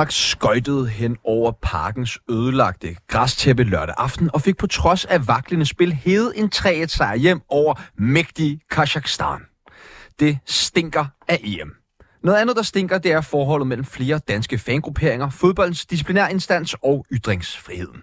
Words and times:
Danmark 0.00 0.12
skøjtede 0.12 0.88
hen 0.88 1.16
over 1.24 1.52
parkens 1.62 2.18
ødelagte 2.30 2.96
græstæppe 3.08 3.64
lørdag 3.64 3.94
aften 3.98 4.30
og 4.34 4.42
fik 4.42 4.56
på 4.56 4.66
trods 4.66 5.04
af 5.04 5.28
vaklende 5.28 5.66
spil 5.66 5.92
hede 5.92 6.32
en 6.36 6.50
3 6.50 6.88
sejr 6.88 7.14
hjem 7.14 7.40
over 7.48 7.74
mægtige 7.98 8.60
Kazakhstan. 8.70 9.40
Det 10.20 10.38
stinker 10.46 11.06
af 11.28 11.40
EM. 11.44 11.72
Noget 12.22 12.38
andet, 12.38 12.56
der 12.56 12.62
stinker, 12.62 12.98
det 12.98 13.12
er 13.12 13.20
forholdet 13.20 13.66
mellem 13.66 13.84
flere 13.84 14.18
danske 14.18 14.58
fangrupperinger, 14.58 15.30
fodboldens 15.30 15.86
disciplinærinstans 15.86 16.76
og 16.82 17.06
ytringsfriheden. 17.12 18.02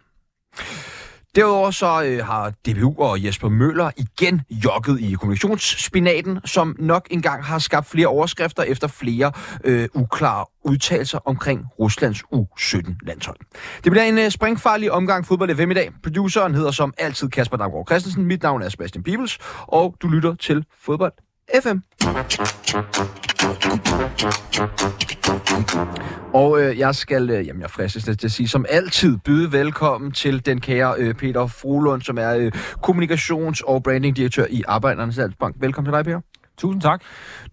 Derudover 1.38 1.72
så 1.72 2.04
øh, 2.04 2.26
har 2.26 2.50
DBU 2.50 2.96
og 2.98 3.26
Jesper 3.26 3.50
Møller 3.50 3.92
igen 3.98 4.42
jokket 4.50 5.00
i 5.00 5.14
kommunikationsspinaten, 5.14 6.40
som 6.46 6.76
nok 6.80 7.08
engang 7.12 7.44
har 7.44 7.60
skabt 7.60 7.88
flere 7.88 8.08
overskrifter 8.08 8.64
efter 8.64 8.88
flere 8.88 9.32
øh, 9.64 9.90
uklare 9.94 10.46
udtalelser 10.64 11.20
omkring 11.26 11.66
Ruslands 11.80 12.24
U17-landshold. 12.34 13.38
Det 13.84 13.92
bliver 13.92 14.04
en 14.04 14.18
øh, 14.18 14.30
springfarlig 14.30 14.92
omgang 14.92 15.26
fodbold 15.26 15.56
FM 15.56 15.72
i 15.72 15.74
dag. 15.74 15.92
Produceren 16.04 16.56
hedder 16.56 16.72
som 16.72 16.94
altid 16.98 17.30
Kasper 17.30 17.58
Damgaard 17.58 17.88
Christensen. 17.88 18.26
Mit 18.26 18.44
navn 18.44 18.62
er 18.62 18.70
Sebastian 18.70 19.04
Pibels, 19.04 19.40
og 19.62 19.96
du 20.02 20.08
lytter 20.08 20.36
til 20.36 20.66
Fodbold 20.82 21.27
FM. 21.56 21.78
Og 26.34 26.62
øh, 26.62 26.80
jeg 26.80 26.96
skal, 26.96 27.30
øh, 27.30 27.48
jamen 27.48 27.62
jeg 27.62 27.70
fristes 27.70 28.04
til 28.04 28.26
at 28.26 28.32
sige, 28.32 28.48
som 28.48 28.66
altid 28.70 29.18
byde 29.18 29.52
velkommen 29.52 30.12
til 30.12 30.46
den 30.46 30.62
kære 30.62 30.96
øh, 30.98 31.14
Peter 31.14 31.48
Frolund, 31.48 32.02
som 32.02 32.18
er 32.18 32.36
øh, 32.36 32.52
kommunikations- 32.88 33.62
og 33.68 33.84
brandingdirektør 33.84 34.46
i 34.50 34.64
Arbejdernes 34.68 35.18
Landsbank. 35.18 35.56
Velkommen 35.60 35.92
til 35.94 35.98
dig, 35.98 36.06
Peter. 36.06 36.22
Tusind 36.58 36.82
tak. 36.82 37.02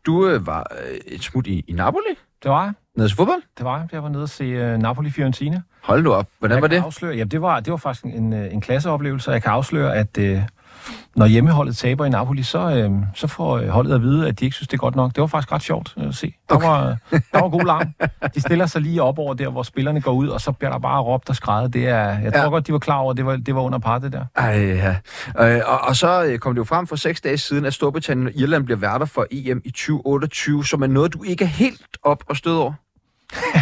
Du 0.06 0.28
øh, 0.28 0.46
var 0.46 0.66
øh, 0.88 0.96
et 1.06 1.22
smut 1.22 1.46
i, 1.46 1.64
i 1.68 1.72
Napoli, 1.72 2.02
Det 2.42 2.50
var 2.50 2.62
jeg. 2.64 2.72
nede 2.96 3.08
til 3.08 3.16
fodbold. 3.16 3.42
Det 3.58 3.64
var 3.64 3.78
jeg. 3.78 3.88
Jeg 3.92 4.02
var 4.02 4.08
nede 4.08 4.22
og 4.22 4.28
se 4.28 4.44
uh, 4.74 4.80
Napoli-Fiorentina. 4.82 5.60
Hold 5.82 6.02
nu 6.02 6.12
op. 6.12 6.26
Hvordan 6.38 6.54
jeg 6.56 6.62
var 6.62 6.68
kan 6.68 6.76
det? 6.78 6.84
Afsløre, 6.84 7.12
jamen, 7.14 7.30
det 7.30 7.42
var, 7.42 7.60
det 7.60 7.70
var 7.70 7.76
faktisk 7.76 8.04
en, 8.04 8.32
øh, 8.32 8.52
en 8.52 8.60
klasseoplevelse, 8.60 9.30
og 9.30 9.34
jeg 9.34 9.42
kan 9.42 9.52
afsløre, 9.52 9.94
at 9.96 10.18
uh, 10.18 10.38
når 11.16 11.26
hjemmeholdet 11.26 11.76
taber 11.76 12.04
i 12.04 12.08
Napoli, 12.08 12.42
så, 12.42 12.86
uh, 12.90 13.02
så 13.14 13.26
får 13.26 13.58
øh, 13.58 13.68
holdet 13.68 13.94
at 13.94 14.02
vide, 14.02 14.28
at 14.28 14.40
de 14.40 14.44
ikke 14.44 14.54
synes, 14.54 14.68
det 14.68 14.74
er 14.74 14.78
godt 14.78 14.96
nok. 14.96 15.14
Det 15.14 15.20
var 15.20 15.26
faktisk 15.26 15.52
ret 15.52 15.62
sjovt 15.62 15.94
øh, 15.98 16.08
at 16.08 16.14
se. 16.14 16.34
Der, 16.48 16.54
Okay. 16.54 16.66
var, 16.66 16.96
der 17.32 17.40
var 17.40 17.48
god 17.48 17.64
larm. 17.64 17.86
De 18.34 18.40
stiller 18.40 18.66
sig 18.66 18.82
lige 18.82 19.02
op 19.02 19.18
over 19.18 19.34
der, 19.34 19.48
hvor 19.48 19.62
spillerne 19.62 20.00
går 20.00 20.12
ud, 20.12 20.28
og 20.28 20.40
så 20.40 20.52
bliver 20.52 20.70
der 20.70 20.78
bare 20.78 21.00
råbt 21.02 21.28
og 21.28 21.36
skrejet. 21.36 21.72
Det 21.72 21.88
er, 21.88 22.18
jeg 22.18 22.32
tror 22.32 22.42
Ja. 22.42 22.48
godt, 22.48 22.66
de 22.66 22.72
var 22.72 22.78
klar 22.78 22.96
over, 22.98 23.10
at 23.10 23.16
det 23.16 23.26
var, 23.26 23.36
det 23.36 23.54
var 23.54 23.60
under 23.60 23.78
par, 23.78 23.98
det 23.98 24.12
der. 24.12 24.24
Ej, 24.36 24.44
ja. 24.64 24.96
Øh, 25.56 25.60
og, 25.66 25.80
og 25.80 25.96
så 25.96 26.24
øh, 26.24 26.38
kom 26.38 26.54
det 26.54 26.58
jo 26.58 26.64
frem 26.64 26.86
for 26.86 26.96
seks 26.96 27.20
dage 27.20 27.38
siden, 27.38 27.64
at 27.64 27.74
Storbritannien 27.74 28.26
og 28.26 28.32
Irland 28.36 28.64
bliver 28.64 28.78
værter 28.78 29.06
for 29.06 29.26
EM 29.30 29.60
i 29.64 29.70
2028, 29.70 30.64
som 30.64 30.82
er 30.82 30.86
noget, 30.86 31.12
du 31.14 31.22
ikke 31.22 31.44
er 31.44 31.48
helt 31.48 31.86
op 32.02 32.24
og 32.28 32.36
stød 32.36 32.56
over. 32.56 32.72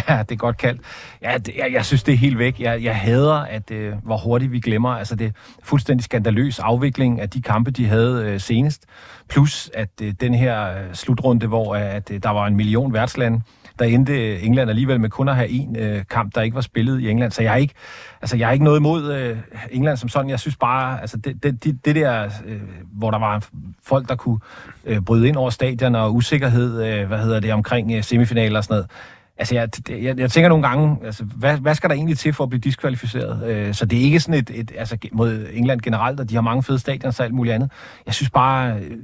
Ja, 0.09 0.23
det 0.29 0.31
er 0.31 0.35
godt 0.35 0.57
kaldt. 0.57 0.81
Ja, 1.21 1.37
det, 1.37 1.55
jeg, 1.57 1.73
jeg 1.73 1.85
synes, 1.85 2.03
det 2.03 2.13
er 2.13 2.17
helt 2.17 2.37
væk. 2.37 2.59
Jeg, 2.59 2.83
jeg 2.83 2.95
hader, 2.95 3.35
at 3.35 3.71
øh, 3.71 3.93
hvor 4.03 4.17
hurtigt 4.17 4.51
vi 4.51 4.59
glemmer. 4.59 4.89
Altså, 4.89 5.15
det 5.15 5.27
er 5.27 5.31
fuldstændig 5.63 6.03
skandaløs 6.03 6.59
afvikling 6.59 7.21
af 7.21 7.29
de 7.29 7.41
kampe, 7.41 7.71
de 7.71 7.87
havde 7.87 8.23
øh, 8.25 8.39
senest. 8.39 8.85
Plus, 9.29 9.71
at 9.73 9.89
øh, 10.01 10.13
den 10.21 10.33
her 10.33 10.69
øh, 10.69 10.93
slutrunde, 10.93 11.47
hvor 11.47 11.75
øh, 11.75 11.95
at, 11.95 12.11
øh, 12.11 12.23
der 12.23 12.29
var 12.29 12.47
en 12.47 12.55
million 12.55 12.93
værtslande, 12.93 13.41
der 13.79 13.85
endte 13.85 14.33
øh, 14.33 14.45
England 14.45 14.69
alligevel 14.69 14.99
med 14.99 15.09
kun 15.09 15.29
at 15.29 15.35
have 15.35 15.49
en 15.49 15.75
øh, 15.75 16.03
kamp, 16.09 16.35
der 16.35 16.41
ikke 16.41 16.55
var 16.55 16.61
spillet 16.61 16.99
i 16.99 17.09
England. 17.09 17.31
Så 17.31 17.43
jeg 17.43 17.53
er 17.53 17.57
ikke, 17.57 17.73
altså, 18.21 18.37
jeg 18.37 18.47
er 18.47 18.51
ikke 18.51 18.65
noget 18.65 18.79
imod 18.79 19.13
øh, 19.13 19.37
England 19.71 19.97
som 19.97 20.09
sådan. 20.09 20.29
Jeg 20.29 20.39
synes 20.39 20.55
bare, 20.55 21.01
altså, 21.01 21.17
det, 21.17 21.43
det, 21.43 21.63
det, 21.63 21.85
det 21.85 21.95
der, 21.95 22.29
øh, 22.45 22.61
hvor 22.91 23.11
der 23.11 23.19
var 23.19 23.47
folk, 23.83 24.09
der 24.09 24.15
kunne 24.15 24.39
øh, 24.85 25.01
bryde 25.01 25.27
ind 25.27 25.37
over 25.37 25.49
stadion 25.49 25.95
og 25.95 26.15
usikkerhed, 26.15 26.83
øh, 26.83 27.07
hvad 27.07 27.19
hedder 27.19 27.39
det, 27.39 27.53
omkring 27.53 27.91
øh, 27.91 28.03
semifinaler 28.03 28.57
og 28.57 28.63
sådan 28.63 28.73
noget, 28.73 28.89
Altså, 29.37 29.55
jeg, 29.55 29.69
jeg, 29.89 30.19
jeg 30.19 30.31
tænker 30.31 30.49
nogle 30.49 30.67
gange, 30.67 30.97
altså, 31.05 31.23
hvad, 31.23 31.57
hvad 31.57 31.75
skal 31.75 31.89
der 31.89 31.95
egentlig 31.95 32.17
til 32.17 32.33
for 32.33 32.43
at 32.43 32.49
blive 32.49 32.61
diskvalificeret? 32.61 33.49
Øh, 33.49 33.73
så 33.73 33.85
det 33.85 33.99
er 33.99 34.03
ikke 34.03 34.19
sådan 34.19 34.39
et, 34.39 34.51
et 34.53 34.71
altså, 34.77 34.97
mod 35.11 35.47
England 35.53 35.81
generelt, 35.81 36.19
og 36.19 36.29
de 36.29 36.35
har 36.35 36.41
mange 36.41 36.63
fede 36.63 36.79
stadions 36.79 37.19
og 37.19 37.25
alt 37.25 37.33
muligt 37.33 37.55
andet. 37.55 37.71
Jeg 38.05 38.13
synes 38.13 38.29
bare, 38.29 38.79
øh, 38.79 38.97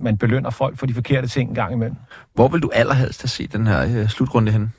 man 0.00 0.18
belønner 0.18 0.50
folk 0.50 0.78
for 0.78 0.86
de 0.86 0.94
forkerte 0.94 1.28
ting 1.28 1.48
en 1.48 1.54
gang 1.54 1.72
imellem. 1.72 1.96
Hvor 2.34 2.48
vil 2.48 2.60
du 2.60 2.70
allerhelst 2.74 3.22
have 3.22 3.28
set 3.28 3.52
den 3.52 3.66
her 3.66 4.00
øh, 4.00 4.08
slutrunde 4.08 4.52
henne? 4.52 4.70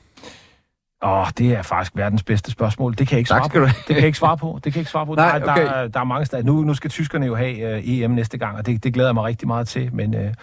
Åh, 1.02 1.26
det 1.38 1.52
er 1.52 1.62
faktisk 1.62 1.92
verdens 1.96 2.22
bedste 2.22 2.50
spørgsmål. 2.50 2.94
Det 2.98 3.08
kan 3.08 3.14
jeg 3.14 3.18
ikke 3.18 3.28
Tak 3.28 3.38
svare 3.38 3.48
skal 3.48 3.60
på. 3.60 3.66
Det 3.66 3.86
kan 3.86 3.96
jeg 3.96 4.06
ikke 4.06 4.18
svare 4.18 4.36
på. 4.36 4.60
Det 4.64 4.72
kan 4.72 4.78
jeg 4.78 4.80
ikke 4.80 4.90
svare 4.90 5.06
på. 5.06 5.14
Nej, 5.14 5.38
der, 5.38 5.52
okay. 5.52 5.66
der, 5.66 5.88
der 5.88 6.00
er 6.00 6.04
mange 6.04 6.26
steder. 6.26 6.42
Nu, 6.42 6.62
nu 6.62 6.74
skal 6.74 6.90
tyskerne 6.90 7.26
jo 7.26 7.34
have 7.34 7.76
uh, 7.76 7.88
EM 7.88 8.10
næste 8.10 8.38
gang, 8.38 8.56
og 8.56 8.66
det, 8.66 8.84
det 8.84 8.94
glæder 8.94 9.08
jeg 9.08 9.14
mig 9.14 9.24
rigtig 9.24 9.48
meget 9.48 9.68
til. 9.68 9.94
Men, 9.94 10.10
men 10.10 10.34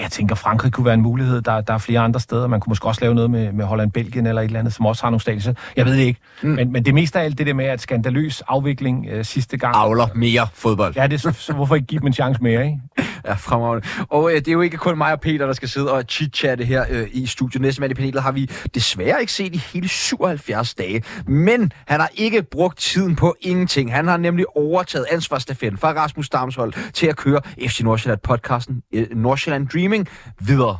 jeg 0.00 0.10
tænker, 0.10 0.34
Frankrig 0.34 0.72
kunne 0.72 0.84
være 0.84 0.94
en 0.94 1.02
mulighed. 1.02 1.42
Der, 1.42 1.60
der 1.60 1.74
er 1.74 1.78
flere 1.78 2.00
andre 2.00 2.20
steder. 2.20 2.46
Man 2.46 2.60
kunne 2.60 2.70
måske 2.70 2.86
også 2.86 3.00
lave 3.00 3.14
noget 3.14 3.30
med, 3.30 3.52
med 3.52 3.64
Holland, 3.64 3.92
Belgien 3.92 4.26
eller 4.26 4.42
et 4.42 4.46
eller 4.46 4.58
andet, 4.58 4.74
som 4.74 4.86
også 4.86 5.02
har 5.02 5.10
nogle 5.10 5.20
stadier. 5.20 5.54
Jeg 5.76 5.84
ved 5.84 5.92
det 5.92 6.02
ikke. 6.02 6.20
Mm. 6.42 6.48
Men, 6.48 6.72
men 6.72 6.84
det 6.84 6.94
meste 6.94 7.20
af 7.20 7.24
alt 7.24 7.38
det 7.38 7.46
der 7.46 7.54
med, 7.54 7.64
at 7.64 7.80
skandaløs 7.80 8.40
afvikling 8.40 9.06
uh, 9.14 9.24
sidste 9.24 9.56
gang. 9.56 9.76
Avler 9.76 10.08
mere 10.14 10.48
fodbold. 10.54 10.94
Ja, 10.96 11.06
det, 11.06 11.20
så, 11.20 11.32
så 11.32 11.52
hvorfor 11.52 11.74
ikke 11.74 11.86
give 11.86 12.00
dem 12.00 12.06
en 12.06 12.12
chance 12.12 12.42
mere, 12.42 12.64
ikke? 12.64 12.78
Ja, 13.24 13.34
fremragende. 13.34 13.86
Og 14.08 14.30
øh, 14.30 14.36
det 14.36 14.48
er 14.48 14.52
jo 14.52 14.60
ikke 14.60 14.76
kun 14.76 14.98
mig 14.98 15.12
og 15.12 15.20
Peter, 15.20 15.46
der 15.46 15.52
skal 15.52 15.68
sidde 15.68 15.92
og 15.92 16.04
chit-chatte 16.08 16.64
her 16.64 16.84
øh, 16.90 17.06
i 17.12 17.26
studiet. 17.26 17.62
Næste 17.62 17.80
mand 17.80 17.90
i 17.90 17.94
panelet 17.94 18.22
har 18.22 18.32
vi 18.32 18.50
desværre 18.74 19.20
ikke 19.20 19.32
set 19.32 19.54
i 19.54 19.62
hele 19.72 19.88
77 19.88 20.74
dage. 20.74 21.02
Men 21.26 21.72
han 21.86 22.00
har 22.00 22.10
ikke 22.14 22.42
brugt 22.42 22.78
tiden 22.78 23.16
på 23.16 23.36
ingenting. 23.40 23.92
Han 23.92 24.08
har 24.08 24.16
nemlig 24.16 24.56
overtaget 24.56 25.06
ansvarsstafetten 25.10 25.78
fra 25.78 25.92
Rasmus 25.92 26.28
Damshold 26.28 26.92
til 26.92 27.06
at 27.06 27.16
køre 27.16 27.40
FC 27.68 27.80
Nordsjælland 27.80 28.20
podcasten 28.20 28.82
øh, 28.94 29.06
Nordsjælland 29.10 29.68
Dreaming 29.88 30.08
videre. 30.40 30.78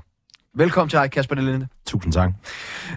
Velkommen 0.54 0.91
til 0.91 0.98
dig, 0.98 1.10
Kasper 1.10 1.34
Delinde. 1.34 1.69
Tusind 1.86 2.12
tak. 2.12 2.30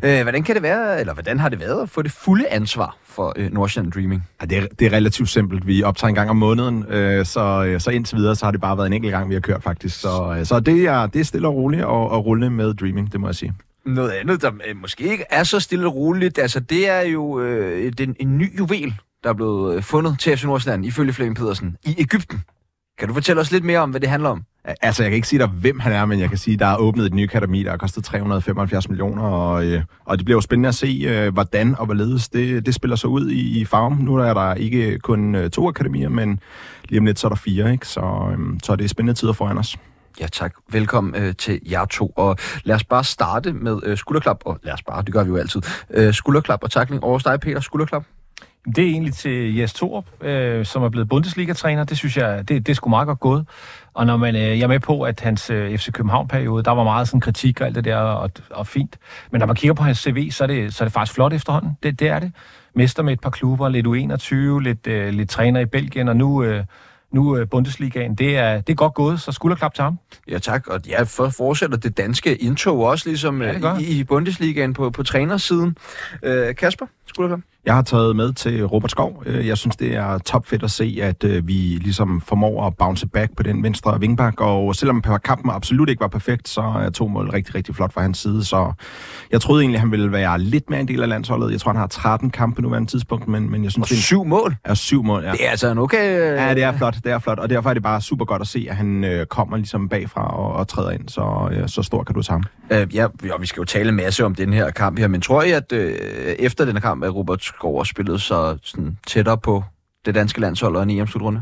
Øh, 0.03 0.21
hvordan 0.21 0.43
kan 0.43 0.55
det 0.55 0.63
være, 0.63 0.99
eller 0.99 1.13
hvordan 1.13 1.39
har 1.39 1.49
det 1.49 1.59
været 1.59 1.81
at 1.81 1.89
få 1.89 2.01
det 2.01 2.11
fulde 2.11 2.47
ansvar 2.47 2.97
for 3.05 3.33
øh, 3.35 3.53
Nordsjælland 3.53 3.91
Dreaming? 3.91 4.27
Ja, 4.41 4.45
det, 4.45 4.57
er, 4.57 4.67
det 4.79 4.87
er 4.87 4.93
relativt 4.93 5.29
simpelt. 5.29 5.67
Vi 5.67 5.83
optager 5.83 6.09
en 6.09 6.15
gang 6.15 6.29
om 6.29 6.35
måneden, 6.35 6.85
øh, 6.87 7.25
så, 7.25 7.63
øh, 7.63 7.79
så 7.81 7.91
indtil 7.91 8.17
videre, 8.17 8.35
så 8.35 8.45
har 8.45 8.51
det 8.51 8.61
bare 8.61 8.77
været 8.77 8.87
en 8.87 8.93
enkelt 8.93 9.11
gang, 9.11 9.29
vi 9.29 9.33
har 9.33 9.41
kørt 9.41 9.63
faktisk. 9.63 9.99
Så, 9.99 10.35
øh, 10.37 10.45
så 10.45 10.59
det, 10.59 10.83
er, 10.83 11.07
det 11.07 11.19
er 11.19 11.25
stille 11.25 11.47
og 11.47 11.55
roligt 11.55 11.83
og, 11.83 12.09
og 12.09 12.25
rulle 12.25 12.49
med 12.49 12.73
Dreaming, 12.73 13.11
det 13.11 13.19
må 13.19 13.27
jeg 13.27 13.35
sige. 13.35 13.53
Noget 13.85 14.11
andet, 14.11 14.41
der 14.41 14.51
øh, 14.67 14.75
måske 14.75 15.03
ikke 15.03 15.25
er 15.29 15.43
så 15.43 15.59
stille 15.59 15.87
og 15.87 15.95
roligt, 15.95 16.39
altså 16.39 16.59
det 16.59 16.89
er 16.89 17.01
jo 17.01 17.39
øh, 17.39 17.93
den, 17.97 18.15
en 18.19 18.37
ny 18.37 18.57
juvel, 18.57 18.95
der 19.23 19.29
er 19.29 19.33
blevet 19.33 19.83
fundet 19.83 20.19
til 20.19 20.37
FC 20.37 20.43
Nordsjælland, 20.43 20.85
ifølge 20.85 21.13
Flemming 21.13 21.37
Pedersen, 21.37 21.77
i 21.85 21.95
Ægypten. 21.97 22.41
Kan 22.99 23.07
du 23.07 23.13
fortælle 23.13 23.41
os 23.41 23.51
lidt 23.51 23.63
mere 23.63 23.79
om, 23.79 23.89
hvad 23.89 24.01
det 24.01 24.09
handler 24.09 24.29
om? 24.29 24.43
Altså, 24.65 25.03
jeg 25.03 25.09
kan 25.11 25.15
ikke 25.15 25.27
sige 25.27 25.39
dig, 25.39 25.47
hvem 25.47 25.79
han 25.79 25.91
er, 25.91 26.05
men 26.05 26.19
jeg 26.19 26.29
kan 26.29 26.37
sige, 26.37 26.57
der 26.57 26.65
er 26.65 26.77
åbnet 26.77 27.05
et 27.05 27.13
nyt 27.13 27.29
akademi, 27.29 27.63
der 27.63 27.69
har 27.69 27.77
kostet 27.77 28.03
375 28.03 28.89
millioner, 28.89 29.23
og, 29.23 29.65
øh, 29.65 29.83
og 30.05 30.17
det 30.17 30.25
bliver 30.25 30.37
jo 30.37 30.41
spændende 30.41 30.69
at 30.69 30.75
se, 30.75 31.05
øh, 31.07 31.33
hvordan 31.33 31.75
og 31.79 31.85
hvorledes 31.85 32.29
det, 32.29 32.65
det 32.65 32.75
spiller 32.75 32.95
sig 32.95 33.09
ud 33.09 33.29
i, 33.29 33.61
i 33.61 33.65
farven. 33.65 33.97
Nu 33.97 34.15
er 34.15 34.33
der 34.33 34.53
ikke 34.53 34.99
kun 34.99 35.35
øh, 35.35 35.49
to 35.49 35.67
akademier, 35.67 36.09
men 36.09 36.39
lige 36.89 36.99
om 36.99 37.05
lidt 37.05 37.19
så 37.19 37.27
er 37.27 37.29
der 37.29 37.35
fire, 37.35 37.71
ikke? 37.71 37.87
Så, 37.87 38.01
øh, 38.31 38.59
så 38.63 38.75
det 38.75 38.83
er 38.83 38.89
spændende 38.89 39.19
tider 39.19 39.33
foran 39.33 39.57
os. 39.57 39.77
Ja 40.19 40.27
tak. 40.27 40.53
Velkommen 40.71 41.15
øh, 41.15 41.35
til 41.35 41.59
jer 41.71 41.85
to. 41.85 42.13
Og 42.15 42.37
lad 42.63 42.75
os 42.75 42.83
bare 42.83 43.03
starte 43.03 43.53
med 43.53 43.79
øh, 43.83 43.97
skulderklap. 43.97 44.37
Og 44.45 44.59
lad 44.63 44.73
os 44.73 44.83
bare, 44.83 45.03
det 45.03 45.13
gør 45.13 45.23
vi 45.23 45.29
jo 45.29 45.37
altid. 45.37 45.61
Øh, 45.89 46.13
skulderklap 46.13 46.63
og 46.63 46.71
takling 46.71 47.03
over 47.03 47.19
dig, 47.19 47.39
Peter. 47.39 47.59
Skulderklap. 47.59 48.03
Det 48.65 48.77
er 48.77 48.89
egentlig 48.89 49.13
til 49.13 49.55
Jes 49.55 49.73
Torup, 49.73 50.05
øh, 50.23 50.65
som 50.65 50.83
er 50.83 50.89
blevet 50.89 51.09
Bundesliga-træner. 51.09 51.83
Det 51.83 51.97
synes 51.97 52.17
jeg, 52.17 52.47
det, 52.47 52.67
det 52.67 52.69
er 52.69 52.75
sgu 52.75 52.89
meget 52.89 53.07
godt 53.07 53.19
gået. 53.19 53.45
Og 53.93 54.05
når 54.05 54.17
man, 54.17 54.35
øh, 54.35 54.41
jeg 54.41 54.61
er 54.61 54.67
med 54.67 54.79
på, 54.79 55.01
at 55.01 55.19
hans 55.19 55.49
øh, 55.49 55.77
FC 55.77 55.91
København-periode, 55.91 56.63
der 56.63 56.71
var 56.71 56.83
meget 56.83 57.07
sådan 57.07 57.19
kritik 57.19 57.61
og 57.61 57.67
alt 57.67 57.75
det 57.75 57.85
der, 57.85 57.97
og, 57.97 58.31
og 58.51 58.67
fint. 58.67 58.97
Men 59.31 59.39
når 59.39 59.45
man 59.45 59.55
kigger 59.55 59.73
på 59.73 59.83
hans 59.83 59.97
CV, 59.97 60.31
så 60.31 60.43
er 60.43 60.47
det, 60.47 60.73
så 60.73 60.83
er 60.83 60.85
det 60.85 60.93
faktisk 60.93 61.15
flot 61.15 61.33
efterhånden. 61.33 61.77
Det, 61.83 61.99
det 61.99 62.07
er 62.07 62.19
det. 62.19 62.31
Mester 62.75 63.03
med 63.03 63.13
et 63.13 63.21
par 63.21 63.29
klubber, 63.29 63.69
lidt 63.69 63.87
U21, 63.87 64.63
lidt, 64.63 64.87
øh, 64.87 65.13
lidt 65.13 65.29
træner 65.29 65.59
i 65.59 65.65
Belgien, 65.65 66.07
og 66.07 66.15
nu, 66.15 66.43
øh, 66.43 66.63
nu 67.11 67.37
øh, 67.37 67.47
Bundesligaen. 67.47 68.15
Det 68.15 68.37
er, 68.37 68.61
det 68.61 68.73
er 68.73 68.75
godt 68.75 68.93
gået, 68.93 69.21
så 69.21 69.31
skulderklap 69.31 69.73
til 69.73 69.83
ham. 69.83 69.99
Ja 70.29 70.39
tak. 70.39 70.67
Og 70.67 70.81
ja, 70.87 71.03
for, 71.03 71.29
fortsætter 71.29 71.77
det 71.77 71.97
danske 71.97 72.35
indtog 72.35 72.79
også 72.79 73.09
ligesom 73.09 73.41
Ja, 73.41 73.73
øh, 73.73 73.81
i, 73.81 73.99
i 73.99 74.03
Bundesligaen 74.03 74.73
på, 74.73 74.89
på 74.89 75.03
trænersiden. 75.03 75.77
Øh, 76.23 76.55
Kasper, 76.55 76.85
skulderklap. 77.07 77.39
Jeg 77.65 77.75
har 77.75 77.81
taget 77.81 78.15
med 78.15 78.33
til 78.33 78.65
Robert 78.65 78.91
Skov. 78.91 79.23
Øh, 79.25 79.47
Jeg 79.47 79.57
synes, 79.57 79.75
det 79.75 79.95
er 79.95 80.17
topfedt 80.17 80.63
at 80.63 80.71
se, 80.71 80.97
at 81.01 81.23
øh, 81.23 81.47
vi 81.47 81.53
ligesom 81.53 82.21
formår 82.21 82.67
at 82.67 82.77
bounce 82.77 83.07
back 83.07 83.35
på 83.37 83.43
den 83.43 83.63
venstre 83.63 83.99
vingbak. 83.99 84.33
Og 84.41 84.75
selvom 84.75 85.03
kampen 85.23 85.51
absolut 85.51 85.89
ikke 85.89 85.99
var 86.01 86.07
perfekt, 86.07 86.47
så 86.49 86.61
er 86.61 86.89
to 86.89 87.07
mål 87.07 87.29
rigtig, 87.29 87.55
rigtig 87.55 87.75
flot 87.75 87.93
fra 87.93 88.01
hans 88.01 88.17
side. 88.17 88.43
Så 88.45 88.73
jeg 89.31 89.41
troede 89.41 89.61
egentlig, 89.61 89.79
han 89.79 89.91
ville 89.91 90.11
være 90.11 90.39
lidt 90.39 90.69
mere 90.69 90.79
en 90.79 90.87
del 90.87 91.01
af 91.03 91.09
landsholdet. 91.09 91.51
Jeg 91.51 91.59
tror, 91.59 91.71
han 91.71 91.79
har 91.79 91.87
13 91.87 92.29
kampe 92.29 92.55
på 92.55 92.61
nuværende 92.61 92.89
tidspunkt, 92.91 93.27
men, 93.27 93.51
men 93.51 93.63
jeg 93.63 93.71
synes, 93.71 93.91
Og 93.91 93.97
syv 93.97 94.23
mål. 94.25 94.55
er 94.63 94.73
syv 94.73 95.03
mål. 95.03 95.23
Ja. 95.23 95.31
Det 95.31 95.45
er 95.45 95.49
altså 95.49 95.71
en 95.71 95.77
okay... 95.77 96.19
Ja, 96.19 96.53
det 96.53 96.63
er 96.63 96.77
flot, 96.77 96.95
det 97.03 97.11
er 97.11 97.19
flot, 97.19 97.39
og 97.39 97.49
derfor 97.49 97.69
er 97.69 97.73
det 97.73 97.83
bare 97.83 98.01
super 98.01 98.25
godt 98.25 98.41
at 98.41 98.47
se, 98.47 98.65
at 98.69 98.75
han 98.75 99.03
øh, 99.03 99.25
kommer 99.25 99.57
ligesom 99.57 99.89
bagfra 99.89 100.37
og, 100.37 100.53
og 100.53 100.67
træder 100.67 100.91
ind, 100.91 101.09
så, 101.09 101.49
øh, 101.51 101.67
så 101.69 101.83
stor 101.83 102.03
kan 102.03 102.15
du 102.15 102.21
tage 102.21 102.33
ham. 102.69 102.79
Øh, 102.81 102.95
ja, 102.95 103.07
ja, 103.25 103.31
vi 103.39 103.45
skal 103.45 103.61
jo 103.61 103.65
tale 103.65 103.89
en 103.89 103.95
masse 103.95 104.25
om 104.25 104.35
den 104.35 104.53
her 104.53 104.69
kamp 104.71 104.99
her, 104.99 105.07
men 105.07 105.21
tror 105.21 105.43
I, 105.43 105.51
at 105.51 105.71
øh, 105.71 105.93
efter 106.39 106.65
den 106.65 106.73
her 106.75 106.81
kamp, 106.81 107.03
at 107.03 107.15
Robert 107.15 107.50
Skov 107.55 107.79
også 107.79 107.89
spillede 107.89 108.19
så 108.19 108.57
sådan, 108.63 108.97
tættere 109.07 109.37
på 109.37 109.63
det 110.05 110.15
danske 110.15 110.41
landshold 110.41 110.75
og 110.75 110.83
en 110.83 110.89
EM-slutrunde? 110.89 111.41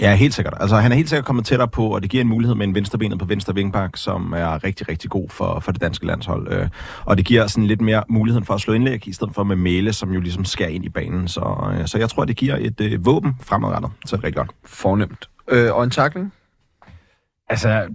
Ja, 0.00 0.14
helt 0.14 0.34
sikkert. 0.34 0.54
Altså, 0.60 0.76
han 0.76 0.92
er 0.92 0.96
helt 0.96 1.08
sikkert 1.08 1.24
kommet 1.24 1.44
tættere 1.44 1.68
på, 1.68 1.86
og 1.94 2.02
det 2.02 2.10
giver 2.10 2.20
en 2.20 2.28
mulighed 2.28 2.54
med 2.54 2.66
en 2.66 2.74
venstrebenet 2.74 3.18
på 3.18 3.24
venstre 3.24 3.54
vingbak, 3.54 3.96
som 3.96 4.32
er 4.32 4.64
rigtig, 4.64 4.88
rigtig 4.88 5.10
god 5.10 5.28
for, 5.28 5.60
for 5.60 5.72
det 5.72 5.80
danske 5.80 6.06
landshold. 6.06 6.52
Øh, 6.52 6.68
og 7.04 7.16
det 7.16 7.24
giver 7.24 7.46
sådan 7.46 7.66
lidt 7.66 7.80
mere 7.80 8.04
muligheden 8.08 8.44
for 8.44 8.54
at 8.54 8.60
slå 8.60 8.74
indlæg, 8.74 9.08
i 9.08 9.12
stedet 9.12 9.34
for 9.34 9.44
med 9.44 9.56
Mæle, 9.56 9.92
som 9.92 10.12
jo 10.12 10.20
ligesom 10.20 10.44
skærer 10.44 10.68
ind 10.68 10.84
i 10.84 10.88
banen. 10.88 11.28
Så, 11.28 11.72
øh, 11.74 11.86
så 11.86 11.98
jeg 11.98 12.08
tror, 12.10 12.24
det 12.24 12.36
giver 12.36 12.56
et 12.60 12.80
øh, 12.80 13.06
våben 13.06 13.34
fremadrettet, 13.42 13.90
så 14.06 14.16
det 14.16 14.22
er 14.22 14.26
rigtig 14.26 14.36
godt. 14.36 14.50
Fornemt. 14.64 15.28
Øh, 15.48 15.74
og 15.74 15.84
en 15.84 15.90
takling? 15.90 16.32
Altså, 17.50 17.88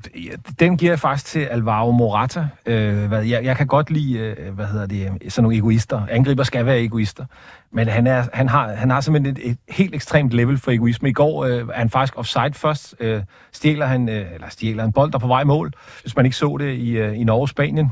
den 0.59 0.77
giver 0.77 0.91
jeg 0.91 0.99
faktisk 0.99 1.25
til 1.25 1.39
Alvaro 1.39 1.91
Morata. 1.91 2.47
Øh, 2.65 3.07
hvad, 3.07 3.23
jeg, 3.23 3.43
jeg 3.43 3.57
kan 3.57 3.67
godt 3.67 3.91
lide, 3.91 4.17
øh, 4.17 4.53
hvad 4.53 4.65
hedder 4.65 4.85
det, 4.85 5.05
øh, 5.05 5.31
sådan 5.31 5.43
nogle 5.43 5.57
egoister. 5.57 6.07
Angriber 6.11 6.43
skal 6.43 6.65
være 6.65 6.81
egoister. 6.81 7.25
Men 7.71 7.87
han, 7.87 8.07
er, 8.07 8.23
han, 8.33 8.49
har, 8.49 8.73
han 8.73 8.89
har 8.89 9.01
simpelthen 9.01 9.37
et, 9.37 9.49
et 9.51 9.57
helt 9.69 9.95
ekstremt 9.95 10.31
level 10.31 10.57
for 10.57 10.71
egoisme. 10.71 11.09
I 11.09 11.13
går 11.13 11.45
øh, 11.45 11.51
er 11.51 11.77
han 11.77 11.89
faktisk 11.89 12.17
offside 12.17 12.53
først. 12.53 12.95
Øh, 12.99 13.21
stjæler 13.51 13.85
han, 13.85 14.09
øh, 14.09 14.33
eller 14.33 14.49
stjæler 14.49 14.83
en 14.83 14.93
bold, 14.93 15.11
der 15.11 15.17
er 15.17 15.21
på 15.21 15.27
vej 15.27 15.43
mål. 15.43 15.71
Hvis 16.01 16.15
man 16.15 16.25
ikke 16.25 16.37
så 16.37 16.57
det 16.59 16.73
i, 16.73 16.91
øh, 16.91 17.19
i 17.19 17.23
Norge-Spanien. 17.23 17.89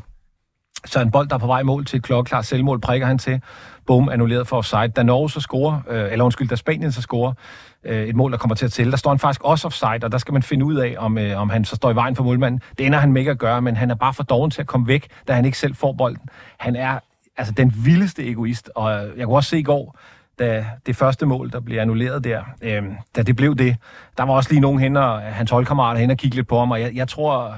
Så 0.86 1.02
en 1.02 1.12
bold, 1.12 1.28
der 1.28 1.36
er 1.36 1.40
på 1.40 1.48
vej 1.48 1.64
mål 1.64 1.86
til 1.86 1.98
et 1.98 2.04
klokkeklart 2.04 2.46
selvmål, 2.46 2.82
prikker 2.82 3.08
han 3.08 3.18
til. 3.18 3.42
Bum, 3.88 4.10
annulleret 4.10 4.48
for 4.48 4.58
offside. 4.58 4.88
Da 4.88 5.04
Norge 5.04 5.30
så 5.30 5.40
scorer, 5.40 5.82
øh, 5.90 6.12
eller 6.12 6.26
undskyld, 6.26 6.48
da 6.48 6.56
Spanien 6.56 6.92
så 6.92 7.02
scorer, 7.02 7.34
øh, 7.84 8.04
et 8.04 8.16
mål, 8.16 8.32
der 8.32 8.38
kommer 8.38 8.56
til 8.56 8.66
at 8.66 8.72
tælle, 8.72 8.92
der 8.92 8.98
står 8.98 9.10
han 9.10 9.20
faktisk 9.20 9.44
også 9.44 9.68
offside, 9.68 10.00
og 10.04 10.12
der 10.12 10.18
skal 10.18 10.34
man 10.34 10.44
finde 10.44 10.66
ud 10.66 10.76
af, 10.76 10.96
om, 10.98 11.18
øh, 11.18 11.42
om 11.42 11.50
han 11.50 11.66
så 11.66 11.76
står 11.76 11.92
i 11.92 11.96
vejen 11.96 12.16
for 12.16 12.24
målmanden. 12.24 12.62
Det 12.78 12.86
ender 12.86 13.00
han 13.00 13.12
med 13.12 13.22
ikke 13.22 13.32
at 13.32 13.38
gøre, 13.38 13.62
men 13.62 13.76
han 13.76 13.92
er 13.92 13.96
bare 13.96 14.14
for 14.14 14.24
doven 14.24 14.52
til 14.52 14.62
at 14.62 14.68
komme 14.68 14.88
væk, 14.88 15.08
da 15.28 15.34
han 15.34 15.46
ikke 15.46 15.58
selv 15.58 15.76
får 15.76 15.94
bolden. 15.94 16.30
Han 16.58 16.76
er 16.76 17.00
altså 17.38 17.54
den 17.54 17.74
vildeste 17.86 18.30
egoist, 18.30 18.70
og 18.76 18.92
øh, 18.92 19.18
jeg 19.18 19.26
kunne 19.26 19.36
også 19.36 19.50
se 19.50 19.60
i 19.60 19.64
går, 19.64 19.98
da 20.40 20.66
det 20.86 20.96
første 20.96 21.26
mål, 21.26 21.52
der 21.52 21.60
blev 21.60 21.78
annulleret 21.78 22.24
der, 22.24 22.42
øh, 22.62 22.84
da 23.16 23.24
det 23.24 23.36
blev 23.36 23.56
det, 23.56 23.76
der 24.18 24.24
var 24.24 24.34
også 24.34 24.50
lige 24.50 24.62
nogen 24.62 24.80
hen, 24.80 24.98
og 24.98 25.22
hans 25.22 25.52
holdkammerater 25.52 26.00
hen 26.00 26.12
og 26.12 26.18
kigge 26.18 26.36
lidt 26.36 26.48
på 26.48 26.60
ham, 26.60 26.72
og 26.72 26.82
jeg, 26.82 26.96
jeg 26.96 27.08
tror... 27.08 27.56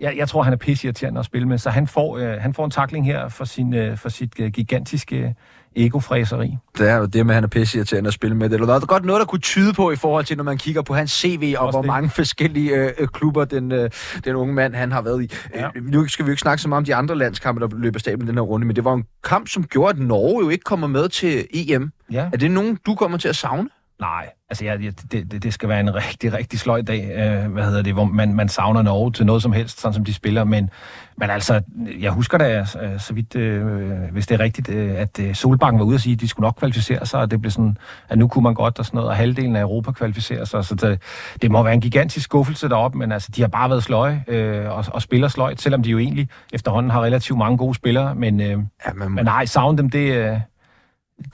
Jeg, 0.00 0.16
jeg 0.16 0.28
tror, 0.28 0.42
han 0.42 0.52
er 0.52 0.56
pisseirriterende 0.56 1.18
at 1.18 1.24
spille 1.26 1.48
med, 1.48 1.58
så 1.58 1.70
han 1.70 1.86
får, 1.86 2.18
øh, 2.18 2.40
han 2.40 2.54
får 2.54 2.64
en 2.64 2.70
takling 2.70 3.06
her 3.06 3.28
for, 3.28 3.44
sin, 3.44 3.74
øh, 3.74 3.98
for 3.98 4.08
sit 4.08 4.40
øh, 4.40 4.50
gigantiske 4.50 5.34
egofræseri. 5.76 6.56
Det 6.78 6.88
er 6.90 6.96
jo 6.96 7.06
det 7.06 7.26
med, 7.26 7.34
at 7.34 7.34
han 7.34 7.44
er 7.44 7.48
pisseirriterende 7.48 8.08
at 8.08 8.14
spille 8.14 8.36
med. 8.36 8.48
Det 8.48 8.60
er 8.60 8.66
der 8.66 8.74
er 8.74 8.80
godt 8.80 9.04
noget, 9.04 9.20
der 9.20 9.26
kunne 9.26 9.40
tyde 9.40 9.72
på 9.72 9.90
i 9.90 9.96
forhold 9.96 10.24
til, 10.24 10.36
når 10.36 10.44
man 10.44 10.58
kigger 10.58 10.82
på 10.82 10.94
hans 10.94 11.10
CV, 11.10 11.54
og 11.58 11.66
Også 11.66 11.76
hvor 11.76 11.82
det. 11.82 11.86
mange 11.86 12.10
forskellige 12.10 12.74
øh, 12.74 12.90
øh, 12.98 13.08
klubber 13.08 13.44
den, 13.44 13.72
øh, 13.72 13.90
den 14.24 14.36
unge 14.36 14.54
mand, 14.54 14.74
han 14.74 14.92
har 14.92 15.02
været 15.02 15.22
i. 15.22 15.30
Ja. 15.54 15.68
Øh, 15.76 15.84
nu 15.84 16.08
skal 16.08 16.24
vi 16.24 16.28
jo 16.28 16.32
ikke 16.32 16.40
snakke 16.40 16.62
så 16.62 16.68
meget 16.68 16.78
om 16.80 16.84
de 16.84 16.94
andre 16.94 17.14
landskampe, 17.18 17.60
der 17.60 17.68
løber 17.76 17.98
stablen 17.98 18.28
den 18.28 18.34
her 18.34 18.42
runde, 18.42 18.66
men 18.66 18.76
det 18.76 18.84
var 18.84 18.94
en 18.94 19.04
kamp, 19.24 19.48
som 19.48 19.64
gjorde, 19.64 19.90
at 19.90 19.98
Norge 19.98 20.44
jo 20.44 20.48
ikke 20.50 20.64
kommer 20.64 20.86
med 20.86 21.08
til 21.08 21.46
EM. 21.54 21.92
Ja. 22.12 22.28
Er 22.32 22.36
det 22.36 22.50
nogen, 22.50 22.78
du 22.86 22.94
kommer 22.94 23.18
til 23.18 23.28
at 23.28 23.36
savne? 23.36 23.68
Nej, 24.00 24.30
altså 24.50 24.64
jeg, 24.64 24.84
jeg, 24.84 24.92
det, 25.12 25.32
det, 25.32 25.42
det 25.42 25.54
skal 25.54 25.68
være 25.68 25.80
en 25.80 25.94
rigtig, 25.94 26.32
rigtig 26.32 26.58
sløj 26.58 26.82
dag, 26.82 27.10
øh, 27.10 27.52
hvad 27.52 27.64
hedder 27.64 27.82
det, 27.82 27.92
hvor 27.92 28.04
man, 28.04 28.34
man 28.34 28.48
savner 28.48 28.82
Norge 28.82 29.12
til 29.12 29.26
noget 29.26 29.42
som 29.42 29.52
helst, 29.52 29.80
sådan 29.80 29.94
som 29.94 30.04
de 30.04 30.14
spiller, 30.14 30.44
men, 30.44 30.70
men 31.16 31.30
altså, 31.30 31.62
jeg 32.00 32.10
husker 32.10 32.38
da, 32.38 32.66
øh, 32.82 33.00
så 33.00 33.14
vidt, 33.14 33.36
øh, 33.36 33.66
hvis 34.12 34.26
det 34.26 34.34
er 34.34 34.44
rigtigt, 34.44 34.68
øh, 34.68 34.94
at 34.96 35.20
øh, 35.20 35.34
Solbakken 35.34 35.78
var 35.78 35.86
ude 35.86 35.94
og 35.94 36.00
sige, 36.00 36.12
at 36.12 36.20
de 36.20 36.28
skulle 36.28 36.44
nok 36.44 36.54
kvalificere 36.58 37.06
sig, 37.06 37.20
og 37.20 37.30
det 37.30 37.40
blev 37.40 37.50
sådan, 37.50 37.76
at 38.08 38.18
nu 38.18 38.28
kunne 38.28 38.42
man 38.42 38.54
godt 38.54 38.78
og 38.78 38.84
sådan 38.86 38.96
noget, 38.96 39.10
og 39.10 39.16
halvdelen 39.16 39.56
af 39.56 39.60
Europa 39.60 39.92
kvalificerer 39.92 40.44
sig, 40.44 40.64
så 40.64 40.74
det, 40.74 41.02
det 41.42 41.50
må 41.50 41.62
være 41.62 41.74
en 41.74 41.80
gigantisk 41.80 42.24
skuffelse 42.24 42.68
deroppe, 42.68 42.98
men 42.98 43.12
altså, 43.12 43.28
de 43.36 43.40
har 43.40 43.48
bare 43.48 43.70
været 43.70 43.82
sløje 43.82 44.24
øh, 44.28 44.70
og, 44.70 44.84
og 44.88 45.02
spiller 45.02 45.28
sløjt, 45.28 45.60
selvom 45.60 45.82
de 45.82 45.90
jo 45.90 45.98
egentlig 45.98 46.28
efterhånden 46.52 46.90
har 46.90 47.02
relativt 47.02 47.38
mange 47.38 47.58
gode 47.58 47.74
spillere, 47.74 48.14
men, 48.14 48.40
øh, 48.40 48.58
Ja, 48.86 48.92
man, 48.94 49.10
men 49.10 49.24
nej, 49.24 49.44
savne 49.44 49.78
dem, 49.78 49.90
det, 49.90 50.14
øh, 50.14 50.38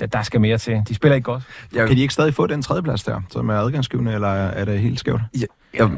der, 0.01 0.07
der 0.07 0.23
skal 0.23 0.41
mere 0.41 0.59
til. 0.59 0.83
De 0.89 0.95
spiller 0.95 1.15
ikke 1.15 1.25
godt. 1.25 1.43
jeg, 1.75 1.87
Kan 1.87 1.97
de 1.97 2.03
ikke 2.03 2.15
stadig 2.15 2.35
få 2.35 2.47
den 2.47 2.63
tredjeplads 2.63 3.03
der, 3.05 3.21
som 3.31 3.49
er 3.49 3.55
adgangsgivende, 3.55 4.13
eller 4.13 4.29
er 4.29 4.65
det 4.65 4.79
helt 4.81 4.99
skævt? 5.01 5.21
jeg, 5.35 5.47
jeg, 5.79 5.89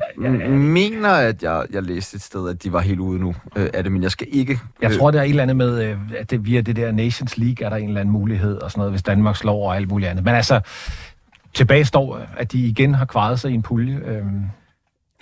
mener, 0.50 1.08
at 1.10 1.42
jeg, 1.42 1.64
jeg 1.72 1.82
læste 1.82 2.14
et 2.16 2.22
sted, 2.22 2.48
at 2.48 2.62
de 2.62 2.72
var 2.72 2.80
helt 2.80 3.00
ude 3.00 3.20
nu 3.20 3.34
øh, 3.56 3.70
af 3.74 3.82
det, 3.82 3.92
men 3.92 4.02
jeg 4.02 4.10
skal 4.10 4.26
ikke... 4.30 4.58
Jeg 4.82 4.90
øh, 4.92 4.98
tror, 4.98 5.10
der 5.10 5.18
er 5.18 5.22
et 5.24 5.28
eller 5.30 5.42
andet 5.42 5.56
med, 5.56 5.84
øh, 5.84 5.96
at 6.18 6.30
det, 6.30 6.46
via 6.46 6.60
det 6.60 6.76
der 6.76 6.92
Nations 6.92 7.38
League 7.38 7.66
er 7.66 7.70
der 7.70 7.76
en 7.76 7.88
eller 7.88 8.00
anden 8.00 8.12
mulighed 8.12 8.56
og 8.56 8.70
sådan 8.70 8.80
noget, 8.80 8.92
hvis 8.92 9.02
Danmark 9.02 9.36
slår 9.36 9.68
og 9.68 9.76
alt 9.76 9.88
muligt 9.88 10.10
andet. 10.10 10.24
Men 10.24 10.34
altså, 10.34 10.60
tilbage 11.54 11.84
står, 11.84 12.20
at 12.36 12.52
de 12.52 12.58
igen 12.58 12.94
har 12.94 13.04
kvaret 13.04 13.40
sig 13.40 13.50
i 13.50 13.54
en 13.54 13.62
pulje. 13.62 14.00
Øhm, 14.06 14.40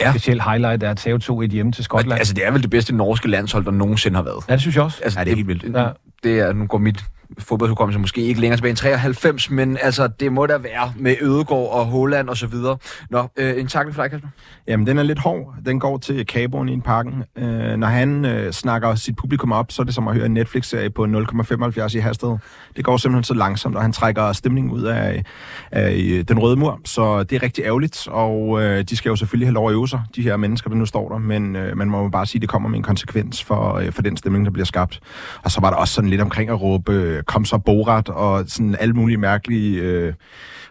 Ja. 0.00 0.05
ja. 0.06 0.12
Specielt 0.12 0.43
highlight 0.44 0.82
er 0.82 0.90
at 0.90 0.96
tage 0.96 1.17
2-1 1.17 1.46
hjemme 1.46 1.72
til 1.72 1.84
Skotland. 1.84 2.19
Altså, 2.19 2.34
det 2.34 2.46
er 2.46 2.50
vel 2.50 2.62
det 2.62 2.70
bedste 2.70 2.94
norske 2.94 3.28
landshold, 3.28 3.64
der 3.64 3.70
nogensinde 3.70 4.17
har 4.17 4.22
været. 4.22 4.44
ja, 4.49 4.52
det 4.52 4.61
synes 4.61 4.76
jeg 4.76 4.84
også. 4.84 5.00
Altså, 5.05 5.19
Ja, 5.19 5.25
det 5.25 5.32
er 5.32 5.37
helt 5.37 5.49
vildt. 5.49 5.76
Ja. 5.76 5.88
Det 6.22 6.38
er, 6.38 6.52
nu 6.52 6.67
går 6.67 6.78
mit 6.78 7.05
fodboldhukommelse 7.38 8.00
måske 8.00 8.20
ikke 8.20 8.40
længere 8.40 8.56
tilbage 8.56 8.70
end 8.70 8.76
93, 8.76 9.50
men 9.50 9.78
altså, 9.82 10.08
det 10.20 10.32
må 10.32 10.46
der 10.46 10.58
være 10.58 10.93
med 10.96 11.17
Ødegård 11.20 11.72
og 11.72 11.87
Holland 11.87 12.28
og 12.28 12.37
så 12.37 12.46
videre. 12.46 12.76
Nå, 13.11 13.28
øh, 13.37 13.61
en 13.61 13.67
takling 13.67 13.94
for 13.94 14.02
dig, 14.02 14.11
Kasper. 14.11 14.28
Jamen, 14.67 14.87
den 14.87 14.99
er 14.99 15.02
lidt 15.02 15.19
hård. 15.19 15.55
Den 15.67 15.81
går 15.81 15.99
til 15.99 16.25
Caboen 16.26 16.69
i 16.69 16.72
en 16.72 16.82
parken. 16.82 17.25
Øh, 17.38 17.76
når 17.76 17.87
han 17.87 18.25
øh, 18.25 18.52
snakker 18.52 18.94
sit 18.94 19.17
publikum 19.17 19.52
op, 19.52 19.72
så 19.72 19.82
er 19.82 19.84
det 19.84 19.94
som 19.94 20.08
at 20.08 20.14
høre 20.14 20.26
en 20.26 20.34
Netflix-serie 20.34 20.90
på 20.90 21.05
0,75 21.05 21.96
i 21.96 22.00
hastighed. 22.00 22.37
Det 22.76 22.84
går 22.84 22.96
simpelthen 22.96 23.25
så 23.25 23.34
langsomt, 23.34 23.76
og 23.76 23.82
han 23.82 23.93
trækker 23.93 24.32
stemningen 24.32 24.72
ud 24.72 24.82
af, 24.82 25.25
af 25.70 26.25
den 26.28 26.38
røde 26.38 26.56
mur. 26.56 26.81
Så 26.84 27.22
det 27.22 27.37
er 27.37 27.43
rigtig 27.43 27.64
ærgerligt, 27.64 28.08
og 28.08 28.62
øh, 28.62 28.84
de 28.84 28.96
skal 28.96 29.11
jo 29.11 29.17
selvfølgelig 29.17 29.49
have 29.49 29.55
lov 29.55 29.69
at 29.69 29.72
øve 29.72 29.88
sig, 29.88 30.02
de 30.17 30.22
her 30.22 30.37
mennesker, 30.37 30.70
der 30.70 30.76
nu 30.76 30.87
står 30.87 31.08
der. 31.08 31.19
Men 31.19 31.56
øh, 31.56 31.76
man 31.76 31.90
må 31.90 32.02
jo 32.02 32.08
bare 32.08 32.26
sige, 32.26 32.38
at 32.38 32.43
det 32.43 32.49
kommer 32.49 32.69
med 32.69 32.78
en 32.78 32.82
konsekvens 32.82 33.44
for, 33.44 33.75
øh, 33.75 33.93
for 33.93 34.02
den 34.02 34.17
stemning, 34.17 34.44
der 34.44 34.50
bliver 34.50 34.67
skabt. 34.67 35.00
Og 35.43 35.50
så 35.50 35.61
var 35.61 35.70
der 35.70 35.76
også 35.76 35.94
sådan 35.94 36.10
lidt 36.11 36.21
omkring 36.21 36.51
at 36.51 36.62
råbe, 36.62 36.93
øh, 36.93 37.23
kom 37.23 37.45
så 37.45 37.59
Borat, 37.59 38.09
og 38.09 38.45
sådan 38.47 38.77
alle 38.81 38.95
mulige 38.95 39.17
mærkelige... 39.17 39.81
Øh, 39.81 40.12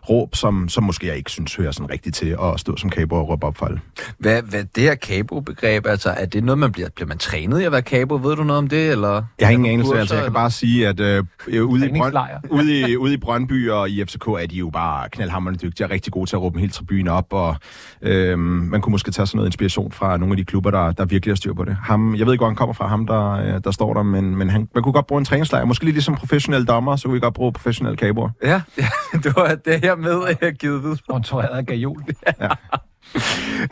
råb, 0.09 0.36
som, 0.36 0.69
som 0.69 0.83
måske 0.83 1.07
jeg 1.07 1.18
ikke 1.18 1.31
synes 1.31 1.56
hører 1.56 1.71
sådan 1.71 1.89
rigtigt 1.89 2.15
til 2.15 2.36
at 2.44 2.59
stå 2.59 2.77
som 2.77 2.89
kabo 2.89 3.15
og 3.15 3.30
råbe 3.30 3.47
opfald. 3.47 3.77
Hvad, 4.18 4.41
hvad 4.41 4.63
det 4.75 4.83
her 4.83 4.95
kabo-begreb, 4.95 5.86
altså, 5.88 6.09
er 6.09 6.25
det 6.25 6.44
noget, 6.44 6.59
man 6.59 6.71
bliver, 6.71 6.89
bliver 6.95 7.07
man 7.07 7.18
trænet 7.18 7.62
i 7.62 7.63
at 7.63 7.71
være 7.71 7.81
kabo? 7.81 8.15
Ved 8.15 8.36
du 8.36 8.44
noget 8.44 8.57
om 8.57 8.68
det, 8.68 8.91
eller? 8.91 9.24
Jeg 9.39 9.47
har 9.47 9.51
ingen 9.51 9.65
Er 9.65 9.74
anelse, 9.74 10.00
altså 10.00 10.15
jeg 10.15 10.24
kan 10.24 10.33
bare 10.33 10.51
sige, 10.51 10.88
at 10.88 11.00
øh, 11.00 11.24
øh, 11.47 11.65
ude, 11.65 11.85
i 11.85 11.89
Brøn, 11.89 12.13
ude, 12.59 12.80
i, 12.80 12.97
ude 12.97 13.13
i 13.13 13.18
Brøndby 13.18 13.69
og 13.69 13.89
i 13.89 14.06
FCK 14.06 14.27
er 14.27 14.47
de 14.50 14.56
jo 14.56 14.69
bare 14.69 15.09
knaldhammerende 15.09 15.59
dygtige 15.59 15.87
og 15.87 15.92
rigtig 15.92 16.13
gode 16.13 16.30
til 16.30 16.35
at 16.35 16.42
råbe 16.42 16.56
en 16.56 16.61
hel 16.61 16.71
tribune 16.71 17.11
op, 17.11 17.33
og 17.33 17.56
øh, 18.02 18.40
man 18.40 18.81
kunne 18.81 18.92
måske 18.92 19.11
tage 19.11 19.28
sådan 19.28 19.37
noget 19.37 19.47
inspiration 19.47 19.92
fra 19.92 20.18
nogle 20.18 20.33
af 20.33 20.37
de 20.37 20.45
klubber, 20.45 20.71
der, 20.71 20.92
der 20.92 21.06
virkelig 21.06 21.31
har 21.31 21.35
styr 21.35 21.54
på 21.54 21.66
det. 21.66 21.78
Ham, 21.83 22.16
jeg 22.16 22.25
ved 22.25 22.33
ikke, 22.33 22.42
hvor 22.42 22.47
han 22.47 22.56
kommer 22.56 22.73
fra, 22.73 22.87
ham 22.87 23.07
der, 23.07 23.31
øh, 23.31 23.61
der 23.63 23.71
står 23.71 23.94
der, 23.94 24.04
men, 24.04 24.35
men 24.35 24.49
han, 24.49 24.69
man 24.73 24.83
kunne 24.83 24.94
godt 24.94 25.07
bruge 25.07 25.19
en 25.19 25.25
træningslejr. 25.30 25.66
Måske 25.66 25.86
lidt 25.86 25.95
ligesom 25.95 26.16
professionelle 26.16 26.66
dommer, 26.66 26.95
så 26.95 27.04
kunne 27.04 27.14
vi 27.14 27.19
godt 27.19 27.33
bruge 27.33 27.54
professionelle 27.54 27.98
kaboer. 27.98 28.30
Ja, 28.44 28.62
ja, 28.78 28.88
det 29.24 29.36
var 29.36 29.56
det 29.56 29.81
her 29.81 29.95
med 29.95 30.16
uh, 30.16 30.50
givet 30.59 30.83
vid. 30.83 30.95
Sponsoreret 30.95 31.57
af 31.57 31.66
Gajol. 31.66 32.04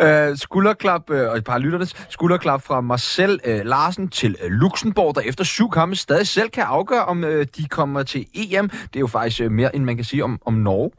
Uh, 0.04 0.38
skulderklap, 0.38 1.10
uh, 1.10 1.18
og 1.18 1.38
et 1.38 1.44
par 1.44 1.58
lytternes, 1.58 1.94
skulderklap 2.10 2.62
fra 2.62 2.82
Marcel 2.82 3.40
uh, 3.48 3.66
Larsen 3.66 4.08
til 4.08 4.36
uh, 4.46 4.52
Luxembourg, 4.52 5.16
der 5.16 5.22
efter 5.22 5.44
syv 5.44 5.70
kampe 5.72 5.96
stadig 5.96 6.28
selv 6.28 6.50
kan 6.50 6.64
afgøre, 6.64 7.06
om 7.06 7.24
uh, 7.24 7.30
de 7.30 7.68
kommer 7.70 8.04
til 8.04 8.26
EM. 8.34 8.70
Det 8.70 8.96
er 8.96 9.00
jo 9.00 9.08
faktisk 9.08 9.42
uh, 9.42 9.52
mere, 9.52 9.76
end 9.76 9.84
man 9.84 9.96
kan 9.96 10.06
sige 10.06 10.24
om, 10.24 10.40
om 10.46 10.54
Norge. 10.54 10.92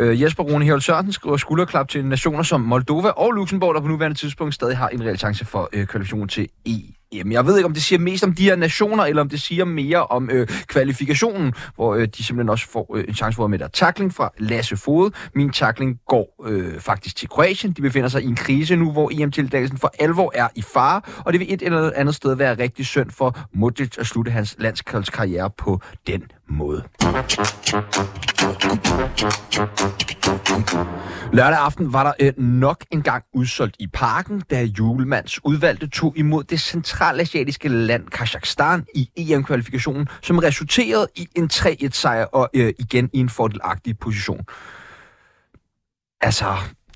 Uh, 0.00 0.22
Jesper 0.22 0.42
Rune 0.42 0.64
Herold 0.64 0.80
Sørensen 0.80 1.12
skriver 1.12 1.36
skulderklap 1.36 1.88
til 1.88 2.04
nationer 2.04 2.42
som 2.42 2.60
Moldova 2.60 3.08
og 3.08 3.32
Luxembourg, 3.32 3.74
der 3.74 3.80
på 3.80 3.88
nuværende 3.88 4.18
tidspunkt 4.18 4.54
stadig 4.54 4.76
har 4.76 4.88
en 4.88 5.04
reel 5.04 5.18
chance 5.18 5.44
for 5.44 5.68
uh, 5.76 5.84
kvalifikation 5.84 6.28
til 6.28 6.48
EM. 6.66 7.01
Jamen, 7.12 7.32
jeg 7.32 7.46
ved 7.46 7.56
ikke, 7.56 7.66
om 7.66 7.72
det 7.74 7.82
siger 7.82 7.98
mest 7.98 8.24
om 8.24 8.34
de 8.34 8.44
her 8.44 8.56
nationer, 8.56 9.04
eller 9.04 9.22
om 9.22 9.28
det 9.28 9.40
siger 9.40 9.64
mere 9.64 10.06
om 10.06 10.30
øh, 10.30 10.48
kvalifikationen, 10.66 11.52
hvor 11.74 11.94
øh, 11.94 12.08
de 12.16 12.24
simpelthen 12.24 12.48
også 12.48 12.68
får 12.70 12.96
øh, 12.96 13.04
en 13.08 13.14
chance 13.14 13.36
for 13.36 13.44
at 13.44 13.50
med 13.50 13.58
der 13.58 13.68
tackling 13.68 14.14
fra 14.14 14.32
Lasse 14.38 14.76
Fod. 14.76 15.10
Min 15.34 15.50
tackling 15.50 15.98
går 16.06 16.44
øh, 16.46 16.80
faktisk 16.80 17.16
til 17.16 17.28
Kroatien. 17.28 17.72
De 17.72 17.82
befinder 17.82 18.08
sig 18.08 18.22
i 18.22 18.26
en 18.26 18.36
krise 18.36 18.76
nu, 18.76 18.92
hvor 18.92 19.10
EM-tildagelsen 19.12 19.78
for 19.78 19.92
alvor 19.98 20.32
er 20.34 20.48
i 20.54 20.62
fare, 20.62 21.00
og 21.18 21.32
det 21.32 21.40
vil 21.40 21.54
et 21.54 21.62
eller 21.62 21.90
andet 21.96 22.14
sted 22.14 22.34
være 22.34 22.54
rigtig 22.58 22.86
synd 22.86 23.10
for 23.10 23.38
Modric 23.52 23.98
at 23.98 24.06
slutte 24.06 24.30
hans 24.30 24.56
landskoldskarriere 24.58 25.50
på 25.50 25.80
den 26.06 26.22
måde. 26.48 26.82
Lørdag 31.32 31.58
aften 31.58 31.92
var 31.92 32.04
der 32.04 32.12
øh, 32.20 32.38
nok 32.38 32.84
en 32.90 33.02
gang 33.02 33.24
udsolgt 33.32 33.76
i 33.78 33.86
parken, 33.86 34.42
da 34.50 34.62
Julemands 34.62 35.44
udvalgte 35.44 35.88
tog 35.88 36.16
imod 36.16 36.44
det 36.44 36.60
centralasiatiske 36.60 37.68
land 37.68 38.06
Kazakhstan 38.06 38.84
i 38.94 39.10
EM-kvalifikationen, 39.16 40.08
som 40.22 40.38
resulterede 40.38 41.06
i 41.16 41.28
en 41.36 41.50
3-1-sejr 41.52 42.24
og 42.24 42.50
øh, 42.54 42.72
igen 42.78 43.10
i 43.12 43.18
en 43.18 43.28
fordelagtig 43.28 43.98
position. 43.98 44.40
Altså, 46.20 46.54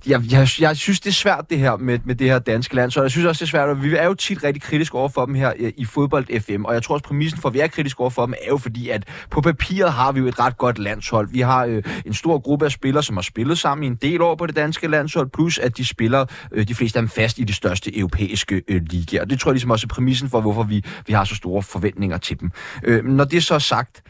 jeg, 0.09 0.23
jeg, 0.33 0.49
jeg 0.61 0.77
synes, 0.77 1.01
det 1.01 1.11
er 1.11 1.15
svært 1.15 1.51
det 1.51 1.59
her 1.59 1.77
med, 1.77 1.99
med 2.05 2.15
det 2.15 2.27
her 2.27 2.39
danske 2.39 2.75
land, 2.75 2.91
så 2.91 3.03
jeg 3.03 3.11
synes 3.11 3.27
også, 3.27 3.39
det 3.45 3.49
er 3.49 3.51
svært, 3.51 3.69
og 3.69 3.83
vi 3.83 3.95
er 3.95 4.05
jo 4.05 4.15
tit 4.15 4.45
rigtig 4.45 4.63
kritiske 4.63 4.95
over 4.95 5.09
for 5.09 5.27
dem 5.27 5.35
her 5.35 5.53
øh, 5.59 5.73
i 5.77 5.85
fodbold 5.85 6.41
FM, 6.41 6.65
og 6.65 6.75
jeg 6.75 6.83
tror 6.83 6.95
også, 6.95 7.05
præmissen 7.05 7.41
for, 7.41 7.49
at 7.49 7.55
vi 7.55 7.61
er 7.61 7.67
kritiske 7.67 8.01
over 8.01 8.11
for 8.11 8.27
dem, 8.27 8.35
er 8.43 8.49
jo 8.49 8.57
fordi, 8.57 8.89
at 8.89 9.05
på 9.31 9.41
papiret 9.41 9.93
har 9.93 10.13
vi 10.13 10.21
jo 10.21 10.27
et 10.27 10.39
ret 10.39 10.59
godt 10.59 10.79
landshold. 10.79 11.29
Vi 11.33 11.41
har 11.41 11.65
øh, 11.65 11.83
en 12.07 12.15
stor 12.15 12.39
gruppe 12.39 12.65
af 12.65 12.73
spillere, 12.73 13.03
som 13.03 13.17
har 13.17 13.23
spillet 13.23 13.59
sammen 13.59 13.85
i 13.85 13.87
en 13.87 13.97
del 13.97 14.23
år 14.23 14.35
på 14.35 14.47
det 14.47 14.57
danske 14.57 14.89
landshold, 14.89 15.29
plus 15.31 15.59
at 15.59 15.77
de 15.77 15.85
spiller 15.85 16.25
øh, 16.53 16.69
de 16.69 16.75
fleste 16.75 16.99
af 16.99 17.03
dem 17.03 17.09
fast 17.09 17.39
i 17.39 17.45
de 17.45 17.53
største 17.53 17.99
europæiske 17.99 18.63
øh, 18.69 18.83
ligaer. 18.91 19.23
Og 19.23 19.31
det 19.31 19.41
tror 19.41 19.51
jeg 19.51 19.55
ligesom 19.55 19.71
også 19.71 19.87
er 19.87 19.95
præmissen 19.95 20.31
for, 20.31 20.41
hvorfor 20.41 20.63
vi, 20.63 20.85
vi 21.07 21.13
har 21.13 21.25
så 21.25 21.35
store 21.35 21.63
forventninger 21.63 22.19
til 22.19 22.41
dem. 22.41 22.51
Øh, 22.85 23.05
når 23.05 23.25
det 23.25 23.37
er 23.37 23.41
så 23.41 23.59
sagt, 23.59 24.03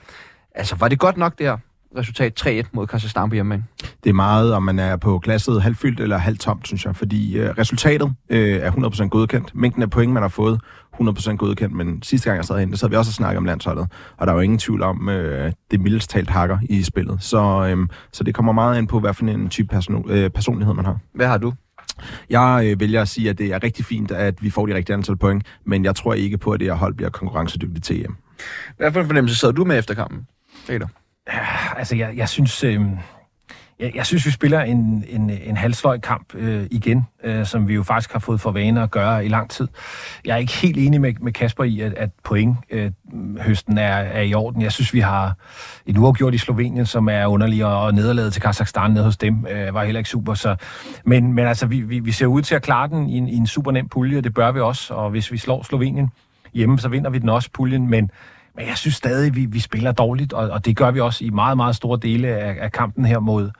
altså 0.54 0.76
var 0.76 0.88
det 0.88 0.98
godt 0.98 1.16
nok 1.16 1.38
det 1.38 1.46
her? 1.46 1.56
Resultat 1.96 2.46
3-1 2.46 2.68
mod 2.72 2.86
Kazakhstan 2.86 3.28
på 3.28 3.34
hjemmebane. 3.34 3.64
Det 4.04 4.10
er 4.10 4.14
meget, 4.14 4.52
om 4.52 4.62
man 4.62 4.78
er 4.78 4.96
på 4.96 5.18
glasset 5.18 5.62
halvfyldt 5.62 6.00
eller 6.00 6.18
halvtomt, 6.18 6.66
synes 6.66 6.84
jeg, 6.84 6.96
fordi 6.96 7.38
øh, 7.38 7.50
resultatet 7.58 8.12
øh, 8.28 8.56
er 8.56 8.70
100% 8.70 9.08
godkendt. 9.08 9.54
Mængden 9.54 9.82
af 9.82 9.90
point, 9.90 10.12
man 10.12 10.22
har 10.22 10.28
fået, 10.28 10.60
100% 11.00 11.36
godkendt, 11.36 11.74
men 11.74 12.02
sidste 12.02 12.30
gang 12.30 12.36
jeg 12.36 12.44
sad 12.44 12.54
herinde, 12.54 12.76
så 12.76 12.86
havde 12.86 12.90
vi 12.90 12.96
også 12.96 13.12
snakket 13.12 13.38
om 13.38 13.44
landsholdet, 13.44 13.86
og 14.16 14.26
der 14.26 14.32
er 14.32 14.36
jo 14.36 14.42
ingen 14.42 14.58
tvivl 14.58 14.82
om, 14.82 15.08
øh, 15.08 15.52
det 15.70 15.80
mildest 15.80 16.10
talt 16.10 16.30
hakker 16.30 16.58
i 16.68 16.82
spillet. 16.82 17.22
Så, 17.22 17.66
øh, 17.70 17.88
så 18.12 18.24
det 18.24 18.34
kommer 18.34 18.52
meget 18.52 18.78
ind 18.78 18.88
på, 18.88 19.00
hvad 19.00 19.14
for 19.14 19.24
en 19.24 19.48
type 19.48 19.68
person, 19.68 20.10
øh, 20.10 20.30
personlighed 20.30 20.74
man 20.74 20.84
har. 20.84 20.98
Hvad 21.14 21.26
har 21.26 21.38
du? 21.38 21.52
Jeg 22.30 22.62
øh, 22.66 22.80
vælger 22.80 23.02
at 23.02 23.08
sige, 23.08 23.30
at 23.30 23.38
det 23.38 23.46
er 23.46 23.62
rigtig 23.62 23.84
fint, 23.84 24.10
at 24.10 24.42
vi 24.42 24.50
får 24.50 24.66
de 24.66 24.74
rigtige 24.74 24.94
antal 24.94 25.16
point, 25.16 25.46
men 25.64 25.84
jeg 25.84 25.96
tror 25.96 26.14
ikke 26.14 26.38
på, 26.38 26.50
at 26.50 26.60
det 26.60 26.68
her 26.68 26.74
hold 26.74 26.94
bliver 26.94 27.10
konkurrencedygtigt 27.10 27.84
til 27.84 28.04
EM. 28.04 28.16
Hvad 28.76 28.92
for 28.92 29.00
en 29.00 29.06
fornemmelse 29.06 29.36
sad 29.36 29.52
du 29.52 29.64
med 29.64 29.78
efter 29.78 29.94
kampen, 29.94 30.26
Peter? 30.66 30.86
Ah, 31.26 31.78
altså, 31.78 31.96
jeg, 31.96 32.16
jeg 32.16 32.28
synes... 32.28 32.64
Øh, 32.64 32.80
jeg, 33.80 33.92
jeg 33.94 34.06
synes, 34.06 34.26
vi 34.26 34.30
spiller 34.30 34.60
en, 34.60 35.04
en, 35.08 35.30
en 35.30 35.56
halvsløj 35.56 35.98
kamp 35.98 36.34
øh, 36.34 36.66
igen, 36.70 37.06
øh, 37.24 37.46
som 37.46 37.68
vi 37.68 37.74
jo 37.74 37.82
faktisk 37.82 38.12
har 38.12 38.18
fået 38.18 38.40
for 38.40 38.50
vane 38.50 38.82
at 38.82 38.90
gøre 38.90 39.24
i 39.24 39.28
lang 39.28 39.50
tid. 39.50 39.68
Jeg 40.24 40.32
er 40.32 40.36
ikke 40.36 40.52
helt 40.52 40.76
enig 40.78 41.00
med, 41.00 41.12
med 41.20 41.32
Kasper 41.32 41.64
i, 41.64 41.80
at, 41.80 41.94
at 41.94 42.10
point 42.24 42.56
øh, 42.70 42.90
høsten 43.40 43.78
er, 43.78 43.96
er 43.96 44.20
i 44.20 44.34
orden. 44.34 44.62
Jeg 44.62 44.72
synes, 44.72 44.94
vi 44.94 45.00
har 45.00 45.34
en 45.86 45.96
uafgjort 45.96 46.34
i 46.34 46.38
Slovenien, 46.38 46.86
som 46.86 47.08
er 47.08 47.26
underlig, 47.26 47.64
og 47.64 47.94
nederlaget 47.94 48.32
til 48.32 48.42
Kazakhstan 48.42 48.90
nede 48.90 49.04
hos 49.04 49.16
dem 49.16 49.46
øh, 49.50 49.74
var 49.74 49.84
heller 49.84 49.98
ikke 49.98 50.10
super. 50.10 50.34
Så, 50.34 50.56
men, 51.04 51.32
men 51.32 51.46
altså, 51.46 51.66
vi, 51.66 51.80
vi, 51.80 51.98
vi 51.98 52.12
ser 52.12 52.26
ud 52.26 52.42
til 52.42 52.54
at 52.54 52.62
klare 52.62 52.88
den 52.88 53.08
i 53.08 53.18
en, 53.18 53.28
i 53.28 53.36
en 53.36 53.46
super 53.46 53.70
nem 53.70 53.88
pulje, 53.88 54.20
det 54.20 54.34
bør 54.34 54.52
vi 54.52 54.60
også. 54.60 54.94
Og 54.94 55.10
hvis 55.10 55.32
vi 55.32 55.38
slår 55.38 55.62
Slovenien 55.62 56.10
hjemme, 56.54 56.78
så 56.78 56.88
vinder 56.88 57.10
vi 57.10 57.18
den 57.18 57.28
også 57.28 57.50
puljen. 57.52 57.90
Men 57.90 58.10
men 58.56 58.66
jeg 58.66 58.76
synes 58.76 58.94
stadig, 58.94 59.34
vi, 59.34 59.46
vi 59.46 59.60
spiller 59.60 59.92
dårligt, 59.92 60.32
og, 60.32 60.50
og 60.50 60.64
det 60.64 60.76
gør 60.76 60.90
vi 60.90 61.00
også 61.00 61.24
i 61.24 61.30
meget, 61.30 61.56
meget 61.56 61.76
store 61.76 61.98
dele 62.02 62.28
af, 62.28 62.56
af 62.60 62.72
kampen 62.72 63.04
her 63.04 63.18
mod, 63.18 63.50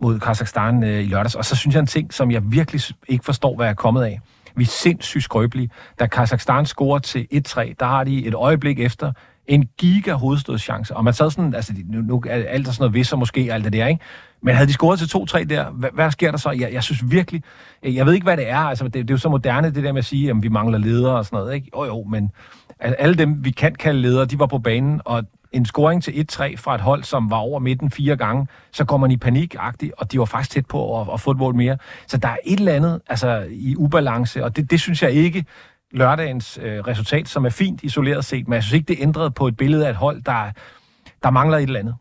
mod 0.00 0.20
Kazakhstan 0.20 0.84
øh, 0.84 1.04
i 1.04 1.06
lørdags. 1.06 1.34
Og 1.34 1.44
så 1.44 1.56
synes 1.56 1.74
jeg 1.74 1.80
en 1.80 1.86
ting, 1.86 2.14
som 2.14 2.30
jeg 2.30 2.42
virkelig 2.44 2.82
ikke 3.08 3.24
forstår, 3.24 3.56
hvad 3.56 3.66
jeg 3.66 3.70
er 3.70 3.74
kommet 3.74 4.02
af. 4.02 4.20
Vi 4.56 4.62
er 4.62 4.66
sindssygt 4.66 5.24
skrøbelige. 5.24 5.70
Da 5.98 6.06
Kazakhstan 6.06 6.66
scorer 6.66 6.98
til 6.98 7.26
1-3, 7.34 7.74
der 7.80 7.86
har 7.86 8.04
de 8.04 8.26
et 8.26 8.34
øjeblik 8.34 8.80
efter 8.80 9.12
en 9.46 9.68
giga 9.78 10.12
hovedstødschance. 10.12 10.96
Og 10.96 11.04
man 11.04 11.14
sad 11.14 11.30
sådan, 11.30 11.54
altså 11.54 11.72
nu, 11.86 12.00
nu 12.00 12.22
er 12.28 12.34
alt 12.34 12.66
sådan 12.66 12.76
noget 12.78 12.94
visser 12.94 13.16
måske 13.16 13.48
alt 13.52 13.64
det 13.64 13.72
der, 13.72 13.86
ikke? 13.86 14.00
Men 14.42 14.54
havde 14.54 14.68
de 14.68 14.72
scoret 14.72 14.98
til 14.98 15.38
2-3 15.38 15.44
der, 15.44 15.70
hvad, 15.70 15.90
hvad 15.94 16.10
sker 16.10 16.30
der 16.30 16.38
så? 16.38 16.50
Jeg, 16.50 16.72
jeg 16.72 16.82
synes 16.82 17.10
virkelig, 17.10 17.42
jeg 17.82 18.06
ved 18.06 18.12
ikke, 18.12 18.24
hvad 18.24 18.36
det 18.36 18.48
er. 18.48 18.58
Altså, 18.58 18.84
det, 18.84 18.94
det 18.94 19.10
er 19.10 19.14
jo 19.14 19.18
så 19.18 19.28
moderne, 19.28 19.70
det 19.70 19.84
der 19.84 19.92
med 19.92 19.98
at 19.98 20.04
sige, 20.04 20.30
at 20.30 20.36
vi 20.42 20.48
mangler 20.48 20.78
ledere 20.78 21.16
og 21.16 21.24
sådan 21.24 21.36
noget, 21.36 21.54
ikke? 21.54 21.70
Jo, 21.76 21.84
jo, 21.84 22.04
men 22.04 22.30
alle 22.82 23.14
dem, 23.14 23.44
vi 23.44 23.50
kan 23.50 23.74
kalde 23.74 24.00
ledere, 24.00 24.24
de 24.24 24.38
var 24.38 24.46
på 24.46 24.58
banen, 24.58 25.00
og 25.04 25.24
en 25.52 25.64
scoring 25.64 26.02
til 26.02 26.26
1-3 26.32 26.56
fra 26.56 26.74
et 26.74 26.80
hold, 26.80 27.04
som 27.04 27.30
var 27.30 27.36
over 27.36 27.58
midten 27.58 27.90
fire 27.90 28.16
gange, 28.16 28.46
så 28.72 28.84
kommer 28.84 29.06
man 29.06 29.12
i 29.12 29.16
panik 29.16 29.56
og 29.98 30.12
de 30.12 30.18
var 30.18 30.24
faktisk 30.24 30.50
tæt 30.50 30.66
på 30.66 31.00
at, 31.00 31.08
at 31.14 31.20
få 31.20 31.30
et 31.30 31.36
mål 31.36 31.54
mere. 31.54 31.78
Så 32.06 32.16
der 32.16 32.28
er 32.28 32.36
et 32.44 32.58
eller 32.58 32.72
andet 32.72 33.00
altså, 33.08 33.46
i 33.50 33.76
ubalance, 33.76 34.44
og 34.44 34.56
det, 34.56 34.70
det 34.70 34.80
synes 34.80 35.02
jeg 35.02 35.12
ikke 35.12 35.44
lørdagens 35.90 36.58
øh, 36.62 36.78
resultat, 36.78 37.28
som 37.28 37.44
er 37.44 37.50
fint 37.50 37.82
isoleret 37.82 38.24
set, 38.24 38.48
men 38.48 38.54
jeg 38.54 38.62
synes 38.62 38.74
ikke, 38.74 38.88
det 38.88 38.96
ændrede 39.00 39.30
på 39.30 39.48
et 39.48 39.56
billede 39.56 39.86
af 39.86 39.90
et 39.90 39.96
hold, 39.96 40.22
der, 40.22 40.50
der 41.22 41.30
mangler 41.30 41.58
et 41.58 41.62
eller 41.62 41.80
andet. 41.80 41.94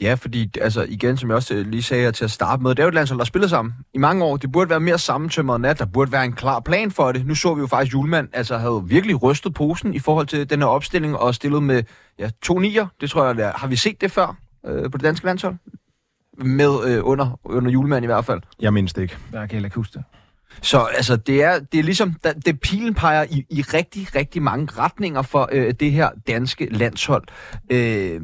Ja, 0.00 0.14
fordi 0.14 0.50
altså, 0.60 0.86
igen, 0.88 1.16
som 1.16 1.28
jeg 1.28 1.36
også 1.36 1.54
øh, 1.54 1.66
lige 1.66 1.82
sagde 1.82 2.02
her 2.02 2.10
til 2.10 2.24
at 2.24 2.30
starte 2.30 2.62
med, 2.62 2.70
det 2.70 2.78
er 2.78 2.82
jo 2.82 2.88
et 2.88 2.94
landshold, 2.94 3.18
der 3.18 3.24
spiller 3.24 3.48
sammen 3.48 3.74
i 3.94 3.98
mange 3.98 4.24
år. 4.24 4.36
Det 4.36 4.52
burde 4.52 4.70
være 4.70 4.80
mere 4.80 4.98
sammentømret 4.98 5.60
nat. 5.60 5.78
Der 5.78 5.84
burde 5.84 6.12
være 6.12 6.24
en 6.24 6.32
klar 6.32 6.60
plan 6.60 6.90
for 6.90 7.12
det. 7.12 7.26
Nu 7.26 7.34
så 7.34 7.54
vi 7.54 7.60
jo 7.60 7.66
faktisk, 7.66 7.90
at 7.90 7.92
Julemand 7.92 8.28
altså, 8.32 8.58
havde 8.58 8.82
virkelig 8.86 9.22
rystet 9.22 9.54
posen 9.54 9.94
i 9.94 9.98
forhold 9.98 10.26
til 10.26 10.50
den 10.50 10.60
her 10.60 10.66
opstilling 10.66 11.16
og 11.16 11.34
stillet 11.34 11.62
med 11.62 11.82
ja, 12.18 12.30
to 12.42 12.58
nier. 12.58 12.86
Det 13.00 13.10
tror 13.10 13.26
jeg, 13.26 13.36
der. 13.36 13.52
har 13.56 13.66
vi 13.66 13.76
set 13.76 14.00
det 14.00 14.10
før 14.10 14.36
øh, 14.66 14.82
på 14.90 14.98
det 14.98 15.04
danske 15.04 15.26
landshold? 15.26 15.54
Med 16.38 16.84
øh, 16.86 17.00
under, 17.02 17.40
under 17.44 17.70
Julemand 17.70 18.04
i 18.04 18.06
hvert 18.06 18.24
fald. 18.24 18.40
Jeg 18.60 18.72
mindst 18.72 18.98
ikke. 18.98 19.16
Jeg 19.32 19.48
kan 19.48 19.56
heller 19.56 19.66
ikke 19.66 19.76
huske 19.76 19.92
det. 19.94 20.04
Så 20.62 20.80
altså, 20.80 21.16
det 21.16 21.42
er, 21.42 21.58
det 21.58 21.80
er 21.80 21.84
ligesom, 21.84 22.14
det 22.46 22.60
pilen 22.60 22.94
peger 22.94 23.26
i, 23.30 23.46
i 23.50 23.62
rigtig, 23.62 24.14
rigtig 24.14 24.42
mange 24.42 24.68
retninger 24.78 25.22
for 25.22 25.48
øh, 25.52 25.74
det 25.80 25.92
her 25.92 26.10
danske 26.26 26.68
landshold. 26.70 27.24
Øh, 27.70 28.20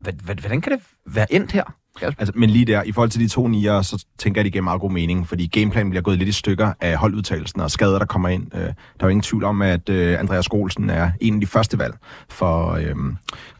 hvordan 0.00 0.60
kan 0.60 0.72
det 0.72 0.82
være 1.06 1.32
endt 1.32 1.52
her? 1.52 1.64
Altså, 2.02 2.32
men 2.36 2.50
lige 2.50 2.64
der, 2.64 2.82
i 2.82 2.92
forhold 2.92 3.10
til 3.10 3.20
de 3.20 3.28
to 3.28 3.48
nier, 3.48 3.82
så 3.82 4.04
tænker 4.18 4.38
jeg, 4.38 4.42
at 4.42 4.44
det 4.44 4.52
giver 4.52 4.62
meget 4.62 4.80
god 4.80 4.90
mening, 4.90 5.28
fordi 5.28 5.46
gameplanen 5.46 5.90
bliver 5.90 6.02
gået 6.02 6.18
lidt 6.18 6.28
i 6.28 6.32
stykker 6.32 6.72
af 6.80 6.96
holdudtagelsen 6.96 7.60
og 7.60 7.70
skader, 7.70 7.98
der 7.98 8.06
kommer 8.06 8.28
ind. 8.28 8.54
Øh, 8.54 8.60
der 8.60 8.68
er 8.68 8.74
jo 9.02 9.08
ingen 9.08 9.22
tvivl 9.22 9.44
om, 9.44 9.62
at 9.62 9.88
øh, 9.88 10.20
Andreas 10.20 10.48
Golsen 10.48 10.90
er 10.90 11.10
en 11.20 11.34
af 11.34 11.40
de 11.40 11.46
første 11.46 11.78
valg 11.78 11.94
for, 12.28 12.72
øh, 12.72 12.94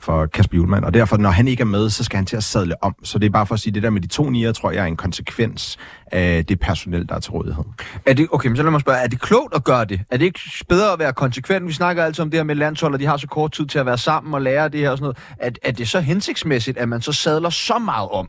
for 0.01 0.27
Kasper 0.27 0.57
Julemand, 0.57 0.85
og 0.85 0.95
derfor, 0.95 1.17
når 1.17 1.31
han 1.31 1.49
ikke 1.49 1.61
er 1.61 1.65
med, 1.65 1.91
så 1.91 2.05
skal 2.05 2.17
han 2.17 2.27
til 2.27 2.37
at 2.37 2.45
sadle 2.45 2.85
om. 2.85 2.95
Så 3.03 3.19
det 3.19 3.27
er 3.27 3.31
bare 3.31 3.47
for 3.47 3.55
at 3.55 3.61
sige, 3.61 3.71
at 3.71 3.75
det 3.75 3.83
der 3.83 3.91
med 3.91 4.01
de 4.01 4.07
to 4.07 4.31
nier, 4.31 4.53
tror 4.53 4.71
jeg 4.71 4.83
er 4.83 4.87
en 4.87 4.97
konsekvens 4.97 5.79
af 6.13 6.47
det 6.47 6.61
personel, 6.61 7.09
der 7.09 7.15
er 7.15 7.21
til 7.21 7.33
rådighed. 7.33 7.65
Er 8.07 8.15
det, 8.15 8.27
okay, 8.33 8.49
men 8.49 8.57
så 8.57 8.63
lad 8.63 8.71
mig 8.71 8.81
spørge, 8.81 8.99
er 8.99 9.07
det 9.07 9.21
klogt 9.21 9.55
at 9.55 9.65
gøre 9.65 9.85
det? 9.85 10.01
Er 10.11 10.17
det 10.17 10.25
ikke 10.25 10.41
bedre 10.69 10.93
at 10.93 10.99
være 10.99 11.13
konsekvent? 11.13 11.67
Vi 11.67 11.73
snakker 11.73 12.05
altid 12.05 12.23
om 12.23 12.31
det 12.31 12.39
her 12.39 12.45
med 12.45 12.55
landshold, 12.55 12.95
og 12.95 13.01
de 13.01 13.07
har 13.07 13.17
så 13.17 13.27
kort 13.27 13.53
tid 13.53 13.67
til 13.67 13.79
at 13.79 13.87
være 13.87 13.99
sammen 13.99 14.35
og 14.35 14.43
lære 14.43 14.69
det 14.69 14.81
her 14.81 14.91
og 14.91 14.99
sådan 14.99 15.05
noget. 15.05 15.19
Er, 15.39 15.69
er 15.69 15.73
det 15.73 15.89
så 15.89 16.01
hensigtsmæssigt, 16.01 16.79
at 16.79 16.89
man 16.89 17.03
så 17.03 17.13
sadler 17.13 17.51
så 17.51 17.79
meget 17.79 18.09
om? 18.09 18.26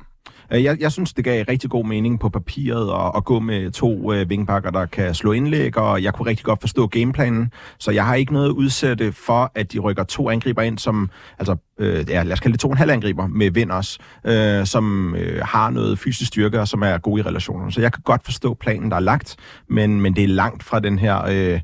Øh, 0.53 0.63
jeg, 0.63 0.77
jeg 0.79 0.91
synes, 0.91 1.13
det 1.13 1.25
gav 1.25 1.45
rigtig 1.49 1.69
god 1.69 1.85
mening 1.85 2.19
på 2.19 2.29
papiret 2.29 3.05
at, 3.05 3.11
at 3.17 3.25
gå 3.25 3.39
med 3.39 3.71
to 3.71 4.13
øh, 4.13 4.29
vingbakker, 4.29 4.71
der 4.71 4.85
kan 4.85 5.13
slå 5.13 5.31
indlæg, 5.31 5.77
og 5.77 6.03
jeg 6.03 6.13
kunne 6.13 6.29
rigtig 6.29 6.45
godt 6.45 6.61
forstå 6.61 6.87
gameplanen, 6.87 7.51
så 7.77 7.91
jeg 7.91 8.05
har 8.05 8.15
ikke 8.15 8.33
noget 8.33 8.49
udsætte 8.49 9.11
for, 9.11 9.51
at 9.55 9.73
de 9.73 9.79
rykker 9.79 10.03
to 10.03 10.29
angriber 10.29 10.61
ind, 10.61 10.77
som, 10.77 11.09
altså, 11.39 11.55
øh, 11.79 12.09
ja, 12.09 12.23
lad 12.23 12.33
os 12.33 12.39
kalde 12.39 12.53
det 12.53 12.59
to 12.59 12.67
og 12.67 12.71
en 12.71 12.77
halv 12.77 12.91
angriber 12.91 13.27
med 13.27 13.51
vind 13.51 13.71
også, 13.71 13.99
øh, 14.25 14.65
som 14.65 15.15
øh, 15.15 15.41
har 15.45 15.69
noget 15.69 15.99
fysisk 15.99 16.27
styrke, 16.27 16.59
og 16.59 16.67
som 16.67 16.81
er 16.81 16.97
gode 16.97 17.19
i 17.19 17.23
relationen. 17.23 17.71
Så 17.71 17.81
jeg 17.81 17.93
kan 17.93 18.01
godt 18.05 18.23
forstå 18.25 18.53
planen, 18.53 18.91
der 18.91 18.95
er 18.95 19.01
lagt, 19.01 19.35
men, 19.69 20.01
men 20.01 20.15
det 20.15 20.23
er 20.23 20.27
langt 20.27 20.63
fra 20.63 20.79
den 20.79 20.99
her 20.99 21.25
øh, 21.29 21.61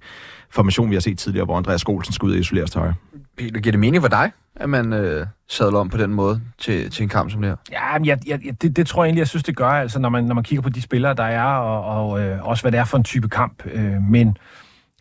formation, 0.49 0.89
vi 0.89 0.95
har 0.95 1.01
set 1.01 1.19
tidligere, 1.19 1.45
hvor 1.45 1.57
Andreas 1.57 1.81
Skolsen 1.81 2.13
skal 2.13 2.25
ud 2.25 2.31
og 2.31 2.39
isoleres 2.39 2.71
til 2.71 2.79
højre. 2.79 2.93
Peter, 3.37 3.59
giver 3.59 3.71
det 3.71 3.79
mening 3.79 4.03
for 4.03 4.09
dig, 4.09 4.31
at 4.55 4.69
man 4.69 4.93
øh, 4.93 5.25
sadler 5.47 5.79
om 5.79 5.89
på 5.89 5.97
den 5.97 6.13
måde 6.13 6.41
til, 6.57 6.91
til 6.91 7.03
en 7.03 7.09
kamp 7.09 7.31
som 7.31 7.41
det 7.41 7.49
her? 7.49 7.55
Ja, 7.71 7.99
men 7.99 8.05
jeg, 8.05 8.19
jeg, 8.27 8.61
det, 8.61 8.75
det 8.75 8.87
tror 8.87 9.03
jeg 9.03 9.07
egentlig, 9.07 9.19
jeg 9.19 9.27
synes, 9.27 9.43
det 9.43 9.55
gør, 9.55 9.69
altså, 9.69 9.99
når, 9.99 10.09
man, 10.09 10.23
når 10.23 10.35
man 10.35 10.43
kigger 10.43 10.61
på 10.61 10.69
de 10.69 10.81
spillere, 10.81 11.13
der 11.13 11.23
er, 11.23 11.43
og, 11.43 11.83
og 11.83 12.21
øh, 12.21 12.47
også 12.47 12.63
hvad 12.63 12.71
det 12.71 12.79
er 12.79 12.85
for 12.85 12.97
en 12.97 13.03
type 13.03 13.29
kamp. 13.29 13.65
Øh, 13.65 14.01
men 14.09 14.37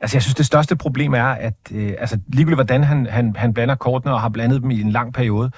altså, 0.01 0.17
jeg 0.17 0.23
synes, 0.23 0.35
det 0.35 0.47
største 0.47 0.77
problem 0.77 1.15
er, 1.15 1.25
at 1.27 1.55
øh, 1.73 1.93
altså, 1.99 2.19
ligegyldigt 2.29 2.57
hvordan 2.57 2.85
han, 2.85 3.07
han, 3.07 3.37
han 3.37 3.55
blander 3.55 3.75
kortene 3.75 4.15
og 4.15 4.21
har 4.21 4.29
blandet 4.29 4.63
dem 4.63 4.71
i 4.71 4.81
en 4.81 4.91
lang 4.91 5.15
periode, 5.15 5.51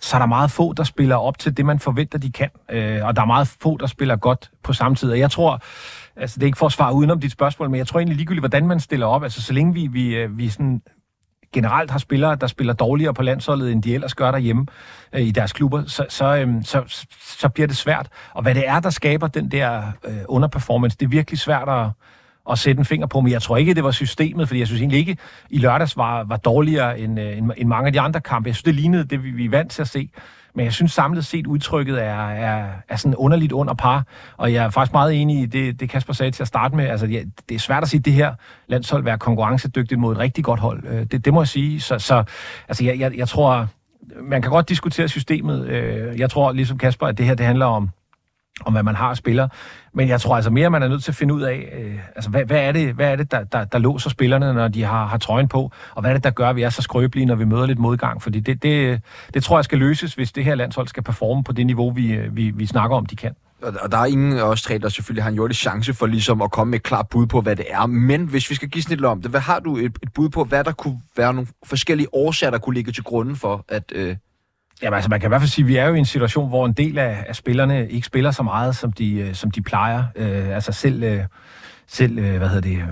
så 0.00 0.16
er 0.16 0.18
der 0.18 0.26
meget 0.26 0.50
få, 0.50 0.72
der 0.72 0.84
spiller 0.84 1.16
op 1.16 1.38
til 1.38 1.56
det, 1.56 1.66
man 1.66 1.78
forventer, 1.78 2.18
de 2.18 2.32
kan. 2.32 2.48
Øh, 2.70 3.04
og 3.04 3.16
der 3.16 3.22
er 3.22 3.26
meget 3.26 3.48
få, 3.60 3.76
der 3.76 3.86
spiller 3.86 4.16
godt 4.16 4.50
på 4.62 4.72
samme 4.72 4.96
tid. 4.96 5.10
Og 5.10 5.18
jeg 5.18 5.30
tror, 5.30 5.60
altså 6.16 6.34
det 6.34 6.42
er 6.42 6.46
ikke 6.46 6.58
for 6.58 6.66
at 6.66 6.72
svare 6.72 6.94
udenom 6.94 7.20
dit 7.20 7.32
spørgsmål, 7.32 7.70
men 7.70 7.78
jeg 7.78 7.86
tror 7.86 8.00
egentlig 8.00 8.16
ligegyldigt, 8.16 8.42
hvordan 8.42 8.66
man 8.66 8.80
stiller 8.80 9.06
op, 9.06 9.22
altså 9.22 9.42
så 9.42 9.52
længe 9.52 9.74
vi, 9.74 9.86
vi, 9.86 10.16
øh, 10.16 10.38
vi 10.38 10.48
sådan 10.48 10.82
generelt 11.56 11.90
har 11.90 11.98
spillere, 11.98 12.34
der 12.34 12.46
spiller 12.46 12.72
dårligere 12.72 13.14
på 13.14 13.22
landsholdet, 13.22 13.72
end 13.72 13.82
de 13.82 13.94
ellers 13.94 14.14
gør 14.14 14.30
derhjemme 14.30 14.66
øh, 15.12 15.22
i 15.22 15.30
deres 15.30 15.52
klubber, 15.52 15.82
så, 15.86 16.06
så, 16.08 16.36
øh, 16.36 16.48
så, 16.64 17.06
så 17.20 17.48
bliver 17.48 17.66
det 17.66 17.76
svært. 17.76 18.08
Og 18.32 18.42
hvad 18.42 18.54
det 18.54 18.68
er, 18.68 18.80
der 18.80 18.90
skaber 18.90 19.26
den 19.26 19.50
der 19.50 19.82
øh, 20.04 20.16
underperformance, 20.28 20.96
det 21.00 21.06
er 21.06 21.10
virkelig 21.10 21.38
svært 21.38 21.68
at, 21.68 21.86
at 22.50 22.58
sætte 22.58 22.78
en 22.78 22.84
finger 22.84 23.06
på, 23.06 23.20
men 23.20 23.32
jeg 23.32 23.42
tror 23.42 23.56
ikke, 23.56 23.74
det 23.74 23.84
var 23.84 23.90
systemet, 23.90 24.48
fordi 24.48 24.60
jeg 24.60 24.66
synes 24.66 24.80
egentlig 24.80 24.98
ikke, 24.98 25.16
i 25.50 25.58
lørdags 25.58 25.96
var, 25.96 26.24
var 26.24 26.36
dårligere 26.36 26.98
end, 26.98 27.20
øh, 27.20 27.38
end, 27.38 27.50
end 27.56 27.68
mange 27.68 27.86
af 27.86 27.92
de 27.92 28.00
andre 28.00 28.20
kampe. 28.20 28.48
Jeg 28.48 28.54
synes, 28.54 28.62
det 28.62 28.74
lignede 28.74 29.04
det, 29.04 29.24
vi, 29.24 29.30
vi 29.30 29.44
er 29.44 29.50
vant 29.50 29.70
til 29.70 29.82
at 29.82 29.88
se. 29.88 30.10
Men 30.56 30.64
jeg 30.64 30.72
synes 30.72 30.92
samlet 30.92 31.24
set, 31.24 31.46
udtrykket 31.46 32.04
er, 32.04 32.28
er, 32.28 32.68
er 32.88 32.96
sådan 32.96 33.14
underligt 33.14 33.52
under 33.52 33.74
par, 33.74 34.04
og 34.36 34.52
jeg 34.52 34.64
er 34.64 34.70
faktisk 34.70 34.92
meget 34.92 35.20
enig 35.20 35.42
i 35.42 35.46
det, 35.46 35.80
det 35.80 35.90
Kasper 35.90 36.12
sagde 36.12 36.30
til 36.30 36.42
at 36.42 36.48
starte 36.48 36.76
med. 36.76 36.86
Altså, 36.86 37.06
ja, 37.06 37.22
det 37.48 37.54
er 37.54 37.58
svært 37.58 37.82
at 37.82 37.88
sige, 37.88 37.98
at 37.98 38.04
det 38.04 38.12
her 38.12 38.34
landshold 38.66 39.04
være 39.04 39.18
konkurrencedygtigt 39.18 40.00
mod 40.00 40.12
et 40.12 40.18
rigtig 40.18 40.44
godt 40.44 40.60
hold. 40.60 40.84
Øh, 40.86 41.06
det, 41.10 41.24
det 41.24 41.34
må 41.34 41.40
jeg 41.40 41.48
sige. 41.48 41.80
Så, 41.80 41.98
så 41.98 42.24
altså, 42.68 42.84
jeg, 42.84 42.98
jeg, 42.98 43.16
jeg 43.16 43.28
tror, 43.28 43.68
man 44.22 44.42
kan 44.42 44.50
godt 44.50 44.68
diskutere 44.68 45.08
systemet. 45.08 45.66
Øh, 45.66 46.20
jeg 46.20 46.30
tror, 46.30 46.52
ligesom 46.52 46.78
Kasper, 46.78 47.06
at 47.06 47.18
det 47.18 47.26
her 47.26 47.34
det 47.34 47.46
handler 47.46 47.66
om 47.66 47.90
om 48.64 48.72
hvad 48.72 48.82
man 48.82 48.94
har 48.94 49.08
af 49.08 49.16
spillere. 49.16 49.48
Men 49.92 50.08
jeg 50.08 50.20
tror 50.20 50.36
altså 50.36 50.50
mere, 50.50 50.70
man 50.70 50.82
er 50.82 50.88
nødt 50.88 51.04
til 51.04 51.10
at 51.10 51.16
finde 51.16 51.34
ud 51.34 51.42
af, 51.42 51.78
øh, 51.78 51.98
altså 52.16 52.30
hvad, 52.30 52.44
hvad 52.44 52.60
er 52.60 52.72
det, 52.72 52.94
hvad 52.94 53.12
er 53.12 53.16
det 53.16 53.30
der, 53.30 53.44
der, 53.44 53.64
der 53.64 53.78
låser 53.78 54.10
spillerne, 54.10 54.54
når 54.54 54.68
de 54.68 54.82
har, 54.82 55.06
har 55.06 55.18
trøjen 55.18 55.48
på, 55.48 55.72
og 55.94 56.00
hvad 56.00 56.10
er 56.10 56.14
det, 56.14 56.24
der 56.24 56.30
gør, 56.30 56.48
at 56.48 56.56
vi 56.56 56.62
er 56.62 56.70
så 56.70 56.82
skrøbelige, 56.82 57.26
når 57.26 57.34
vi 57.34 57.44
møder 57.44 57.66
lidt 57.66 57.78
modgang? 57.78 58.22
Fordi 58.22 58.40
det, 58.40 58.62
det, 58.62 59.00
det 59.34 59.44
tror 59.44 59.58
jeg 59.58 59.64
skal 59.64 59.78
løses, 59.78 60.14
hvis 60.14 60.32
det 60.32 60.44
her 60.44 60.54
landshold 60.54 60.88
skal 60.88 61.02
performe 61.02 61.44
på 61.44 61.52
det 61.52 61.66
niveau, 61.66 61.90
vi, 61.90 62.12
øh, 62.12 62.36
vi, 62.36 62.50
vi 62.50 62.66
snakker 62.66 62.96
om, 62.96 63.06
de 63.06 63.16
kan. 63.16 63.34
Og 63.62 63.92
der 63.92 63.98
er 63.98 64.04
ingen 64.04 64.38
af 64.38 64.42
os 64.42 64.62
tre, 64.62 64.78
der 64.78 64.88
selvfølgelig 64.88 65.24
har 65.24 65.30
en 65.30 65.36
jordisk 65.36 65.60
chance 65.60 65.94
for 65.94 66.06
ligesom 66.06 66.42
at 66.42 66.50
komme 66.50 66.70
med 66.70 66.78
et 66.78 66.82
klart 66.82 67.08
bud 67.08 67.26
på, 67.26 67.40
hvad 67.40 67.56
det 67.56 67.64
er. 67.70 67.86
Men 67.86 68.24
hvis 68.24 68.50
vi 68.50 68.54
skal 68.54 68.68
give 68.68 68.84
lidt 68.88 69.04
om 69.04 69.22
det, 69.22 69.30
hvad 69.30 69.40
har 69.40 69.60
du 69.60 69.76
et, 69.76 69.98
et 70.02 70.12
bud 70.14 70.28
på, 70.28 70.44
hvad 70.44 70.64
der 70.64 70.72
kunne 70.72 71.00
være 71.16 71.34
nogle 71.34 71.48
forskellige 71.64 72.14
årsager, 72.14 72.50
der 72.50 72.58
kunne 72.58 72.74
ligge 72.74 72.92
til 72.92 73.04
grunden 73.04 73.36
for, 73.36 73.64
at... 73.68 73.92
Øh... 73.94 74.16
Jamen 74.82 74.94
altså, 74.94 75.10
man 75.10 75.20
kan 75.20 75.28
i 75.28 75.30
hvert 75.30 75.40
fald 75.40 75.50
sige, 75.50 75.64
at 75.64 75.68
vi 75.68 75.76
er 75.76 75.86
jo 75.86 75.94
i 75.94 75.98
en 75.98 76.04
situation, 76.04 76.48
hvor 76.48 76.66
en 76.66 76.72
del 76.72 76.98
af, 76.98 77.24
af 77.28 77.36
spillerne 77.36 77.88
ikke 77.88 78.06
spiller 78.06 78.30
så 78.30 78.42
meget, 78.42 78.76
som 78.76 78.92
de, 78.92 79.14
øh, 79.14 79.34
som 79.34 79.50
de 79.50 79.62
plejer. 79.62 80.04
Øh, 80.16 80.54
altså 80.54 80.72
selv, 80.72 81.02
øh, 81.02 81.20
selv 81.86 82.18
øh, 82.18 82.36
hvad 82.36 82.48
hedder 82.48 82.60
det, 82.60 82.84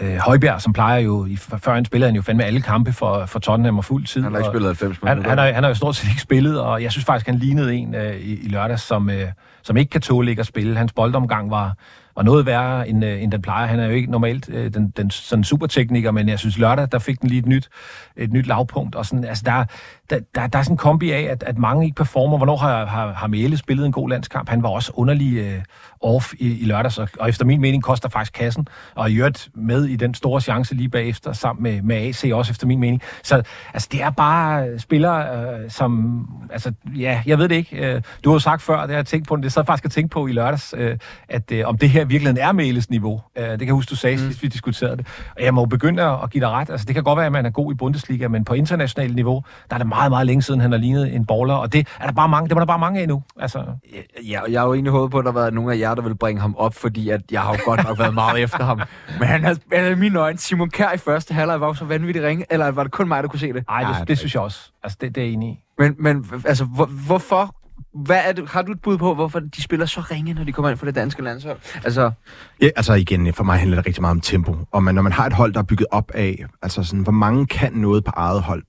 øh, 0.00 0.16
Højbjerg, 0.16 0.62
som 0.62 0.72
plejer 0.72 0.98
jo, 0.98 1.26
i, 1.26 1.36
før 1.36 1.74
han 1.74 1.84
spillede 1.84 2.08
han 2.08 2.16
jo 2.16 2.22
fandme 2.22 2.44
alle 2.44 2.60
kampe 2.60 2.92
for, 2.92 3.26
for 3.26 3.38
Tottenham 3.38 3.78
og 3.78 3.84
fuld 3.84 4.06
tid. 4.06 4.22
Han 4.22 4.32
har 4.32 4.38
ikke 4.38 4.50
spillet 4.50 4.68
90 4.68 5.02
minutter. 5.02 5.14
Han, 5.14 5.38
han, 5.38 5.38
har, 5.38 5.52
han 5.52 5.62
har 5.62 5.70
jo 5.70 5.74
stort 5.74 5.96
set 5.96 6.08
ikke 6.08 6.20
spillet, 6.20 6.60
og 6.60 6.82
jeg 6.82 6.92
synes 6.92 7.04
faktisk, 7.04 7.26
han 7.26 7.34
lignede 7.34 7.74
en 7.74 7.94
øh, 7.94 8.16
i, 8.16 8.40
i 8.44 8.48
lørdags, 8.48 8.82
som, 8.82 9.10
øh, 9.10 9.28
som 9.62 9.76
ikke 9.76 9.90
kan 9.90 10.00
tåle 10.00 10.30
ikke 10.30 10.40
at 10.40 10.46
spille. 10.46 10.76
Hans 10.76 10.92
boldomgang 10.92 11.50
var, 11.50 11.74
var 12.16 12.22
noget 12.22 12.46
værre, 12.46 12.88
end, 12.88 13.04
øh, 13.04 13.22
end 13.22 13.32
den 13.32 13.42
plejer. 13.42 13.66
Han 13.66 13.80
er 13.80 13.86
jo 13.86 13.92
ikke 13.92 14.10
normalt 14.10 14.48
øh, 14.48 14.74
den, 14.74 14.90
den 14.90 15.10
sådan 15.10 15.44
supertekniker, 15.44 16.10
men 16.10 16.28
jeg 16.28 16.38
synes 16.38 16.58
lørdag, 16.58 16.88
der 16.92 16.98
fik 16.98 17.20
den 17.20 17.28
lige 17.28 17.38
et 17.38 17.46
nyt, 17.46 17.68
et 18.16 18.32
nyt 18.32 18.46
lavpunkt. 18.46 18.94
Og 18.94 19.06
sådan, 19.06 19.24
altså 19.24 19.42
der, 19.46 19.64
der, 20.10 20.20
der, 20.34 20.46
der 20.46 20.58
er 20.58 20.62
sådan 20.62 20.74
en 20.74 20.78
kombi 20.78 21.10
af, 21.10 21.22
at, 21.30 21.42
at 21.42 21.58
mange 21.58 21.84
ikke 21.84 21.94
performer. 21.94 22.36
Hvornår 22.36 22.56
har, 22.56 22.86
har, 22.86 23.12
har 23.12 23.26
Mæle 23.26 23.56
spillet 23.56 23.86
en 23.86 23.92
god 23.92 24.08
landskamp? 24.08 24.48
Han 24.48 24.62
var 24.62 24.68
også 24.68 24.92
underlig 24.94 25.38
øh, 25.38 25.62
off 26.00 26.32
i, 26.38 26.60
i 26.60 26.64
lørdags, 26.64 26.98
og, 26.98 27.08
og 27.20 27.28
efter 27.28 27.44
min 27.44 27.60
mening 27.60 27.82
koster 27.82 28.08
faktisk 28.08 28.32
kassen, 28.32 28.66
og 28.94 29.10
i 29.10 29.16
øvrigt 29.16 29.48
med 29.54 29.84
i 29.84 29.96
den 29.96 30.14
store 30.14 30.40
chance 30.40 30.74
lige 30.74 30.88
bagefter, 30.88 31.32
sammen 31.32 31.62
med, 31.62 31.82
med 31.82 31.96
AC 31.96 32.24
også 32.32 32.50
efter 32.50 32.66
min 32.66 32.80
mening. 32.80 33.02
Så 33.22 33.42
altså, 33.74 33.88
det 33.92 34.02
er 34.02 34.10
bare 34.10 34.78
spillere, 34.78 35.38
øh, 35.38 35.70
som, 35.70 36.26
altså, 36.50 36.72
ja, 36.96 37.22
jeg 37.26 37.38
ved 37.38 37.48
det 37.48 37.54
ikke. 37.54 37.94
Øh, 37.94 38.02
du 38.24 38.30
har 38.30 38.34
jo 38.34 38.38
sagt 38.38 38.62
før, 38.62 38.80
det 38.80 38.90
har 38.90 38.96
jeg 38.96 39.06
tænkt 39.06 39.28
på, 39.28 39.36
det 39.36 39.52
sad 39.52 39.64
faktisk 39.64 39.84
at 39.84 39.90
tænke 39.90 40.10
på 40.10 40.26
i 40.26 40.32
lørdags, 40.32 40.74
øh, 40.76 40.98
at 41.28 41.52
øh, 41.52 41.68
om 41.68 41.78
det 41.78 41.90
her 41.90 42.04
virkelig 42.04 42.36
er 42.38 42.52
Mæles 42.52 42.90
niveau. 42.90 43.20
Øh, 43.36 43.44
det 43.44 43.58
kan 43.58 43.66
jeg 43.66 43.74
huske, 43.74 43.90
du 43.90 43.96
sagde, 43.96 44.16
mm. 44.16 44.22
sidst 44.22 44.42
vi 44.42 44.48
diskuterede 44.48 44.96
det. 44.96 45.06
Og 45.36 45.44
jeg 45.44 45.54
må 45.54 45.64
begynde 45.64 46.02
at 46.02 46.30
give 46.30 46.44
dig 46.44 46.50
ret. 46.50 46.70
Altså, 46.70 46.86
det 46.86 46.94
kan 46.94 47.04
godt 47.04 47.16
være, 47.16 47.26
at 47.26 47.32
man 47.32 47.46
er 47.46 47.50
god 47.50 47.72
i 47.72 47.74
Bundesliga, 47.74 48.28
men 48.28 48.44
på 48.44 48.54
internationalt 48.54 49.14
niveau, 49.14 49.42
der 49.70 49.74
er 49.76 49.78
det 49.78 49.86
meget, 49.88 49.99
meget 50.08 50.26
længe 50.26 50.42
siden, 50.42 50.60
han 50.60 50.72
har 50.72 50.78
lignet 50.78 51.14
en 51.14 51.26
baller, 51.26 51.54
og 51.54 51.72
det 51.72 51.88
er 52.00 52.06
der 52.06 52.12
bare 52.12 52.28
mange, 52.28 52.48
det 52.48 52.54
var 52.54 52.60
der 52.60 52.66
bare 52.66 52.78
mange 52.78 53.00
af 53.00 53.08
nu. 53.08 53.22
Altså. 53.40 53.64
Ja, 54.28 54.40
jeg 54.50 54.60
har 54.60 54.66
jo 54.66 54.74
egentlig 54.74 54.92
håbet 54.92 55.10
på, 55.10 55.18
at 55.18 55.24
der 55.24 55.32
har 55.32 55.38
været 55.38 55.54
nogle 55.54 55.74
af 55.74 55.78
jer, 55.78 55.94
der 55.94 56.02
vil 56.02 56.16
bringe 56.16 56.40
ham 56.40 56.54
op, 56.58 56.74
fordi 56.74 57.08
at 57.08 57.20
jeg 57.30 57.40
har 57.40 57.52
jo 57.52 57.58
godt 57.64 57.84
nok 57.84 57.98
været 57.98 58.14
meget 58.14 58.42
efter 58.42 58.64
ham. 58.64 58.80
Men 59.18 59.28
han 59.28 59.44
har, 59.44 59.56
i 59.90 59.94
mine 59.94 60.18
øjne, 60.18 60.38
Simon 60.38 60.70
Kjær 60.70 60.92
i 60.92 60.98
første 60.98 61.34
halvleg 61.34 61.60
var 61.60 61.66
jo 61.66 61.74
så 61.74 61.84
vanvittigt 61.84 62.24
ringe, 62.24 62.44
eller 62.50 62.70
var 62.70 62.82
det 62.82 62.92
kun 62.92 63.08
mig, 63.08 63.22
der 63.22 63.28
kunne 63.28 63.40
se 63.40 63.52
det? 63.52 63.64
Nej, 63.68 63.80
det, 63.80 63.96
det, 64.00 64.08
det 64.08 64.18
synes 64.18 64.34
jeg 64.34 64.42
også. 64.42 64.72
Altså, 64.82 64.98
det, 65.00 65.14
det 65.14 65.20
er 65.20 65.24
jeg 65.24 65.32
enig 65.32 65.48
i. 65.48 65.58
Men, 65.78 65.96
men 65.98 66.26
altså, 66.44 66.64
hvor, 66.64 66.86
hvorfor 66.86 67.54
hvad 67.94 68.20
er 68.24 68.32
det, 68.32 68.48
har 68.48 68.62
du 68.62 68.72
et 68.72 68.80
bud 68.82 68.98
på, 68.98 69.14
hvorfor 69.14 69.40
de 69.40 69.62
spiller 69.62 69.86
så 69.86 70.00
ringe, 70.00 70.34
når 70.34 70.44
de 70.44 70.52
kommer 70.52 70.70
ind 70.70 70.78
for 70.78 70.86
det 70.86 70.94
danske 70.94 71.22
landshold? 71.22 71.58
Altså... 71.84 72.10
Ja, 72.62 72.68
altså 72.76 72.94
igen, 72.94 73.32
for 73.32 73.44
mig 73.44 73.58
handler 73.58 73.76
det 73.76 73.86
rigtig 73.86 74.00
meget 74.00 74.14
om 74.14 74.20
tempo. 74.20 74.56
Og 74.70 74.82
man, 74.82 74.94
når 74.94 75.02
man 75.02 75.12
har 75.12 75.26
et 75.26 75.32
hold, 75.32 75.52
der 75.52 75.58
er 75.58 75.64
bygget 75.64 75.86
op 75.90 76.10
af, 76.14 76.44
altså 76.62 76.82
sådan, 76.82 77.02
hvor 77.02 77.12
mange 77.12 77.46
kan 77.46 77.72
noget 77.72 78.04
på 78.04 78.12
eget 78.16 78.42
hold, 78.42 78.62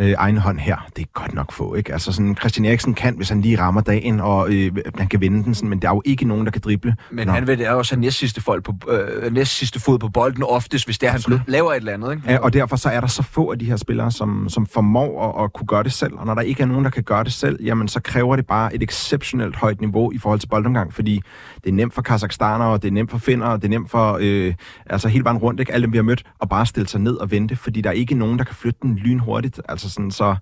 øh, 0.00 0.14
egen 0.18 0.38
hånd 0.38 0.58
her, 0.58 0.76
det 0.96 1.02
er 1.02 1.06
godt 1.12 1.34
nok 1.34 1.52
få, 1.52 1.74
ikke? 1.74 1.92
Altså 1.92 2.12
sådan, 2.12 2.36
Christian 2.36 2.64
Eriksen 2.64 2.94
kan, 2.94 3.16
hvis 3.16 3.28
han 3.28 3.40
lige 3.40 3.58
rammer 3.58 3.80
dagen, 3.80 4.20
og 4.20 4.52
øh, 4.52 4.72
han 4.98 5.08
kan 5.08 5.20
vinde 5.20 5.44
den, 5.44 5.54
sådan, 5.54 5.70
men 5.70 5.78
der 5.78 5.88
er 5.88 5.94
jo 5.94 6.02
ikke 6.04 6.24
nogen, 6.24 6.44
der 6.44 6.50
kan 6.50 6.60
drible. 6.64 6.96
Men 7.10 7.26
Nå. 7.26 7.32
han 7.32 7.46
vil 7.46 7.58
det 7.58 7.66
er 7.66 7.70
også 7.70 7.96
næst 7.96 8.18
sidste, 8.18 8.40
folk 8.40 8.64
på, 8.64 8.74
øh, 8.90 9.32
næst 9.32 9.52
sidste 9.52 9.80
fod 9.80 9.98
på 9.98 10.08
bolden 10.08 10.42
oftest, 10.42 10.84
hvis 10.84 10.98
det 10.98 11.06
er, 11.06 11.12
han 11.12 11.40
laver 11.46 11.72
et 11.72 11.76
eller 11.76 11.92
andet, 11.92 12.12
ikke? 12.12 12.32
Ja, 12.32 12.38
og 12.38 12.52
derfor 12.52 12.76
så 12.76 12.88
er 12.88 13.00
der 13.00 13.06
så 13.06 13.22
få 13.22 13.50
af 13.50 13.58
de 13.58 13.64
her 13.64 13.76
spillere, 13.76 14.10
som, 14.10 14.48
som 14.48 14.66
formår 14.66 15.38
at, 15.38 15.44
at 15.44 15.52
kunne 15.52 15.66
gøre 15.66 15.82
det 15.82 15.92
selv, 15.92 16.12
og 16.16 16.26
når 16.26 16.34
der 16.34 16.42
ikke 16.42 16.62
er 16.62 16.66
nogen, 16.66 16.84
der 16.84 16.90
kan 16.90 17.02
gøre 17.02 17.24
det 17.24 17.32
selv, 17.32 17.62
jamen 17.62 17.88
så 17.88 18.00
kræver 18.00 18.36
det 18.36 18.46
bare 18.46 18.74
et 18.74 18.82
exceptionelt 18.82 19.56
højt 19.56 19.80
niveau 19.80 20.12
i 20.12 20.18
forhold 20.18 20.40
til 20.40 20.48
boldomgang, 20.48 20.94
fordi 20.94 21.22
det 21.64 21.70
er 21.70 21.74
nemt 21.74 21.94
for 21.94 22.02
kazakhstanere, 22.02 22.74
det 22.74 22.84
er 22.84 22.92
nemt 22.92 23.10
for 23.10 23.18
finner, 23.18 23.56
det 23.56 23.64
er 23.64 23.68
nemt 23.68 23.90
for, 23.90 24.18
øh, 24.20 24.54
altså 24.86 25.08
hele 25.08 25.24
vejen 25.24 25.38
rundt, 25.38 25.60
ikke? 25.60 25.72
Alle 25.72 25.84
dem, 25.84 25.92
vi 25.92 25.98
har 25.98 26.02
mødt, 26.02 26.24
og 26.38 26.48
bare 26.48 26.66
stille 26.66 26.88
sig 26.88 27.00
ned 27.00 27.14
og 27.14 27.30
vente, 27.30 27.56
fordi 27.56 27.80
der 27.80 27.90
er 27.90 27.94
ikke 27.94 28.14
nogen, 28.14 28.38
der 28.38 28.44
kan 28.44 28.54
flytte 28.54 28.78
den 28.82 28.96
lynhurtigt. 28.96 29.60
Altså 29.68 29.83
Altså 29.84 29.94
sådan, 29.94 30.10
så 30.10 30.36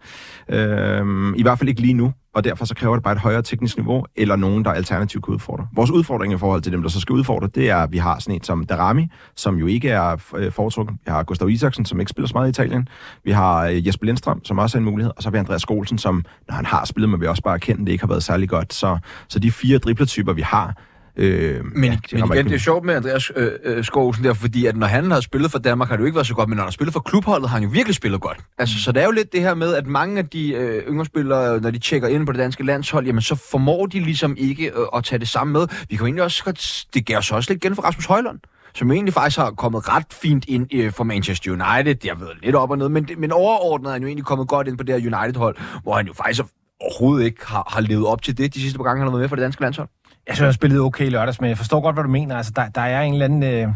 øh, 0.48 1.32
i 1.36 1.42
hvert 1.42 1.58
fald 1.58 1.68
ikke 1.68 1.80
lige 1.80 1.94
nu, 1.94 2.12
og 2.34 2.44
derfor 2.44 2.64
så 2.64 2.74
kræver 2.74 2.96
det 2.96 3.02
bare 3.02 3.12
et 3.12 3.18
højere 3.20 3.42
teknisk 3.42 3.76
niveau, 3.76 4.04
eller 4.16 4.36
nogen, 4.36 4.64
der 4.64 4.70
alternativt 4.70 5.24
kan 5.24 5.34
udfordre. 5.34 5.66
Vores 5.72 5.90
udfordring 5.90 6.32
i 6.32 6.38
forhold 6.38 6.62
til 6.62 6.72
dem, 6.72 6.82
der 6.82 6.88
så 6.88 7.00
skal 7.00 7.12
udfordre, 7.12 7.48
det 7.54 7.70
er, 7.70 7.76
at 7.76 7.92
vi 7.92 7.98
har 7.98 8.18
sådan 8.18 8.34
en 8.34 8.42
som 8.42 8.64
Darami, 8.64 9.08
som 9.36 9.56
jo 9.56 9.66
ikke 9.66 9.88
er 9.88 10.16
øh, 10.36 10.52
foretrukken. 10.52 10.98
Vi 11.04 11.10
har 11.10 11.22
Gustav 11.22 11.48
Isaksen, 11.48 11.84
som 11.84 12.00
ikke 12.00 12.10
spiller 12.10 12.28
så 12.28 12.34
meget 12.34 12.46
i 12.46 12.50
Italien. 12.50 12.88
Vi 13.24 13.30
har 13.30 13.66
øh, 13.66 13.86
Jesper 13.86 14.06
Lindstrøm, 14.06 14.44
som 14.44 14.58
også 14.58 14.78
er 14.78 14.80
en 14.80 14.84
mulighed. 14.84 15.12
Og 15.16 15.22
så 15.22 15.28
har 15.28 15.32
vi 15.32 15.38
Andreas 15.38 15.62
Skolsen, 15.62 15.98
som, 15.98 16.24
når 16.48 16.54
han 16.54 16.66
har 16.66 16.84
spillet, 16.84 17.10
men 17.10 17.20
vi 17.20 17.26
også 17.26 17.42
bare 17.42 17.54
erkende, 17.54 17.86
det 17.86 17.92
ikke 17.92 18.02
har 18.02 18.08
været 18.08 18.22
særlig 18.22 18.48
godt. 18.48 18.74
Så, 18.74 18.98
så 19.28 19.38
de 19.38 19.50
fire 19.50 19.78
dribletyper, 19.78 20.32
vi 20.32 20.42
har, 20.42 20.76
Øh, 21.16 21.64
men, 21.64 21.92
ja, 22.12 22.24
men 22.24 22.34
igen, 22.34 22.46
det 22.46 22.54
er 22.54 22.58
sjovt 22.58 22.84
med 22.84 22.94
Andreas 22.94 23.32
øh, 23.36 23.52
øh, 23.64 23.84
Skovsen 23.84 24.24
der, 24.24 24.34
fordi 24.34 24.66
at 24.66 24.76
når 24.76 24.86
han 24.86 25.10
har 25.10 25.20
spillet 25.20 25.50
for 25.50 25.58
Danmark, 25.58 25.88
har 25.88 25.96
det 25.96 26.00
jo 26.00 26.06
ikke 26.06 26.16
været 26.16 26.26
så 26.26 26.34
godt, 26.34 26.48
men 26.48 26.56
når 26.56 26.62
han 26.62 26.66
har 26.66 26.72
spillet 26.72 26.92
for 26.92 27.00
klubholdet, 27.00 27.48
har 27.48 27.56
han 27.56 27.64
jo 27.64 27.70
virkelig 27.72 27.94
spillet 27.94 28.20
godt. 28.20 28.38
Altså, 28.58 28.82
så 28.82 28.92
det 28.92 29.02
er 29.02 29.04
jo 29.04 29.10
lidt 29.10 29.32
det 29.32 29.40
her 29.40 29.54
med, 29.54 29.74
at 29.74 29.86
mange 29.86 30.18
af 30.18 30.28
de 30.28 30.52
øh, 30.52 30.88
yngre 30.88 31.04
spillere, 31.04 31.60
når 31.60 31.70
de 31.70 31.78
tjekker 31.78 32.08
ind 32.08 32.26
på 32.26 32.32
det 32.32 32.38
danske 32.38 32.64
landshold, 32.64 33.06
jamen 33.06 33.22
så 33.22 33.34
formår 33.50 33.86
de 33.86 34.00
ligesom 34.00 34.34
ikke 34.38 34.66
øh, 34.66 34.86
at 34.96 35.04
tage 35.04 35.18
det 35.18 35.28
samme 35.28 35.52
med. 35.52 35.66
Vi 35.70 35.96
kan 35.96 35.98
jo 35.98 36.04
egentlig 36.04 36.24
også 36.24 36.44
godt, 36.44 36.84
det 36.94 37.06
gav 37.06 37.18
os 37.18 37.32
også 37.32 37.52
lidt 37.52 37.64
igen 37.64 37.74
for 37.74 37.82
Rasmus 37.82 38.06
Højlund 38.06 38.38
som 38.74 38.92
egentlig 38.92 39.14
faktisk 39.14 39.38
har 39.38 39.50
kommet 39.50 39.88
ret 39.88 40.06
fint 40.12 40.44
ind 40.48 40.74
øh, 40.74 40.92
for 40.92 41.04
Manchester 41.04 41.50
United. 41.50 41.94
Det 41.94 42.10
har 42.10 42.18
været 42.18 42.38
lidt 42.42 42.56
op 42.56 42.70
og 42.70 42.78
ned, 42.78 42.88
men, 42.88 43.08
men 43.18 43.32
overordnet 43.32 43.88
er 43.88 43.92
han 43.92 44.02
jo 44.02 44.08
egentlig 44.08 44.24
kommet 44.24 44.48
godt 44.48 44.68
ind 44.68 44.78
på 44.78 44.84
det 44.84 45.02
her 45.02 45.18
United-hold, 45.18 45.56
hvor 45.82 45.96
han 45.96 46.06
jo 46.06 46.12
faktisk 46.12 46.42
overhovedet 46.80 47.24
ikke 47.24 47.46
har, 47.46 47.68
har 47.72 47.80
levet 47.80 48.06
op 48.06 48.22
til 48.22 48.38
det 48.38 48.54
de 48.54 48.60
sidste 48.60 48.78
par 48.78 48.84
gange, 48.84 49.00
han 49.00 49.06
har 49.06 49.10
været 49.12 49.22
med 49.22 49.28
for 49.28 49.36
det 49.36 49.42
danske 49.42 49.62
landshold. 49.62 49.88
Jeg 50.26 50.34
synes, 50.34 50.46
jeg 50.46 50.54
spillede 50.54 50.80
okay 50.80 51.10
lørdags, 51.10 51.40
men 51.40 51.48
jeg 51.48 51.58
forstår 51.58 51.80
godt, 51.80 51.96
hvad 51.96 52.04
du 52.04 52.10
mener. 52.10 52.36
Altså, 52.36 52.52
der, 52.56 52.68
der 52.68 52.80
er 52.80 53.02
en 53.02 53.12
eller 53.12 53.24
anden... 53.24 53.42
Øh, 53.42 53.68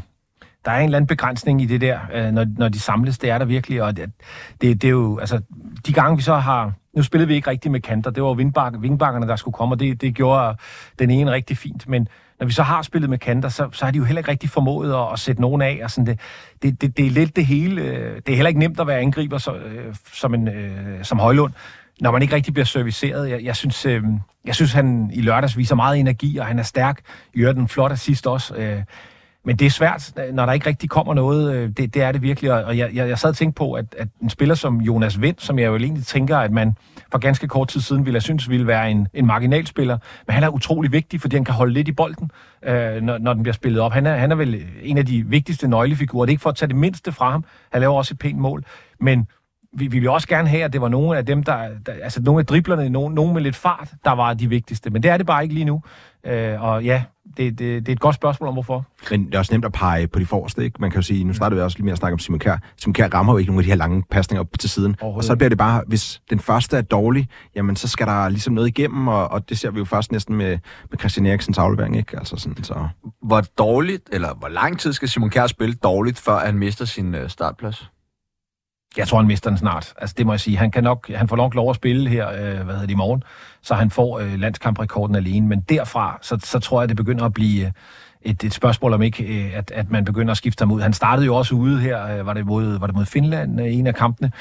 der 0.65 0.73
er 0.73 0.79
en 0.79 0.85
eller 0.85 0.99
anden 0.99 1.07
begrænsning 1.07 1.63
i 1.63 1.67
det 1.67 1.81
der, 1.81 1.99
øh, 2.15 2.33
når, 2.33 2.47
når 2.59 2.69
de 2.69 2.81
samles. 2.81 3.19
Det 3.19 3.31
er 3.31 3.39
der 3.39 3.45
virkelig, 3.45 3.83
og 3.83 3.97
det, 3.97 4.11
det, 4.61 4.83
det 4.83 4.89
er 4.89 4.93
jo... 4.93 5.19
Altså, 5.19 5.41
de 5.87 5.93
gange 5.93 6.17
vi 6.17 6.23
så 6.23 6.35
har... 6.35 6.73
Nu 6.97 7.03
spillede 7.03 7.29
vi 7.29 7.35
ikke 7.35 7.51
rigtig 7.51 7.71
med 7.71 7.81
kanter. 7.81 8.11
Det 8.11 8.23
var 8.23 8.35
vingbakkerne, 8.35 8.83
vingbakkerne 8.83 9.29
der 9.29 9.37
skulle 9.37 9.53
komme, 9.53 9.75
og 9.75 9.81
det, 9.81 10.01
det 10.01 10.15
gjorde 10.15 10.57
den 10.99 11.11
ene 11.11 11.33
rigtig 11.33 11.57
fint. 11.57 11.89
Men 11.89 12.09
når 12.41 12.47
vi 12.47 12.53
så 12.53 12.63
har 12.63 12.83
spillet 12.83 13.11
med 13.11 13.19
kanter, 13.19 13.49
så, 13.49 13.69
så 13.73 13.85
har 13.85 13.93
de 13.93 13.99
jo 13.99 14.05
heller 14.05 14.21
ikke 14.21 14.31
rigtig 14.31 14.51
formået 14.51 14.95
at, 14.95 15.13
at 15.13 15.19
sætte 15.19 15.41
nogen 15.41 15.63
af. 15.63 15.81
Og 15.85 15.91
sådan 15.91 16.07
det, 16.07 16.21
det, 16.63 16.81
det, 16.81 16.97
det 16.97 17.07
er 17.07 17.11
lidt 17.11 17.37
det 17.37 17.47
hele. 17.47 17.83
Øh, 17.83 18.17
det 18.17 18.29
er 18.29 18.35
heller 18.35 18.49
ikke 18.49 18.61
nemt 18.61 18.81
at 18.81 18.87
være 18.87 18.99
angriber 18.99 19.39
så, 19.39 19.55
øh, 19.55 19.95
som, 20.13 20.35
en, 20.35 20.49
øh, 20.49 21.05
som 21.05 21.19
Højlund 21.19 21.53
når 22.01 22.11
man 22.11 22.23
ikke 22.23 22.35
rigtig 22.35 22.55
bliver 22.55 22.67
serviceret. 22.67 23.31
Jeg, 23.31 23.45
jeg, 23.45 23.57
synes, 23.57 23.87
øh, 23.87 24.03
jeg 24.45 24.55
synes, 24.55 24.73
han 24.73 25.11
i 25.15 25.21
lørdags 25.21 25.57
viser 25.57 25.75
meget 25.75 25.99
energi, 25.99 26.37
og 26.39 26.47
han 26.47 26.59
er 26.59 26.63
stærk. 26.63 27.01
I 27.35 27.41
øvrigt 27.41 27.59
en 27.59 27.69
flot 27.69 27.93
assist 27.93 28.27
også. 28.27 28.55
Øh, 28.55 28.83
men 29.47 29.57
det 29.57 29.67
er 29.67 29.71
svært, 29.71 30.13
når 30.33 30.47
der 30.47 30.53
ikke 30.53 30.67
rigtig 30.67 30.91
kommer 30.91 31.15
noget. 31.15 31.55
Øh, 31.55 31.69
det, 31.77 31.95
det 31.95 32.03
er 32.03 32.13
det 32.13 32.23
virkelig. 32.23 32.53
Og 32.53 32.79
jeg, 32.79 32.95
jeg, 32.95 33.09
jeg 33.09 33.19
sad 33.19 33.31
og 33.31 33.37
tænkte 33.37 33.59
på, 33.59 33.73
at, 33.73 33.95
at 33.99 34.09
en 34.23 34.31
spiller 34.31 34.55
som 34.55 34.81
Jonas 34.81 35.21
Vind, 35.21 35.37
som 35.39 35.59
jeg 35.59 35.67
jo 35.67 35.77
egentlig 35.77 36.07
tænker, 36.07 36.39
at 36.39 36.53
man 36.53 36.77
for 37.13 37.19
ganske 37.19 37.49
kort 37.49 37.69
tid 37.69 37.81
siden 37.81 38.07
ville 38.07 38.15
have 38.15 38.21
synes 38.21 38.49
ville 38.49 38.67
være 38.67 38.91
en, 38.91 39.09
en 39.15 39.27
marginalspiller, 39.27 39.99
men 40.27 40.35
han 40.35 40.43
er 40.43 40.49
utrolig 40.49 40.93
vigtig, 40.93 41.21
fordi 41.21 41.37
han 41.37 41.45
kan 41.45 41.55
holde 41.55 41.73
lidt 41.73 41.89
i 41.89 41.93
bolden, 41.93 42.31
øh, 42.65 43.03
når, 43.03 43.19
når 43.19 43.33
den 43.33 43.43
bliver 43.43 43.55
spillet 43.55 43.81
op. 43.81 43.93
Han 43.93 44.07
er, 44.07 44.17
han 44.17 44.33
er 44.33 44.37
vel 44.37 44.65
en 44.83 44.99
af 44.99 45.07
de 45.07 45.27
vigtigste 45.27 45.69
nøglefigurer. 45.69 46.27
Det 46.27 46.31
er 46.31 46.35
ikke 46.35 46.43
for 46.43 46.51
at 46.51 46.57
tage 46.57 46.69
det 46.69 46.77
mindste 46.77 47.13
fra 47.13 47.31
ham. 47.31 47.45
Han 47.73 47.81
laver 47.81 47.95
også 47.95 48.15
et 48.15 48.19
pænt 48.19 48.39
mål. 48.39 48.65
Men 49.01 49.27
vi, 49.73 49.87
vi 49.87 49.99
vil 49.99 50.09
også 50.09 50.29
gerne 50.29 50.49
have, 50.49 50.65
at 50.65 50.73
det 50.73 50.81
var 50.81 50.89
nogle 50.89 51.19
af 51.19 51.27
dem, 51.27 51.43
der, 51.43 51.69
der 51.87 51.93
altså 52.03 52.23
nogle 52.23 52.41
af 52.41 52.47
driblerne, 52.47 52.89
nogen, 52.89 53.15
nogen 53.15 53.35
med 53.35 53.43
lidt 53.43 53.57
fart, 53.57 53.89
der 54.05 54.11
var 54.11 54.35
de 54.35 54.49
vigtigste. 54.49 54.91
Men 54.91 55.03
det 55.03 55.11
er 55.11 55.17
det 55.17 55.27
bare 55.27 55.43
ikke 55.43 55.55
lige 55.55 55.65
nu. 55.65 55.83
Øh, 56.27 56.63
og 56.63 56.85
ja, 56.85 57.03
det, 57.37 57.59
det, 57.59 57.87
det 57.87 57.89
er 57.89 57.93
et 57.93 58.01
godt 58.01 58.15
spørgsmål 58.15 58.49
om, 58.49 58.55
hvorfor. 58.55 58.85
Men 59.11 59.27
det 59.27 59.35
er 59.35 59.39
også 59.39 59.55
nemt 59.55 59.65
at 59.65 59.73
pege 59.73 60.07
på 60.07 60.19
de 60.19 60.27
forreste, 60.27 60.65
ikke? 60.65 60.77
Man 60.81 60.91
kan 60.91 60.99
jo 60.99 61.03
sige, 61.03 61.25
nu 61.25 61.33
starter 61.33 61.57
vi 61.57 61.63
også 61.63 61.79
lige 61.79 61.85
med 61.85 61.93
at 61.93 61.99
snakke 61.99 62.13
om 62.13 62.19
Simon 62.19 62.39
Kjær. 62.39 62.57
Simon 62.77 62.95
Kjær 62.95 63.09
rammer 63.09 63.33
jo 63.33 63.39
ikke 63.39 63.51
nogen 63.51 63.59
af 63.59 63.65
de 63.65 63.71
her 63.71 63.77
lange 63.77 64.03
pasninger 64.11 64.41
op 64.41 64.49
til 64.59 64.71
siden. 64.71 64.97
Og 65.01 65.25
så 65.25 65.37
bliver 65.37 65.49
det 65.49 65.59
bare, 65.59 65.83
hvis 65.87 66.21
den 66.31 66.41
første 66.41 66.77
er 66.77 66.83
dårlig, 66.83 67.29
jamen 67.57 67.77
så 67.77 67.89
skal 67.89 68.07
der 68.07 68.29
ligesom 68.29 68.55
noget 68.55 68.69
igennem, 68.69 69.09
og, 69.09 69.29
og 69.29 69.49
det 69.49 69.59
ser 69.59 69.71
vi 69.71 69.79
jo 69.79 69.85
først 69.85 70.13
næsten 70.13 70.37
med, 70.37 70.59
med 70.91 70.99
Christian 70.99 71.27
Eriksens 71.27 71.59
aflevering, 71.59 71.97
ikke? 71.97 72.19
Altså 72.19 72.37
sådan, 72.37 72.65
så. 72.65 72.89
Hvor 73.23 73.41
dårligt, 73.41 74.09
eller 74.13 74.35
hvor 74.35 74.49
lang 74.49 74.79
tid 74.79 74.93
skal 74.93 75.09
Simon 75.09 75.31
Kjær 75.31 75.47
spille 75.47 75.75
dårligt, 75.75 76.19
før 76.19 76.39
han 76.39 76.59
mister 76.59 76.85
sin 76.85 77.15
øh, 77.15 77.29
startplads? 77.29 77.91
Jeg 78.97 79.09
tror, 79.09 79.19
han 79.19 79.27
mister 79.27 79.51
den 79.51 79.59
snart. 79.59 79.95
Altså, 79.99 80.15
det 80.19 80.27
må 80.27 80.33
jeg 80.33 80.41
sige. 80.41 80.57
Han, 80.57 80.71
kan 80.71 80.85
nok, 80.85 81.11
han 81.15 81.29
får 81.29 81.37
nok 81.37 81.55
lov 81.55 81.71
at 81.71 81.77
spille 81.77 82.11
her, 82.11 82.29
øh, 82.29 82.65
hvad 82.65 82.75
hedder 82.75 82.81
det, 82.81 82.91
i 82.91 82.95
morgen, 82.95 83.23
så 83.63 83.75
han 83.75 83.91
får 83.91 84.19
øh, 84.19 84.41
landskamprekorden 84.41 85.17
alene. 85.17 85.49
Men 85.49 85.61
derfra, 85.61 86.19
så, 86.23 86.39
så 86.45 86.59
tror 86.59 86.83
jeg, 86.83 86.89
det 86.89 86.97
begynder 86.97 87.25
at 87.25 87.35
blive... 87.35 87.67
Øh, 87.67 87.73
et, 88.27 88.45
et 88.45 88.55
spørgsmål 88.55 88.93
om 88.93 89.03
ikke, 89.03 89.25
øh, 89.25 89.59
at, 89.59 89.71
at 89.71 89.91
man 89.91 90.05
begynder 90.05 90.31
at 90.31 90.37
skifte 90.37 90.63
ham 90.63 90.73
ud. 90.73 90.81
Han 90.81 90.93
startede 90.93 91.27
jo 91.27 91.35
også 91.37 91.55
ude 91.55 91.81
her, 91.81 92.19
øh, 92.19 92.27
var 92.27 92.33
det 92.33 92.47
mod, 92.47 92.79
var 92.79 92.87
det 92.87 92.97
mod 92.97 93.07
Finland, 93.07 93.61
øh, 93.61 93.75
en 93.75 93.87
af 93.87 93.95
kampene. 93.95 94.33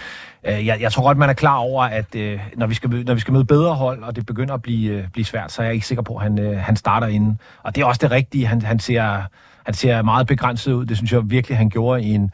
Øh, 0.48 0.65
jeg, 0.65 0.82
jeg 0.82 0.91
tror 0.91 1.04
godt, 1.04 1.18
man 1.18 1.30
er 1.30 1.34
klar 1.34 1.56
over, 1.56 1.84
at 1.84 2.15
øh, 2.15 2.39
når 2.56 2.68
vi 2.68 2.74
skal 2.74 2.89
når 3.06 3.13
vi 3.13 3.20
skal 3.20 3.32
møde 3.32 3.46
bedre 3.46 3.74
hold, 3.74 4.04
og 4.04 4.15
det 4.15 4.26
begynder 4.26 4.54
at 4.54 4.62
blive, 4.62 5.10
blive 5.13 5.26
svært, 5.26 5.52
så 5.52 5.62
er 5.62 5.65
jeg 5.65 5.74
ikke 5.74 5.88
sikker 5.88 6.02
på, 6.02 6.15
at 6.15 6.24
han, 6.24 6.56
han 6.58 6.76
starter 6.76 7.08
inden. 7.08 7.39
Og 7.63 7.76
det 7.76 7.82
er 7.82 7.86
også 7.86 8.00
det 8.02 8.12
rigtige. 8.12 8.48
Han, 8.48 8.62
han, 8.62 8.80
ser, 8.80 9.22
han 9.65 9.74
ser 9.74 10.02
meget 10.02 10.28
begrænset 10.28 10.74
ud. 10.74 10.86
Det 10.86 10.98
synes 10.98 11.12
jeg 11.12 11.22
virkelig, 11.26 11.58
han 11.58 11.70
gjorde 11.70 12.04
i 12.04 12.13
en, 12.13 12.32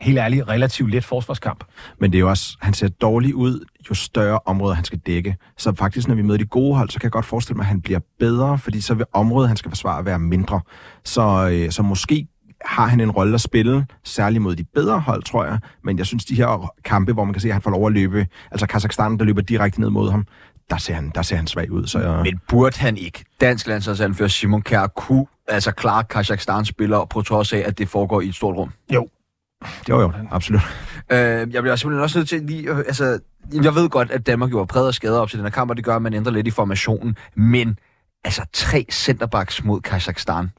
helt 0.00 0.18
ærligt, 0.18 0.48
relativt 0.48 0.90
let 0.90 1.04
forsvarskamp. 1.04 1.64
Men 2.00 2.12
det 2.12 2.18
er 2.18 2.20
jo 2.20 2.28
også, 2.28 2.56
han 2.60 2.74
ser 2.74 2.88
dårlig 2.88 3.34
ud, 3.34 3.64
jo 3.90 3.94
større 3.94 4.38
områder 4.44 4.74
han 4.74 4.84
skal 4.84 4.98
dække. 4.98 5.36
Så 5.58 5.74
faktisk, 5.74 6.08
når 6.08 6.14
vi 6.14 6.22
møder 6.22 6.38
de 6.38 6.44
gode 6.44 6.74
hold, 6.76 6.90
så 6.90 7.00
kan 7.00 7.04
jeg 7.04 7.12
godt 7.12 7.24
forestille 7.24 7.56
mig, 7.56 7.62
at 7.62 7.68
han 7.68 7.80
bliver 7.80 8.00
bedre, 8.18 8.58
fordi 8.58 8.80
så 8.80 8.94
vil 8.94 9.06
området, 9.12 9.48
han 9.48 9.56
skal 9.56 9.70
forsvare, 9.70 10.04
være 10.04 10.18
mindre. 10.18 10.60
Så, 11.04 11.48
øh, 11.52 11.70
så 11.70 11.82
måske 11.82 12.28
har 12.64 12.86
han 12.86 13.00
en 13.00 13.10
rolle 13.10 13.34
at 13.34 13.40
spille, 13.40 13.86
særligt 14.04 14.42
mod 14.42 14.56
de 14.56 14.64
bedre 14.64 15.00
hold, 15.00 15.22
tror 15.22 15.44
jeg. 15.44 15.58
Men 15.84 15.98
jeg 15.98 16.06
synes, 16.06 16.24
de 16.24 16.34
her 16.34 16.72
kampe, 16.84 17.12
hvor 17.12 17.24
man 17.24 17.34
kan 17.34 17.40
se, 17.40 17.48
at 17.48 17.54
han 17.54 17.62
får 17.62 17.70
lov 17.70 17.86
at 17.86 17.92
løbe, 17.92 18.26
altså 18.50 18.66
Kazakhstan, 18.66 19.18
der 19.18 19.24
løber 19.24 19.42
direkte 19.42 19.80
ned 19.80 19.90
mod 19.90 20.10
ham, 20.10 20.26
der 20.70 20.76
ser 20.76 20.94
han, 20.94 21.12
der 21.14 21.22
ser 21.22 21.36
han 21.36 21.46
svag 21.46 21.70
ud. 21.70 21.86
Så 21.86 21.98
jeg... 21.98 22.22
Men 22.22 22.40
burde 22.48 22.78
han 22.78 22.96
ikke, 22.96 23.24
dansk 23.40 23.66
landsholdsanfører 23.66 24.28
Simon 24.28 24.62
Kjær, 24.62 24.86
kunne 24.86 25.26
altså 25.48 25.70
klare 25.70 26.04
Kazakhstan 26.04 26.64
spiller 26.64 27.04
på 27.04 27.22
trods 27.22 27.52
af, 27.52 27.62
at 27.66 27.78
det 27.78 27.88
foregår 27.88 28.20
i 28.20 28.28
et 28.28 28.34
stort 28.34 28.56
rum? 28.56 28.70
Jo, 28.94 29.08
jo, 29.88 30.00
jo, 30.00 30.12
absolut. 30.30 30.62
Øh, 31.12 31.18
jeg 31.18 31.62
bliver 31.62 31.76
simpelthen 31.76 32.02
også 32.02 32.18
nødt 32.18 32.28
til 32.28 32.42
lige... 32.42 32.70
Øh, 32.70 32.78
altså, 32.78 33.18
jeg 33.52 33.74
ved 33.74 33.88
godt, 33.88 34.10
at 34.10 34.26
Danmark 34.26 34.50
jo 34.50 34.58
har 34.58 34.64
præget 34.64 34.88
og 34.88 34.94
skader 34.94 35.20
op 35.20 35.28
til 35.28 35.38
den 35.38 35.46
her 35.46 35.50
kamp, 35.50 35.70
og 35.70 35.76
det 35.76 35.84
gør, 35.84 35.96
at 35.96 36.02
man 36.02 36.14
ændrer 36.14 36.32
lidt 36.32 36.46
i 36.46 36.50
formationen. 36.50 37.16
Men 37.36 37.78
altså, 38.24 38.42
tre 38.52 38.86
centerbacks 38.90 39.64
mod 39.64 39.80
Kazakhstan. 39.80 40.50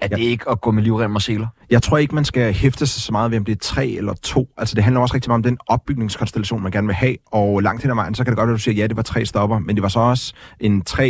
Er 0.00 0.08
ja. 0.10 0.16
det 0.16 0.22
ikke 0.22 0.50
at 0.50 0.60
gå 0.60 0.70
med 0.70 0.82
livrem 0.82 1.14
og 1.14 1.22
seler? 1.22 1.46
Jeg 1.70 1.82
tror 1.82 1.98
ikke, 1.98 2.14
man 2.14 2.24
skal 2.24 2.52
hæfte 2.52 2.86
sig 2.86 3.02
så 3.02 3.12
meget 3.12 3.30
ved, 3.30 3.38
om 3.38 3.44
det 3.44 3.52
er 3.52 3.58
tre 3.60 3.88
eller 3.88 4.14
to. 4.14 4.48
Altså, 4.56 4.74
det 4.74 4.84
handler 4.84 5.00
også 5.00 5.14
rigtig 5.14 5.30
meget 5.30 5.38
om 5.38 5.42
den 5.42 5.58
opbygningskonstellation, 5.66 6.62
man 6.62 6.72
gerne 6.72 6.86
vil 6.86 6.94
have. 6.94 7.16
Og 7.26 7.62
langt 7.62 7.82
hen 7.82 7.90
ad 7.90 7.94
vejen, 7.94 8.14
så 8.14 8.24
kan 8.24 8.30
det 8.30 8.36
godt 8.38 8.46
være, 8.46 8.54
at 8.54 8.58
du 8.58 8.62
siger, 8.62 8.74
ja, 8.74 8.86
det 8.86 8.96
var 8.96 9.02
tre 9.02 9.26
stopper, 9.26 9.58
men 9.58 9.76
det 9.76 9.82
var 9.82 9.88
så 9.88 10.00
også 10.00 10.34
en 10.60 10.82
3-2-5, 10.90 11.00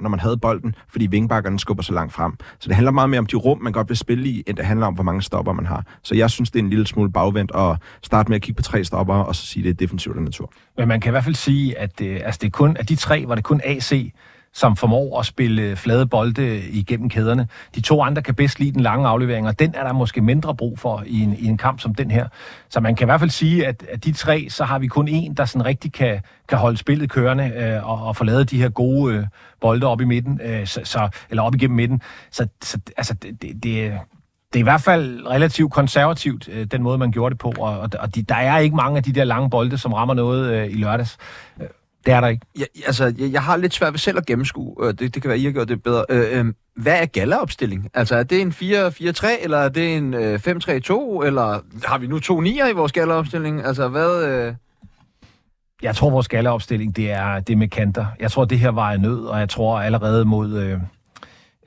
når 0.00 0.08
man 0.08 0.20
havde 0.20 0.36
bolden, 0.36 0.74
fordi 0.88 1.06
vingbakkerne 1.06 1.58
skubber 1.58 1.82
så 1.82 1.92
langt 1.92 2.12
frem. 2.12 2.32
Så 2.58 2.68
det 2.68 2.74
handler 2.74 2.90
meget 2.90 3.10
mere 3.10 3.18
om 3.18 3.26
de 3.26 3.36
rum, 3.36 3.62
man 3.62 3.72
godt 3.72 3.88
vil 3.88 3.96
spille 3.96 4.28
i, 4.28 4.42
end 4.46 4.56
det 4.56 4.64
handler 4.64 4.86
om, 4.86 4.94
hvor 4.94 5.04
mange 5.04 5.22
stopper 5.22 5.52
man 5.52 5.66
har. 5.66 5.84
Så 6.02 6.14
jeg 6.14 6.30
synes, 6.30 6.50
det 6.50 6.58
er 6.58 6.62
en 6.62 6.70
lille 6.70 6.86
smule 6.86 7.12
bagvendt 7.12 7.52
at 7.54 7.76
starte 8.02 8.28
med 8.28 8.36
at 8.36 8.42
kigge 8.42 8.56
på 8.56 8.62
tre 8.62 8.84
stopper, 8.84 9.14
og 9.14 9.36
så 9.36 9.46
sige, 9.46 9.62
det 9.62 9.70
er 9.70 9.74
defensivt 9.74 10.16
af 10.16 10.22
natur. 10.22 10.52
Men 10.78 10.88
man 10.88 11.00
kan 11.00 11.10
i 11.10 11.12
hvert 11.12 11.24
fald 11.24 11.34
sige, 11.34 11.78
at 11.78 12.00
øh, 12.00 12.20
altså, 12.24 12.38
det 12.40 12.46
er 12.46 12.50
kun, 12.50 12.76
at 12.80 12.88
de 12.88 12.96
tre 12.96 13.24
var 13.26 13.34
det 13.34 13.44
kun 13.44 13.60
AC, 13.64 13.92
som 14.54 14.76
formår 14.76 15.20
at 15.20 15.26
spille 15.26 15.76
flade 15.76 16.06
bolde 16.06 16.60
igennem 16.68 17.08
kæderne. 17.08 17.48
De 17.74 17.80
to 17.80 18.02
andre 18.02 18.22
kan 18.22 18.34
bedst 18.34 18.58
lide 18.58 18.72
den 18.72 18.80
lange 18.80 19.08
aflevering, 19.08 19.48
og 19.48 19.58
den 19.58 19.74
er 19.74 19.84
der 19.84 19.92
måske 19.92 20.20
mindre 20.20 20.56
brug 20.56 20.78
for 20.78 21.02
i 21.06 21.20
en, 21.20 21.36
i 21.38 21.46
en 21.46 21.56
kamp 21.56 21.80
som 21.80 21.94
den 21.94 22.10
her. 22.10 22.28
Så 22.68 22.80
man 22.80 22.96
kan 22.96 23.04
i 23.04 23.08
hvert 23.08 23.20
fald 23.20 23.30
sige, 23.30 23.66
at 23.66 23.84
at 23.88 24.04
de 24.04 24.12
tre, 24.12 24.46
så 24.48 24.64
har 24.64 24.78
vi 24.78 24.86
kun 24.86 25.08
en, 25.08 25.34
der 25.34 25.44
sådan 25.44 25.66
rigtig 25.66 25.92
kan, 25.92 26.20
kan 26.48 26.58
holde 26.58 26.76
spillet 26.76 27.10
kørende 27.10 27.52
øh, 27.56 27.90
og, 27.90 28.06
og 28.06 28.16
få 28.16 28.24
lavet 28.24 28.50
de 28.50 28.58
her 28.62 28.68
gode 28.68 29.14
øh, 29.14 29.24
bolde 29.60 29.86
op 29.86 30.00
i 30.00 30.04
midten, 30.04 30.40
øh, 30.44 30.66
så, 30.66 30.80
så, 30.84 31.08
eller 31.30 31.42
op 31.42 31.54
igennem 31.54 31.76
midten. 31.76 32.02
Så, 32.30 32.46
så 32.62 32.78
altså, 32.96 33.14
det, 33.14 33.42
det, 33.42 33.62
det, 33.62 33.92
det 34.52 34.58
er 34.58 34.60
i 34.60 34.62
hvert 34.62 34.80
fald 34.80 35.26
relativt 35.26 35.72
konservativt, 35.72 36.48
øh, 36.52 36.66
den 36.66 36.82
måde, 36.82 36.98
man 36.98 37.12
gjorde 37.12 37.32
det 37.32 37.38
på, 37.38 37.54
og, 37.58 37.90
og 37.98 38.14
de, 38.14 38.22
der 38.22 38.34
er 38.34 38.58
ikke 38.58 38.76
mange 38.76 38.96
af 38.96 39.02
de 39.02 39.12
der 39.12 39.24
lange 39.24 39.50
bolde, 39.50 39.78
som 39.78 39.92
rammer 39.92 40.14
noget 40.14 40.52
øh, 40.52 40.70
i 40.70 40.74
lørdags. 40.74 41.18
Det 42.06 42.14
er 42.14 42.20
der 42.20 42.28
ikke. 42.28 42.46
Ja, 42.58 42.64
altså, 42.86 43.14
jeg, 43.18 43.32
jeg 43.32 43.42
har 43.42 43.56
lidt 43.56 43.74
svært 43.74 43.92
ved 43.92 43.98
selv 43.98 44.18
at 44.18 44.26
gennemskue. 44.26 44.86
Øh, 44.86 44.94
det, 44.94 45.14
det 45.14 45.22
kan 45.22 45.28
være, 45.28 45.38
I 45.38 45.44
har 45.44 45.50
gjort 45.50 45.68
det 45.68 45.82
bedre. 45.82 46.04
Øh, 46.10 46.38
øh, 46.38 46.52
hvad 46.76 47.00
er 47.02 47.06
Galla-opstilling? 47.06 47.90
Altså, 47.94 48.16
er 48.16 48.22
det 48.22 48.40
en 48.40 48.50
4-4-3, 48.50 49.44
eller 49.44 49.58
er 49.58 49.68
det 49.68 49.96
en 49.96 50.14
øh, 50.14 50.40
5-3-2, 50.46 51.24
eller 51.26 51.60
har 51.84 51.98
vi 51.98 52.06
nu 52.06 52.18
to 52.18 52.40
nier 52.40 52.66
i 52.66 52.72
vores 52.72 52.92
Galla-opstilling? 52.92 53.64
Altså, 53.64 53.88
hvad... 53.88 54.24
Øh... 54.24 54.54
Jeg 55.82 55.96
tror, 55.96 56.10
vores 56.10 56.28
Galla-opstilling, 56.28 56.96
det 56.96 57.10
er, 57.10 57.40
det 57.40 57.58
med 57.58 57.68
kanter. 57.68 58.06
Jeg 58.20 58.30
tror, 58.30 58.44
det 58.44 58.58
her 58.58 58.70
var 58.70 58.90
en 58.90 59.00
nød, 59.00 59.24
og 59.24 59.40
jeg 59.40 59.48
tror 59.48 59.80
allerede 59.80 60.24
mod... 60.24 60.58
Øh, 60.58 60.78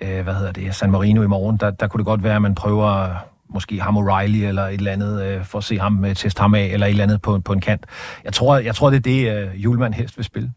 øh, 0.02 0.24
hvad 0.24 0.34
hedder 0.34 0.52
det, 0.52 0.76
San 0.76 0.92
Marino 0.92 1.24
i 1.24 1.28
morgen, 1.28 1.58
der, 1.58 1.72
der 1.72 1.88
kunne 1.88 2.00
det 2.00 2.06
godt 2.06 2.24
være, 2.24 2.36
at 2.36 2.42
man 2.42 2.56
prøver 2.56 3.16
måske 3.54 3.82
ham 3.82 3.98
O'Reilly 3.98 4.46
eller 4.46 4.64
et 4.64 4.74
eller 4.74 4.92
andet, 4.92 5.24
øh, 5.26 5.46
for 5.46 5.58
at 5.58 5.64
se 5.64 5.80
ham, 5.80 6.06
øh, 6.06 6.16
teste 6.16 6.42
ham 6.42 6.56
af, 6.56 6.66
eller 6.66 6.86
et 6.86 6.92
eller 6.92 7.04
andet 7.04 7.22
på, 7.22 7.40
på 7.40 7.54
en 7.54 7.62
kant. 7.62 7.86
Jeg 8.24 8.34
tror, 8.34 8.58
jeg 8.58 8.76
tror 8.76 8.90
det 8.90 8.98
er 8.98 9.02
det, 9.02 9.48
øh, 9.48 9.64
Julemand 9.64 9.94
helst 9.94 10.18
vil 10.18 10.26
spille. 10.26 10.52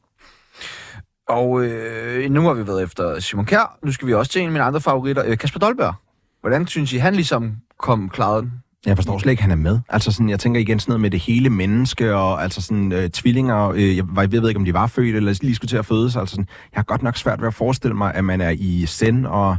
Og 1.29 1.65
øh, 1.65 2.31
nu 2.31 2.43
har 2.43 2.55
vi 2.55 2.67
været 2.67 2.83
efter 2.83 3.21
Simon 3.21 3.47
Kjær. 3.47 3.79
Nu 3.85 3.93
skal 3.93 4.09
vi 4.09 4.15
også 4.15 4.33
til 4.33 4.41
en 4.41 4.47
af 4.47 4.53
mine 4.53 4.65
andre 4.65 4.81
favoritter, 4.81 5.23
øh, 5.27 5.39
Kasper 5.39 5.61
Dolberg. 5.61 5.95
Hvordan 6.41 6.67
synes 6.67 6.93
I, 6.93 6.97
han 6.97 7.15
ligesom 7.15 7.57
kom 7.79 8.09
klaret 8.09 8.43
den? 8.43 8.53
Jeg 8.87 8.97
forstår 8.97 9.19
slet 9.19 9.31
ikke, 9.31 9.41
at 9.41 9.43
han 9.43 9.51
er 9.51 9.57
med. 9.63 9.79
Altså 9.89 10.13
sådan, 10.13 10.31
jeg 10.31 10.41
tænker 10.41 10.61
igen 10.61 10.81
sådan 10.81 10.91
noget 10.91 11.01
med 11.01 11.11
det 11.11 11.21
hele 11.21 11.51
menneske, 11.51 12.15
og 12.15 12.43
altså 12.43 12.63
sådan 12.63 12.93
øh, 12.93 13.11
tvillinger, 13.11 13.69
øh, 13.69 13.97
jeg, 13.97 14.05
jeg 14.17 14.33
ved 14.33 14.49
ikke, 14.49 14.59
om 14.59 14.65
de 14.65 14.75
var 14.75 14.87
født, 14.87 15.17
eller 15.17 15.39
lige 15.43 15.55
skulle 15.55 15.69
til 15.69 15.77
at 15.77 15.87
fødes. 15.87 16.17
Altså 16.17 16.33
sådan, 16.33 16.49
jeg 16.73 16.79
har 16.79 16.85
godt 16.85 17.03
nok 17.03 17.17
svært 17.17 17.41
ved 17.41 17.49
at 17.49 17.55
forestille 17.55 17.97
mig, 17.97 18.15
at 18.15 18.25
man 18.25 18.41
er 18.41 18.51
i 18.51 18.87
send 18.87 19.27
og 19.27 19.57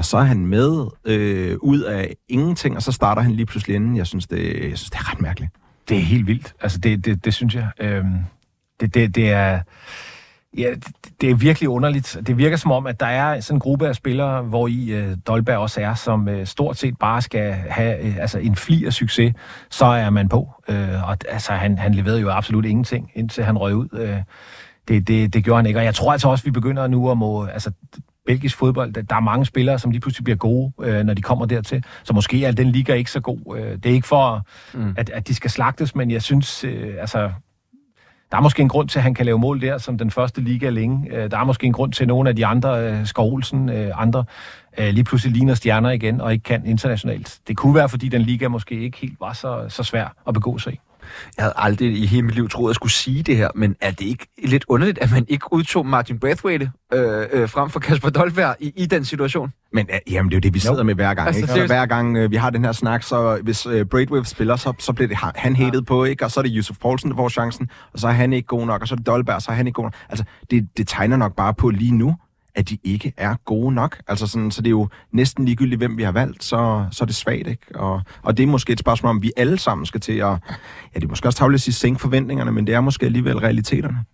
og 0.00 0.04
så 0.04 0.16
er 0.16 0.22
han 0.22 0.46
med 0.46 0.86
øh, 1.04 1.56
ud 1.60 1.80
af 1.80 2.14
ingenting, 2.28 2.76
og 2.76 2.82
så 2.82 2.92
starter 2.92 3.22
han 3.22 3.32
lige 3.32 3.46
pludselig 3.46 3.76
inden. 3.76 3.96
Jeg 3.96 4.06
synes, 4.06 4.26
det, 4.26 4.70
jeg 4.70 4.78
synes, 4.78 4.90
det 4.90 4.98
er 4.98 5.12
ret 5.12 5.20
mærkeligt. 5.20 5.52
Det 5.88 5.96
er 5.96 6.00
helt 6.00 6.26
vildt. 6.26 6.54
Altså, 6.60 6.78
det, 6.78 7.04
det, 7.04 7.24
det 7.24 7.34
synes 7.34 7.54
jeg. 7.54 7.68
Øhm, 7.80 8.14
det, 8.80 8.94
det, 8.94 9.14
det 9.14 9.30
er... 9.30 9.60
Ja, 10.58 10.70
det, 10.70 10.86
det 11.20 11.30
er 11.30 11.34
virkelig 11.34 11.68
underligt. 11.68 12.16
Det 12.26 12.38
virker 12.38 12.56
som 12.56 12.70
om, 12.70 12.86
at 12.86 13.00
der 13.00 13.06
er 13.06 13.40
sådan 13.40 13.56
en 13.56 13.60
gruppe 13.60 13.88
af 13.88 13.94
spillere, 13.94 14.42
hvor 14.42 14.68
i 14.68 14.90
øh, 14.90 15.16
Dolberg 15.26 15.58
også 15.58 15.80
er, 15.80 15.94
som 15.94 16.28
øh, 16.28 16.46
stort 16.46 16.76
set 16.76 16.98
bare 16.98 17.22
skal 17.22 17.52
have 17.52 18.06
øh, 18.06 18.16
altså 18.16 18.38
en 18.38 18.56
fli 18.56 18.84
af 18.84 18.92
succes, 18.92 19.34
så 19.70 19.84
er 19.84 20.10
man 20.10 20.28
på. 20.28 20.48
Øh, 20.68 21.08
og 21.08 21.16
altså, 21.28 21.52
han, 21.52 21.78
han 21.78 21.94
leverede 21.94 22.20
jo 22.20 22.30
absolut 22.30 22.64
ingenting, 22.64 23.10
indtil 23.14 23.44
han 23.44 23.58
røg 23.58 23.74
ud. 23.74 23.88
Øh, 23.92 24.16
det, 24.88 25.08
det, 25.08 25.34
det 25.34 25.44
gjorde 25.44 25.58
han 25.58 25.66
ikke. 25.66 25.80
Og 25.80 25.84
jeg 25.84 25.94
tror 25.94 26.12
altså 26.12 26.28
også, 26.28 26.42
at 26.42 26.46
vi 26.46 26.50
begynder 26.50 26.86
nu 26.86 27.10
at 27.10 27.16
må... 27.16 27.46
Altså, 27.46 27.70
belgisk 28.26 28.56
fodbold, 28.56 28.92
der 28.92 29.16
er 29.16 29.20
mange 29.20 29.44
spillere, 29.44 29.78
som 29.78 29.90
lige 29.90 30.00
pludselig 30.00 30.24
bliver 30.24 30.36
gode, 30.36 30.72
øh, 30.82 31.04
når 31.04 31.14
de 31.14 31.22
kommer 31.22 31.46
dertil. 31.46 31.84
Så 32.04 32.14
måske 32.14 32.44
er 32.44 32.52
den 32.52 32.72
liga 32.72 32.94
ikke 32.94 33.10
så 33.10 33.20
god. 33.20 33.56
Øh, 33.56 33.72
det 33.72 33.86
er 33.86 33.94
ikke 33.94 34.08
for, 34.08 34.46
mm. 34.74 34.94
at, 34.96 35.10
at 35.10 35.28
de 35.28 35.34
skal 35.34 35.50
slagtes, 35.50 35.94
men 35.94 36.10
jeg 36.10 36.22
synes, 36.22 36.64
øh, 36.64 36.94
altså, 37.00 37.32
der 38.30 38.36
er 38.36 38.40
måske 38.40 38.62
en 38.62 38.68
grund 38.68 38.88
til, 38.88 38.98
at 38.98 39.02
han 39.02 39.14
kan 39.14 39.26
lave 39.26 39.38
mål 39.38 39.60
der, 39.60 39.78
som 39.78 39.98
den 39.98 40.10
første 40.10 40.40
liga 40.40 40.68
længe. 40.68 41.16
Øh, 41.16 41.30
der 41.30 41.38
er 41.38 41.44
måske 41.44 41.66
en 41.66 41.72
grund 41.72 41.92
til, 41.92 42.04
at 42.04 42.08
nogle 42.08 42.28
af 42.28 42.36
de 42.36 42.46
andre, 42.46 42.92
øh, 42.92 43.06
Skov 43.06 43.32
Olsen, 43.32 43.68
øh, 43.68 43.90
andre, 43.94 44.24
lige 44.78 45.04
pludselig 45.04 45.36
ligner 45.36 45.54
stjerner 45.54 45.90
igen, 45.90 46.20
og 46.20 46.32
ikke 46.32 46.42
kan 46.42 46.66
internationalt. 46.66 47.38
Det 47.48 47.56
kunne 47.56 47.74
være, 47.74 47.88
fordi 47.88 48.08
den 48.08 48.22
liga 48.22 48.48
måske 48.48 48.80
ikke 48.80 48.98
helt 48.98 49.20
var 49.20 49.32
så, 49.32 49.64
så 49.68 49.82
svær 49.82 50.14
at 50.26 50.34
begå 50.34 50.58
sig 50.58 50.72
i. 50.72 50.80
Jeg 51.36 51.42
havde 51.42 51.54
aldrig 51.56 51.98
i 51.98 52.06
hele 52.06 52.22
mit 52.22 52.34
liv 52.34 52.48
troet, 52.48 52.68
at 52.68 52.70
jeg 52.70 52.74
skulle 52.74 52.92
sige 52.92 53.22
det 53.22 53.36
her, 53.36 53.48
men 53.54 53.76
er 53.80 53.90
det 53.90 54.06
ikke 54.06 54.26
lidt 54.44 54.64
underligt, 54.68 54.98
at 54.98 55.12
man 55.12 55.24
ikke 55.28 55.52
udtog 55.52 55.86
Martin 55.86 56.18
Brathwaite 56.18 56.70
øh, 56.92 57.26
øh, 57.32 57.48
frem 57.48 57.70
for 57.70 57.80
Kasper 57.80 58.10
Dolberg 58.10 58.56
i, 58.60 58.72
i 58.76 58.86
den 58.86 59.04
situation? 59.04 59.52
Men 59.72 59.86
øh, 59.92 60.12
jamen, 60.12 60.30
det 60.30 60.34
er 60.34 60.38
jo 60.38 60.40
det, 60.40 60.54
vi 60.54 60.58
sidder 60.58 60.76
no. 60.76 60.82
med 60.82 60.94
hver 60.94 61.14
gang. 61.14 61.26
Altså, 61.26 61.42
ikke? 61.42 61.52
Så 61.52 61.66
hver 61.66 61.86
gang 61.86 62.16
øh, 62.16 62.30
vi 62.30 62.36
har 62.36 62.50
den 62.50 62.64
her 62.64 62.72
snak, 62.72 63.02
så 63.02 63.40
hvis 63.42 63.66
øh, 63.66 63.86
Braithwaite 63.86 64.28
spiller, 64.28 64.56
så, 64.56 64.72
så 64.78 64.92
bliver 64.92 65.08
det 65.08 65.16
han 65.16 65.56
hated 65.56 65.80
ja. 65.80 65.84
på, 65.84 66.04
ikke? 66.04 66.24
og 66.24 66.30
så 66.30 66.40
er 66.40 66.42
det 66.42 66.52
Yusuf 66.56 66.76
Poulsen, 66.78 67.10
der 67.10 67.16
får 67.16 67.28
chancen, 67.28 67.70
og 67.92 67.98
så 67.98 68.08
er 68.08 68.12
han 68.12 68.32
ikke 68.32 68.46
god 68.46 68.66
nok, 68.66 68.82
og 68.82 68.88
så 68.88 68.94
er 68.94 68.96
det 68.96 69.06
Dolberg, 69.06 69.42
så 69.42 69.50
er 69.50 69.54
han 69.54 69.66
ikke 69.66 69.74
god 69.74 69.84
nok. 69.84 69.94
Altså, 70.08 70.24
det, 70.50 70.68
det 70.76 70.88
tegner 70.88 71.16
nok 71.16 71.36
bare 71.36 71.54
på 71.54 71.70
lige 71.70 71.92
nu, 71.92 72.16
at 72.54 72.68
de 72.68 72.78
ikke 72.84 73.12
er 73.16 73.34
gode 73.44 73.74
nok. 73.74 74.00
Altså 74.08 74.26
sådan, 74.26 74.50
så 74.50 74.62
det 74.62 74.66
er 74.66 74.70
jo 74.70 74.88
næsten 75.12 75.44
ligegyldigt, 75.44 75.78
hvem 75.78 75.96
vi 75.96 76.02
har 76.02 76.12
valgt, 76.12 76.44
så, 76.44 76.86
så 76.92 77.04
er 77.04 77.06
det 77.06 77.14
svagt. 77.14 77.46
Ikke? 77.46 77.66
Og, 77.74 78.02
og 78.22 78.36
det 78.36 78.42
er 78.42 78.46
måske 78.46 78.72
et 78.72 78.78
spørgsmål, 78.78 79.10
om 79.10 79.22
vi 79.22 79.32
alle 79.36 79.58
sammen 79.58 79.86
skal 79.86 80.00
til 80.00 80.12
at... 80.12 80.18
Ja, 80.28 80.36
det 80.94 81.04
er 81.04 81.08
måske 81.08 81.28
også 81.28 81.38
tavligt 81.38 81.58
at 81.58 81.62
sige, 81.62 81.74
sænke 81.74 82.00
forventningerne, 82.00 82.52
men 82.52 82.66
det 82.66 82.74
er 82.74 82.80
måske 82.80 83.06
alligevel 83.06 83.38
realiteterne. 83.38 84.04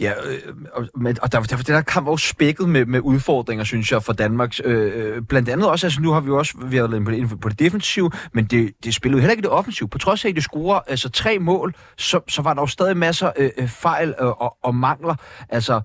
Ja, 0.00 0.10
øh, 0.10 0.54
og, 0.72 0.88
og 1.22 1.32
der, 1.32 1.40
der, 1.40 1.56
der 1.56 1.80
kamp 1.80 2.06
var 2.06 2.12
jo 2.12 2.16
spækket 2.16 2.68
med, 2.68 2.86
med 2.86 3.00
udfordringer, 3.00 3.64
synes 3.64 3.92
jeg, 3.92 4.02
for 4.02 4.12
Danmark. 4.12 4.54
Øh, 4.64 4.92
øh, 4.94 5.22
blandt 5.22 5.48
andet 5.48 5.68
også, 5.68 5.86
altså 5.86 6.00
nu 6.00 6.12
har 6.12 6.20
vi 6.20 6.26
jo 6.26 6.38
også 6.38 6.54
været 6.62 7.04
på 7.04 7.10
det, 7.10 7.40
på 7.40 7.48
det 7.48 7.58
defensive, 7.58 8.10
men 8.32 8.44
det, 8.44 8.72
det 8.84 8.94
spillede 8.94 9.18
jo 9.18 9.20
heller 9.20 9.32
ikke 9.32 9.42
det 9.42 9.50
offensive. 9.50 9.88
På 9.88 9.98
trods 9.98 10.24
af, 10.24 10.28
at 10.28 10.34
det 10.34 10.42
scorer 10.42 10.80
altså, 10.86 11.08
tre 11.08 11.38
mål, 11.38 11.74
så, 11.98 12.20
så 12.28 12.42
var 12.42 12.54
der 12.54 12.62
jo 12.62 12.66
stadig 12.66 12.96
masser 12.96 13.30
af 13.36 13.52
øh, 13.58 13.68
fejl 13.68 14.14
øh, 14.20 14.26
og, 14.26 14.56
og 14.62 14.74
mangler. 14.74 15.14
Altså, 15.48 15.80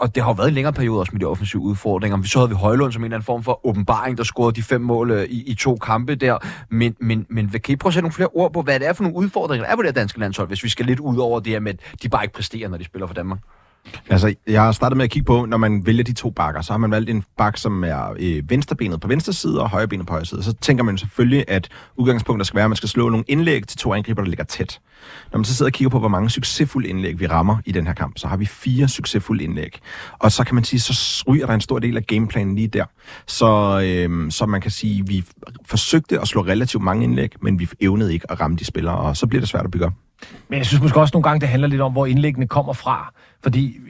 og 0.00 0.14
det 0.14 0.22
har 0.22 0.30
jo 0.30 0.34
været 0.34 0.48
en 0.48 0.54
længere 0.54 0.72
periode 0.72 1.00
også 1.00 1.12
med 1.12 1.20
de 1.20 1.24
offensive 1.24 1.62
udfordringer. 1.62 2.22
Så 2.22 2.38
havde 2.38 2.48
vi 2.48 2.54
Højlund 2.54 2.92
som 2.92 3.02
en 3.02 3.04
eller 3.04 3.16
anden 3.16 3.24
form 3.24 3.42
for 3.42 3.66
åbenbaring, 3.66 4.18
der 4.18 4.24
scorede 4.24 4.56
de 4.56 4.62
fem 4.62 4.80
mål 4.80 5.10
øh, 5.10 5.24
i, 5.24 5.42
i 5.42 5.54
to 5.54 5.76
kampe 5.76 6.14
der. 6.14 6.38
Men, 6.70 6.96
men, 7.00 7.26
men 7.28 7.48
kan 7.48 7.72
I 7.72 7.76
prøve 7.76 7.90
at 7.90 7.94
sætte 7.94 8.04
nogle 8.04 8.12
flere 8.12 8.28
ord 8.28 8.52
på, 8.52 8.62
hvad 8.62 8.80
det 8.80 8.88
er 8.88 8.92
for 8.92 9.02
nogle 9.02 9.16
udfordringer, 9.16 9.64
der 9.64 9.72
er 9.72 9.76
på 9.76 9.82
det 9.82 9.94
danske 9.94 10.18
landshold, 10.18 10.48
hvis 10.48 10.64
vi 10.64 10.68
skal 10.68 10.86
lidt 10.86 11.00
ud 11.00 11.18
over 11.18 11.40
det 11.40 11.52
her 11.52 11.60
med, 11.60 11.72
at 11.72 12.02
de 12.02 12.08
bare 12.08 12.24
ikke 12.24 12.34
præsterer, 12.34 12.68
når 12.68 12.76
de 12.76 12.84
spiller 12.84 13.06
for 13.06 13.14
Danmark? 13.14 13.38
Altså, 14.10 14.34
jeg 14.46 14.62
har 14.62 14.72
startet 14.72 14.96
med 14.96 15.04
at 15.04 15.10
kigge 15.10 15.26
på, 15.26 15.46
når 15.46 15.56
man 15.56 15.86
vælger 15.86 16.04
de 16.04 16.12
to 16.12 16.30
bakker, 16.30 16.60
så 16.62 16.72
har 16.72 16.78
man 16.78 16.90
valgt 16.90 17.10
en 17.10 17.24
bak, 17.36 17.56
som 17.56 17.84
er 17.84 18.14
øh, 18.18 18.50
venstrebenet 18.50 19.00
på 19.00 19.08
venstre 19.08 19.32
side 19.32 19.60
og 19.60 19.70
højrebenet 19.70 20.06
på 20.06 20.12
højre 20.12 20.24
side. 20.24 20.42
Så 20.42 20.52
tænker 20.52 20.84
man 20.84 20.98
selvfølgelig, 20.98 21.44
at 21.48 21.68
udgangspunktet 21.96 22.46
skal 22.46 22.56
være, 22.56 22.64
at 22.64 22.70
man 22.70 22.76
skal 22.76 22.88
slå 22.88 23.08
nogle 23.08 23.24
indlæg 23.28 23.66
til 23.66 23.78
to 23.78 23.94
angriber, 23.94 24.22
der 24.22 24.28
ligger 24.28 24.44
tæt. 24.44 24.80
Når 25.32 25.38
man 25.38 25.44
så 25.44 25.54
sidder 25.54 25.68
og 25.68 25.72
kigger 25.72 25.90
på, 25.90 25.98
hvor 25.98 26.08
mange 26.08 26.30
succesfulde 26.30 26.88
indlæg 26.88 27.20
vi 27.20 27.26
rammer 27.26 27.56
i 27.64 27.72
den 27.72 27.86
her 27.86 27.94
kamp, 27.94 28.18
så 28.18 28.28
har 28.28 28.36
vi 28.36 28.46
fire 28.46 28.88
succesfulde 28.88 29.44
indlæg. 29.44 29.78
Og 30.18 30.32
så 30.32 30.44
kan 30.44 30.54
man 30.54 30.64
sige, 30.64 30.80
så 30.80 31.24
ryger 31.28 31.46
der 31.46 31.54
en 31.54 31.60
stor 31.60 31.78
del 31.78 31.96
af 31.96 32.06
gameplanen 32.06 32.54
lige 32.54 32.68
der. 32.68 32.84
Så, 33.26 33.80
øh, 33.84 34.30
så 34.30 34.46
man 34.46 34.60
kan 34.60 34.70
sige, 34.70 35.06
vi 35.06 35.24
forsøgte 35.66 36.20
at 36.20 36.28
slå 36.28 36.42
relativt 36.42 36.82
mange 36.82 37.04
indlæg, 37.04 37.32
men 37.42 37.58
vi 37.58 37.68
evnede 37.80 38.12
ikke 38.12 38.30
at 38.32 38.40
ramme 38.40 38.56
de 38.56 38.64
spillere, 38.64 38.96
og 38.96 39.16
så 39.16 39.26
bliver 39.26 39.40
det 39.40 39.48
svært 39.48 39.64
at 39.64 39.70
bygge 39.70 39.86
op. 39.86 39.92
Men 40.48 40.58
jeg 40.58 40.66
synes 40.66 40.82
måske 40.82 41.00
også 41.00 41.12
nogle 41.14 41.22
gange, 41.22 41.40
det 41.40 41.48
handler 41.48 41.68
lidt 41.68 41.80
om, 41.80 41.92
hvor 41.92 42.06
indlæggene 42.06 42.46
kommer 42.48 42.72
fra. 42.72 43.12
Fordi 43.42 43.80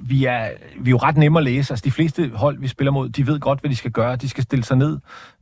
vi 0.00 0.24
er, 0.24 0.50
vi 0.78 0.88
er 0.88 0.90
jo 0.90 0.96
ret 0.96 1.16
nemme 1.16 1.38
at 1.38 1.44
læse. 1.44 1.72
Altså, 1.72 1.84
de 1.84 1.90
fleste 1.90 2.30
hold, 2.34 2.58
vi 2.58 2.68
spiller 2.68 2.90
mod, 2.90 3.08
de 3.08 3.26
ved 3.26 3.40
godt, 3.40 3.60
hvad 3.60 3.70
de 3.70 3.76
skal 3.76 3.90
gøre. 3.90 4.16
De 4.16 4.28
skal 4.28 4.44
stille 4.44 4.64
sig 4.64 4.76
ned 4.76 4.98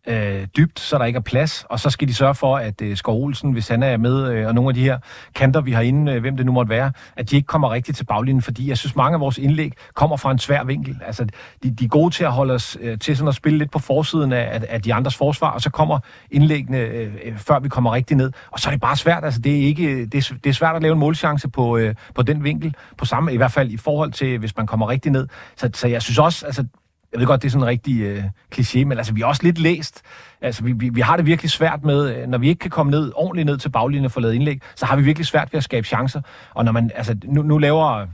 øh, 0.06 0.46
dybt, 0.56 0.80
så 0.80 0.98
der 0.98 1.04
ikke 1.04 1.16
er 1.16 1.20
plads, 1.20 1.64
og 1.68 1.80
så 1.80 1.90
skal 1.90 2.08
de 2.08 2.14
sørge 2.14 2.34
for, 2.34 2.56
at 2.56 2.82
øh, 2.82 2.96
Skov 2.96 3.24
Olsen, 3.24 3.52
hvis 3.52 3.68
han 3.68 3.82
er 3.82 3.96
med, 3.96 4.32
øh, 4.32 4.46
og 4.46 4.54
nogle 4.54 4.70
af 4.70 4.74
de 4.74 4.82
her 4.82 4.98
kanter, 5.34 5.60
vi 5.60 5.72
har 5.72 5.82
inde, 5.82 6.12
øh, 6.12 6.20
hvem 6.20 6.36
det 6.36 6.46
nu 6.46 6.52
måtte 6.52 6.70
være, 6.70 6.92
at 7.16 7.30
de 7.30 7.36
ikke 7.36 7.46
kommer 7.46 7.70
rigtigt 7.70 7.96
til 7.96 8.04
baglinjen, 8.04 8.42
fordi 8.42 8.68
jeg 8.68 8.78
synes, 8.78 8.96
mange 8.96 9.14
af 9.14 9.20
vores 9.20 9.38
indlæg 9.38 9.72
kommer 9.94 10.16
fra 10.16 10.30
en 10.30 10.38
svær 10.38 10.64
vinkel. 10.64 10.98
Altså, 11.06 11.26
de, 11.62 11.70
de 11.70 11.84
er 11.84 11.88
gode 11.88 12.14
til 12.14 12.24
at 12.24 12.32
holde 12.32 12.54
os 12.54 12.78
øh, 12.80 12.98
til 12.98 13.16
sådan 13.16 13.28
at 13.28 13.34
spille 13.34 13.58
lidt 13.58 13.70
på 13.70 13.78
forsiden 13.78 14.32
af, 14.32 14.48
af, 14.52 14.66
af 14.68 14.82
de 14.82 14.94
andres 14.94 15.16
forsvar, 15.16 15.50
og 15.50 15.60
så 15.60 15.70
kommer 15.70 15.98
indlæggene, 16.30 16.78
øh, 16.78 17.14
øh, 17.24 17.38
før 17.38 17.58
vi 17.58 17.68
kommer 17.68 17.92
rigtig 17.92 18.16
ned, 18.16 18.32
og 18.50 18.60
så 18.60 18.68
er 18.68 18.70
det 18.70 18.80
bare 18.80 18.96
svært. 18.96 19.24
Altså, 19.24 19.40
det 19.40 19.56
er, 19.56 19.66
ikke, 19.66 20.06
det 20.06 20.30
er, 20.30 20.34
det 20.44 20.50
er 20.50 20.54
svært 20.54 20.76
at 20.76 20.82
lave 20.82 20.92
en 20.92 20.98
målchance 20.98 21.48
på, 21.48 21.76
øh, 21.76 21.94
på 22.14 22.22
den 22.22 22.44
vinkel, 22.44 22.74
på 22.96 23.04
samme, 23.04 23.34
i 23.34 23.36
hvert 23.36 23.52
fald 23.52 23.70
i 23.70 23.76
forhold 23.76 24.12
til, 24.12 24.38
hvis 24.38 24.56
man 24.56 24.66
kommer 24.66 24.88
rigtig 24.88 25.12
ned. 25.12 25.28
Så, 25.56 25.70
så 25.74 25.88
jeg 25.88 26.02
synes 26.02 26.18
også, 26.18 26.46
altså, 26.46 26.64
jeg 27.12 27.20
ved 27.20 27.26
godt, 27.26 27.42
det 27.42 27.48
er 27.48 27.50
sådan 27.50 27.62
en 27.62 27.68
rigtig 27.68 28.00
øh, 28.00 28.24
kliché, 28.54 28.84
men 28.84 28.98
altså, 28.98 29.14
vi 29.14 29.20
er 29.20 29.26
også 29.26 29.42
lidt 29.42 29.58
læst. 29.58 30.02
Altså, 30.40 30.64
vi, 30.64 30.72
vi, 30.72 30.88
vi 30.88 31.00
har 31.00 31.16
det 31.16 31.26
virkelig 31.26 31.50
svært 31.50 31.84
med, 31.84 32.16
øh, 32.16 32.28
når 32.28 32.38
vi 32.38 32.48
ikke 32.48 32.58
kan 32.58 32.70
komme 32.70 32.90
ned 32.90 33.12
ordentligt 33.14 33.46
ned 33.46 33.58
til 33.58 33.68
baglinjen 33.68 34.04
og 34.04 34.12
få 34.12 34.20
lavet 34.20 34.34
indlæg, 34.34 34.60
så 34.74 34.86
har 34.86 34.96
vi 34.96 35.02
virkelig 35.02 35.26
svært 35.26 35.52
ved 35.52 35.58
at 35.58 35.64
skabe 35.64 35.86
chancer. 35.86 36.20
Og 36.54 36.64
når 36.64 36.72
man, 36.72 36.90
altså, 36.94 37.16
nu, 37.24 37.42
nu 37.42 37.58
laver 37.58 38.06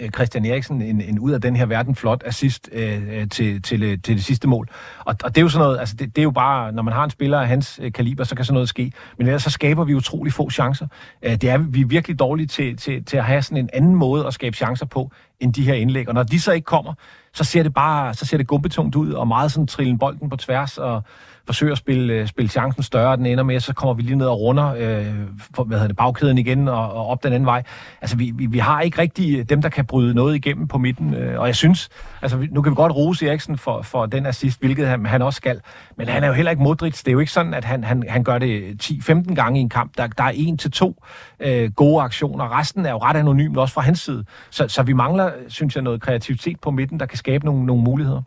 Øh, 0.00 0.10
Christian 0.10 0.44
Eriksen 0.44 0.82
en, 0.82 1.00
en 1.00 1.18
ud 1.18 1.32
af 1.32 1.40
den 1.40 1.56
her 1.56 1.66
verden 1.66 1.94
flot 1.94 2.22
assist 2.26 2.68
øh, 2.72 3.02
øh 3.10 3.28
til, 3.28 3.62
til, 3.62 3.82
øh, 3.82 3.98
til 4.02 4.16
det 4.16 4.24
sidste 4.24 4.48
mål. 4.48 4.68
Og, 4.98 5.16
og 5.24 5.34
det 5.34 5.38
er 5.38 5.42
jo 5.42 5.48
sådan 5.48 5.64
noget, 5.64 5.78
altså 5.78 5.96
det, 5.96 6.16
det 6.16 6.22
er 6.22 6.24
jo 6.24 6.30
bare, 6.30 6.72
når 6.72 6.82
man 6.82 6.94
har 6.94 7.04
en 7.04 7.10
spiller 7.10 7.40
af 7.40 7.48
hans 7.48 7.80
øh, 7.82 7.92
kaliber, 7.92 8.24
så 8.24 8.34
kan 8.34 8.44
sådan 8.44 8.54
noget 8.54 8.68
ske. 8.68 8.92
Men 9.18 9.26
ellers 9.26 9.42
så 9.42 9.50
skaber 9.50 9.84
vi 9.84 9.94
utrolig 9.94 10.32
få 10.32 10.50
chancer. 10.50 10.86
Øh, 11.22 11.32
det 11.32 11.44
er 11.44 11.58
vi 11.58 11.80
er 11.80 11.86
virkelig 11.86 12.18
dårlige 12.18 12.46
til, 12.46 12.76
til, 12.76 13.04
til 13.04 13.16
at 13.16 13.24
have 13.24 13.42
sådan 13.42 13.58
en 13.58 13.70
anden 13.72 13.94
måde 13.94 14.26
at 14.26 14.34
skabe 14.34 14.56
chancer 14.56 14.86
på, 14.86 15.10
end 15.40 15.54
de 15.54 15.62
her 15.62 15.74
indlæg. 15.74 16.08
Og 16.08 16.14
når 16.14 16.22
de 16.22 16.40
så 16.40 16.52
ikke 16.52 16.64
kommer, 16.64 16.94
så 17.32 17.44
ser 17.44 17.62
det 17.62 17.74
bare 17.74 18.14
så 18.14 18.26
ser 18.26 18.36
det 18.36 18.46
gumbetungt 18.46 18.96
ud, 18.96 19.12
og 19.12 19.28
meget 19.28 19.52
sådan 19.52 19.66
trillen 19.66 19.98
bolden 19.98 20.30
på 20.30 20.36
tværs, 20.36 20.78
og 20.78 21.02
forsøger 21.50 21.72
at 21.72 21.78
spille, 21.78 22.14
øh, 22.14 22.26
spille 22.26 22.48
chancen 22.48 22.82
større, 22.82 23.16
den 23.16 23.26
ender 23.26 23.44
med, 23.44 23.60
så 23.60 23.74
kommer 23.74 23.94
vi 23.94 24.02
lige 24.02 24.16
ned 24.16 24.26
og 24.26 24.40
runder 24.40 24.74
øh, 24.78 25.06
for, 25.54 25.64
hvad 25.64 25.78
hedder 25.78 25.88
det, 25.88 25.96
bagkæden 25.96 26.38
igen 26.38 26.68
og, 26.68 26.92
og 26.92 27.06
op 27.06 27.22
den 27.22 27.32
anden 27.32 27.46
vej. 27.46 27.62
Altså, 28.00 28.16
vi, 28.16 28.32
vi, 28.34 28.46
vi 28.46 28.58
har 28.58 28.80
ikke 28.80 28.98
rigtig 28.98 29.38
øh, 29.38 29.44
dem, 29.44 29.62
der 29.62 29.68
kan 29.68 29.86
bryde 29.86 30.14
noget 30.14 30.36
igennem 30.36 30.68
på 30.68 30.78
midten, 30.78 31.14
øh, 31.14 31.40
og 31.40 31.46
jeg 31.46 31.56
synes, 31.56 31.88
altså, 32.22 32.46
nu 32.50 32.62
kan 32.62 32.70
vi 32.70 32.74
godt 32.74 32.96
rose 32.96 33.26
Eriksen 33.26 33.58
for, 33.58 33.82
for 33.82 34.06
den 34.06 34.26
assist, 34.26 34.60
hvilket 34.60 34.86
han, 34.86 35.06
han 35.06 35.22
også 35.22 35.36
skal, 35.36 35.60
men 35.96 36.08
han 36.08 36.22
er 36.22 36.26
jo 36.26 36.32
heller 36.32 36.50
ikke 36.50 36.62
Modric. 36.62 36.98
Det 36.98 37.08
er 37.08 37.12
jo 37.12 37.18
ikke 37.18 37.32
sådan, 37.32 37.54
at 37.54 37.64
han, 37.64 37.84
han, 37.84 38.04
han 38.08 38.24
gør 38.24 38.38
det 38.38 38.82
10-15 38.82 39.34
gange 39.34 39.58
i 39.58 39.62
en 39.62 39.68
kamp. 39.68 39.92
Der, 39.98 40.06
der 40.06 40.24
er 40.24 40.32
en 40.34 40.58
til 40.58 40.70
to 40.70 41.04
øh, 41.40 41.70
gode 41.72 42.02
aktioner. 42.02 42.58
Resten 42.58 42.86
er 42.86 42.90
jo 42.90 42.98
ret 42.98 43.16
anonymt, 43.16 43.56
også 43.56 43.74
fra 43.74 43.82
hans 43.82 44.00
side. 44.00 44.24
Så, 44.50 44.68
så 44.68 44.82
vi 44.82 44.92
mangler, 44.92 45.30
synes 45.48 45.74
jeg, 45.74 45.82
noget 45.82 46.02
kreativitet 46.02 46.60
på 46.60 46.70
midten, 46.70 47.00
der 47.00 47.06
kan 47.06 47.18
skabe 47.18 47.44
nogle, 47.44 47.66
nogle 47.66 47.82
muligheder. 47.82 48.22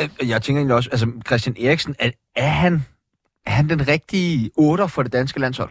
Øh, 0.00 0.28
jeg 0.28 0.42
tænker 0.42 0.60
egentlig 0.60 0.76
også, 0.76 0.90
altså 0.90 1.12
Christian 1.26 1.56
Eriksen, 1.60 1.94
er, 1.98 2.10
er, 2.36 2.48
han, 2.48 2.84
er 3.46 3.50
han 3.50 3.68
den 3.68 3.88
rigtige 3.88 4.50
otter 4.56 4.86
for 4.86 5.02
det 5.02 5.12
danske 5.12 5.40
landshold? 5.40 5.70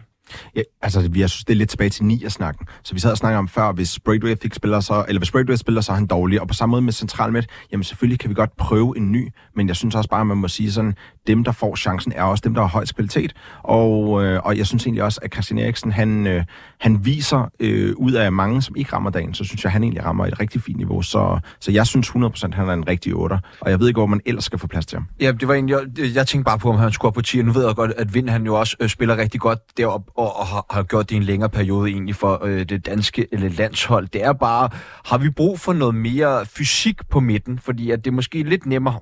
Ja, 0.56 0.62
altså, 0.82 1.10
jeg 1.16 1.30
synes, 1.30 1.44
det 1.44 1.52
er 1.52 1.56
lidt 1.56 1.70
tilbage 1.70 1.90
til 1.90 2.04
9 2.04 2.24
snakken. 2.28 2.66
Så 2.82 2.94
vi 2.94 3.00
sad 3.00 3.10
og 3.10 3.18
snakkede 3.18 3.38
om 3.38 3.48
før, 3.48 3.72
hvis 3.72 4.00
Braidway 4.00 4.36
fik 4.42 4.54
spiller 4.54 4.80
så, 4.80 5.04
eller 5.08 5.20
hvis 5.20 5.30
Braidway 5.30 5.56
spiller, 5.56 5.80
så 5.80 5.92
er 5.92 5.96
han 5.96 6.06
dårlig. 6.06 6.40
Og 6.40 6.48
på 6.48 6.54
samme 6.54 6.70
måde 6.70 6.82
med 6.82 6.92
Centralmidt, 6.92 7.46
jamen 7.72 7.84
selvfølgelig 7.84 8.20
kan 8.20 8.30
vi 8.30 8.34
godt 8.34 8.56
prøve 8.56 8.96
en 8.96 9.12
ny, 9.12 9.28
men 9.56 9.68
jeg 9.68 9.76
synes 9.76 9.94
også 9.94 10.10
bare, 10.10 10.20
at 10.20 10.26
man 10.26 10.36
må 10.36 10.48
sige 10.48 10.72
sådan, 10.72 10.94
dem, 11.26 11.44
der 11.44 11.52
får 11.52 11.76
chancen, 11.76 12.12
er 12.16 12.22
også 12.22 12.42
dem, 12.44 12.54
der 12.54 12.60
har 12.60 12.68
højst 12.68 12.94
kvalitet. 12.94 13.34
Og, 13.62 14.24
øh, 14.24 14.40
og 14.44 14.58
jeg 14.58 14.66
synes 14.66 14.84
egentlig 14.84 15.02
også, 15.02 15.20
at 15.22 15.32
Christian 15.32 15.58
Eriksen, 15.58 15.92
han, 15.92 16.26
øh, 16.26 16.44
han 16.78 17.04
viser 17.04 17.50
øh, 17.60 17.94
ud 17.96 18.12
af 18.12 18.32
mange, 18.32 18.62
som 18.62 18.76
ikke 18.76 18.92
rammer 18.92 19.10
dagen, 19.10 19.34
så 19.34 19.44
synes 19.44 19.64
jeg, 19.64 19.72
han 19.72 19.82
egentlig 19.82 20.04
rammer 20.04 20.26
et 20.26 20.40
rigtig 20.40 20.62
fint 20.62 20.76
niveau. 20.76 21.02
Så, 21.02 21.40
så 21.60 21.72
jeg 21.72 21.86
synes 21.86 22.08
100% 22.08 22.54
han 22.54 22.68
er 22.68 22.72
en 22.72 22.88
rigtig 22.88 23.14
otter. 23.14 23.38
Og 23.60 23.70
jeg 23.70 23.80
ved 23.80 23.88
ikke, 23.88 23.98
hvor 23.98 24.06
man 24.06 24.20
ellers 24.26 24.44
skal 24.44 24.58
få 24.58 24.66
plads 24.66 24.86
til 24.86 24.96
ham. 24.96 25.06
Ja, 25.20 25.32
det 25.32 25.48
var 25.48 25.54
egentlig, 25.54 25.76
jeg, 25.98 26.14
jeg 26.14 26.26
tænkte 26.26 26.44
bare 26.44 26.58
på, 26.58 26.70
om 26.70 26.78
han 26.78 26.92
skulle 26.92 27.08
op 27.08 27.14
på 27.14 27.22
10. 27.22 27.42
Nu 27.42 27.52
ved 27.52 27.66
jeg 27.66 27.74
godt, 27.74 27.92
at 27.96 28.14
Vind 28.14 28.28
han 28.28 28.46
jo 28.46 28.54
også 28.54 28.76
øh, 28.80 28.88
spiller 28.88 29.16
rigtig 29.16 29.40
godt 29.40 29.58
derop 29.76 30.02
og, 30.18 30.36
og 30.36 30.46
har, 30.46 30.66
har 30.70 30.82
gjort 30.82 31.08
det 31.08 31.14
i 31.14 31.16
en 31.16 31.22
længere 31.22 31.50
periode 31.50 31.90
egentlig 31.90 32.16
for 32.16 32.44
øh, 32.44 32.68
det 32.68 32.86
danske 32.86 33.26
eller 33.32 33.48
landshold. 33.48 34.08
Det 34.08 34.24
er 34.24 34.32
bare, 34.32 34.70
har 35.04 35.18
vi 35.18 35.30
brug 35.30 35.60
for 35.60 35.72
noget 35.72 35.94
mere 35.94 36.46
fysik 36.46 37.08
på 37.08 37.20
midten? 37.20 37.58
Fordi 37.58 37.90
at 37.90 38.04
det 38.04 38.10
er 38.10 38.14
måske 38.14 38.42
lidt 38.42 38.66
nemmere 38.66 38.98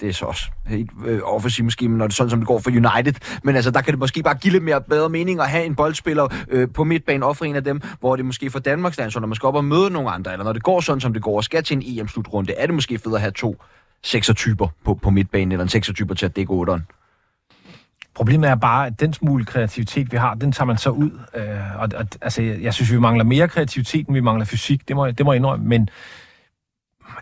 det 0.00 0.08
er 0.08 0.12
så 0.12 0.24
også 0.24 0.42
helt 0.66 0.90
øh, 1.06 1.20
offensivt 1.24 1.64
måske, 1.64 1.88
når 1.88 2.06
det 2.06 2.12
er 2.12 2.14
sådan, 2.14 2.30
som 2.30 2.38
det 2.38 2.48
går 2.48 2.58
for 2.58 2.70
United. 2.70 3.14
Men 3.42 3.56
altså, 3.56 3.70
der 3.70 3.80
kan 3.80 3.92
det 3.92 3.98
måske 3.98 4.22
bare 4.22 4.34
give 4.34 4.52
lidt 4.52 4.64
mere 4.64 4.80
bedre 4.80 5.08
mening 5.08 5.40
at 5.40 5.48
have 5.48 5.64
en 5.64 5.74
boldspiller 5.74 6.28
øh, 6.48 6.68
på 6.74 6.84
midtbanen, 6.84 7.22
og 7.22 7.36
for 7.36 7.44
en 7.44 7.56
af 7.56 7.64
dem, 7.64 7.80
hvor 8.00 8.16
det 8.16 8.24
måske 8.24 8.50
for 8.50 8.58
Danmarks 8.58 8.98
landshold, 8.98 9.22
når 9.22 9.28
man 9.28 9.36
skal 9.36 9.46
op 9.46 9.54
og 9.54 9.64
møde 9.64 9.90
nogle 9.90 10.10
andre, 10.10 10.32
eller 10.32 10.44
når 10.44 10.52
det 10.52 10.62
går 10.62 10.80
sådan, 10.80 11.00
som 11.00 11.12
det 11.12 11.22
går, 11.22 11.36
og 11.36 11.44
skal 11.44 11.64
til 11.64 11.76
en 11.76 12.00
EM-slutrunde, 12.00 12.52
er 12.52 12.66
det 12.66 12.74
måske 12.74 12.98
fedt 12.98 13.14
at 13.14 13.20
have 13.20 13.32
to 13.32 13.56
seksertyper 14.02 14.68
på, 14.84 14.94
på 14.94 15.10
midtbanen, 15.10 15.52
eller 15.52 15.62
en 15.62 15.68
seksertyper 15.68 16.14
til 16.14 16.26
at 16.26 16.36
dække 16.36 16.52
8'eren. 16.52 16.97
Problemet 18.18 18.50
er 18.50 18.54
bare, 18.54 18.86
at 18.86 19.00
den 19.00 19.12
smule 19.12 19.44
kreativitet, 19.44 20.12
vi 20.12 20.16
har, 20.16 20.34
den 20.34 20.52
tager 20.52 20.66
man 20.66 20.78
så 20.78 20.90
ud. 20.90 21.10
Øh, 21.36 21.80
og, 21.80 21.88
og, 21.96 22.06
altså, 22.22 22.42
jeg 22.42 22.74
synes, 22.74 22.92
vi 22.92 22.98
mangler 22.98 23.24
mere 23.24 23.48
kreativitet, 23.48 24.06
end 24.06 24.14
vi 24.14 24.20
mangler 24.20 24.44
fysik. 24.44 24.88
Det 24.88 24.96
må, 24.96 25.10
det 25.10 25.26
må 25.26 25.32
jeg 25.32 25.36
indrømme. 25.36 25.66
Men 25.66 25.88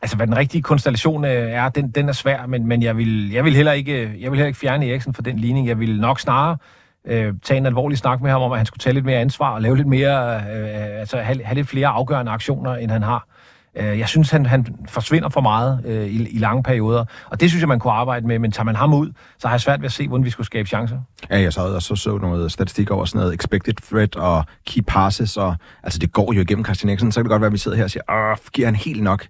altså, 0.02 0.16
hvad 0.16 0.26
den 0.26 0.36
rigtige 0.36 0.62
konstellation 0.62 1.24
øh, 1.24 1.30
er, 1.30 1.68
den, 1.68 1.90
den 1.90 2.08
er 2.08 2.12
svær. 2.12 2.46
Men, 2.46 2.66
men 2.66 2.82
jeg, 2.82 2.96
vil, 2.96 3.32
jeg, 3.32 3.44
vil 3.44 3.54
heller 3.54 3.72
ikke, 3.72 4.00
jeg 4.00 4.30
vil 4.30 4.36
heller 4.36 4.46
ikke 4.46 4.58
fjerne 4.58 4.88
Eriksen 4.90 5.14
for 5.14 5.22
den 5.22 5.38
ligning. 5.38 5.68
Jeg 5.68 5.78
vil 5.78 6.00
nok 6.00 6.20
snarere 6.20 6.56
øh, 7.04 7.34
tage 7.42 7.58
en 7.58 7.66
alvorlig 7.66 7.98
snak 7.98 8.20
med 8.20 8.30
ham 8.30 8.42
om, 8.42 8.52
at 8.52 8.58
han 8.58 8.66
skulle 8.66 8.80
tage 8.80 8.94
lidt 8.94 9.04
mere 9.04 9.18
ansvar 9.18 9.50
og 9.50 9.62
lave 9.62 9.76
lidt 9.76 9.88
mere, 9.88 10.36
øh, 10.36 10.60
øh 10.60 11.00
altså 11.00 11.18
have, 11.18 11.44
have 11.44 11.54
lidt 11.54 11.68
flere 11.68 11.88
afgørende 11.88 12.32
aktioner, 12.32 12.74
end 12.74 12.90
han 12.90 13.02
har. 13.02 13.26
Øh, 13.76 13.98
jeg 13.98 14.08
synes, 14.08 14.30
han, 14.30 14.46
han 14.46 14.66
forsvinder 14.88 15.28
for 15.28 15.40
meget 15.40 15.80
øh, 15.84 16.06
i, 16.06 16.28
i 16.28 16.38
lange 16.38 16.62
perioder, 16.62 17.04
og 17.30 17.40
det 17.40 17.50
synes 17.50 17.60
jeg, 17.60 17.68
man 17.68 17.78
kunne 17.78 17.92
arbejde 17.92 18.26
med, 18.26 18.38
men 18.38 18.52
tager 18.52 18.64
man 18.64 18.76
ham 18.76 18.94
ud, 18.94 19.12
så 19.38 19.48
har 19.48 19.54
jeg 19.54 19.60
svært 19.60 19.80
ved 19.80 19.86
at 19.86 19.92
se, 19.92 20.08
hvordan 20.08 20.24
vi 20.24 20.30
skulle 20.30 20.46
skabe 20.46 20.68
chancer. 20.68 20.98
Ja, 21.30 21.40
jeg 21.40 21.52
sad 21.52 21.74
og 21.74 21.82
så, 21.82 21.96
så 21.96 22.18
noget 22.18 22.52
statistik 22.52 22.90
over 22.90 23.04
sådan 23.04 23.18
noget 23.18 23.34
expected 23.34 23.74
threat 23.90 24.16
og 24.16 24.44
key 24.66 24.82
passes, 24.86 25.36
og 25.36 25.56
altså 25.82 25.98
det 25.98 26.12
går 26.12 26.32
jo 26.32 26.40
igennem 26.40 26.64
Christian 26.64 26.88
Eriksen, 26.90 27.12
så 27.12 27.20
kan 27.20 27.24
det 27.24 27.30
godt 27.30 27.40
være, 27.40 27.46
at 27.46 27.52
vi 27.52 27.58
sidder 27.58 27.76
her 27.76 27.84
og 27.84 27.90
siger, 27.90 28.02
Åh, 28.12 28.36
giver 28.52 28.66
han 28.66 28.76
helt 28.76 29.02
nok? 29.02 29.26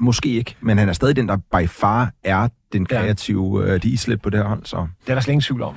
Måske 0.00 0.28
ikke, 0.28 0.56
men 0.60 0.78
han 0.78 0.88
er 0.88 0.92
stadig 0.92 1.16
den, 1.16 1.28
der 1.28 1.36
by 1.36 1.68
far 1.68 2.10
er 2.24 2.48
den 2.72 2.86
kreative 2.86 3.62
ja. 3.62 3.74
øh, 3.74 3.82
de 3.82 3.88
islet 3.88 4.22
på 4.22 4.30
det 4.30 4.40
her 4.40 4.46
hold. 4.46 4.64
Så. 4.64 4.76
Det 4.76 5.10
er 5.10 5.14
der 5.14 5.20
slet 5.20 5.32
ingen 5.32 5.42
tvivl 5.42 5.62
om. 5.62 5.74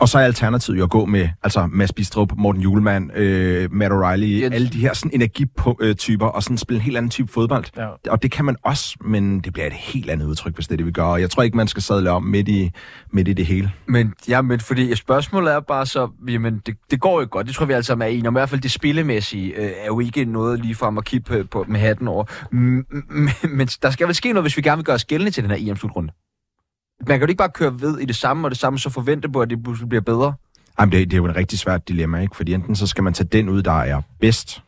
Og 0.00 0.08
så 0.08 0.18
er 0.18 0.22
alternativet 0.22 0.78
jo 0.78 0.84
at 0.84 0.90
gå 0.90 1.04
med 1.04 1.28
altså 1.42 1.66
Mads 1.72 1.92
Bistrup, 1.92 2.32
Morten 2.36 2.62
Julemand, 2.62 3.16
øh, 3.16 3.72
Matt 3.72 3.92
O'Reilly, 3.92 4.24
yes. 4.24 4.52
alle 4.52 4.68
de 4.68 4.78
her 4.78 4.94
sådan 4.94 5.10
energityper, 5.14 6.26
og 6.26 6.42
sådan 6.42 6.58
spille 6.58 6.78
en 6.78 6.82
helt 6.82 6.96
anden 6.96 7.10
type 7.10 7.32
fodbold. 7.32 7.64
Ja. 7.76 7.88
Og 8.08 8.22
det 8.22 8.30
kan 8.30 8.44
man 8.44 8.56
også, 8.62 8.96
men 9.04 9.40
det 9.40 9.52
bliver 9.52 9.66
et 9.66 9.72
helt 9.72 10.10
andet 10.10 10.26
udtryk, 10.26 10.54
hvis 10.54 10.66
det 10.66 10.72
er 10.72 10.76
det, 10.76 10.86
vi 10.86 10.92
gør. 10.92 11.02
Og 11.02 11.20
jeg 11.20 11.30
tror 11.30 11.42
ikke, 11.42 11.56
man 11.56 11.68
skal 11.68 11.82
sadle 11.82 12.10
om 12.10 12.22
midt 12.22 12.48
i, 12.48 12.70
midt 13.10 13.28
i 13.28 13.32
det 13.32 13.46
hele. 13.46 13.72
Men, 13.86 14.14
ja, 14.28 14.42
men 14.42 14.60
fordi 14.60 14.94
spørgsmålet 14.94 15.52
er 15.52 15.60
bare 15.60 15.86
så, 15.86 16.08
jamen, 16.28 16.62
det, 16.66 16.74
det 16.90 17.00
går 17.00 17.20
jo 17.20 17.28
godt. 17.30 17.46
Det 17.46 17.54
tror 17.54 17.66
vi 17.66 17.72
alle 17.72 17.84
sammen 17.84 18.08
er 18.08 18.10
enige 18.10 18.28
om. 18.28 18.34
I 18.34 18.38
hvert 18.38 18.50
fald 18.50 18.60
det 18.60 18.70
spillemæssige 18.70 19.54
øh, 19.54 19.70
er 19.80 19.86
jo 19.86 20.00
ikke 20.00 20.24
noget 20.24 20.60
lige 20.60 20.74
frem 20.74 20.98
at 20.98 21.04
kigge 21.04 21.24
på, 21.24 21.48
på, 21.50 21.64
med 21.68 21.80
hatten 21.80 22.08
over. 22.08 22.24
Men, 22.50 22.84
men 23.58 23.66
der 23.66 23.90
skal 23.90 24.06
vel 24.06 24.14
ske 24.14 24.32
noget, 24.32 24.44
hvis 24.44 24.56
vi 24.56 24.62
gerne 24.62 24.76
vil 24.76 24.84
gøre 24.84 24.94
os 24.94 25.04
gældende 25.04 25.30
til 25.30 25.42
den 25.42 25.50
her 25.50 25.70
EM-slutrunde. 25.70 26.12
Man 27.00 27.18
kan 27.18 27.20
jo 27.20 27.30
ikke 27.30 27.38
bare 27.38 27.50
køre 27.54 27.80
ved 27.80 27.98
i 27.98 28.04
det 28.04 28.16
samme 28.16 28.46
og 28.46 28.50
det 28.50 28.58
samme, 28.58 28.78
så 28.78 28.90
forvente 28.90 29.28
på, 29.28 29.40
at 29.40 29.50
det 29.50 29.62
bliver 29.88 30.00
bedre. 30.00 30.34
Jamen, 30.80 30.92
det, 30.92 31.10
det 31.10 31.12
er 31.12 31.16
jo 31.16 31.26
et 31.26 31.36
rigtig 31.36 31.58
svært 31.58 31.88
dilemma, 31.88 32.20
ikke? 32.20 32.36
Fordi 32.36 32.54
enten 32.54 32.76
så 32.76 32.86
skal 32.86 33.04
man 33.04 33.14
tage 33.14 33.28
den 33.32 33.48
ud, 33.48 33.62
der 33.62 33.80
er 33.80 34.02
bedst, 34.20 34.62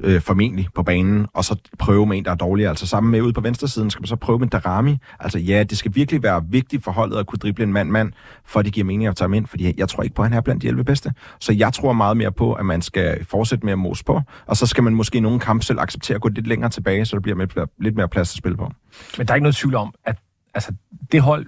øh, 0.00 0.20
formentlig 0.20 0.68
på 0.74 0.82
banen, 0.82 1.26
og 1.34 1.44
så 1.44 1.56
prøve 1.78 2.06
med 2.06 2.18
en, 2.18 2.24
der 2.24 2.30
er 2.30 2.34
dårligere. 2.34 2.70
Altså 2.70 2.86
sammen 2.86 3.10
med 3.10 3.20
ude 3.20 3.32
på 3.32 3.40
venstre 3.40 3.68
siden 3.68 3.90
skal 3.90 4.02
man 4.02 4.06
så 4.06 4.16
prøve 4.16 4.38
med 4.38 4.48
Darami. 4.48 4.98
Altså 5.20 5.38
ja, 5.38 5.62
det 5.62 5.78
skal 5.78 5.94
virkelig 5.94 6.22
være 6.22 6.44
vigtigt 6.48 6.84
for 6.84 6.90
holdet 6.90 7.16
at 7.16 7.26
kunne 7.26 7.38
drible 7.38 7.64
en 7.64 7.72
mand-mand, 7.72 8.12
for 8.44 8.62
det 8.62 8.72
giver 8.72 8.84
mening 8.84 9.06
at 9.06 9.16
tage 9.16 9.24
ham 9.24 9.34
ind, 9.34 9.46
fordi 9.46 9.74
jeg 9.78 9.88
tror 9.88 10.02
ikke 10.02 10.14
på, 10.14 10.22
at 10.22 10.28
han 10.28 10.36
er 10.36 10.40
blandt 10.40 10.62
de 10.62 10.68
11 10.68 10.84
bedste. 10.84 11.12
Så 11.40 11.52
jeg 11.52 11.72
tror 11.72 11.92
meget 11.92 12.16
mere 12.16 12.32
på, 12.32 12.52
at 12.52 12.66
man 12.66 12.82
skal 12.82 13.24
fortsætte 13.24 13.64
med 13.64 13.72
at 13.72 13.78
mose 13.78 14.04
på, 14.04 14.20
og 14.46 14.56
så 14.56 14.66
skal 14.66 14.84
man 14.84 14.94
måske 14.94 15.18
i 15.18 15.20
nogle 15.20 15.40
kampe 15.40 15.64
selv 15.64 15.80
acceptere 15.80 16.14
at 16.14 16.20
gå 16.20 16.28
lidt 16.28 16.46
længere 16.46 16.70
tilbage, 16.70 17.04
så 17.04 17.16
der 17.16 17.20
bliver 17.20 17.66
lidt 17.78 17.96
mere 17.96 18.08
plads 18.08 18.32
at 18.32 18.38
spille 18.38 18.56
på. 18.56 18.72
Men 19.18 19.26
der 19.26 19.32
er 19.32 19.36
ikke 19.36 19.42
noget 19.42 19.56
tvivl 19.56 19.74
om, 19.74 19.94
at 20.04 20.16
altså, 20.54 20.72
det 21.12 21.20
hold, 21.20 21.46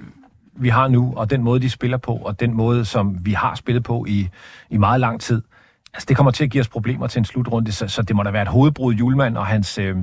vi 0.56 0.68
har 0.68 0.88
nu, 0.88 1.12
og 1.16 1.30
den 1.30 1.42
måde, 1.42 1.60
de 1.60 1.70
spiller 1.70 1.96
på, 1.96 2.14
og 2.14 2.40
den 2.40 2.54
måde, 2.54 2.84
som 2.84 3.26
vi 3.26 3.32
har 3.32 3.54
spillet 3.54 3.84
på 3.84 4.04
i, 4.08 4.28
i 4.70 4.76
meget 4.76 5.00
lang 5.00 5.20
tid, 5.20 5.42
Altså, 5.94 6.06
det 6.08 6.16
kommer 6.16 6.30
til 6.30 6.44
at 6.44 6.50
give 6.50 6.60
os 6.60 6.68
problemer 6.68 7.06
til 7.06 7.18
en 7.18 7.24
slutrunde, 7.24 7.72
så, 7.72 7.88
så 7.88 8.02
det 8.02 8.16
må 8.16 8.22
da 8.22 8.30
være 8.30 8.42
et 8.42 8.48
hovedbrud, 8.48 8.94
Julemand 8.94 9.36
og 9.36 9.46
hans, 9.46 9.78
øh, 9.78 9.96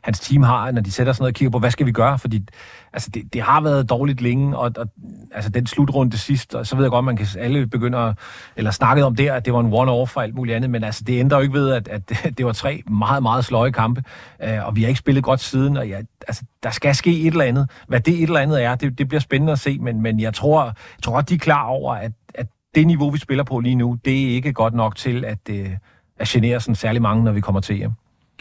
hans 0.00 0.20
team 0.20 0.42
har, 0.42 0.70
når 0.70 0.80
de 0.80 0.90
sætter 0.92 1.12
sådan 1.12 1.22
noget 1.22 1.32
og 1.32 1.34
kigger 1.34 1.50
på, 1.50 1.58
hvad 1.58 1.70
skal 1.70 1.86
vi 1.86 1.92
gøre? 1.92 2.18
Fordi 2.18 2.46
altså, 2.92 3.10
det, 3.14 3.32
det 3.32 3.42
har 3.42 3.60
været 3.60 3.90
dårligt 3.90 4.20
længe, 4.20 4.56
og, 4.58 4.72
og 4.76 4.88
altså, 5.32 5.50
den 5.50 5.66
slutrunde 5.66 6.18
sidst, 6.18 6.54
og 6.54 6.66
så 6.66 6.76
ved 6.76 6.84
jeg 6.84 6.90
godt, 6.90 7.04
man 7.04 7.16
kan 7.16 7.26
alle 7.38 7.66
begynder, 7.66 8.14
eller 8.56 8.70
snakket 8.70 9.04
om 9.04 9.16
der, 9.16 9.34
at 9.34 9.44
det 9.44 9.52
var 9.52 9.60
en 9.60 9.72
one-off 9.72 10.16
og 10.16 10.22
alt 10.22 10.34
muligt 10.34 10.56
andet, 10.56 10.70
men 10.70 10.84
altså, 10.84 11.04
det 11.04 11.20
ændrer 11.20 11.38
jo 11.38 11.42
ikke 11.42 11.54
ved, 11.54 11.72
at, 11.72 11.88
at 11.88 12.08
det 12.38 12.46
var 12.46 12.52
tre 12.52 12.82
meget, 12.90 13.22
meget 13.22 13.44
sløje 13.44 13.70
kampe, 13.70 14.02
øh, 14.42 14.66
og 14.66 14.76
vi 14.76 14.82
har 14.82 14.88
ikke 14.88 14.98
spillet 14.98 15.24
godt 15.24 15.40
siden, 15.40 15.76
og 15.76 15.88
ja, 15.88 16.00
altså, 16.28 16.42
der 16.62 16.70
skal 16.70 16.94
ske 16.94 17.20
et 17.20 17.26
eller 17.26 17.44
andet. 17.44 17.70
Hvad 17.88 18.00
det 18.00 18.14
et 18.14 18.22
eller 18.22 18.40
andet 18.40 18.62
er, 18.64 18.74
det, 18.74 18.98
det 18.98 19.08
bliver 19.08 19.20
spændende 19.20 19.52
at 19.52 19.58
se, 19.58 19.78
men, 19.78 20.02
men 20.02 20.20
jeg 20.20 20.34
tror, 20.34 20.64
jeg 20.64 20.74
tror 21.02 21.18
at 21.18 21.28
de 21.28 21.34
er 21.34 21.38
klar 21.38 21.64
over, 21.64 21.94
at, 21.94 22.12
at 22.34 22.46
det 22.74 22.86
niveau, 22.86 23.10
vi 23.10 23.18
spiller 23.18 23.44
på 23.44 23.60
lige 23.60 23.74
nu, 23.74 23.98
det 24.04 24.22
er 24.22 24.34
ikke 24.34 24.52
godt 24.52 24.74
nok 24.74 24.96
til 24.96 25.24
at, 25.24 25.38
øh, 25.50 25.70
at 26.18 26.28
genere 26.28 26.60
sådan 26.60 26.74
særlig 26.74 27.02
mange, 27.02 27.24
når 27.24 27.32
vi 27.32 27.40
kommer 27.40 27.60
til 27.60 27.76
hjem. 27.76 27.90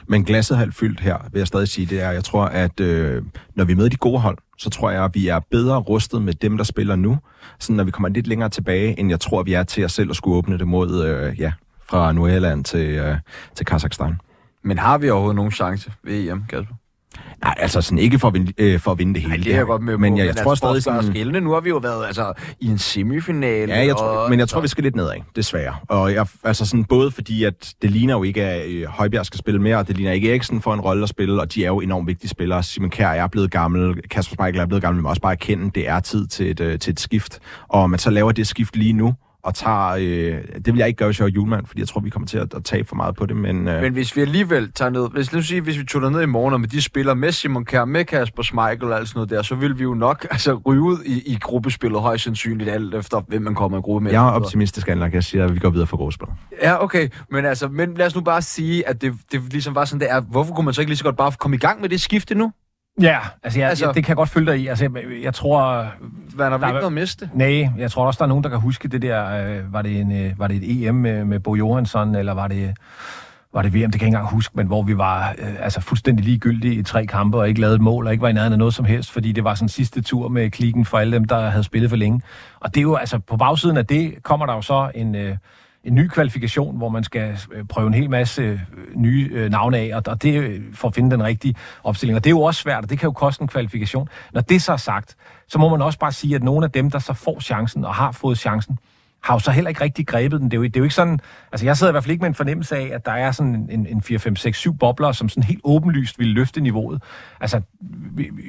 Men 0.07 0.23
glasset 0.23 0.57
halvt 0.57 0.75
fyldt 0.75 0.99
her, 0.99 1.17
vil 1.31 1.39
jeg 1.39 1.47
stadig 1.47 1.67
sige, 1.67 1.85
det 1.85 2.01
er, 2.01 2.11
jeg 2.11 2.23
tror, 2.23 2.45
at 2.45 2.79
øh, 2.79 3.23
når 3.55 3.65
vi 3.65 3.71
er 3.71 3.75
med 3.75 3.89
de 3.89 3.95
gode 3.95 4.19
hold, 4.19 4.37
så 4.57 4.69
tror 4.69 4.91
jeg, 4.91 5.03
at 5.03 5.15
vi 5.15 5.27
er 5.27 5.39
bedre 5.51 5.77
rustet 5.77 6.21
med 6.21 6.33
dem, 6.33 6.57
der 6.57 6.63
spiller 6.63 6.95
nu, 6.95 7.17
sådan 7.59 7.75
når 7.75 7.83
vi 7.83 7.91
kommer 7.91 8.09
lidt 8.09 8.27
længere 8.27 8.49
tilbage, 8.49 8.99
end 8.99 9.09
jeg 9.09 9.19
tror, 9.19 9.43
vi 9.43 9.53
er 9.53 9.63
til 9.63 9.85
os 9.85 9.91
selv 9.91 10.09
at 10.09 10.15
skulle 10.15 10.37
åbne 10.37 10.57
det 10.57 10.67
mod, 10.67 11.05
øh, 11.05 11.39
ja, 11.39 11.53
fra 11.89 12.11
Nordjylland 12.11 12.63
til, 12.63 12.89
øh, 12.89 13.17
til 13.55 13.65
Kazakhstan. 13.65 14.15
Men 14.63 14.77
har 14.77 14.97
vi 14.97 15.09
overhovedet 15.09 15.35
nogen 15.35 15.51
chance 15.51 15.91
ved 16.03 16.29
EM, 16.29 16.43
Kasper? 16.49 16.75
Nej, 17.43 17.55
altså 17.57 17.81
sådan 17.81 17.97
ikke 17.97 18.19
for 18.19 18.27
at 18.27 18.33
vinde, 18.33 18.53
øh, 18.57 18.79
for 18.79 18.91
at 18.91 18.99
vinde 18.99 19.13
det 19.13 19.21
hele. 19.21 19.35
Nej, 19.35 19.43
det 19.43 19.53
er 19.53 19.57
jeg 19.57 19.65
godt 19.65 19.81
med 19.81 19.97
Men 19.97 20.17
jeg, 20.17 20.21
jeg 20.21 20.29
altså, 20.29 20.43
tror 20.43 20.55
stadig 20.55 20.83
sådan... 20.83 21.03
Skældende. 21.03 21.41
Nu 21.41 21.51
har 21.51 21.59
vi 21.59 21.69
jo 21.69 21.77
været 21.77 22.05
altså, 22.05 22.33
i 22.59 22.67
en 22.67 22.77
semifinale. 22.77 23.73
Ja, 23.73 23.85
jeg 23.85 23.95
tror, 23.95 24.07
og... 24.07 24.29
men 24.29 24.39
jeg 24.39 24.49
tror, 24.49 24.61
vi 24.61 24.67
skal 24.67 24.83
lidt 24.83 24.95
nedad, 24.95 25.15
desværre. 25.35 25.75
Og 25.87 26.13
jeg, 26.13 26.27
altså 26.43 26.65
sådan, 26.65 26.85
både 26.85 27.11
fordi, 27.11 27.43
at 27.43 27.73
det 27.81 27.91
ligner 27.91 28.13
jo 28.13 28.23
ikke, 28.23 28.43
at 28.43 28.69
øh, 28.69 28.85
Højbjerg 28.85 29.25
skal 29.25 29.37
spille 29.37 29.61
mere, 29.61 29.77
og 29.77 29.87
det 29.87 29.97
ligner 29.97 30.11
ikke 30.11 30.29
Eriksen 30.29 30.61
for 30.61 30.73
en 30.73 30.81
rolle 30.81 31.03
at 31.03 31.09
spille, 31.09 31.41
og 31.41 31.53
de 31.53 31.63
er 31.63 31.67
jo 31.67 31.79
enormt 31.79 32.07
vigtige 32.07 32.29
spillere. 32.29 32.63
Simon 32.63 32.89
Kjær 32.89 33.09
er 33.09 33.27
blevet 33.27 33.51
gammel, 33.51 34.01
Kasper 34.01 34.35
Schmeichel 34.35 34.61
er 34.61 34.65
blevet 34.65 34.81
gammel, 34.81 35.01
men 35.01 35.09
også 35.09 35.21
bare 35.21 35.31
erkende, 35.31 35.71
det 35.75 35.89
er 35.89 35.99
tid 35.99 36.27
til 36.27 36.51
et, 36.51 36.59
øh, 36.59 36.79
til 36.79 36.91
et 36.91 36.99
skift. 36.99 37.39
Og 37.67 37.89
man 37.89 37.99
så 37.99 38.09
laver 38.09 38.31
det 38.31 38.47
skift 38.47 38.75
lige 38.75 38.93
nu, 38.93 39.13
og 39.43 39.55
tager... 39.55 39.89
Øh, 39.89 40.37
det 40.65 40.73
vil 40.73 40.77
jeg 40.77 40.87
ikke 40.87 40.97
gøre, 40.97 41.07
hvis 41.07 41.19
jeg 41.19 41.25
var 41.25 41.29
julemand, 41.31 41.65
fordi 41.65 41.79
jeg 41.79 41.87
tror, 41.87 42.01
vi 42.01 42.09
kommer 42.09 42.27
til 42.27 42.37
at, 42.37 42.53
at 42.53 42.63
tabe 42.63 42.87
for 42.87 42.95
meget 42.95 43.15
på 43.15 43.25
det, 43.25 43.35
men... 43.37 43.67
Øh, 43.67 43.81
Men 43.81 43.93
hvis 43.93 44.15
vi 44.15 44.21
alligevel 44.21 44.71
tager 44.71 44.89
ned... 44.89 45.07
Hvis, 45.11 45.31
lad 45.31 45.39
os 45.39 45.47
sige, 45.47 45.61
hvis 45.61 45.79
vi 45.79 45.83
tog 45.83 46.11
ned 46.11 46.21
i 46.21 46.25
morgen, 46.25 46.53
og 46.53 46.59
med 46.59 46.67
de 46.67 46.81
spiller 46.81 47.13
med 47.13 47.31
Simon 47.31 47.65
Kjær, 47.65 47.85
med 47.85 48.05
Kasper 48.05 48.43
Schmeichel 48.43 48.91
og 48.91 48.97
alt 48.97 49.07
sådan 49.07 49.17
noget 49.17 49.29
der, 49.29 49.41
så 49.41 49.55
vil 49.55 49.77
vi 49.77 49.83
jo 49.83 49.93
nok 49.93 50.27
altså, 50.31 50.61
ryge 50.65 50.81
ud 50.81 50.97
i, 51.05 51.21
i 51.25 51.37
gruppespillet 51.41 52.01
højst 52.01 52.23
sandsynligt, 52.23 52.69
alt 52.69 52.95
efter 52.95 53.21
hvem 53.27 53.41
man 53.41 53.55
kommer 53.55 53.77
i 53.77 53.81
gruppe 53.81 54.03
med. 54.03 54.11
jeg 54.11 54.27
er 54.27 54.31
optimistisk 54.31 54.87
anlagt, 54.87 55.13
jeg 55.13 55.23
siger, 55.23 55.45
at 55.45 55.53
vi 55.53 55.59
går 55.59 55.69
videre 55.69 55.87
for 55.87 55.97
gruppespil. 55.97 56.27
Ja, 56.61 56.83
okay. 56.83 57.09
Men, 57.31 57.45
altså, 57.45 57.67
men 57.67 57.93
lad 57.93 58.05
os 58.05 58.15
nu 58.15 58.21
bare 58.21 58.41
sige, 58.41 58.87
at 58.87 59.01
det, 59.01 59.13
det 59.31 59.41
ligesom 59.51 59.75
var 59.75 59.85
sådan, 59.85 59.99
det 59.99 60.11
er. 60.11 60.21
Hvorfor 60.21 60.53
kunne 60.53 60.65
man 60.65 60.73
så 60.73 60.81
ikke 60.81 60.89
lige 60.89 60.97
så 60.97 61.03
godt 61.03 61.17
bare 61.17 61.31
komme 61.39 61.55
i 61.55 61.59
gang 61.59 61.81
med 61.81 61.89
det 61.89 62.01
skifte 62.01 62.35
nu? 62.35 62.51
Ja, 63.01 63.17
altså, 63.43 63.59
jeg, 63.59 63.69
Altså- 63.69 63.85
altså 63.85 63.93
det 63.95 64.03
kan 64.03 64.09
jeg 64.09 64.15
godt 64.17 64.29
følge 64.29 64.51
dig 64.51 64.59
i. 64.59 64.67
Altså, 64.67 64.83
jeg, 64.85 65.03
jeg 65.23 65.33
tror... 65.33 65.85
Hvad 66.35 66.45
er 66.45 66.49
der 66.49 66.57
Der 66.57 66.65
er- 66.65 66.69
ikke 66.69 66.79
noget 66.79 66.93
miste? 66.93 67.29
Nej, 67.33 67.69
jeg 67.77 67.91
tror 67.91 68.05
også, 68.07 68.17
der 68.17 68.23
er 68.23 68.27
nogen, 68.29 68.43
der 68.43 68.49
kan 68.49 68.59
huske 68.59 68.87
det 68.87 69.01
der... 69.01 69.47
Øh, 69.47 69.73
var, 69.73 69.81
det 69.81 69.99
en, 69.99 70.11
øh, 70.25 70.39
var 70.39 70.47
det 70.47 70.55
et 70.57 70.87
EM 70.87 70.95
med, 70.95 71.25
med 71.25 71.39
Bo 71.39 71.55
Johansson, 71.55 72.15
eller 72.15 72.33
var 72.33 72.47
det, 72.47 72.77
var 73.53 73.61
det 73.61 73.73
VM? 73.73 73.79
Det 73.79 73.81
kan 73.81 73.85
jeg 73.91 73.93
ikke 73.93 74.05
engang 74.05 74.27
huske, 74.27 74.51
men 74.57 74.67
hvor 74.67 74.81
vi 74.83 74.97
var 74.97 75.29
øh, 75.37 75.53
altså 75.59 75.81
fuldstændig 75.81 76.25
ligegyldige 76.25 76.73
i 76.75 76.83
tre 76.83 77.05
kampe, 77.05 77.37
og 77.37 77.49
ikke 77.49 77.61
lavede 77.61 77.75
et 77.75 77.81
mål, 77.81 78.05
og 78.07 78.11
ikke 78.11 78.21
var 78.21 78.29
i 78.29 78.33
nærheden 78.33 78.53
af 78.53 78.59
noget 78.59 78.73
som 78.73 78.85
helst, 78.85 79.11
fordi 79.11 79.31
det 79.31 79.43
var 79.43 79.55
sådan 79.55 79.69
sidste 79.69 80.01
tur 80.01 80.27
med 80.29 80.51
klikken 80.51 80.85
for 80.85 80.97
alle 80.97 81.13
dem, 81.17 81.25
der 81.25 81.49
havde 81.49 81.63
spillet 81.63 81.89
for 81.89 81.97
længe. 81.97 82.21
Og 82.59 82.69
det 82.75 82.77
er 82.79 82.81
jo, 82.81 82.95
altså, 82.95 83.19
på 83.19 83.37
bagsiden 83.37 83.77
af 83.77 83.85
det 83.85 84.13
kommer 84.23 84.45
der 84.45 84.53
jo 84.53 84.61
så 84.61 84.91
en... 84.95 85.15
Øh, 85.15 85.37
en 85.83 85.95
ny 85.95 86.07
kvalifikation, 86.07 86.77
hvor 86.77 86.89
man 86.89 87.03
skal 87.03 87.37
øh, 87.51 87.65
prøve 87.65 87.87
en 87.87 87.93
hel 87.93 88.09
masse 88.09 88.41
øh, 88.41 88.59
nye 88.95 89.29
øh, 89.31 89.49
navne 89.49 89.77
af, 89.77 89.91
og, 89.93 90.03
og 90.07 90.23
det 90.23 90.61
for 90.73 90.87
at 90.87 90.95
finde 90.95 91.11
den 91.11 91.23
rigtige 91.23 91.55
opstilling. 91.83 92.15
Og 92.15 92.23
det 92.23 92.29
er 92.29 92.31
jo 92.31 92.41
også 92.41 92.61
svært, 92.61 92.83
og 92.83 92.89
det 92.89 92.99
kan 92.99 93.07
jo 93.07 93.11
koste 93.11 93.41
en 93.41 93.47
kvalifikation. 93.47 94.09
Når 94.33 94.41
det 94.41 94.61
så 94.61 94.73
er 94.73 94.77
sagt, 94.77 95.15
så 95.47 95.59
må 95.59 95.69
man 95.69 95.81
også 95.81 95.99
bare 95.99 96.11
sige, 96.11 96.35
at 96.35 96.43
nogle 96.43 96.65
af 96.65 96.71
dem, 96.71 96.91
der 96.91 96.99
så 96.99 97.13
får 97.13 97.39
chancen 97.39 97.85
og 97.85 97.95
har 97.95 98.11
fået 98.11 98.37
chancen, 98.37 98.79
har 99.23 99.33
jo 99.35 99.39
så 99.39 99.51
heller 99.51 99.69
ikke 99.69 99.83
rigtig 99.83 100.07
grebet 100.07 100.39
den. 100.39 100.51
Det 100.51 100.57
er, 100.57 100.57
jo, 100.57 100.63
det 100.63 100.75
er 100.75 100.79
jo 100.79 100.83
ikke 100.83 100.95
sådan... 100.95 101.19
Altså, 101.51 101.65
jeg 101.65 101.77
sidder 101.77 101.91
i 101.91 101.93
hvert 101.93 102.03
fald 102.03 102.11
ikke 102.11 102.21
med 102.21 102.29
en 102.29 102.35
fornemmelse 102.35 102.77
af, 102.77 102.89
at 102.93 103.05
der 103.05 103.11
er 103.11 103.31
sådan 103.31 103.67
en, 103.71 103.87
en 103.87 104.01
4, 104.01 104.19
5, 104.19 104.35
6, 104.35 104.57
7 104.57 104.77
bobler, 104.77 105.11
som 105.11 105.29
sådan 105.29 105.43
helt 105.43 105.61
åbenlyst 105.63 106.19
vil 106.19 106.27
løfte 106.27 106.61
niveauet. 106.61 107.01
Altså, 107.41 107.61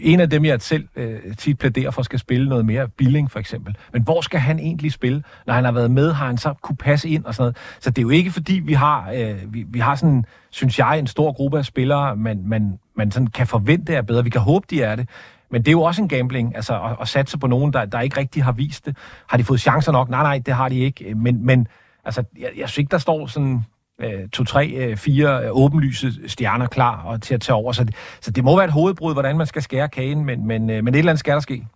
en 0.02 0.20
af 0.20 0.30
dem, 0.30 0.44
jeg 0.44 0.60
selv 0.60 0.88
øh, 0.96 1.36
tit 1.38 1.58
plæderer 1.58 1.90
for, 1.90 2.02
skal 2.02 2.18
spille 2.18 2.48
noget 2.48 2.66
mere, 2.66 2.88
Billing 2.88 3.30
for 3.30 3.38
eksempel. 3.38 3.76
Men 3.92 4.02
hvor 4.02 4.20
skal 4.20 4.40
han 4.40 4.58
egentlig 4.58 4.92
spille? 4.92 5.22
Når 5.46 5.54
han 5.54 5.64
har 5.64 5.72
været 5.72 5.90
med, 5.90 6.12
har 6.12 6.26
han 6.26 6.38
så 6.38 6.54
kunne 6.62 6.76
passe 6.76 7.08
ind 7.08 7.24
og 7.24 7.34
sådan 7.34 7.42
noget. 7.42 7.56
Så 7.80 7.90
det 7.90 7.98
er 7.98 8.02
jo 8.02 8.10
ikke, 8.10 8.30
fordi 8.30 8.54
vi 8.54 8.72
har, 8.72 9.10
øh, 9.14 9.54
vi, 9.54 9.64
vi 9.68 9.78
har 9.78 9.94
sådan, 9.94 10.24
synes 10.50 10.78
jeg, 10.78 10.98
en 10.98 11.06
stor 11.06 11.32
gruppe 11.32 11.58
af 11.58 11.64
spillere, 11.64 12.16
man, 12.16 12.42
man, 12.46 12.78
man 12.96 13.10
sådan 13.10 13.26
kan 13.26 13.46
forvente 13.46 13.94
er 13.94 14.02
bedre. 14.02 14.24
Vi 14.24 14.30
kan 14.30 14.40
håbe, 14.40 14.66
de 14.70 14.82
er 14.82 14.96
det. 14.96 15.08
Men 15.52 15.62
det 15.62 15.68
er 15.68 15.72
jo 15.72 15.82
også 15.82 16.02
en 16.02 16.08
gambling, 16.08 16.56
altså 16.56 16.82
at, 16.82 16.96
at 17.00 17.08
satse 17.08 17.38
på 17.38 17.46
nogen, 17.46 17.72
der, 17.72 17.84
der 17.84 18.00
ikke 18.00 18.20
rigtig 18.20 18.44
har 18.44 18.52
vist 18.52 18.86
det. 18.86 18.96
Har 19.28 19.36
de 19.36 19.44
fået 19.44 19.60
chancer 19.60 19.92
nok? 19.92 20.08
Nej, 20.08 20.22
nej, 20.22 20.38
det 20.46 20.54
har 20.54 20.68
de 20.68 20.78
ikke. 20.78 21.14
Men, 21.14 21.46
men 21.46 21.68
altså, 22.04 22.24
jeg, 22.38 22.50
jeg 22.56 22.68
synes 22.68 22.78
ikke, 22.78 22.90
der 22.90 22.98
står 22.98 23.26
sådan 23.26 23.64
øh, 24.00 24.28
to, 24.28 24.44
tre, 24.44 24.68
øh, 24.68 24.96
fire 24.96 25.44
øh, 25.44 25.50
åbenlyse 25.50 26.28
stjerner 26.28 26.66
klar 26.66 27.02
og 27.02 27.22
til 27.22 27.34
at 27.34 27.40
tage 27.40 27.56
over. 27.56 27.72
Så 27.72 27.84
det, 27.84 27.94
så 28.20 28.30
det 28.30 28.44
må 28.44 28.56
være 28.56 28.64
et 28.64 28.72
hovedbrud, 28.72 29.12
hvordan 29.12 29.36
man 29.36 29.46
skal 29.46 29.62
skære 29.62 29.88
kagen, 29.88 30.24
men, 30.24 30.46
men, 30.46 30.70
øh, 30.70 30.84
men 30.84 30.94
et 30.94 30.98
eller 30.98 31.12
andet 31.12 31.20
skal 31.20 31.34
der 31.34 31.40
ske. 31.40 31.66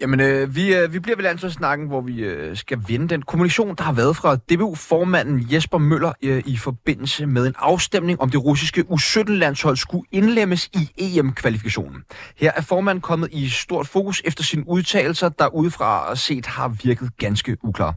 Jamen, 0.00 0.20
øh, 0.20 0.56
vi, 0.56 0.74
øh, 0.74 0.92
vi 0.92 0.98
bliver 0.98 1.16
ved 1.16 1.22
landsholdssnakken, 1.22 1.86
hvor 1.86 2.00
vi 2.00 2.20
øh, 2.20 2.56
skal 2.56 2.78
vinde 2.88 3.08
den 3.08 3.22
kommunikation, 3.22 3.74
der 3.74 3.82
har 3.84 3.92
været 3.92 4.16
fra 4.16 4.36
DBU-formanden 4.36 5.46
Jesper 5.52 5.78
Møller 5.78 6.12
øh, 6.22 6.42
i 6.46 6.56
forbindelse 6.56 7.26
med 7.26 7.46
en 7.46 7.54
afstemning 7.58 8.20
om 8.20 8.30
det 8.30 8.44
russiske 8.44 8.84
U17-landshold 8.90 9.76
skulle 9.76 10.04
indlemmes 10.12 10.66
i 10.66 10.90
EM-kvalifikationen. 10.98 12.04
Her 12.36 12.52
er 12.56 12.60
formanden 12.60 13.02
kommet 13.02 13.28
i 13.32 13.48
stort 13.48 13.86
fokus 13.86 14.22
efter 14.24 14.44
sine 14.44 14.68
udtalelser, 14.68 15.28
der 15.28 15.54
udefra 15.54 16.16
set 16.16 16.46
har 16.46 16.68
virket 16.82 17.10
ganske 17.16 17.56
uklar. 17.62 17.94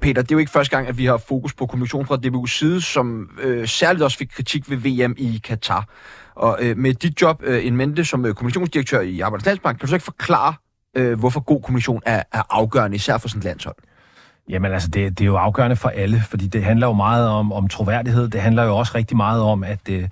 Peter, 0.00 0.22
det 0.22 0.30
er 0.30 0.34
jo 0.34 0.38
ikke 0.38 0.52
første 0.52 0.76
gang, 0.76 0.88
at 0.88 0.98
vi 0.98 1.04
har 1.04 1.16
fokus 1.28 1.54
på 1.54 1.66
kommunikation 1.66 2.06
fra 2.06 2.18
DBU's 2.26 2.58
side, 2.58 2.80
som 2.80 3.30
øh, 3.42 3.68
særligt 3.68 4.04
også 4.04 4.18
fik 4.18 4.28
kritik 4.28 4.70
ved 4.70 4.76
VM 4.76 5.14
i 5.18 5.40
Katar. 5.44 5.88
Og 6.34 6.58
øh, 6.60 6.76
med 6.76 6.94
dit 6.94 7.22
job 7.22 7.42
øh, 7.44 7.66
en 7.66 7.76
mente 7.76 8.04
som 8.04 8.26
øh, 8.26 8.34
kommunikationsdirektør 8.34 9.00
i 9.00 9.20
Arbejdernes 9.20 9.46
Landsbank, 9.46 9.78
kan 9.78 9.86
du 9.86 9.90
så 9.90 9.96
ikke 9.96 10.04
forklare, 10.04 10.54
øh, 10.98 11.18
hvorfor 11.18 11.40
god 11.40 11.62
kommunikation 11.62 12.02
er, 12.06 12.22
er 12.32 12.42
afgørende, 12.50 12.94
især 12.94 13.18
for 13.18 13.28
sådan 13.28 13.38
et 13.38 13.44
landshold? 13.44 13.76
Jamen 14.48 14.72
altså, 14.72 14.88
det, 14.88 15.18
det 15.18 15.24
er 15.24 15.26
jo 15.26 15.36
afgørende 15.36 15.76
for 15.76 15.88
alle, 15.88 16.22
fordi 16.28 16.46
det 16.46 16.64
handler 16.64 16.86
jo 16.86 16.92
meget 16.92 17.28
om, 17.28 17.52
om 17.52 17.68
troværdighed. 17.68 18.28
Det 18.28 18.40
handler 18.40 18.64
jo 18.64 18.76
også 18.76 18.92
rigtig 18.94 19.16
meget 19.16 19.42
om, 19.42 19.64
at, 19.64 19.80
øh, 19.90 20.08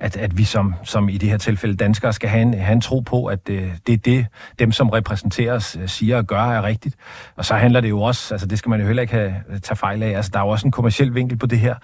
at, 0.00 0.16
at 0.16 0.38
vi 0.38 0.44
som, 0.44 0.74
som 0.84 1.08
i 1.08 1.18
det 1.18 1.28
her 1.28 1.36
tilfælde 1.36 1.76
danskere 1.76 2.12
skal 2.12 2.28
have 2.28 2.42
en, 2.42 2.54
have 2.54 2.72
en 2.72 2.80
tro 2.80 3.00
på, 3.00 3.26
at 3.26 3.48
øh, 3.50 3.70
det 3.86 3.92
er 3.92 3.96
det, 3.96 4.26
dem 4.58 4.72
som 4.72 4.88
repræsenterer 4.88 5.54
os, 5.54 5.76
øh, 5.80 5.88
siger 5.88 6.16
og 6.16 6.26
gør 6.26 6.40
er 6.40 6.62
rigtigt. 6.62 6.96
Og 7.36 7.44
så 7.44 7.54
handler 7.54 7.80
det 7.80 7.88
jo 7.88 8.00
også, 8.02 8.34
altså 8.34 8.46
det 8.46 8.58
skal 8.58 8.70
man 8.70 8.80
jo 8.80 8.86
heller 8.86 9.02
ikke 9.02 9.14
have, 9.14 9.34
øh, 9.48 9.60
tage 9.60 9.76
fejl 9.76 10.02
af, 10.02 10.16
altså 10.16 10.30
der 10.34 10.38
er 10.38 10.44
jo 10.44 10.48
også 10.48 10.66
en 10.66 10.72
kommersiel 10.72 11.14
vinkel 11.14 11.38
på 11.38 11.46
det 11.46 11.58
her. 11.58 11.74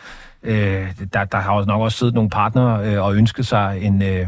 Øh, 0.43 0.87
der, 1.12 1.25
der 1.25 1.38
har 1.38 1.59
jo 1.59 1.64
nok 1.64 1.81
også 1.81 1.99
siddet 1.99 2.14
nogle 2.14 2.31
partnere 2.31 2.87
øh, 2.87 3.05
og 3.05 3.14
ønsket 3.14 3.47
sig 3.47 3.79
en... 3.83 4.03
Øh, 4.03 4.27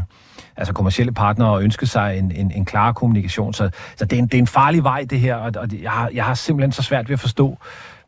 altså 0.57 0.73
kommersielle 0.73 1.13
partnere 1.13 1.49
og 1.49 1.63
ønske 1.63 1.87
sig 1.87 2.17
en, 2.17 2.31
en, 2.31 2.51
en 2.51 2.65
klar 2.65 2.91
kommunikation. 2.91 3.53
Så, 3.53 3.69
så 3.95 4.05
det, 4.05 4.13
er 4.13 4.19
en, 4.21 4.27
det 4.27 4.33
er 4.33 4.39
en 4.39 4.47
farlig 4.47 4.83
vej, 4.83 5.05
det 5.09 5.19
her, 5.19 5.35
og, 5.35 5.51
og 5.57 5.67
jeg, 5.81 5.91
har, 5.91 6.09
jeg 6.13 6.25
har 6.25 6.33
simpelthen 6.33 6.71
så 6.71 6.83
svært 6.83 7.09
ved 7.09 7.13
at 7.13 7.19
forstå, 7.19 7.57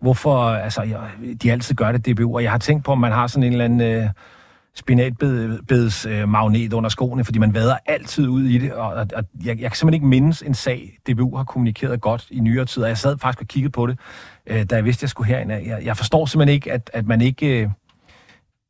hvorfor 0.01 0.49
altså, 0.49 0.81
jeg, 0.81 0.99
de 1.43 1.51
altid 1.51 1.75
gør 1.75 1.91
det, 1.91 2.05
DBU. 2.05 2.35
Og 2.35 2.43
jeg 2.43 2.51
har 2.51 2.57
tænkt 2.57 2.85
på, 2.85 2.91
om 2.91 2.97
man 2.97 3.11
har 3.11 3.27
sådan 3.27 3.43
en 3.43 3.51
eller 3.51 3.65
anden 3.65 3.81
øh, 3.81 4.09
spinatbeds 4.75 6.05
øh, 6.05 6.29
magnet 6.29 6.73
under 6.73 6.89
skoene, 6.89 7.25
fordi 7.25 7.39
man 7.39 7.53
vader 7.53 7.77
altid 7.85 8.27
ud 8.27 8.43
i 8.43 8.57
det, 8.57 8.73
og, 8.73 8.87
og, 8.87 9.07
og 9.15 9.23
jeg, 9.45 9.61
jeg 9.61 9.71
kan 9.71 9.77
simpelthen 9.77 9.93
ikke 9.93 10.05
mindes 10.05 10.41
en 10.41 10.53
sag, 10.53 10.97
DBU 11.09 11.37
har 11.37 11.43
kommunikeret 11.43 12.01
godt 12.01 12.27
i 12.29 12.39
nyere 12.39 12.65
tid, 12.65 12.83
og 12.83 12.89
jeg 12.89 12.97
sad 12.97 13.17
faktisk 13.17 13.41
og 13.41 13.47
kiggede 13.47 13.71
på 13.71 13.87
det, 13.87 13.99
øh, 14.47 14.63
da 14.63 14.75
jeg 14.75 14.85
vidste, 14.85 15.03
jeg 15.03 15.09
skulle 15.09 15.27
herind. 15.27 15.51
Jeg, 15.51 15.79
jeg 15.83 15.97
forstår 15.97 16.25
simpelthen 16.25 16.53
ikke, 16.53 16.71
at, 16.71 16.89
at 16.93 17.07
man 17.07 17.21
ikke... 17.21 17.61
Øh, 17.61 17.69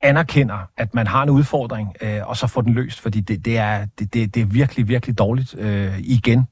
anerkender, 0.01 0.57
at 0.77 0.95
man 0.95 1.07
har 1.07 1.23
en 1.23 1.29
udfordring, 1.29 1.93
øh, 2.01 2.19
og 2.23 2.37
så 2.37 2.47
får 2.47 2.61
den 2.61 2.73
løst, 2.73 2.99
fordi 2.99 3.19
det, 3.19 3.45
det, 3.45 3.57
er, 3.57 3.85
det, 3.99 4.13
det, 4.13 4.35
det 4.35 4.41
er 4.41 4.45
virkelig, 4.45 4.87
virkelig 4.87 5.17
dårligt 5.17 5.55
øh, 5.57 5.99
igen. 5.99 6.47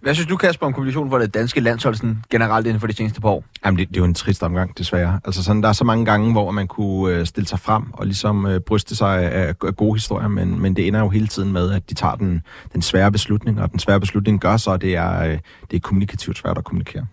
Hvad 0.00 0.14
synes 0.14 0.28
du, 0.28 0.36
Kasper, 0.36 0.66
om 0.66 0.72
kommunikationen 0.72 1.10
for 1.10 1.18
det 1.18 1.34
danske 1.34 1.60
landshold 1.60 1.94
sådan, 1.94 2.24
generelt 2.30 2.66
inden 2.66 2.80
for 2.80 2.86
de 2.86 2.96
seneste 2.96 3.20
par 3.20 3.28
år? 3.28 3.44
Jamen, 3.64 3.78
det, 3.78 3.88
det 3.88 3.96
er 3.96 4.00
jo 4.00 4.04
en 4.04 4.14
trist 4.14 4.42
omgang, 4.42 4.78
desværre. 4.78 5.20
Altså 5.24 5.42
sådan, 5.42 5.62
der 5.62 5.68
er 5.68 5.72
så 5.72 5.84
mange 5.84 6.04
gange, 6.04 6.32
hvor 6.32 6.50
man 6.50 6.68
kunne 6.68 7.14
øh, 7.14 7.26
stille 7.26 7.48
sig 7.48 7.60
frem 7.60 7.92
og 7.92 8.06
ligesom 8.06 8.46
øh, 8.46 8.60
bryste 8.60 8.96
sig 8.96 9.32
af, 9.32 9.54
af 9.66 9.76
gode 9.76 9.94
historier, 9.94 10.28
men, 10.28 10.60
men 10.60 10.76
det 10.76 10.86
ender 10.86 11.00
jo 11.00 11.08
hele 11.08 11.26
tiden 11.26 11.52
med, 11.52 11.72
at 11.72 11.90
de 11.90 11.94
tager 11.94 12.14
den, 12.14 12.42
den 12.72 12.82
svære 12.82 13.12
beslutning, 13.12 13.60
og 13.60 13.72
den 13.72 13.78
svære 13.78 14.00
beslutning 14.00 14.40
gør 14.40 14.56
så, 14.56 14.70
at 14.70 14.80
det 14.80 14.96
er, 14.96 15.22
øh, 15.22 15.38
det 15.70 15.76
er 15.76 15.80
kommunikativt 15.80 16.38
svært 16.38 16.58
at 16.58 16.64
kommunikere 16.64 17.06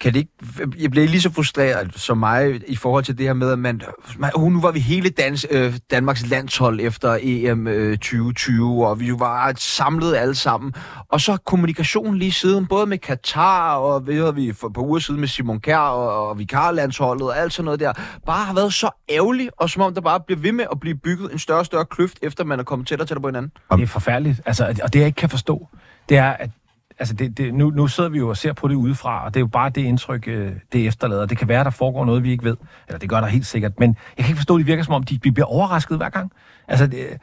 kan 0.00 0.14
det 0.14 0.18
ikke, 0.18 0.32
jeg 0.78 0.90
bliver 0.90 1.06
lige 1.06 1.20
så 1.20 1.32
frustreret 1.32 1.94
som 1.94 2.18
mig 2.18 2.60
i 2.70 2.76
forhold 2.76 3.04
til 3.04 3.18
det 3.18 3.26
her 3.26 3.32
med, 3.32 3.52
at 3.52 3.58
man, 3.58 3.82
man 4.18 4.30
oh, 4.34 4.52
nu 4.52 4.60
var 4.60 4.70
vi 4.70 4.80
hele 4.80 5.10
dans, 5.10 5.46
øh, 5.50 5.74
Danmarks 5.90 6.30
landshold 6.30 6.80
efter 6.80 7.18
EM 7.22 7.66
øh, 7.66 7.98
2020, 7.98 8.86
og 8.86 9.00
vi 9.00 9.12
var 9.12 9.52
samlet 9.56 10.16
alle 10.16 10.34
sammen. 10.34 10.74
Og 11.08 11.20
så 11.20 11.36
kommunikationen 11.36 12.18
lige 12.18 12.32
siden, 12.32 12.66
både 12.66 12.86
med 12.86 12.98
Katar, 12.98 13.74
og 13.76 14.06
ved 14.06 14.32
vi 14.32 14.52
for 14.52 14.68
på 14.68 14.80
uger 14.80 14.98
siden 14.98 15.20
med 15.20 15.28
Simon 15.28 15.60
Kjær 15.60 15.78
og, 15.78 16.28
og 16.28 16.38
Vikarlandsholdet 16.38 17.28
og 17.28 17.38
alt 17.38 17.52
sådan 17.52 17.64
noget 17.64 17.80
der, 17.80 17.92
bare 18.26 18.44
har 18.44 18.54
været 18.54 18.74
så 18.74 18.90
ærgerligt, 19.10 19.50
og 19.56 19.70
som 19.70 19.82
om 19.82 19.94
der 19.94 20.00
bare 20.00 20.20
bliver 20.20 20.40
ved 20.40 20.52
med 20.52 20.64
at 20.72 20.80
blive 20.80 20.94
bygget 20.94 21.32
en 21.32 21.38
større 21.38 21.58
og 21.58 21.66
større 21.66 21.84
kløft, 21.84 22.18
efter 22.22 22.44
man 22.44 22.60
er 22.60 22.64
kommet 22.64 22.88
tættere 22.88 23.04
og 23.04 23.08
tættere 23.08 23.22
på 23.22 23.28
hinanden. 23.28 23.52
Det 23.72 23.82
er 23.82 23.86
forfærdeligt, 23.86 24.40
altså, 24.46 24.74
og 24.82 24.92
det 24.92 24.98
jeg 24.98 25.06
ikke 25.06 25.16
kan 25.16 25.28
forstå, 25.30 25.68
det 26.08 26.16
er, 26.16 26.30
at 26.30 26.50
altså 26.98 27.14
det, 27.14 27.38
det, 27.38 27.54
nu, 27.54 27.70
nu 27.70 27.86
sidder 27.86 28.10
vi 28.10 28.18
jo 28.18 28.28
og 28.28 28.36
ser 28.36 28.52
på 28.52 28.68
det 28.68 28.74
udefra, 28.74 29.24
og 29.24 29.34
det 29.34 29.40
er 29.40 29.42
jo 29.42 29.46
bare 29.46 29.70
det 29.70 29.80
indtryk, 29.80 30.28
øh, 30.28 30.52
det 30.72 30.86
efterlader. 30.86 31.26
Det 31.26 31.38
kan 31.38 31.48
være, 31.48 31.64
der 31.64 31.70
foregår 31.70 32.04
noget, 32.04 32.22
vi 32.22 32.30
ikke 32.30 32.44
ved. 32.44 32.56
Eller 32.88 32.98
det 32.98 33.08
gør 33.08 33.20
der 33.20 33.26
helt 33.26 33.46
sikkert. 33.46 33.80
Men 33.80 33.96
jeg 34.16 34.24
kan 34.24 34.30
ikke 34.30 34.38
forstå, 34.38 34.54
at 34.54 34.58
det 34.58 34.66
virker 34.66 34.82
som 34.82 34.94
om, 34.94 35.02
de, 35.02 35.18
de 35.18 35.32
bliver 35.32 35.46
overrasket 35.46 35.96
hver 35.96 36.08
gang. 36.08 36.32
Altså, 36.68 36.86
det, 36.86 36.98
øh, 36.98 37.16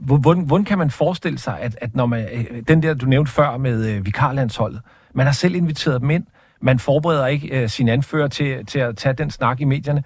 hvordan, 0.00 0.44
hvordan 0.44 0.64
kan 0.64 0.78
man 0.78 0.90
forestille 0.90 1.38
sig, 1.38 1.58
at, 1.60 1.78
at 1.80 1.94
når 1.94 2.06
man, 2.06 2.28
øh, 2.32 2.62
den 2.68 2.82
der, 2.82 2.94
du 2.94 3.06
nævnte 3.06 3.32
før 3.32 3.56
med 3.56 3.90
øh, 3.90 4.06
vikarlandsholdet, 4.06 4.80
man 5.14 5.26
har 5.26 5.32
selv 5.32 5.54
inviteret 5.54 6.00
dem 6.00 6.10
ind, 6.10 6.26
man 6.60 6.78
forbereder 6.78 7.26
ikke 7.26 7.62
øh, 7.62 7.68
sin 7.68 7.88
anfører 7.88 8.28
til, 8.28 8.66
til 8.66 8.78
at 8.78 8.96
tage 8.96 9.12
den 9.12 9.30
snak 9.30 9.60
i 9.60 9.64
medierne. 9.64 10.04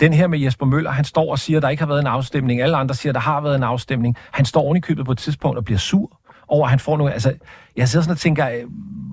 Den 0.00 0.12
her 0.12 0.26
med 0.26 0.38
Jesper 0.38 0.66
Møller, 0.66 0.90
han 0.90 1.04
står 1.04 1.30
og 1.30 1.38
siger, 1.38 1.56
at 1.56 1.62
der 1.62 1.68
ikke 1.68 1.82
har 1.82 1.88
været 1.88 2.00
en 2.00 2.06
afstemning. 2.06 2.62
Alle 2.62 2.76
andre 2.76 2.94
siger, 2.94 3.10
at 3.10 3.14
der 3.14 3.20
har 3.20 3.40
været 3.40 3.56
en 3.56 3.62
afstemning. 3.62 4.16
Han 4.30 4.44
står 4.44 4.60
oven 4.60 4.76
i 4.76 4.80
købet 4.80 5.06
på 5.06 5.12
et 5.12 5.18
tidspunkt 5.18 5.58
og 5.58 5.64
bliver 5.64 5.78
sur 5.78 6.18
over, 6.52 6.64
at 6.66 6.70
han 6.70 6.78
får 6.78 6.96
noget... 6.96 7.12
Altså, 7.12 7.34
jeg 7.76 7.88
sidder 7.88 8.02
sådan 8.02 8.12
og 8.12 8.18
tænker, 8.18 8.48
øh, 8.48 8.64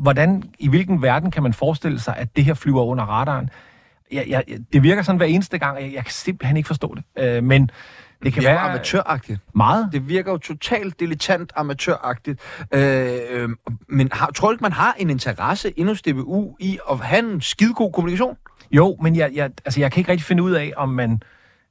hvordan, 0.02 0.44
i 0.60 0.70
hvilken 0.70 1.02
verden 1.02 1.32
kan 1.32 1.44
man 1.44 1.54
forestille 1.54 2.00
sig, 2.00 2.16
at 2.18 2.36
det 2.36 2.46
her 2.46 2.54
flyver 2.54 2.84
under 2.84 3.04
radaren? 3.04 3.50
Jeg, 4.12 4.26
jeg, 4.28 4.44
det 4.74 4.84
virker 4.84 5.02
sådan 5.02 5.18
hver 5.18 5.26
eneste 5.26 5.58
gang, 5.58 5.82
jeg, 5.82 5.94
jeg 5.94 6.04
kan 6.04 6.12
simpelthen 6.12 6.58
ikke 6.58 6.68
forstå 6.68 6.96
det. 6.96 7.24
Øh, 7.24 7.44
men 7.44 7.72
det 8.24 8.34
kan 8.34 8.44
det 8.44 8.50
være... 8.50 8.60
amatøragtigt. 8.60 9.40
Meget. 9.56 9.90
Det 9.92 10.10
virker 10.10 10.32
jo 10.32 10.38
totalt 10.38 11.00
dilettant 11.00 11.52
amatøragtigt. 11.56 12.40
Øh, 12.74 13.20
øh, 13.30 13.50
men 13.88 14.10
har, 14.12 14.32
tror 14.32 14.48
du 14.48 14.52
ikke, 14.52 14.62
man 14.62 14.72
har 14.72 14.96
en 15.00 15.10
interesse 15.10 15.70
inden 15.70 15.88
hos 15.88 16.02
DBU 16.02 16.56
i 16.60 16.80
at 16.92 17.00
have 17.00 17.34
en 17.34 17.42
skidegod 17.42 17.92
kommunikation? 17.92 18.38
Jo, 18.72 18.98
men 19.02 19.16
jeg, 19.16 19.32
jeg, 19.34 19.50
altså, 19.66 19.80
jeg 19.80 19.92
kan 19.92 20.02
ikke 20.02 20.12
rigtig 20.12 20.26
finde 20.26 20.44
ud 20.44 20.52
af, 20.52 20.74
om 20.78 20.90
man 20.90 21.22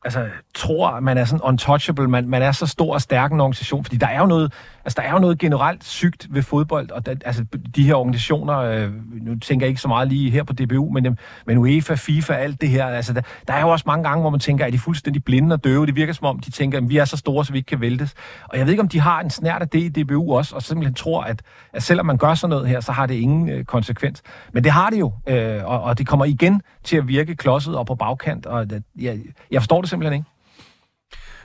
altså, 0.04 0.28
tror, 0.54 0.88
at 0.88 1.02
man 1.02 1.18
er 1.18 1.24
sådan 1.24 1.42
untouchable, 1.42 2.08
man, 2.08 2.28
man 2.28 2.42
er 2.42 2.52
så 2.52 2.66
stor 2.66 2.94
og 2.94 3.02
stærk 3.02 3.32
en 3.32 3.40
organisation, 3.40 3.84
fordi 3.84 3.96
der 3.96 4.06
er 4.06 4.20
jo 4.20 4.26
noget, 4.26 4.52
altså, 4.88 5.02
der 5.02 5.08
er 5.08 5.12
jo 5.12 5.18
noget 5.18 5.38
generelt 5.38 5.84
sygt 5.84 6.26
ved 6.30 6.42
fodbold, 6.42 6.90
og 6.90 7.06
der, 7.06 7.14
altså, 7.24 7.44
de 7.76 7.84
her 7.84 7.94
organisationer, 7.94 8.58
øh, 8.58 8.90
nu 9.22 9.38
tænker 9.38 9.66
jeg 9.66 9.68
ikke 9.68 9.80
så 9.80 9.88
meget 9.88 10.08
lige 10.08 10.30
her 10.30 10.42
på 10.42 10.52
DBU, 10.52 10.90
men, 10.90 11.06
øh, 11.06 11.12
men 11.46 11.58
UEFA, 11.58 11.94
FIFA, 11.94 12.32
alt 12.32 12.60
det 12.60 12.68
her, 12.68 12.86
altså, 12.86 13.12
der, 13.12 13.20
der 13.48 13.54
er 13.54 13.60
jo 13.60 13.68
også 13.68 13.84
mange 13.86 14.08
gange, 14.08 14.20
hvor 14.20 14.30
man 14.30 14.40
tænker, 14.40 14.64
at 14.64 14.72
de 14.72 14.78
fuldstændig 14.78 15.24
blinde 15.24 15.54
og 15.54 15.64
døve, 15.64 15.86
det 15.86 15.96
virker 15.96 16.12
som 16.12 16.26
om, 16.26 16.38
de 16.38 16.50
tænker, 16.50 16.78
at 16.78 16.88
vi 16.88 16.96
er 16.96 17.04
så 17.04 17.16
store, 17.16 17.44
så 17.44 17.52
vi 17.52 17.58
ikke 17.58 17.66
kan 17.66 17.80
væltes, 17.80 18.14
og 18.44 18.58
jeg 18.58 18.66
ved 18.66 18.72
ikke, 18.72 18.82
om 18.82 18.88
de 18.88 19.00
har 19.00 19.20
en 19.20 19.30
snært 19.30 19.62
af 19.62 19.68
det 19.68 19.98
i 19.98 20.02
DBU 20.02 20.36
også, 20.36 20.56
og 20.56 20.62
simpelthen 20.62 20.94
tror, 20.94 21.22
at, 21.22 21.42
at 21.72 21.82
selvom 21.82 22.06
man 22.06 22.18
gør 22.18 22.34
sådan 22.34 22.50
noget 22.50 22.68
her, 22.68 22.80
så 22.80 22.92
har 22.92 23.06
det 23.06 23.14
ingen 23.14 23.48
øh, 23.48 23.64
konsekvens, 23.64 24.22
men 24.52 24.64
det 24.64 24.72
har 24.72 24.90
det 24.90 24.98
jo, 25.00 25.12
øh, 25.26 25.64
og, 25.64 25.82
og 25.82 25.98
det 25.98 26.06
kommer 26.06 26.24
igen 26.24 26.62
til 26.84 26.96
at 26.96 27.08
virke 27.08 27.36
klodset 27.36 27.76
og 27.76 27.86
på 27.86 27.94
bagkant, 27.94 28.46
og 28.46 28.62
øh, 28.62 28.70
det, 28.70 28.82
jeg, 29.00 29.18
jeg 29.50 29.62
forstår 29.62 29.80
det 29.80 29.90
simpelthen 29.90 30.14
ikke. 30.14 30.28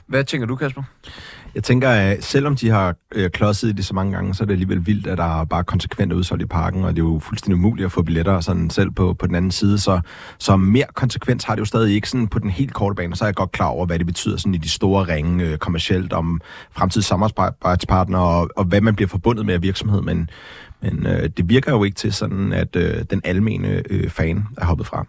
Hvad 0.07 0.23
tænker 0.23 0.47
du, 0.47 0.55
Kasper? 0.55 0.83
Jeg 1.55 1.63
tænker, 1.63 1.89
at 1.89 2.23
selvom 2.23 2.55
de 2.55 2.69
har 2.69 2.95
øh, 3.15 3.29
klodset 3.29 3.69
i 3.69 3.71
det 3.71 3.85
så 3.85 3.93
mange 3.93 4.11
gange, 4.11 4.35
så 4.35 4.43
er 4.43 4.45
det 4.45 4.53
alligevel 4.53 4.85
vildt, 4.87 5.07
at 5.07 5.17
der 5.17 5.41
er 5.41 5.45
bare 5.45 5.63
konsekvent 5.63 6.13
udsolgt 6.13 6.43
i 6.43 6.45
parken, 6.45 6.83
og 6.83 6.95
det 6.95 7.01
er 7.01 7.05
jo 7.05 7.19
fuldstændig 7.19 7.55
umuligt 7.55 7.85
at 7.85 7.91
få 7.91 8.01
billetter 8.01 8.39
sådan 8.39 8.69
selv 8.69 8.91
på, 8.91 9.13
på 9.13 9.27
den 9.27 9.35
anden 9.35 9.51
side. 9.51 9.79
Så, 9.79 10.01
så 10.37 10.57
mere 10.57 10.85
konsekvens 10.93 11.43
har 11.43 11.55
det 11.55 11.59
jo 11.59 11.65
stadig 11.65 11.95
ikke 11.95 12.09
sådan 12.09 12.27
på 12.27 12.39
den 12.39 12.49
helt 12.49 12.73
korte 12.73 12.95
bane, 12.95 13.15
så 13.15 13.23
er 13.23 13.27
jeg 13.27 13.35
godt 13.35 13.51
klar 13.51 13.67
over, 13.67 13.85
hvad 13.85 13.99
det 13.99 14.05
betyder 14.05 14.37
sådan 14.37 14.55
i 14.55 14.57
de 14.57 14.69
store 14.69 15.15
ringe 15.15 15.45
øh, 15.45 15.57
kommercielt 15.57 16.13
om 16.13 16.41
fremtidige 16.71 17.05
samarbejdspartnere, 17.05 18.21
og, 18.21 18.49
og 18.55 18.65
hvad 18.65 18.81
man 18.81 18.95
bliver 18.95 19.09
forbundet 19.09 19.45
med 19.45 19.53
af 19.53 19.61
virksomhed, 19.61 20.01
men, 20.01 20.29
men 20.81 21.07
øh, 21.07 21.29
det 21.37 21.49
virker 21.49 21.71
jo 21.71 21.83
ikke 21.83 21.95
til 21.95 22.13
sådan, 22.13 22.53
at 22.53 22.75
øh, 22.75 23.03
den 23.09 23.21
almene 23.23 23.83
øh, 23.89 24.09
fan 24.09 24.45
er 24.57 24.65
hoppet 24.65 24.87
fra. 24.87 25.05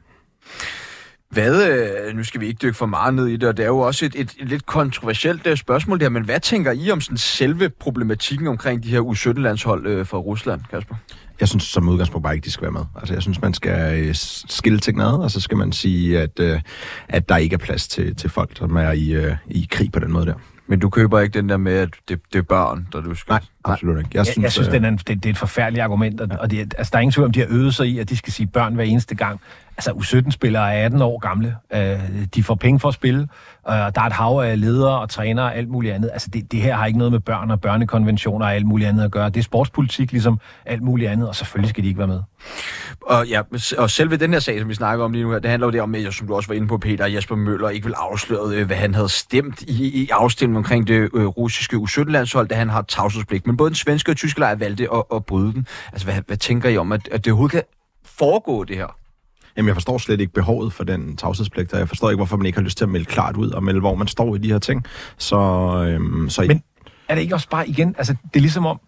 Hvad, 1.34 1.68
øh, 1.68 2.16
nu 2.16 2.24
skal 2.24 2.40
vi 2.40 2.46
ikke 2.46 2.58
dykke 2.58 2.78
for 2.78 2.86
meget 2.86 3.14
ned 3.14 3.26
i 3.26 3.36
det, 3.36 3.48
og 3.48 3.56
det 3.56 3.62
er 3.62 3.66
jo 3.66 3.78
også 3.78 4.06
et, 4.06 4.14
et, 4.16 4.34
et 4.38 4.48
lidt 4.48 4.66
kontroversielt 4.66 5.46
uh, 5.46 5.54
spørgsmål 5.54 6.00
der, 6.00 6.08
men 6.08 6.24
hvad 6.24 6.40
tænker 6.40 6.72
I 6.72 6.90
om 6.90 7.00
sådan 7.00 7.16
selve 7.16 7.68
problematikken 7.68 8.46
omkring 8.46 8.82
de 8.82 8.88
her 8.88 9.00
U17-landshold 9.00 9.86
øh, 9.86 10.06
fra 10.06 10.18
Rusland, 10.18 10.60
Kasper? 10.70 10.94
Jeg 11.40 11.48
synes 11.48 11.62
som 11.62 11.88
udgangspunkt 11.88 12.22
bare 12.22 12.34
ikke, 12.34 12.44
de 12.44 12.50
skal 12.50 12.62
være 12.62 12.72
med. 12.72 12.84
Altså 12.96 13.14
jeg 13.14 13.22
synes, 13.22 13.42
man 13.42 13.54
skal 13.54 14.04
øh, 14.04 14.14
skille 14.48 14.78
ting 14.78 15.00
ad, 15.00 15.22
og 15.22 15.30
så 15.30 15.40
skal 15.40 15.56
man 15.56 15.72
sige, 15.72 16.20
at, 16.20 16.40
øh, 16.40 16.60
at 17.08 17.28
der 17.28 17.36
ikke 17.36 17.54
er 17.54 17.58
plads 17.58 17.88
til, 17.88 18.16
til 18.16 18.30
folk, 18.30 18.56
som 18.56 18.76
er 18.76 18.92
i, 18.92 19.12
øh, 19.12 19.36
i 19.46 19.68
krig 19.70 19.92
på 19.92 19.98
den 19.98 20.12
måde 20.12 20.26
der. 20.26 20.34
Men 20.66 20.78
du 20.78 20.90
køber 20.90 21.20
ikke 21.20 21.38
den 21.38 21.48
der 21.48 21.56
med, 21.56 21.72
at 21.72 21.88
det, 22.08 22.20
det 22.32 22.38
er 22.38 22.42
børn, 22.42 22.86
der 22.92 23.00
du 23.00 23.14
skal... 23.14 23.32
Nej, 23.32 23.40
absolut 23.64 23.98
ikke. 23.98 24.10
Jeg 24.14 24.26
synes, 24.26 24.36
jeg, 24.36 24.42
jeg 24.42 24.52
synes 24.52 24.68
øh... 24.68 24.74
det, 24.74 24.84
er 24.84 24.90
det, 24.90 25.08
det 25.08 25.26
er 25.26 25.30
et 25.30 25.38
forfærdeligt 25.38 25.82
argument, 25.82 26.20
og, 26.20 26.28
ja. 26.30 26.36
og 26.36 26.50
det, 26.50 26.74
altså, 26.78 26.90
der 26.90 26.98
er 26.98 27.00
ingen 27.00 27.12
tvivl 27.12 27.26
om, 27.26 27.32
de 27.32 27.40
har 27.40 27.46
øvet 27.50 27.74
sig 27.74 27.86
i, 27.86 27.98
at 27.98 28.10
de 28.10 28.16
skal 28.16 28.32
sige 28.32 28.46
børn 28.46 28.74
hver 28.74 28.84
eneste 28.84 29.14
gang. 29.14 29.40
Altså, 29.76 29.90
U17-spillere 29.90 30.74
er 30.74 30.84
18 30.84 31.02
år 31.02 31.18
gamle. 31.18 31.56
Øh, 31.74 31.98
de 32.34 32.42
får 32.42 32.54
penge 32.54 32.80
for 32.80 32.88
at 32.88 32.94
spille. 32.94 33.28
Øh, 33.68 33.74
der 33.74 34.00
er 34.00 34.06
et 34.06 34.12
hav 34.12 34.40
af 34.44 34.60
ledere 34.60 35.00
og 35.00 35.10
trænere 35.10 35.44
og 35.44 35.56
alt 35.56 35.68
muligt 35.68 35.94
andet. 35.94 36.10
Altså, 36.12 36.28
det, 36.32 36.52
det 36.52 36.62
her 36.62 36.74
har 36.74 36.86
ikke 36.86 36.98
noget 36.98 37.12
med 37.12 37.20
børn 37.20 37.50
og 37.50 37.60
børnekonventioner 37.60 38.46
og 38.46 38.54
alt 38.54 38.66
muligt 38.66 38.88
andet 38.88 39.04
at 39.04 39.10
gøre. 39.10 39.28
Det 39.28 39.36
er 39.36 39.42
sportspolitik, 39.42 40.12
ligesom 40.12 40.38
alt 40.66 40.82
muligt 40.82 41.10
andet, 41.10 41.28
og 41.28 41.34
selvfølgelig 41.34 41.70
skal 41.70 41.82
de 41.82 41.88
ikke 41.88 41.98
være 41.98 42.08
med. 42.08 42.20
Og, 43.02 43.26
ja, 43.26 43.40
og 43.78 43.90
selve 43.90 44.16
den 44.16 44.32
her 44.32 44.40
sag, 44.40 44.60
som 44.60 44.68
vi 44.68 44.74
snakker 44.74 45.04
om 45.04 45.12
lige 45.12 45.24
nu 45.24 45.30
her, 45.30 45.38
det 45.38 45.50
handler 45.50 45.66
jo 45.66 45.70
det 45.70 45.80
om, 45.80 45.94
som 46.10 46.26
du 46.26 46.34
også 46.34 46.48
var 46.48 46.54
inde 46.54 46.68
på, 46.68 46.78
Peter 46.78 47.06
Jesper 47.06 47.36
Møller 47.36 47.68
ikke 47.68 47.86
vil 47.86 47.94
afsløre, 47.96 48.56
øh, 48.56 48.66
hvad 48.66 48.76
han 48.76 48.94
havde 48.94 49.08
stemt 49.08 49.62
i, 49.62 50.02
i 50.02 50.08
afstemningen 50.12 50.56
omkring 50.56 50.86
det 50.86 51.10
øh, 51.14 51.26
russiske 51.26 51.76
U17-landshold, 51.76 52.48
da 52.48 52.54
han 52.54 52.70
har 52.70 52.82
tavshedspligt. 52.82 53.46
Men 53.54 53.58
både 53.58 53.70
den 53.70 53.76
svenske 53.76 54.12
og 54.12 54.16
tyske 54.16 54.40
lejr 54.40 54.54
valgte 54.54 54.88
at, 54.92 55.02
at 55.14 55.24
bryde 55.24 55.52
den. 55.52 55.66
Altså, 55.92 56.06
hvad, 56.06 56.22
hvad 56.26 56.36
tænker 56.36 56.68
I 56.68 56.76
om, 56.76 56.92
at, 56.92 57.08
at 57.12 57.24
det 57.24 57.32
overhovedet 57.32 57.52
kan 57.52 57.62
foregå, 58.04 58.64
det 58.64 58.76
her? 58.76 58.98
Jamen, 59.56 59.66
jeg 59.66 59.76
forstår 59.76 59.98
slet 59.98 60.20
ikke 60.20 60.32
behovet 60.32 60.72
for 60.72 60.84
den 60.84 61.16
tavshedspligt, 61.16 61.72
og 61.72 61.78
jeg 61.78 61.88
forstår 61.88 62.10
ikke, 62.10 62.16
hvorfor 62.16 62.36
man 62.36 62.46
ikke 62.46 62.58
har 62.58 62.64
lyst 62.64 62.78
til 62.78 62.84
at 62.84 62.88
melde 62.88 63.04
klart 63.04 63.36
ud 63.36 63.50
og 63.50 63.62
melde, 63.62 63.80
hvor 63.80 63.94
man 63.94 64.08
står 64.08 64.34
i 64.34 64.38
de 64.38 64.48
her 64.48 64.58
ting. 64.58 64.84
Så, 65.18 65.36
øhm, 65.88 66.30
så 66.30 66.42
Men 66.42 66.62
er 67.08 67.14
det 67.14 67.22
ikke 67.22 67.34
også 67.34 67.48
bare 67.48 67.68
igen, 67.68 67.94
altså 67.98 68.14
det 68.24 68.36
er 68.36 68.40
ligesom 68.40 68.66
om, 68.66 68.80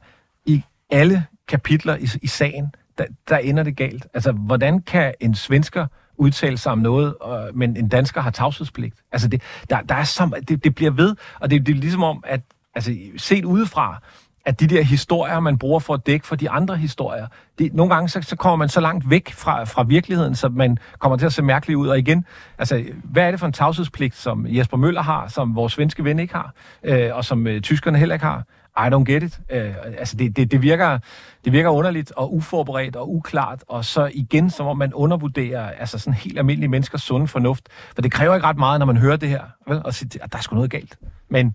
i 0.46 0.62
alle 0.90 1.24
kapitler 1.48 1.96
i, 1.96 2.08
i 2.22 2.26
sagen, 2.26 2.74
der, 2.98 3.04
der 3.28 3.38
ender 3.38 3.62
det 3.62 3.76
galt. 3.76 4.06
Altså, 4.14 4.32
hvordan 4.32 4.82
kan 4.82 5.14
en 5.20 5.34
svensker 5.34 5.86
udtale 6.16 6.58
sig 6.58 6.72
om 6.72 6.78
noget, 6.78 7.14
øh, 7.26 7.56
men 7.56 7.76
en 7.76 7.88
dansker 7.88 8.20
har 8.20 8.30
tavshedspligt? 8.30 8.94
Altså, 9.12 9.28
det, 9.28 9.42
der, 9.70 9.80
der 9.80 9.94
er 9.94 10.04
som, 10.04 10.34
det, 10.48 10.64
det 10.64 10.74
bliver 10.74 10.90
ved, 10.90 11.16
og 11.40 11.50
det, 11.50 11.66
det 11.66 11.76
er 11.76 11.80
ligesom 11.80 12.02
om, 12.02 12.24
at 12.26 12.40
altså, 12.76 12.96
set 13.16 13.44
udefra, 13.44 14.02
at 14.46 14.60
de 14.60 14.66
der 14.66 14.82
historier, 14.82 15.40
man 15.40 15.58
bruger 15.58 15.78
for 15.80 15.94
at 15.94 16.06
dække 16.06 16.26
for 16.26 16.36
de 16.36 16.50
andre 16.50 16.76
historier, 16.76 17.26
det, 17.58 17.74
nogle 17.74 17.94
gange 17.94 18.08
så, 18.08 18.22
så 18.22 18.36
kommer 18.36 18.56
man 18.56 18.68
så 18.68 18.80
langt 18.80 19.10
væk 19.10 19.32
fra, 19.32 19.64
fra 19.64 19.82
virkeligheden, 19.82 20.34
så 20.34 20.48
man 20.48 20.78
kommer 20.98 21.18
til 21.18 21.26
at 21.26 21.32
se 21.32 21.42
mærkelig 21.42 21.76
ud. 21.76 21.88
Og 21.88 21.98
igen, 21.98 22.24
altså, 22.58 22.84
hvad 23.04 23.26
er 23.26 23.30
det 23.30 23.40
for 23.40 23.46
en 23.46 23.52
tavshedspligt, 23.52 24.16
som 24.16 24.46
Jesper 24.48 24.76
Møller 24.76 25.02
har, 25.02 25.28
som 25.28 25.56
vores 25.56 25.72
svenske 25.72 26.04
ven 26.04 26.18
ikke 26.18 26.34
har, 26.34 26.52
øh, 26.82 27.10
og 27.16 27.24
som 27.24 27.46
øh, 27.46 27.60
tyskerne 27.60 27.98
heller 27.98 28.14
ikke 28.14 28.26
har? 28.26 28.44
I 28.78 28.88
don't 28.94 29.04
get 29.04 29.22
it. 29.22 29.40
Øh, 29.50 29.74
altså, 29.98 30.16
det, 30.16 30.36
det, 30.36 30.50
det, 30.50 30.62
virker, 30.62 30.98
det 31.44 31.52
virker 31.52 31.70
underligt 31.70 32.12
og 32.16 32.34
uforberedt 32.34 32.96
og 32.96 33.14
uklart, 33.14 33.64
og 33.68 33.84
så 33.84 34.10
igen, 34.14 34.50
som 34.50 34.66
om 34.66 34.76
man 34.76 34.94
undervurderer 34.94 35.70
altså 35.70 35.98
sådan 35.98 36.14
helt 36.14 36.38
almindelige 36.38 36.68
menneskers 36.68 37.02
sunde 37.02 37.28
fornuft. 37.28 37.68
For 37.94 38.02
det 38.02 38.12
kræver 38.12 38.34
ikke 38.34 38.46
ret 38.46 38.58
meget, 38.58 38.78
når 38.78 38.86
man 38.86 38.96
hører 38.96 39.16
det 39.16 39.28
her, 39.28 39.42
vel? 39.68 39.82
og 39.84 39.94
siger, 39.94 40.18
at 40.22 40.32
der 40.32 40.38
er 40.38 40.42
sgu 40.42 40.54
noget 40.54 40.70
galt. 40.70 40.98
Men 41.28 41.54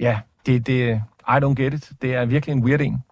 ja, 0.00 0.18
det, 0.46 0.66
det, 0.66 1.02
i 1.28 1.38
don't 1.44 1.62
get 1.62 1.74
it. 1.74 1.90
Det 2.02 2.14
er 2.14 2.24
virkelig 2.24 2.52
en 2.52 2.64
weird 2.64 2.80
en. 2.80 3.02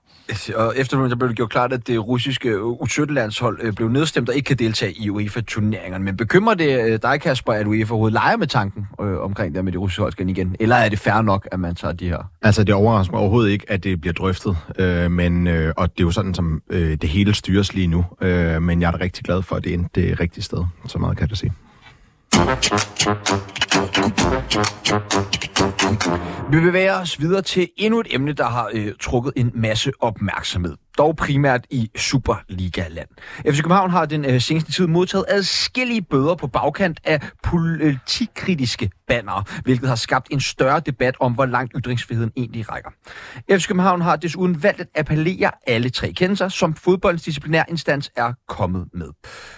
Og 0.56 0.74
efterfølgende 0.76 1.16
blev 1.16 1.28
det 1.28 1.36
gjort 1.36 1.50
klart, 1.50 1.72
at 1.72 1.86
det 1.86 2.06
russiske 2.06 2.56
U17-landshold 2.58 3.58
øh, 3.62 3.72
blev 3.72 3.88
nedstemt 3.88 4.28
og 4.28 4.34
ikke 4.34 4.46
kan 4.46 4.58
deltage 4.58 4.92
i 4.92 5.10
UEFA-turneringerne. 5.10 6.04
Men 6.04 6.16
bekymrer 6.16 6.54
det 6.54 6.84
øh, 6.84 6.98
dig, 7.02 7.20
Kasper, 7.20 7.52
at 7.52 7.66
UEFA 7.66 7.92
overhovedet 7.92 8.12
leger 8.12 8.36
med 8.36 8.46
tanken 8.46 8.86
øh, 9.00 9.18
omkring 9.18 9.54
det 9.54 9.64
med 9.64 9.72
det 9.72 9.80
russiske 9.80 10.02
hold 10.02 10.28
igen? 10.28 10.56
Eller 10.60 10.76
er 10.76 10.88
det 10.88 10.98
fair 10.98 11.22
nok, 11.22 11.48
at 11.52 11.60
man 11.60 11.74
tager 11.74 11.92
de 11.94 12.08
her? 12.08 12.30
Altså, 12.42 12.64
det 12.64 12.74
overrasker 12.74 13.12
mig 13.12 13.20
overhovedet 13.20 13.50
ikke, 13.50 13.70
at 13.70 13.84
det 13.84 14.00
bliver 14.00 14.14
drøftet. 14.14 14.56
Øh, 14.78 15.10
men, 15.10 15.46
øh, 15.46 15.72
og 15.76 15.92
det 15.92 16.00
er 16.00 16.04
jo 16.04 16.10
sådan, 16.10 16.34
som 16.34 16.62
øh, 16.70 16.96
det 17.00 17.08
hele 17.08 17.34
styres 17.34 17.74
lige 17.74 17.86
nu. 17.86 18.04
Øh, 18.20 18.62
men 18.62 18.80
jeg 18.80 18.86
er 18.86 18.90
da 18.90 18.98
rigtig 19.04 19.24
glad 19.24 19.42
for, 19.42 19.56
at 19.56 19.64
det 19.64 19.74
endte 19.74 20.00
det 20.00 20.20
rigtige 20.20 20.44
sted. 20.44 20.64
Så 20.86 20.98
meget 20.98 21.16
kan 21.16 21.22
jeg 21.22 21.30
da 21.30 21.34
sige. 21.34 21.52
Vi 26.50 26.60
bevæger 26.60 27.00
os 27.00 27.20
videre 27.20 27.42
til 27.42 27.68
endnu 27.76 28.00
et 28.00 28.06
emne, 28.10 28.32
der 28.32 28.44
har 28.44 28.70
øh, 28.74 28.92
trukket 29.00 29.32
en 29.36 29.50
masse 29.54 29.92
opmærksomhed 30.00 30.76
dog 30.98 31.16
primært 31.16 31.66
i 31.70 31.90
Superliga-land. 31.96 33.08
FC 33.50 33.56
København 33.62 33.90
har 33.90 34.06
den 34.06 34.24
øh, 34.24 34.40
seneste 34.40 34.72
tid 34.72 34.86
modtaget 34.86 35.24
adskillige 35.28 36.02
bøder 36.02 36.34
på 36.34 36.46
bagkant 36.46 37.00
af 37.04 37.20
politikritiske 37.42 38.90
bannere, 39.08 39.44
hvilket 39.62 39.88
har 39.88 39.96
skabt 39.96 40.28
en 40.30 40.40
større 40.40 40.80
debat 40.80 41.14
om, 41.20 41.32
hvor 41.32 41.46
langt 41.46 41.72
ytringsfriheden 41.76 42.32
egentlig 42.36 42.72
rækker. 42.72 42.90
FC 43.50 43.66
København 43.66 44.00
har 44.00 44.16
desuden 44.16 44.62
valgt 44.62 44.80
at 44.80 44.86
appellere 44.94 45.50
alle 45.66 45.90
tre 45.90 46.12
kendelser, 46.12 46.48
som 46.48 46.74
fodboldens 46.74 47.22
disciplinærinstans 47.22 48.10
er 48.16 48.32
kommet 48.48 48.88
med. 48.94 49.08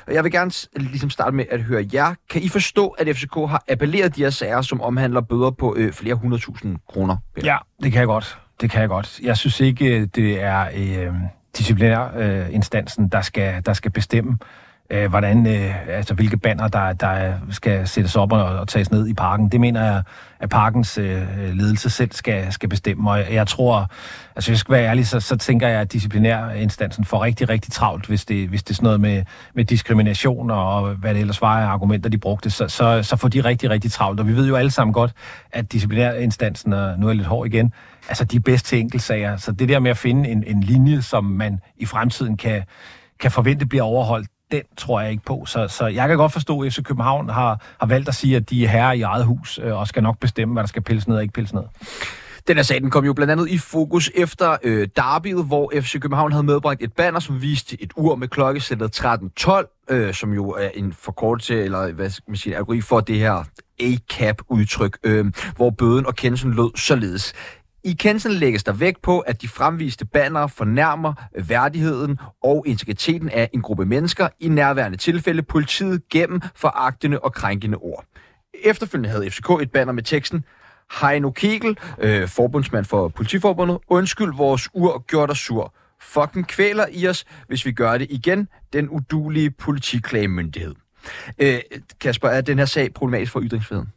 Og 0.07 0.15
Jeg 0.15 0.25
vil 0.25 0.33
gerne 0.33 0.51
ligesom 0.77 1.11
starte 1.11 1.37
med 1.37 1.45
at 1.51 1.63
høre 1.63 1.87
jer. 1.95 2.15
Kan 2.31 2.43
I 2.43 2.49
forstå, 2.49 2.89
at 2.89 3.17
FCK 3.17 3.35
har 3.35 3.65
appelleret 3.69 4.17
de 4.17 4.23
her 4.23 4.31
sager, 4.31 4.63
som 4.63 4.81
omhandler 4.81 5.21
bøder 5.21 5.51
på 5.51 5.75
øh, 5.77 5.93
flere 5.93 6.15
hundredtusind 6.15 6.77
kroner? 6.89 7.17
Ja, 7.45 7.57
det 7.83 7.93
kan 7.93 7.99
jeg 7.99 8.07
godt. 8.07 8.39
Det 8.61 8.71
kan 8.71 8.81
jeg 8.81 8.89
godt. 8.89 9.21
Jeg 9.23 9.37
synes 9.37 9.61
ikke, 9.61 10.01
øh, 10.01 10.09
det 10.15 10.43
er 10.43 10.69
øh, 10.75 11.15
disciplinærinstansen, 11.59 13.09
der 13.09 13.21
skal, 13.21 13.67
der 13.67 13.73
skal 13.73 13.91
bestemme, 13.91 14.39
øh, 14.91 15.11
hvordan, 15.11 15.47
øh, 15.47 15.89
altså, 15.89 16.15
hvilke 16.15 16.37
banner, 16.37 16.69
der, 16.69 16.93
der 16.93 17.33
skal 17.51 17.89
sættes 17.89 18.17
op 18.17 18.33
og, 18.33 18.45
og 18.45 18.69
tages 18.69 18.91
ned 18.91 19.09
i 19.09 19.15
parken. 19.15 19.49
Det 19.49 19.61
mener 19.61 19.85
jeg, 19.85 20.03
at 20.41 20.49
parkens 20.51 20.99
øh, 20.99 21.23
ledelse 21.53 21.91
selv 21.91 22.13
skal, 22.13 22.53
skal 22.53 22.69
bestemme. 22.69 23.11
Og 23.11 23.19
jeg, 23.19 23.33
jeg 23.33 23.47
tror, 23.47 23.91
altså 24.37 24.51
hvis 24.51 24.57
jeg 24.57 24.59
skal 24.59 24.73
være 24.73 24.85
ærlig, 24.85 25.07
så, 25.07 25.21
så 25.21 25.37
tænker 25.37 25.69
jeg, 25.69 25.81
at 25.81 25.93
disciplinærinstansen 25.93 27.05
får 27.05 27.23
rigtig, 27.23 27.49
rigtig 27.49 27.73
travlt, 27.73 28.07
hvis 28.07 28.25
det, 28.25 28.49
hvis 28.49 28.63
det 28.63 28.71
er 28.71 28.75
sådan 28.75 28.85
noget 28.85 29.01
med, 29.01 29.25
med 29.55 29.65
diskrimination 29.65 30.51
og 30.51 30.95
hvad 30.95 31.15
det 31.15 31.21
ellers 31.21 31.43
var 31.43 31.61
af 31.61 31.67
argumenter, 31.67 32.11
de 32.11 32.19
brugte, 32.19 32.51
så, 32.51 32.69
så, 32.69 33.03
så 33.03 33.17
får 33.17 33.29
de 33.29 33.41
rigtig, 33.41 33.71
rigtig 33.71 33.93
travlt. 33.93 34.21
Og 34.21 34.27
vi 34.27 34.37
ved 34.37 34.49
jo 34.49 34.57
alle 34.57 34.71
sammen 34.71 34.95
godt, 34.95 35.13
at 35.53 35.73
disciplinærinstansen, 35.73 36.73
og 36.73 36.99
nu 36.99 37.07
er 37.07 37.11
jeg 37.11 37.17
lidt 37.17 37.29
hård 37.29 37.47
igen, 37.47 37.73
altså 38.09 38.25
de 38.25 38.37
er 38.37 38.41
bedst 38.41 38.67
til 38.67 38.79
enkeltsager. 38.79 39.37
Så 39.37 39.53
det 39.53 39.69
der 39.69 39.79
med 39.79 39.91
at 39.91 39.97
finde 39.97 40.29
en, 40.29 40.45
en 40.47 40.61
linje, 40.61 41.03
som 41.03 41.25
man 41.25 41.61
i 41.77 41.87
fremtiden 41.87 42.37
kan, 42.37 42.63
kan 43.21 43.31
forvente 43.31 43.67
bliver 43.67 43.85
overholdt, 43.85 44.29
den 44.51 44.63
tror 44.77 45.01
jeg 45.01 45.11
ikke 45.11 45.25
på. 45.25 45.45
Så, 45.47 45.69
så 45.69 45.87
jeg 45.87 46.09
kan 46.09 46.17
godt 46.17 46.33
forstå, 46.33 46.61
at 46.61 46.73
FC 46.73 46.83
København 46.83 47.29
har, 47.29 47.63
har 47.81 47.87
valgt 47.87 48.09
at 48.09 48.15
sige, 48.15 48.37
at 48.37 48.51
de 48.51 48.65
er 48.65 48.69
herre 48.69 48.99
i 48.99 49.03
eget 49.03 49.25
hus, 49.25 49.61
øh, 49.63 49.77
og 49.77 49.89
skal 49.89 50.03
nok 50.03 50.19
bestemme, 50.19 50.53
hvad 50.53 50.63
der 50.63 50.67
skal 50.67 50.83
pilles 50.83 51.09
ned 51.09 51.17
og 51.17 51.23
ikke 51.23 51.33
pilles 51.33 51.53
ned. 51.53 51.63
Den 52.49 52.57
her 52.57 52.63
sag 52.63 52.81
den 52.81 52.91
kom 52.91 53.05
jo 53.05 53.13
blandt 53.13 53.31
andet 53.31 53.49
i 53.49 53.59
fokus 53.59 54.11
efter 54.15 54.57
øh, 54.63 54.89
derbyet, 54.97 55.45
hvor 55.45 55.73
FC 55.81 56.01
København 56.01 56.33
havde 56.33 56.43
medbragt 56.43 56.83
et 56.83 56.93
banner, 56.93 57.21
som 57.21 57.43
viste 57.43 57.83
et 57.83 57.93
ur 57.97 58.15
med 58.15 58.29
klokkesættet 58.29 59.01
13.12, 59.01 59.87
øh, 59.91 60.15
som 60.15 60.33
jo 60.33 60.51
er 60.51 60.69
en 60.75 60.93
forkortelse, 60.93 61.63
eller 61.63 61.93
hvad 61.93 62.11
skal 62.11 62.31
man 62.31 62.37
sige, 62.37 62.57
algori 62.57 62.81
for 62.81 63.01
det 63.01 63.19
her 63.19 63.45
ACAP-udtryk, 63.81 64.99
øh, 65.05 65.27
hvor 65.57 65.71
bøden 65.71 66.07
og 66.07 66.15
kendelsen 66.15 66.55
lød 66.55 66.77
således. 66.77 67.35
I 67.89 67.93
kendelsen 67.93 68.33
lægges 68.33 68.65
der 68.65 68.73
vægt 68.73 69.03
på, 69.03 69.19
at 69.19 69.43
de 69.43 69.49
fremviste 69.49 70.07
banner 70.07 70.47
fornærmer 70.47 71.15
værdigheden 71.35 72.19
og 72.43 72.65
integriteten 72.67 73.29
af 73.29 73.51
en 73.53 73.63
gruppe 73.63 73.85
mennesker, 73.87 74.29
i 74.41 74.49
nærværende 74.49 74.99
tilfælde 74.99 75.43
politiet 75.43 76.09
gennem 76.09 76.41
foragtende 76.55 77.19
og 77.19 77.33
krænkende 77.35 77.77
ord. 77.77 78.05
Efterfølgende 78.65 79.09
havde 79.09 79.31
FCK 79.31 79.51
et 79.63 79.71
banner 79.71 79.93
med 79.93 80.03
teksten 80.03 80.45
Heino 81.01 81.31
Kegel, 81.31 81.79
øh, 81.99 82.29
forbundsmand 82.29 82.85
for 82.85 83.09
politiforbundet, 83.09 83.79
undskyld 83.89 84.37
vores 84.37 84.69
ur 84.75 85.05
gjorde 85.07 85.27
dig 85.27 85.37
sur. 85.37 85.75
Fucking 86.01 86.49
kvæler 86.49 86.87
i 86.93 87.09
os, 87.09 87.25
hvis 87.47 87.67
vi 87.67 87.73
gør 87.73 87.99
det 87.99 88.07
igen, 88.11 88.49
den 88.73 88.89
udulige 88.89 89.51
politiklagemyndighed. 89.51 90.75
Øh, 91.39 91.59
Kasper, 92.01 92.29
er 92.29 92.41
den 92.41 92.59
her 92.59 92.65
sag 92.65 92.95
problematisk 92.95 93.33
for 93.33 93.41
ytringsfriheden? 93.43 93.93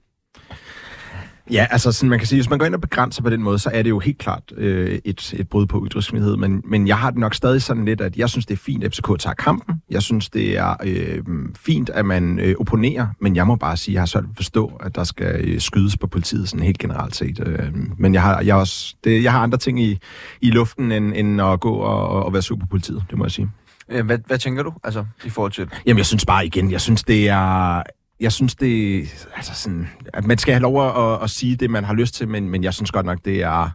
Ja, 1.52 1.68
altså 1.70 1.92
sådan, 1.92 2.10
man 2.10 2.20
kan 2.20 2.28
sige, 2.28 2.38
hvis 2.38 2.50
man 2.50 2.60
går 2.60 2.66
ind 2.66 2.76
og 2.76 2.82
begrænser 2.82 3.24
på 3.24 3.30
den 3.30 3.44
måde, 3.44 3.60
så 3.60 3.70
er 3.74 3.82
det 3.82 3.90
jo 3.90 4.00
helt 4.00 4.18
klart 4.18 4.44
øh, 4.58 5.00
et, 5.06 5.34
et 5.34 5.50
brud 5.50 5.66
på 5.66 5.86
ytringsfrihed. 5.88 6.38
Men, 6.38 6.62
men 6.66 6.88
jeg 6.88 6.98
har 6.98 7.10
det 7.10 7.20
nok 7.20 7.36
stadig 7.36 7.62
sådan 7.62 7.86
lidt, 7.86 8.02
at 8.02 8.18
jeg 8.18 8.30
synes, 8.30 8.46
det 8.46 8.54
er 8.54 8.58
fint, 8.58 8.84
at 8.84 8.94
FCK 8.94 9.20
tager 9.20 9.34
kampen. 9.34 9.82
Jeg 9.90 10.02
synes, 10.02 10.30
det 10.30 10.58
er 10.58 10.76
øh, 10.84 11.24
fint, 11.58 11.90
at 11.90 12.06
man 12.06 12.40
øh, 12.40 12.56
opponerer, 12.60 13.08
men 13.22 13.36
jeg 13.36 13.48
må 13.48 13.56
bare 13.56 13.78
sige, 13.78 13.94
at 13.94 13.96
jeg 13.96 14.02
har 14.02 14.06
svært 14.06 14.24
at 14.24 14.30
forstå, 14.36 14.68
at 14.84 14.96
der 14.96 15.04
skal 15.04 15.50
øh, 15.50 15.60
skydes 15.60 15.98
på 15.98 16.08
politiet 16.08 16.50
sådan 16.50 16.66
helt 16.66 16.78
generelt 16.78 17.16
set. 17.16 17.44
Øh, 17.46 17.74
men 17.98 18.14
jeg 18.14 18.22
har, 18.22 18.42
jeg, 18.42 18.56
også, 18.56 18.96
det, 19.04 19.24
jeg 19.24 19.32
har 19.32 19.40
andre 19.40 19.58
ting 19.58 19.82
i, 19.82 20.00
i 20.42 20.52
luften, 20.52 20.92
end, 20.92 21.14
end 21.16 21.42
at 21.42 21.60
gå 21.60 21.74
og, 21.74 22.26
og 22.26 22.34
være 22.34 22.42
sur 22.42 22.56
på 22.56 22.66
politiet, 22.66 23.04
det 23.10 23.18
må 23.18 23.26
jeg 23.26 23.32
sige. 23.32 23.50
Øh, 23.90 24.06
hvad, 24.06 24.18
hvad 24.26 24.38
tænker 24.38 24.64
du, 24.64 24.74
altså, 24.84 25.06
i 25.26 25.30
forhold 25.30 25.52
til 25.52 25.70
Jamen, 25.86 25.98
jeg 25.98 26.06
synes 26.06 26.26
bare 26.26 26.46
igen, 26.46 26.72
jeg 26.72 26.82
synes, 26.82 27.04
det 27.04 27.30
er... 27.30 27.84
Jeg 28.22 28.32
synes, 28.32 28.56
det 28.56 29.02
altså 29.36 29.54
sådan, 29.54 29.90
at 30.14 30.26
man 30.26 30.38
skal 30.38 30.54
have 30.54 30.62
lov 30.62 30.88
at, 30.88 31.14
at, 31.14 31.24
at 31.24 31.30
sige 31.30 31.56
det, 31.56 31.70
man 31.70 31.84
har 31.84 31.94
lyst 31.94 32.14
til, 32.16 32.28
men, 32.28 32.50
men 32.50 32.64
jeg 32.64 32.74
synes 32.74 32.92
godt 32.92 33.06
nok, 33.06 33.20
det 33.26 33.44
er, 33.44 33.70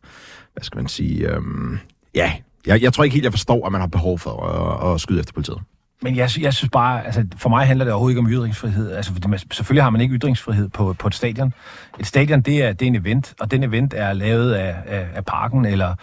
hvad 0.52 0.62
skal 0.62 0.78
man 0.78 0.88
sige, 0.88 1.28
øhm, 1.30 1.78
ja, 2.14 2.32
jeg, 2.66 2.82
jeg 2.82 2.92
tror 2.92 3.04
ikke 3.04 3.14
helt, 3.14 3.24
jeg 3.24 3.32
forstår, 3.32 3.66
at 3.66 3.72
man 3.72 3.80
har 3.80 3.88
behov 3.88 4.18
for 4.18 4.42
at, 4.42 4.94
at 4.94 5.00
skyde 5.00 5.20
efter 5.20 5.32
politiet. 5.32 5.58
Men 6.02 6.16
jeg, 6.16 6.30
jeg 6.40 6.54
synes 6.54 6.70
bare, 6.72 7.06
altså 7.06 7.24
for 7.36 7.48
mig 7.48 7.66
handler 7.66 7.84
det 7.84 7.92
overhovedet 7.92 8.12
ikke 8.12 8.26
om 8.26 8.30
ytringsfrihed. 8.30 8.92
Altså, 8.92 9.12
fordi 9.12 9.28
man, 9.28 9.38
selvfølgelig 9.38 9.82
har 9.82 9.90
man 9.90 10.00
ikke 10.00 10.14
ytringsfrihed 10.14 10.68
på, 10.68 10.92
på 10.92 11.06
et 11.08 11.14
stadion. 11.14 11.52
Et 12.00 12.06
stadion, 12.06 12.40
det 12.40 12.62
er, 12.64 12.72
det 12.72 12.82
er 12.82 12.86
en 12.86 12.96
event, 12.96 13.34
og 13.40 13.50
den 13.50 13.62
event 13.62 13.94
er 13.96 14.12
lavet 14.12 14.52
af, 14.52 14.76
af, 14.86 15.06
af 15.14 15.24
parken, 15.24 15.64
eller, 15.64 15.94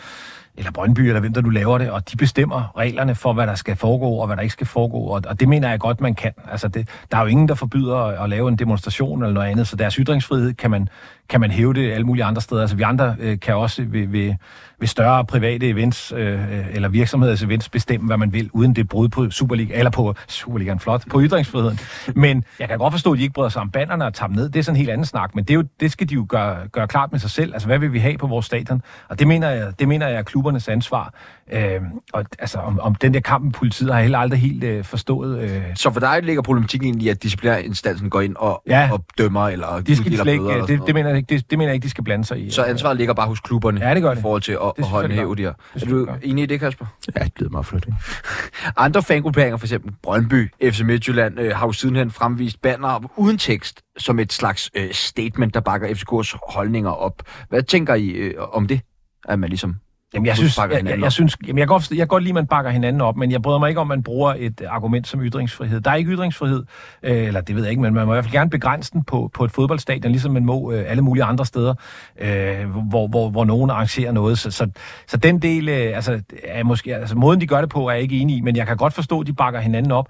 eller 0.58 0.72
Brøndby, 0.72 1.00
eller 1.00 1.20
hvem 1.20 1.34
der 1.34 1.42
nu 1.42 1.50
laver 1.50 1.78
det, 1.78 1.92
og 1.92 2.12
de 2.12 2.18
bestemmer 2.18 2.78
reglerne 2.78 3.16
for, 3.16 3.34
hvad 3.34 3.48
der 3.48 3.56
skal 3.56 3.76
foregå, 3.76 4.10
og 4.10 4.28
hvad 4.28 4.36
der 4.36 4.42
ikke 4.42 4.54
skal 4.54 4.68
foregå, 4.68 4.98
og, 4.98 5.22
og 5.28 5.40
det 5.40 5.50
mener 5.50 5.70
jeg 5.70 5.80
godt, 5.80 6.02
man 6.02 6.16
kan. 6.16 6.34
Altså, 6.52 6.68
det, 6.68 6.88
der 7.12 7.18
er 7.18 7.22
jo 7.22 7.28
ingen, 7.28 7.48
der 7.48 7.56
forbyder 7.56 7.96
at, 7.96 8.24
at 8.24 8.30
lave 8.30 8.50
en 8.50 8.56
demonstration 8.56 9.24
eller 9.24 9.34
noget 9.34 9.48
andet, 9.48 9.68
så 9.68 9.76
deres 9.76 9.96
ytringsfrihed 9.96 10.54
kan 10.54 10.72
man, 10.72 10.90
kan 11.30 11.42
man 11.42 11.52
hæve 11.52 11.74
det 11.74 11.92
alle 11.92 12.06
mulige 12.06 12.24
andre 12.24 12.42
steder. 12.42 12.62
Altså, 12.62 12.76
vi 12.76 12.84
andre 12.84 13.16
øh, 13.20 13.40
kan 13.40 13.56
også 13.56 13.84
ved, 13.84 14.08
ved, 14.08 14.34
ved 14.80 14.88
større 14.88 15.26
private 15.26 15.70
events, 15.70 16.14
øh, 16.16 16.40
eller 16.76 16.90
virksomheders 16.90 17.44
events, 17.44 17.70
bestemme, 17.70 18.08
hvad 18.08 18.18
man 18.18 18.34
vil, 18.34 18.50
uden 18.54 18.76
det 18.76 18.90
brud 18.90 19.10
på 19.10 19.30
Superliga, 19.30 19.78
eller 19.78 19.92
på 19.92 20.16
Superligaen, 20.28 20.80
flot, 20.80 21.04
på 21.10 21.22
ytringsfriheden. 21.22 21.80
Men 22.16 22.44
jeg 22.60 22.70
kan 22.70 22.78
godt 22.78 22.94
forstå, 22.94 23.12
at 23.12 23.18
de 23.18 23.24
ikke 23.24 23.34
bryder 23.34 23.50
sig 23.50 23.62
om 23.62 23.72
banderne 23.72 24.06
og 24.06 24.14
tager 24.14 24.28
dem 24.28 24.36
ned. 24.36 24.50
Det 24.50 24.60
er 24.60 24.64
sådan 24.64 24.76
en 24.76 24.78
helt 24.78 24.90
anden 24.90 25.06
snak, 25.06 25.36
men 25.36 25.44
det, 25.44 25.50
er 25.50 25.56
jo, 25.56 25.64
det 25.80 25.92
skal 25.92 26.10
de 26.10 26.14
jo 26.14 26.26
gøre, 26.30 26.68
gøre 26.68 26.88
klart 26.88 27.12
med 27.12 27.20
sig 27.20 27.30
selv. 27.30 27.54
Altså, 27.54 27.68
hvad 27.68 27.80
vil 27.80 27.94
vi 27.94 28.00
have 28.00 28.18
på 28.18 28.28
vores 28.28 28.46
stadion? 28.46 28.82
Og 29.10 29.20
det 29.20 29.28
mener 29.28 29.50
jeg, 29.50 29.80
det 29.80 29.88
mener 29.88 30.08
jeg 30.08 30.18
er 30.18 30.24
klubbernes 30.24 30.68
ansvar. 30.68 31.14
Øh, 31.52 31.82
og 32.14 32.26
altså, 32.40 32.58
om, 32.58 32.80
om 32.80 32.96
den 32.96 33.14
der 33.14 33.20
kamp 33.20 33.44
med 33.44 33.52
politiet 33.52 33.90
har 33.90 33.98
jeg 33.98 34.04
heller 34.04 34.18
aldrig 34.20 34.40
helt 34.40 34.64
øh, 34.64 34.84
forstået. 34.84 35.42
Øh, 35.42 35.64
Så 35.76 35.92
for 35.92 36.00
dig 36.00 36.20
ligger 36.24 36.42
problematikken 36.42 36.88
egentlig, 36.90 37.10
at 37.10 37.24
disciplinærinstansen 37.24 38.10
går 38.10 38.22
ind 38.22 38.36
og, 38.36 38.62
Ja. 38.68 38.90
og 38.92 39.06
dømmer 39.18 39.48
eller 39.50 39.82
de 39.82 39.96
skal 39.96 40.12
de 40.12 40.16
uddeler 40.18 40.32
ikke, 40.32 40.42
bøder 40.44 40.54
eller 40.54 40.66
det, 40.66 40.82
det, 40.88 40.96
mener 40.96 41.10
jeg 41.10 41.18
ikke, 41.18 41.36
det, 41.36 41.50
det 41.52 41.58
mener 41.58 41.70
jeg 41.70 41.76
ikke, 41.76 41.84
de 41.86 41.90
skal 41.90 42.04
blande 42.04 42.26
sig 42.26 42.46
i. 42.46 42.50
Så 42.52 42.64
ansvaret 42.64 42.98
ligger 42.98 43.14
bare 43.14 43.28
hos 43.28 43.40
klubberne 43.40 43.88
Ja, 43.88 43.94
det 43.94 44.02
gør 44.04 44.12
i 44.12 44.16
det. 44.16 44.22
forhold 44.22 44.42
til 44.42 44.52
at, 44.52 44.58
at 44.68 44.72
det 44.78 44.86
håndhæve 44.86 45.28
gør. 45.28 45.34
de 45.36 45.42
her. 45.42 45.54
Det 45.74 45.84
Er 45.84 45.88
du 45.88 46.06
det 46.06 46.10
enig 46.24 46.44
i 46.44 46.46
det, 46.46 46.60
Kasper? 46.60 46.86
Ja, 47.18 47.24
det 47.24 47.32
lyder 47.40 47.50
meget 47.50 47.66
flot? 47.66 47.86
Andre 48.78 49.04
fangrupperinger, 49.04 49.58
for 49.58 49.66
eksempel 49.66 49.94
Brøndby, 50.04 50.52
FC 50.64 50.82
Midtjylland, 50.82 51.40
øh, 51.40 51.56
har 51.56 51.66
jo 51.68 51.72
sidenhen 51.72 52.12
fremvist 52.12 52.62
banner 52.62 53.12
uden 53.18 53.38
tekst 53.38 53.82
som 53.98 54.20
et 54.20 54.34
slags 54.34 54.72
øh, 54.76 54.92
statement, 54.94 55.54
der 55.54 55.60
bakker 55.60 55.88
FCK's 55.88 56.38
holdninger 56.54 56.92
op. 56.92 57.22
Hvad 57.50 57.64
tænker 57.64 57.94
I 57.96 58.08
øh, 58.10 58.34
om 58.54 58.68
det? 58.68 58.82
At 59.30 59.40
man 59.40 59.50
ligesom 59.50 59.76
Jamen, 60.14 60.26
jeg 60.26 60.38
synes, 60.38 60.58
jeg, 60.58 60.82
jeg, 60.86 61.00
jeg, 61.00 61.12
synes, 61.12 61.38
jamen, 61.48 61.60
jeg, 61.60 61.68
godt, 61.68 61.90
jeg 61.90 61.98
kan 61.98 62.08
godt 62.08 62.24
lide, 62.24 62.32
at 62.32 62.36
man 62.36 62.48
bakker 62.48 62.72
hinanden 62.72 63.02
op, 63.02 63.18
men 63.18 63.32
jeg 63.32 63.42
bryder 63.42 63.60
mig 63.60 63.70
ikke 63.70 63.82
om, 63.82 63.92
at 63.92 63.98
man 63.98 64.04
bruger 64.04 64.34
et 64.38 64.62
øh, 64.62 64.68
argument 64.70 65.08
som 65.08 65.22
ytringsfrihed. 65.22 65.82
Der 65.82 65.92
er 65.92 65.96
ikke 65.96 66.12
ytringsfrihed, 66.12 66.64
øh, 67.04 67.28
eller 67.28 67.42
det 67.42 67.56
ved 67.56 67.64
jeg 67.64 67.72
ikke, 67.72 67.82
men 67.82 67.94
man 67.94 68.06
må 68.06 68.14
i 68.14 68.16
hvert 68.16 68.26
fald 68.26 68.32
gerne 68.32 68.50
begrænse 68.50 68.92
den 68.92 69.04
på, 69.04 69.30
på 69.34 69.46
et 69.46 69.52
fodboldstadion, 69.52 70.12
ligesom 70.12 70.32
man 70.32 70.46
må 70.46 70.72
øh, 70.72 70.86
alle 70.88 71.02
mulige 71.02 71.24
andre 71.24 71.46
steder, 71.46 71.74
øh, 72.22 72.70
hvor, 72.90 73.08
hvor, 73.08 73.30
hvor 73.30 73.46
nogen 73.46 73.70
arrangerer 73.70 74.12
noget. 74.12 74.40
Så, 74.40 74.52
så, 74.52 74.70
så 75.08 75.18
den 75.18 75.40
del, 75.40 75.70
øh, 75.70 75.96
altså, 75.96 76.22
er 76.44 76.64
måske, 76.64 76.96
altså, 76.96 77.16
måden 77.16 77.42
de 77.42 77.48
gør 77.48 77.62
det 77.62 77.70
på, 77.70 77.88
er 77.88 77.92
jeg 77.92 78.02
ikke 78.02 78.18
enig 78.18 78.38
i, 78.38 78.42
men 78.42 78.56
jeg 78.56 78.68
kan 78.68 78.78
godt 78.78 78.94
forstå, 78.94 79.22
at 79.22 79.28
de 79.28 79.34
bakker 79.34 79.60
hinanden 79.60 79.92
op. 79.92 80.08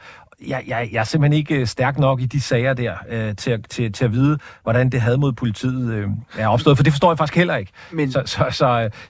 Jeg, 0.47 0.63
jeg, 0.67 0.89
jeg 0.91 0.99
er 0.99 1.03
simpelthen 1.03 1.37
ikke 1.39 1.55
øh, 1.55 1.67
stærk 1.67 1.99
nok 1.99 2.21
i 2.21 2.25
de 2.25 2.41
sager 2.41 2.73
der, 2.73 2.93
øh, 3.09 3.35
til, 3.35 3.51
at- 3.51 3.65
til, 3.69 3.91
til 3.91 4.05
at 4.05 4.11
vide, 4.11 4.37
hvordan 4.63 4.89
det 4.89 5.01
had 5.01 5.17
mod 5.17 5.33
politiet 5.33 5.93
øh, 5.93 6.07
er 6.37 6.47
opstået, 6.47 6.77
for 6.77 6.83
det 6.83 6.93
forstår 6.93 7.11
jeg 7.11 7.17
faktisk 7.17 7.35
heller 7.37 7.55
ikke. 7.55 7.71
Men- 7.91 8.11
Så, 8.11 8.21
så, 8.25 8.37
så, 8.49 8.51
så 8.51 8.67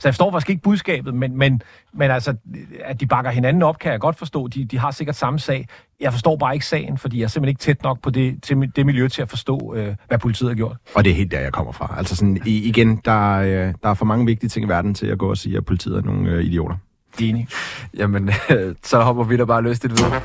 jeg 0.08 0.14
forstår 0.14 0.32
faktisk 0.32 0.50
ikke 0.50 0.62
budskabet, 0.62 1.14
men, 1.14 1.38
men, 1.38 1.62
men 1.94 2.12
altså, 2.12 2.36
at 2.84 3.00
de 3.00 3.06
bakker 3.08 3.32
hinanden 3.32 3.64
op, 3.64 3.80
kan 3.80 3.92
jeg 3.92 4.00
godt 4.00 4.18
forstå. 4.18 4.48
De, 4.48 4.66
de 4.66 4.80
har 4.80 4.92
sikkert 4.92 5.16
samme 5.16 5.40
sag. 5.40 5.68
Jeg 6.00 6.12
forstår 6.14 6.38
bare 6.38 6.54
ikke 6.54 6.66
sagen, 6.66 6.98
fordi 6.98 7.18
jeg 7.18 7.24
er 7.24 7.28
simpelthen 7.28 7.50
ikke 7.50 7.60
tæt 7.62 7.84
nok 7.84 8.02
på 8.02 8.10
det, 8.10 8.44
til 8.44 8.72
det 8.76 8.86
miljø 8.86 9.08
til 9.08 9.22
at 9.22 9.30
forstå, 9.30 9.74
øh, 9.76 9.96
hvad 10.08 10.20
politiet 10.20 10.50
har 10.50 10.56
gjort. 10.56 10.78
Og 10.96 11.04
det 11.04 11.12
er 11.12 11.16
helt 11.16 11.32
der, 11.32 11.40
jeg 11.40 11.52
kommer 11.54 11.72
fra. 11.72 11.94
Altså 11.98 12.16
sådan, 12.16 12.42
igen, 12.46 13.02
der, 13.06 13.38
er, 13.40 13.74
der 13.84 13.90
er 13.90 13.94
for 13.94 14.06
mange 14.06 14.26
vigtige 14.26 14.50
ting 14.50 14.66
i 14.66 14.70
verden 14.70 14.94
til 14.94 15.08
at 15.08 15.18
gå 15.18 15.30
og 15.30 15.38
sige, 15.38 15.58
at 15.58 15.66
politiet 15.66 15.98
er 15.98 16.02
nogle 16.02 16.32
øh, 16.32 16.44
idioter. 16.44 16.76
Enig. 17.22 17.48
Jamen, 17.94 18.30
øh, 18.50 18.76
så 18.84 19.00
hopper 19.00 19.24
vi 19.24 19.38
da 19.38 19.46
bare 19.46 19.62
løst 19.62 19.84
videre. 19.90 20.22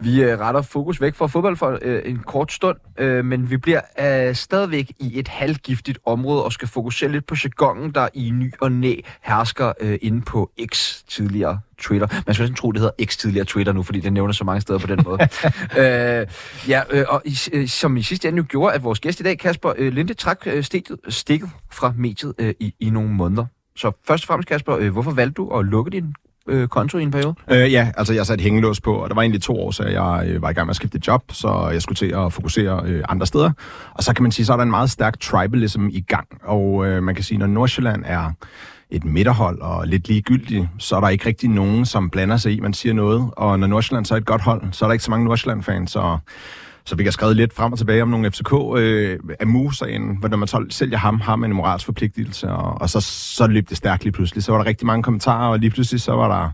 Vi 0.00 0.22
øh, 0.22 0.38
retter 0.38 0.62
fokus 0.62 1.00
væk 1.00 1.14
fra 1.14 1.26
fodbold 1.26 1.56
for 1.56 1.78
øh, 1.82 2.02
en 2.04 2.18
kort 2.18 2.52
stund, 2.52 2.76
øh, 2.98 3.24
men 3.24 3.50
vi 3.50 3.56
bliver 3.56 3.80
øh, 4.00 4.34
stadigvæk 4.34 4.92
i 4.98 5.18
et 5.18 5.28
halvgiftigt 5.28 5.98
område 6.06 6.44
og 6.44 6.52
skal 6.52 6.68
fokusere 6.68 7.12
lidt 7.12 7.26
på 7.26 7.34
jargonen, 7.44 7.94
der 7.94 8.08
i 8.14 8.30
ny 8.30 8.52
og 8.60 8.72
næ 8.72 8.94
hersker 9.22 9.72
øh, 9.80 9.98
inde 10.02 10.22
på 10.22 10.50
X 10.74 11.02
tidligere 11.08 11.60
Twitter. 11.78 12.08
Man 12.26 12.34
skal 12.34 12.42
næsten 12.42 12.56
tro, 12.56 12.72
det 12.72 12.80
hedder 12.80 13.04
X 13.04 13.16
tidligere 13.16 13.44
Twitter 13.44 13.72
nu, 13.72 13.82
fordi 13.82 14.00
det 14.00 14.12
nævner 14.12 14.32
så 14.32 14.44
mange 14.44 14.60
steder 14.60 14.78
på 14.78 14.86
den 14.86 15.00
måde. 15.04 15.18
øh, 15.80 16.26
ja, 16.68 16.82
øh, 16.90 17.04
og 17.08 17.22
i, 17.24 17.38
øh, 17.52 17.68
som 17.68 17.96
i 17.96 18.02
sidste 18.02 18.28
ende 18.28 18.36
jo 18.36 18.44
gjorde, 18.48 18.74
at 18.74 18.84
vores 18.84 19.00
gæst 19.00 19.20
i 19.20 19.22
dag, 19.22 19.38
Kasper 19.38 19.72
øh, 19.76 19.92
Linde, 19.92 20.14
trak 20.14 20.42
øh, 20.46 20.64
stikket, 20.64 20.96
stikket 21.08 21.50
fra 21.72 21.92
mediet 21.96 22.34
øh, 22.38 22.54
i, 22.60 22.74
i 22.80 22.90
nogle 22.90 23.10
måneder. 23.10 23.46
Så 23.76 23.92
først 24.06 24.24
og 24.24 24.26
fremmest, 24.26 24.48
Kasper, 24.48 24.76
øh, 24.76 24.92
hvorfor 24.92 25.10
valgte 25.10 25.34
du 25.34 25.58
at 25.58 25.64
lukke 25.64 25.90
din 25.90 26.14
øh, 26.48 26.68
konto 26.68 26.98
i 26.98 27.02
en 27.02 27.10
periode? 27.10 27.34
Øh, 27.50 27.72
ja, 27.72 27.90
altså 27.96 28.14
jeg 28.14 28.26
satte 28.26 28.42
hængelås 28.42 28.80
på, 28.80 28.94
og 28.94 29.08
der 29.08 29.14
var 29.14 29.22
egentlig 29.22 29.42
to 29.42 29.60
år, 29.60 29.70
så 29.70 29.84
jeg 29.84 30.24
øh, 30.26 30.42
var 30.42 30.50
i 30.50 30.52
gang 30.52 30.66
med 30.66 30.72
at 30.72 30.76
skifte 30.76 31.00
job, 31.06 31.22
så 31.32 31.68
jeg 31.72 31.82
skulle 31.82 31.96
til 31.96 32.14
at 32.16 32.32
fokusere 32.32 32.82
øh, 32.84 33.04
andre 33.08 33.26
steder. 33.26 33.50
Og 33.94 34.04
så 34.04 34.14
kan 34.14 34.22
man 34.22 34.32
sige, 34.32 34.46
så 34.46 34.52
er 34.52 34.56
der 34.56 34.64
en 34.64 34.70
meget 34.70 34.90
stærk 34.90 35.20
tribalism 35.20 35.88
i 35.90 36.00
gang, 36.00 36.28
og 36.42 36.86
øh, 36.86 37.02
man 37.02 37.14
kan 37.14 37.24
sige, 37.24 37.38
når 37.38 37.46
Nordsjælland 37.46 38.02
er 38.06 38.30
et 38.90 39.04
midterhold 39.04 39.60
og 39.60 39.86
lidt 39.86 40.08
ligegyldigt, 40.08 40.68
så 40.78 40.96
er 40.96 41.00
der 41.00 41.08
ikke 41.08 41.26
rigtig 41.26 41.50
nogen, 41.50 41.84
som 41.84 42.10
blander 42.10 42.36
sig 42.36 42.52
i, 42.52 42.60
man 42.60 42.74
siger 42.74 42.92
noget. 42.92 43.30
Og 43.32 43.58
når 43.60 43.66
Nordsjælland 43.66 44.06
så 44.06 44.14
er 44.14 44.18
et 44.18 44.26
godt 44.26 44.42
hold, 44.42 44.62
så 44.72 44.84
er 44.84 44.88
der 44.88 44.92
ikke 44.92 45.04
så 45.04 45.10
mange 45.10 45.24
Nordsjælland-fans, 45.24 45.90
så 45.90 46.18
så 46.88 46.96
vi 46.96 47.04
har 47.04 47.10
skrevet 47.10 47.36
lidt 47.36 47.54
frem 47.54 47.72
og 47.72 47.78
tilbage 47.78 48.02
om 48.02 48.08
nogle 48.08 48.30
FCK. 48.30 48.52
Øh, 48.76 49.18
Amu-sagen, 49.40 50.16
hvor 50.16 50.28
når 50.28 50.36
man 50.36 50.48
så 50.48 50.66
sælger 50.70 50.98
ham, 50.98 51.20
har 51.20 51.36
man 51.36 51.50
en 51.50 51.56
moralsk 51.56 51.86
forpligtelse, 51.86 52.48
og, 52.48 52.80
og 52.80 52.90
så, 52.90 53.00
så 53.00 53.46
løb 53.46 53.68
det 53.68 53.76
stærkt 53.76 54.04
lige 54.04 54.12
pludselig. 54.12 54.44
Så 54.44 54.52
var 54.52 54.58
der 54.58 54.66
rigtig 54.66 54.86
mange 54.86 55.02
kommentarer, 55.02 55.48
og 55.48 55.58
lige 55.58 55.70
pludselig 55.70 56.00
så 56.00 56.12
var 56.12 56.28
der 56.28 56.50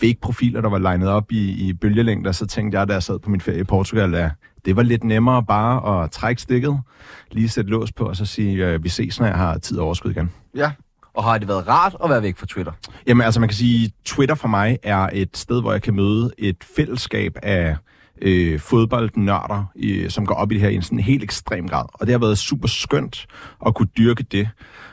fake-profiler, 0.00 0.60
der 0.60 0.68
var 0.68 0.78
legnet 0.78 1.08
op 1.08 1.32
i, 1.32 1.68
i 1.68 1.72
bølgelængder, 1.72 2.32
så 2.32 2.46
tænkte 2.46 2.78
jeg, 2.78 2.88
da 2.88 2.92
jeg 2.92 3.02
sad 3.02 3.18
på 3.18 3.30
min 3.30 3.40
ferie 3.40 3.60
i 3.60 3.64
Portugal, 3.64 4.14
at 4.14 4.30
det 4.64 4.76
var 4.76 4.82
lidt 4.82 5.04
nemmere 5.04 5.44
bare 5.44 6.02
at 6.02 6.10
trække 6.10 6.42
stikket, 6.42 6.80
lige 7.30 7.48
sætte 7.48 7.70
lås 7.70 7.92
på, 7.92 8.04
og 8.04 8.16
så 8.16 8.26
sige, 8.26 8.64
at 8.64 8.84
vi 8.84 8.88
ses, 8.88 9.20
når 9.20 9.26
jeg 9.26 9.36
har 9.36 9.58
tid 9.58 9.78
og 9.78 9.86
overskud 9.86 10.10
igen. 10.10 10.30
Ja, 10.56 10.70
og 11.14 11.24
har 11.24 11.38
det 11.38 11.48
været 11.48 11.68
rart 11.68 11.96
at 12.04 12.10
være 12.10 12.22
væk 12.22 12.36
fra 12.36 12.46
Twitter? 12.46 12.72
Jamen 13.06 13.24
altså, 13.24 13.40
man 13.40 13.48
kan 13.48 13.56
sige, 13.56 13.92
Twitter 14.04 14.34
for 14.34 14.48
mig 14.48 14.78
er 14.82 15.08
et 15.12 15.36
sted, 15.36 15.60
hvor 15.60 15.72
jeg 15.72 15.82
kan 15.82 15.94
møde 15.94 16.30
et 16.38 16.64
fællesskab 16.76 17.36
af 17.42 17.76
øh, 18.22 18.60
fodboldnørder, 18.60 19.64
øh, 19.76 20.10
som 20.10 20.26
går 20.26 20.34
op 20.34 20.52
i 20.52 20.54
det 20.54 20.62
her 20.62 20.68
i 20.68 20.74
en 20.74 20.82
sådan 20.82 20.98
helt 20.98 21.22
ekstrem 21.22 21.68
grad. 21.68 21.84
Og 21.92 22.06
det 22.06 22.12
har 22.12 22.18
været 22.18 22.38
super 22.38 22.68
skønt 22.68 23.26
at 23.66 23.74
kunne 23.74 23.88
dyrke 23.98 24.22
det. 24.22 24.48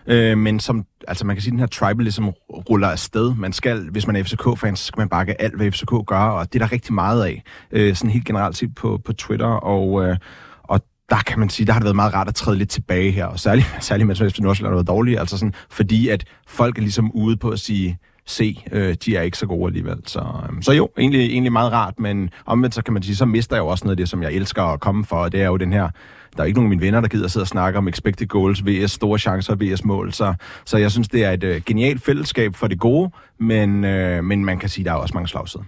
Øh, 0.07 0.37
men 0.37 0.59
som, 0.59 0.85
altså 1.07 1.25
man 1.25 1.35
kan 1.35 1.43
sige, 1.43 1.49
at 1.49 1.51
den 1.51 1.59
her 1.59 1.67
tribalism 1.67 2.27
ruller 2.49 2.87
afsted. 2.87 3.35
Man 3.35 3.53
skal, 3.53 3.89
hvis 3.91 4.07
man 4.07 4.15
er 4.15 4.23
FCK-fan, 4.23 4.75
så 4.75 4.85
skal 4.85 4.99
man 4.99 5.09
bakke 5.09 5.41
alt, 5.41 5.55
hvad 5.55 5.71
FCK 5.71 5.91
gør, 6.07 6.19
og 6.19 6.53
det 6.53 6.61
er 6.61 6.65
der 6.65 6.71
rigtig 6.71 6.93
meget 6.93 7.25
af, 7.25 7.43
øh, 7.71 7.95
sådan 7.95 8.11
helt 8.11 8.25
generelt 8.25 8.57
set 8.57 8.75
på, 8.75 9.01
på 9.05 9.13
Twitter, 9.13 9.47
og, 9.47 10.05
øh, 10.05 10.17
og 10.63 10.81
der 11.09 11.17
kan 11.27 11.39
man 11.39 11.49
sige, 11.49 11.65
der 11.65 11.73
har 11.73 11.79
det 11.79 11.85
været 11.85 11.95
meget 11.95 12.13
rart 12.13 12.27
at 12.27 12.35
træde 12.35 12.57
lidt 12.57 12.69
tilbage 12.69 13.11
her, 13.11 13.25
og 13.25 13.39
særligt, 13.39 13.75
særligt 13.85 14.07
mens 14.07 14.19
FC 14.19 14.39
Nordsjælland 14.39 14.71
har 14.71 14.77
været 14.77 14.87
dårligt, 14.87 15.19
altså 15.19 15.37
sådan, 15.37 15.53
fordi 15.69 16.07
at 16.07 16.23
folk 16.47 16.77
er 16.77 16.81
ligesom 16.81 17.11
ude 17.11 17.37
på 17.37 17.49
at 17.49 17.59
sige, 17.59 17.97
se, 18.27 18.63
øh, 18.71 18.95
de 19.05 19.15
er 19.15 19.21
ikke 19.21 19.37
så 19.37 19.45
gode 19.45 19.67
alligevel. 19.67 19.97
Så, 20.05 20.19
øh, 20.19 20.61
så 20.61 20.71
jo, 20.71 20.89
egentlig, 20.97 21.21
egentlig 21.21 21.51
meget 21.51 21.71
rart, 21.71 21.99
men 21.99 22.29
omvendt 22.45 22.75
så 22.75 22.81
kan 22.81 22.93
man 22.93 23.03
sige, 23.03 23.15
så 23.15 23.25
mister 23.25 23.55
jeg 23.55 23.61
jo 23.61 23.67
også 23.67 23.85
noget 23.85 23.93
af 23.93 23.97
det, 23.97 24.09
som 24.09 24.23
jeg 24.23 24.33
elsker 24.33 24.63
at 24.63 24.79
komme 24.79 25.05
for, 25.05 25.15
og 25.15 25.31
det 25.31 25.41
er 25.41 25.47
jo 25.47 25.57
den 25.57 25.73
her 25.73 25.89
der 26.37 26.43
er 26.43 26.47
ikke 26.47 26.59
nogen 26.59 26.71
af 26.71 26.77
mine 26.77 26.81
venner, 26.81 27.01
der 27.01 27.07
gider 27.07 27.27
sidde 27.27 27.43
og 27.43 27.47
snakke 27.47 27.77
om 27.77 27.87
expected 27.87 28.27
goals, 28.27 28.65
VS 28.65 28.91
store 28.91 29.19
chancer, 29.19 29.55
VS 29.55 29.83
mål. 29.83 30.13
Så, 30.13 30.33
så 30.65 30.77
jeg 30.77 30.91
synes, 30.91 31.07
det 31.07 31.23
er 31.23 31.31
et 31.31 31.43
øh, 31.43 31.61
genialt 31.65 32.03
fællesskab 32.03 32.55
for 32.55 32.67
det 32.67 32.79
gode, 32.79 33.11
men, 33.39 33.83
øh, 33.83 34.23
men 34.23 34.45
man 34.45 34.59
kan 34.59 34.69
sige, 34.69 34.85
der 34.85 34.91
er 34.91 34.95
også 34.95 35.13
mange 35.13 35.27
slagsider. 35.27 35.63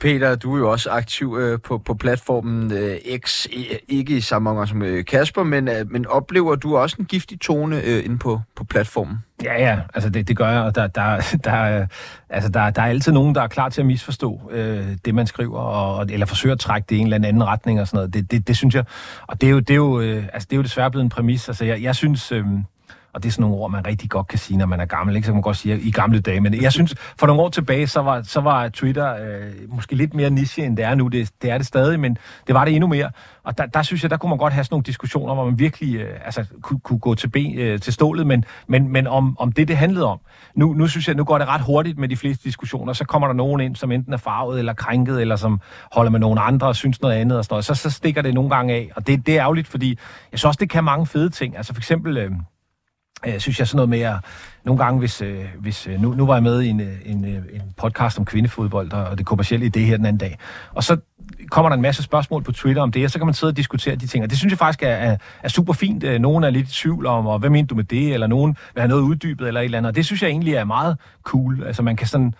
Peter, 0.00 0.36
du 0.36 0.54
er 0.54 0.58
jo 0.58 0.70
også 0.70 0.90
aktiv 0.90 1.36
øh, 1.40 1.60
på, 1.60 1.78
på 1.78 1.94
platformen 1.94 2.72
øh, 2.72 2.96
X, 3.18 3.46
ikke 3.88 4.16
i 4.16 4.20
samme 4.20 4.50
omgang 4.50 4.68
som 4.68 4.82
øh, 4.82 5.04
Kasper, 5.04 5.42
men, 5.42 5.68
øh, 5.68 5.90
men 5.90 6.06
oplever 6.06 6.54
du 6.54 6.76
også 6.76 6.96
en 6.98 7.04
giftig 7.04 7.40
tone 7.40 7.82
øh, 7.84 8.04
inde 8.04 8.18
på, 8.18 8.40
på 8.56 8.64
platformen? 8.64 9.18
Ja, 9.44 9.62
ja, 9.62 9.80
altså 9.94 10.10
det, 10.10 10.28
det 10.28 10.36
gør 10.36 10.48
jeg, 10.48 10.60
og 10.60 10.74
der, 10.74 10.86
der, 10.86 11.36
der, 11.44 11.86
altså 12.28 12.50
der, 12.50 12.70
der 12.70 12.82
er 12.82 12.86
altid 12.86 13.12
nogen, 13.12 13.34
der 13.34 13.42
er 13.42 13.46
klar 13.46 13.68
til 13.68 13.80
at 13.80 13.86
misforstå 13.86 14.40
øh, 14.50 14.86
det, 15.04 15.14
man 15.14 15.26
skriver, 15.26 15.58
og, 15.58 16.06
eller 16.10 16.26
forsøger 16.26 16.54
at 16.54 16.60
trække 16.60 16.86
det 16.88 16.96
i 16.96 16.98
en 16.98 17.12
eller 17.12 17.28
anden 17.28 17.44
retning 17.44 17.80
og 17.80 17.88
sådan 17.88 17.96
noget. 17.96 18.14
Det, 18.14 18.30
det, 18.30 18.48
det 18.48 18.56
synes 18.56 18.74
jeg, 18.74 18.84
og 19.26 19.40
det 19.40 19.46
er 19.46 19.50
jo, 19.50 19.58
det 19.58 19.70
er 19.70 19.74
jo, 19.74 20.00
øh, 20.00 20.24
altså 20.32 20.46
det 20.50 20.52
er 20.52 20.56
jo 20.56 20.62
desværre 20.62 20.90
blevet 20.90 21.04
en 21.04 21.10
præmis. 21.10 21.48
Altså 21.48 21.64
jeg, 21.64 21.82
jeg 21.82 21.94
synes... 21.94 22.32
Øh, 22.32 22.44
og 23.12 23.22
det 23.22 23.28
er 23.28 23.32
sådan 23.32 23.42
nogle 23.42 23.56
ord, 23.56 23.70
man 23.70 23.86
rigtig 23.86 24.10
godt 24.10 24.26
kan 24.26 24.38
sige, 24.38 24.56
når 24.56 24.66
man 24.66 24.80
er 24.80 24.84
gammel, 24.84 25.16
ikke? 25.16 25.26
så 25.26 25.30
kan 25.30 25.36
man 25.36 25.42
godt 25.42 25.56
sige 25.56 25.80
i 25.80 25.90
gamle 25.90 26.20
dage. 26.20 26.40
Men 26.40 26.62
jeg 26.62 26.72
synes, 26.72 26.94
for 27.18 27.26
nogle 27.26 27.42
år 27.42 27.48
tilbage, 27.48 27.86
så 27.86 28.00
var, 28.00 28.22
så 28.22 28.40
var 28.40 28.68
Twitter 28.68 29.14
øh, 29.14 29.52
måske 29.68 29.94
lidt 29.94 30.14
mere 30.14 30.30
niche, 30.30 30.64
end 30.64 30.76
det 30.76 30.84
er 30.84 30.94
nu. 30.94 31.08
Det, 31.08 31.30
det 31.42 31.50
er 31.50 31.58
det 31.58 31.66
stadig, 31.66 32.00
men 32.00 32.18
det 32.46 32.54
var 32.54 32.64
det 32.64 32.74
endnu 32.74 32.86
mere. 32.86 33.10
Og 33.44 33.58
der, 33.58 33.66
der 33.66 33.82
synes 33.82 34.02
jeg, 34.02 34.10
der 34.10 34.16
kunne 34.16 34.30
man 34.30 34.38
godt 34.38 34.52
have 34.52 34.64
sådan 34.64 34.74
nogle 34.74 34.84
diskussioner, 34.84 35.34
hvor 35.34 35.44
man 35.44 35.58
virkelig 35.58 35.96
øh, 35.96 36.20
altså, 36.24 36.44
kunne, 36.62 36.80
kunne 36.80 36.98
gå 36.98 37.14
til, 37.14 37.28
ben, 37.28 37.58
øh, 37.58 37.80
til 37.80 37.92
stålet, 37.92 38.26
men, 38.26 38.44
men, 38.66 38.88
men 38.88 39.06
om, 39.06 39.36
om 39.38 39.52
det, 39.52 39.68
det 39.68 39.76
handlede 39.76 40.06
om. 40.06 40.20
Nu, 40.54 40.72
nu 40.72 40.86
synes 40.86 41.08
jeg, 41.08 41.16
nu 41.16 41.24
går 41.24 41.38
det 41.38 41.48
ret 41.48 41.60
hurtigt 41.60 41.98
med 41.98 42.08
de 42.08 42.16
fleste 42.16 42.44
diskussioner. 42.44 42.92
Så 42.92 43.04
kommer 43.04 43.28
der 43.28 43.34
nogen 43.34 43.60
ind, 43.60 43.76
som 43.76 43.92
enten 43.92 44.12
er 44.12 44.16
farvet 44.16 44.58
eller 44.58 44.72
krænket, 44.72 45.20
eller 45.20 45.36
som 45.36 45.60
holder 45.92 46.10
med 46.10 46.20
nogen 46.20 46.38
andre 46.42 46.66
og 46.66 46.76
synes 46.76 47.00
noget 47.00 47.14
andet. 47.14 47.38
Og 47.38 47.44
sådan 47.44 47.54
noget. 47.54 47.64
Så, 47.64 47.74
så 47.74 47.90
stikker 47.90 48.22
det 48.22 48.34
nogle 48.34 48.50
gange 48.50 48.74
af. 48.74 48.90
Og 48.96 49.06
det, 49.06 49.26
det 49.26 49.36
er 49.36 49.42
ærgerligt, 49.42 49.68
fordi 49.68 49.88
jeg 50.32 50.38
synes 50.38 50.44
også, 50.44 50.58
det 50.60 50.70
kan 50.70 50.84
mange 50.84 51.06
fede 51.06 51.30
ting. 51.30 51.56
Altså 51.56 51.74
for 51.74 51.80
eksempel... 51.80 52.16
Øh, 52.16 52.30
øh, 53.26 53.40
synes 53.40 53.58
jeg 53.58 53.68
sådan 53.68 53.76
noget 53.76 53.88
med 53.88 54.00
at, 54.00 54.16
nogle 54.64 54.84
gange, 54.84 54.98
hvis, 54.98 55.22
øh, 55.22 55.44
hvis 55.58 55.86
øh, 55.86 56.02
nu, 56.02 56.14
nu 56.14 56.26
var 56.26 56.34
jeg 56.34 56.42
med 56.42 56.62
i 56.62 56.68
en, 56.68 56.80
øh, 56.80 56.96
en, 57.04 57.24
øh, 57.24 57.42
en 57.52 57.62
podcast 57.76 58.18
om 58.18 58.24
kvindefodbold 58.24 58.92
og, 58.92 59.04
og 59.04 59.18
det 59.18 59.26
kommercielle 59.26 59.66
i 59.66 59.68
det 59.68 59.82
her 59.82 59.96
den 59.96 60.06
anden 60.06 60.18
dag, 60.18 60.38
og 60.72 60.84
så 60.84 60.96
kommer 61.50 61.68
der 61.68 61.76
en 61.76 61.82
masse 61.82 62.02
spørgsmål 62.02 62.42
på 62.42 62.52
Twitter 62.52 62.82
om 62.82 62.92
det, 62.92 63.04
og 63.04 63.10
så 63.10 63.18
kan 63.18 63.26
man 63.26 63.34
sidde 63.34 63.50
og 63.50 63.56
diskutere 63.56 63.96
de 63.96 64.06
ting, 64.06 64.24
og 64.24 64.30
det 64.30 64.38
synes 64.38 64.52
jeg 64.52 64.58
faktisk 64.58 64.82
er, 64.82 64.88
er, 64.88 65.16
er 65.42 65.48
super 65.48 65.72
fint. 65.72 66.04
Øh, 66.04 66.20
nogen 66.20 66.44
er 66.44 66.50
lidt 66.50 66.68
i 66.68 66.72
tvivl 66.72 67.06
om, 67.06 67.26
og 67.26 67.38
hvad 67.38 67.50
mener 67.50 67.66
du 67.66 67.74
med 67.74 67.84
det, 67.84 68.14
eller 68.14 68.26
nogen 68.26 68.56
vil 68.74 68.80
have 68.80 68.88
noget 68.88 69.02
uddybet 69.02 69.48
eller 69.48 69.60
et 69.60 69.64
eller 69.64 69.78
andet, 69.78 69.88
og 69.88 69.96
det 69.96 70.06
synes 70.06 70.22
jeg 70.22 70.28
egentlig 70.28 70.54
er 70.54 70.64
meget 70.64 70.96
cool. 71.22 71.62
Altså 71.66 71.82
man 71.82 71.96
kan 71.96 72.06
sådan 72.06 72.34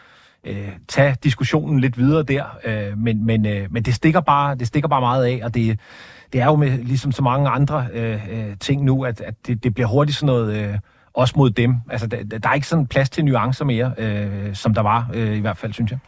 øh, 0.45 0.68
tage 0.89 1.16
diskussionen 1.24 1.81
lidt 1.81 1.99
videre 1.99 2.22
der, 2.22 2.45
øh, 2.64 2.99
men, 2.99 3.26
men, 3.26 3.47
øh, 3.47 3.66
men 3.70 3.83
det, 3.83 3.95
stikker 3.95 4.20
bare, 4.20 4.55
det 4.55 4.66
stikker 4.66 4.89
bare 4.89 5.01
meget 5.01 5.24
af, 5.24 5.41
og 5.45 5.55
det 5.55 5.79
det 6.33 6.41
er 6.41 6.45
jo 6.45 6.57
med, 6.57 6.79
ligesom 6.79 7.12
så 7.12 7.22
mange 7.22 7.49
andre 7.49 7.87
øh, 7.93 8.29
øh, 8.31 8.57
ting 8.61 8.85
nu, 8.85 9.05
at, 9.05 9.20
at 9.20 9.35
det, 9.47 9.64
det 9.64 9.74
bliver 9.74 9.89
hurtigt 9.89 10.18
sådan 10.18 10.26
noget... 10.26 10.57
Øh, 10.57 10.79
også 11.14 11.35
mod 11.37 11.51
dem. 11.51 11.76
Altså, 11.91 12.07
der, 12.07 12.39
der 12.39 12.49
er 12.49 12.55
ikke 12.55 12.66
sådan 12.66 12.87
plads 12.87 13.11
til 13.11 13.24
nuancer 13.24 13.64
mere, 13.64 13.93
øh, 13.99 14.55
som 14.55 14.74
der 14.74 14.83
var, 14.83 15.11
øh, 15.14 15.37
i 15.37 15.41
hvert 15.41 15.57
fald, 15.57 15.72
synes 15.72 15.91
jeg. 15.91 15.99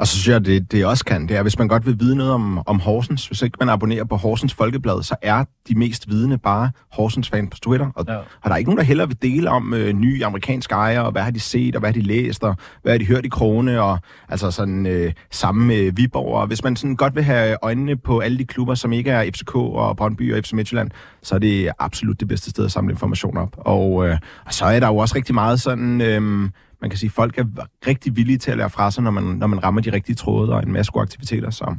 Og 0.00 0.06
så 0.06 0.12
synes 0.12 0.28
jeg, 0.28 0.44
det, 0.44 0.72
det 0.72 0.86
også 0.86 1.04
kan, 1.04 1.28
det 1.28 1.36
er, 1.36 1.42
hvis 1.42 1.58
man 1.58 1.68
godt 1.68 1.86
vil 1.86 2.00
vide 2.00 2.16
noget 2.16 2.32
om, 2.32 2.62
om 2.66 2.80
Horsens, 2.80 3.26
hvis 3.26 3.42
ikke 3.42 3.56
man 3.60 3.68
abonnerer 3.68 4.04
på 4.04 4.16
Horsens 4.16 4.54
Folkeblad, 4.54 5.02
så 5.02 5.16
er 5.22 5.44
de 5.68 5.78
mest 5.78 6.08
vidende 6.08 6.38
bare 6.38 6.70
Horsens 6.92 7.28
fan 7.28 7.48
på 7.48 7.58
Twitter. 7.58 7.90
Og, 7.94 8.04
ja. 8.08 8.16
og 8.16 8.24
der 8.44 8.50
er 8.50 8.56
ikke 8.56 8.70
nogen, 8.70 8.78
der 8.78 8.84
heller 8.84 9.06
vil 9.06 9.22
dele 9.22 9.50
om 9.50 9.74
øh, 9.74 9.92
nye 9.92 10.24
amerikanske 10.24 10.74
ejere, 10.74 11.04
og 11.04 11.12
hvad 11.12 11.22
har 11.22 11.30
de 11.30 11.40
set, 11.40 11.76
og 11.76 11.80
hvad 11.80 11.88
har 11.90 11.94
de 11.94 12.00
læst, 12.00 12.44
og 12.44 12.56
hvad 12.82 12.92
har 12.92 12.98
de 12.98 13.06
hørt 13.06 13.24
i 13.24 13.28
Krone, 13.28 13.82
og 13.82 13.98
altså 14.28 14.50
sådan 14.50 14.86
øh, 14.86 15.12
samme 15.30 15.66
med 15.66 15.92
Viborg. 15.92 16.34
Og 16.34 16.46
hvis 16.46 16.64
man 16.64 16.76
sådan 16.76 16.96
godt 16.96 17.14
vil 17.14 17.22
have 17.22 17.56
øjnene 17.62 17.96
på 17.96 18.18
alle 18.18 18.38
de 18.38 18.44
klubber, 18.44 18.74
som 18.74 18.92
ikke 18.92 19.10
er 19.10 19.30
FCK 19.30 19.54
og 19.54 19.96
Brøndby 19.96 20.34
og 20.34 20.44
FC 20.44 20.52
Midtjylland, 20.52 20.90
så 21.22 21.34
er 21.34 21.38
det 21.38 21.70
absolut 21.78 22.20
det 22.20 22.28
bedste 22.28 22.50
sted 22.50 22.64
at 22.64 22.72
samle 22.72 22.92
information 22.92 23.36
op. 23.36 23.56
Og, 23.58 24.08
øh, 24.08 24.18
og 24.46 24.54
så 24.54 24.64
er 24.64 24.80
der 24.80 24.86
jo 24.86 24.96
også 24.96 25.14
rigtig 25.14 25.34
meget 25.34 25.60
sådan... 25.60 26.00
Øh, 26.00 26.50
man 26.80 26.90
kan 26.90 26.98
sige, 26.98 27.10
folk 27.10 27.38
er 27.38 27.44
rigtig 27.86 28.16
villige 28.16 28.38
til 28.38 28.50
at 28.50 28.56
lære 28.56 28.70
fra 28.70 28.90
sig, 28.90 29.02
når 29.02 29.10
man, 29.10 29.24
når 29.24 29.46
man 29.46 29.64
rammer 29.64 29.80
de 29.80 29.92
rigtige 29.92 30.16
tråde 30.16 30.52
og 30.52 30.62
en 30.62 30.72
masse 30.72 30.92
gode 30.92 31.02
aktiviteter. 31.02 31.50
Så, 31.50 31.74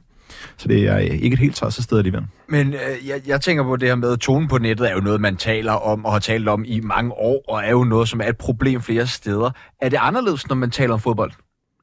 så 0.57 0.67
det 0.67 0.87
er 0.87 0.97
ikke 0.97 1.33
et 1.33 1.39
helt 1.39 1.55
tosset 1.55 1.83
sted 1.83 1.97
alligevel. 1.97 2.25
Men 2.49 2.73
øh, 2.73 3.07
jeg, 3.07 3.21
jeg 3.27 3.41
tænker 3.41 3.63
på 3.63 3.75
det 3.75 3.87
her 3.87 3.95
med, 3.95 4.13
at 4.13 4.19
tonen 4.19 4.47
på 4.47 4.57
nettet 4.57 4.89
er 4.89 4.93
jo 4.93 5.01
noget, 5.01 5.21
man 5.21 5.35
taler 5.35 5.73
om 5.73 6.05
og 6.05 6.11
har 6.11 6.19
talt 6.19 6.47
om 6.47 6.63
i 6.67 6.79
mange 6.79 7.13
år, 7.13 7.45
og 7.47 7.63
er 7.63 7.71
jo 7.71 7.83
noget, 7.83 8.09
som 8.09 8.21
er 8.21 8.25
et 8.25 8.37
problem 8.37 8.81
flere 8.81 9.07
steder. 9.07 9.51
Er 9.81 9.89
det 9.89 9.97
anderledes, 10.01 10.47
når 10.47 10.55
man 10.55 10.71
taler 10.71 10.93
om 10.93 10.99
fodbold? 10.99 11.31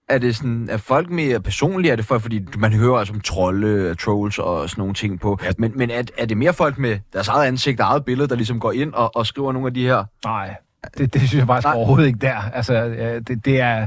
Er 0.09 0.19
det 0.19 0.37
sådan, 0.37 0.69
er 0.71 0.77
folk 0.77 1.11
mere 1.11 1.41
personlige? 1.41 1.93
Er 1.93 1.97
det 1.97 2.05
for, 2.05 2.19
fordi 2.19 2.47
man 2.59 2.73
hører 2.73 2.97
altså 2.97 3.15
om 3.15 3.21
trolde, 3.21 3.95
trolls 3.95 4.39
og 4.39 4.71
sådan 4.71 4.81
nogle 4.81 4.95
ting 4.95 5.21
på. 5.21 5.39
Ja. 5.45 5.51
Men, 5.59 5.73
men 5.77 5.91
er, 5.91 6.03
er 6.19 6.27
det 6.27 6.37
mere 6.37 6.53
folk 6.53 6.79
med 6.79 6.99
deres 7.13 7.29
eget 7.29 7.47
ansigt 7.47 7.81
og 7.81 7.87
eget 7.87 8.05
billede, 8.05 8.29
der 8.29 8.35
ligesom 8.35 8.61
går 8.61 8.73
ind 8.73 8.93
og, 8.95 9.17
og 9.17 9.27
skriver 9.27 9.53
nogle 9.53 9.67
af 9.67 9.75
de 9.75 9.83
her? 9.83 10.05
Nej, 10.25 10.55
det, 10.99 11.15
det 11.15 11.21
synes 11.21 11.35
jeg 11.35 11.47
faktisk 11.47 11.67
Nej. 11.67 11.75
overhovedet 11.75 12.07
ikke 12.07 12.19
der. 12.19 12.37
Altså, 12.55 12.85
det, 13.29 13.45
det 13.45 13.61
er... 13.61 13.87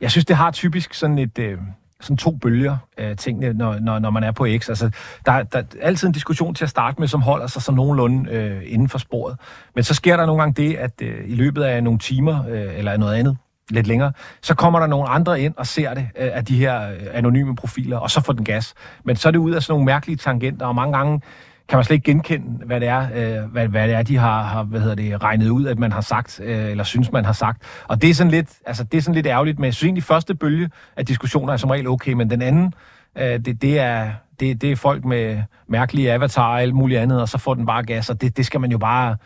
Jeg 0.00 0.10
synes, 0.10 0.24
det 0.24 0.36
har 0.36 0.50
typisk 0.50 0.94
sådan 0.94 1.18
et... 1.18 1.38
Øh, 1.38 1.58
sådan 2.00 2.16
to 2.16 2.30
bølger 2.30 2.76
af 2.96 3.16
tingene, 3.16 3.52
når, 3.52 3.78
når, 3.78 3.98
når 3.98 4.10
man 4.10 4.24
er 4.24 4.32
på 4.32 4.46
X. 4.58 4.68
Altså, 4.68 4.90
der, 5.26 5.42
der 5.42 5.58
er 5.58 5.62
altid 5.80 6.08
en 6.08 6.12
diskussion 6.12 6.54
til 6.54 6.64
at 6.64 6.70
starte 6.70 7.00
med, 7.00 7.08
som 7.08 7.22
holder 7.22 7.46
sig 7.46 7.62
så 7.62 7.72
nogenlunde 7.72 8.30
øh, 8.30 8.62
inden 8.66 8.88
for 8.88 8.98
sporet. 8.98 9.36
Men 9.74 9.84
så 9.84 9.94
sker 9.94 10.16
der 10.16 10.26
nogle 10.26 10.42
gange 10.42 10.62
det, 10.62 10.76
at 10.76 11.02
øh, 11.02 11.30
i 11.30 11.34
løbet 11.34 11.62
af 11.62 11.84
nogle 11.84 11.98
timer, 11.98 12.48
øh, 12.48 12.78
eller 12.78 12.96
noget 12.96 13.14
andet, 13.14 13.36
lidt 13.70 13.86
længere, 13.86 14.12
så 14.42 14.54
kommer 14.54 14.80
der 14.80 14.86
nogle 14.86 15.08
andre 15.08 15.40
ind 15.40 15.54
og 15.56 15.66
ser 15.66 15.94
det 15.94 16.08
øh, 16.18 16.30
af 16.32 16.44
de 16.44 16.56
her 16.56 16.90
øh, 16.90 17.00
anonyme 17.12 17.56
profiler, 17.56 17.98
og 17.98 18.10
så 18.10 18.20
får 18.20 18.32
den 18.32 18.44
gas. 18.44 18.74
Men 19.04 19.16
så 19.16 19.28
er 19.28 19.30
det 19.30 19.38
ud 19.38 19.52
af 19.52 19.62
sådan 19.62 19.72
nogle 19.72 19.84
mærkelige 19.84 20.16
tangenter, 20.16 20.66
og 20.66 20.74
mange 20.74 20.96
gange 20.96 21.20
kan 21.68 21.76
man 21.76 21.84
slet 21.84 21.94
ikke 21.94 22.04
genkende, 22.04 22.66
hvad 22.66 22.80
det 22.80 22.88
er, 22.88 23.00
øh, 23.14 23.50
hvad, 23.50 23.68
hvad 23.68 23.88
det 23.88 23.96
er 23.96 24.02
de 24.02 24.16
har, 24.16 24.42
har 24.42 24.62
hvad 24.62 24.80
hedder 24.80 24.94
det, 24.94 25.22
regnet 25.22 25.48
ud, 25.48 25.66
at 25.66 25.78
man 25.78 25.92
har 25.92 26.00
sagt, 26.00 26.40
øh, 26.44 26.70
eller 26.70 26.84
synes, 26.84 27.12
man 27.12 27.24
har 27.24 27.32
sagt. 27.32 27.62
Og 27.88 28.02
det 28.02 28.10
er 28.10 28.14
sådan 28.14 28.30
lidt, 28.30 28.48
altså, 28.66 28.84
det 28.84 28.98
er 28.98 29.02
sådan 29.02 29.14
lidt 29.14 29.26
ærgerligt, 29.26 29.58
men 29.58 29.64
jeg 29.64 29.74
synes 29.74 29.88
egentlig, 29.88 30.04
første 30.04 30.34
bølge 30.34 30.70
af 30.96 31.06
diskussioner 31.06 31.52
er 31.52 31.56
som 31.56 31.70
regel 31.70 31.88
okay, 31.88 32.12
men 32.12 32.30
den 32.30 32.42
anden, 32.42 32.74
øh, 33.18 33.44
det, 33.44 33.62
det, 33.62 33.78
er, 33.78 34.10
det, 34.40 34.62
det 34.62 34.72
er 34.72 34.76
folk 34.76 35.04
med 35.04 35.42
mærkelige 35.68 36.12
avatar 36.12 36.48
og 36.48 36.62
alt 36.62 36.74
muligt 36.74 37.00
andet, 37.00 37.20
og 37.20 37.28
så 37.28 37.38
får 37.38 37.54
den 37.54 37.66
bare 37.66 37.82
gas, 37.82 38.10
og 38.10 38.20
det, 38.20 38.36
det 38.36 38.46
skal 38.46 38.60
man 38.60 38.70
jo 38.70 38.78
bare 38.78 39.16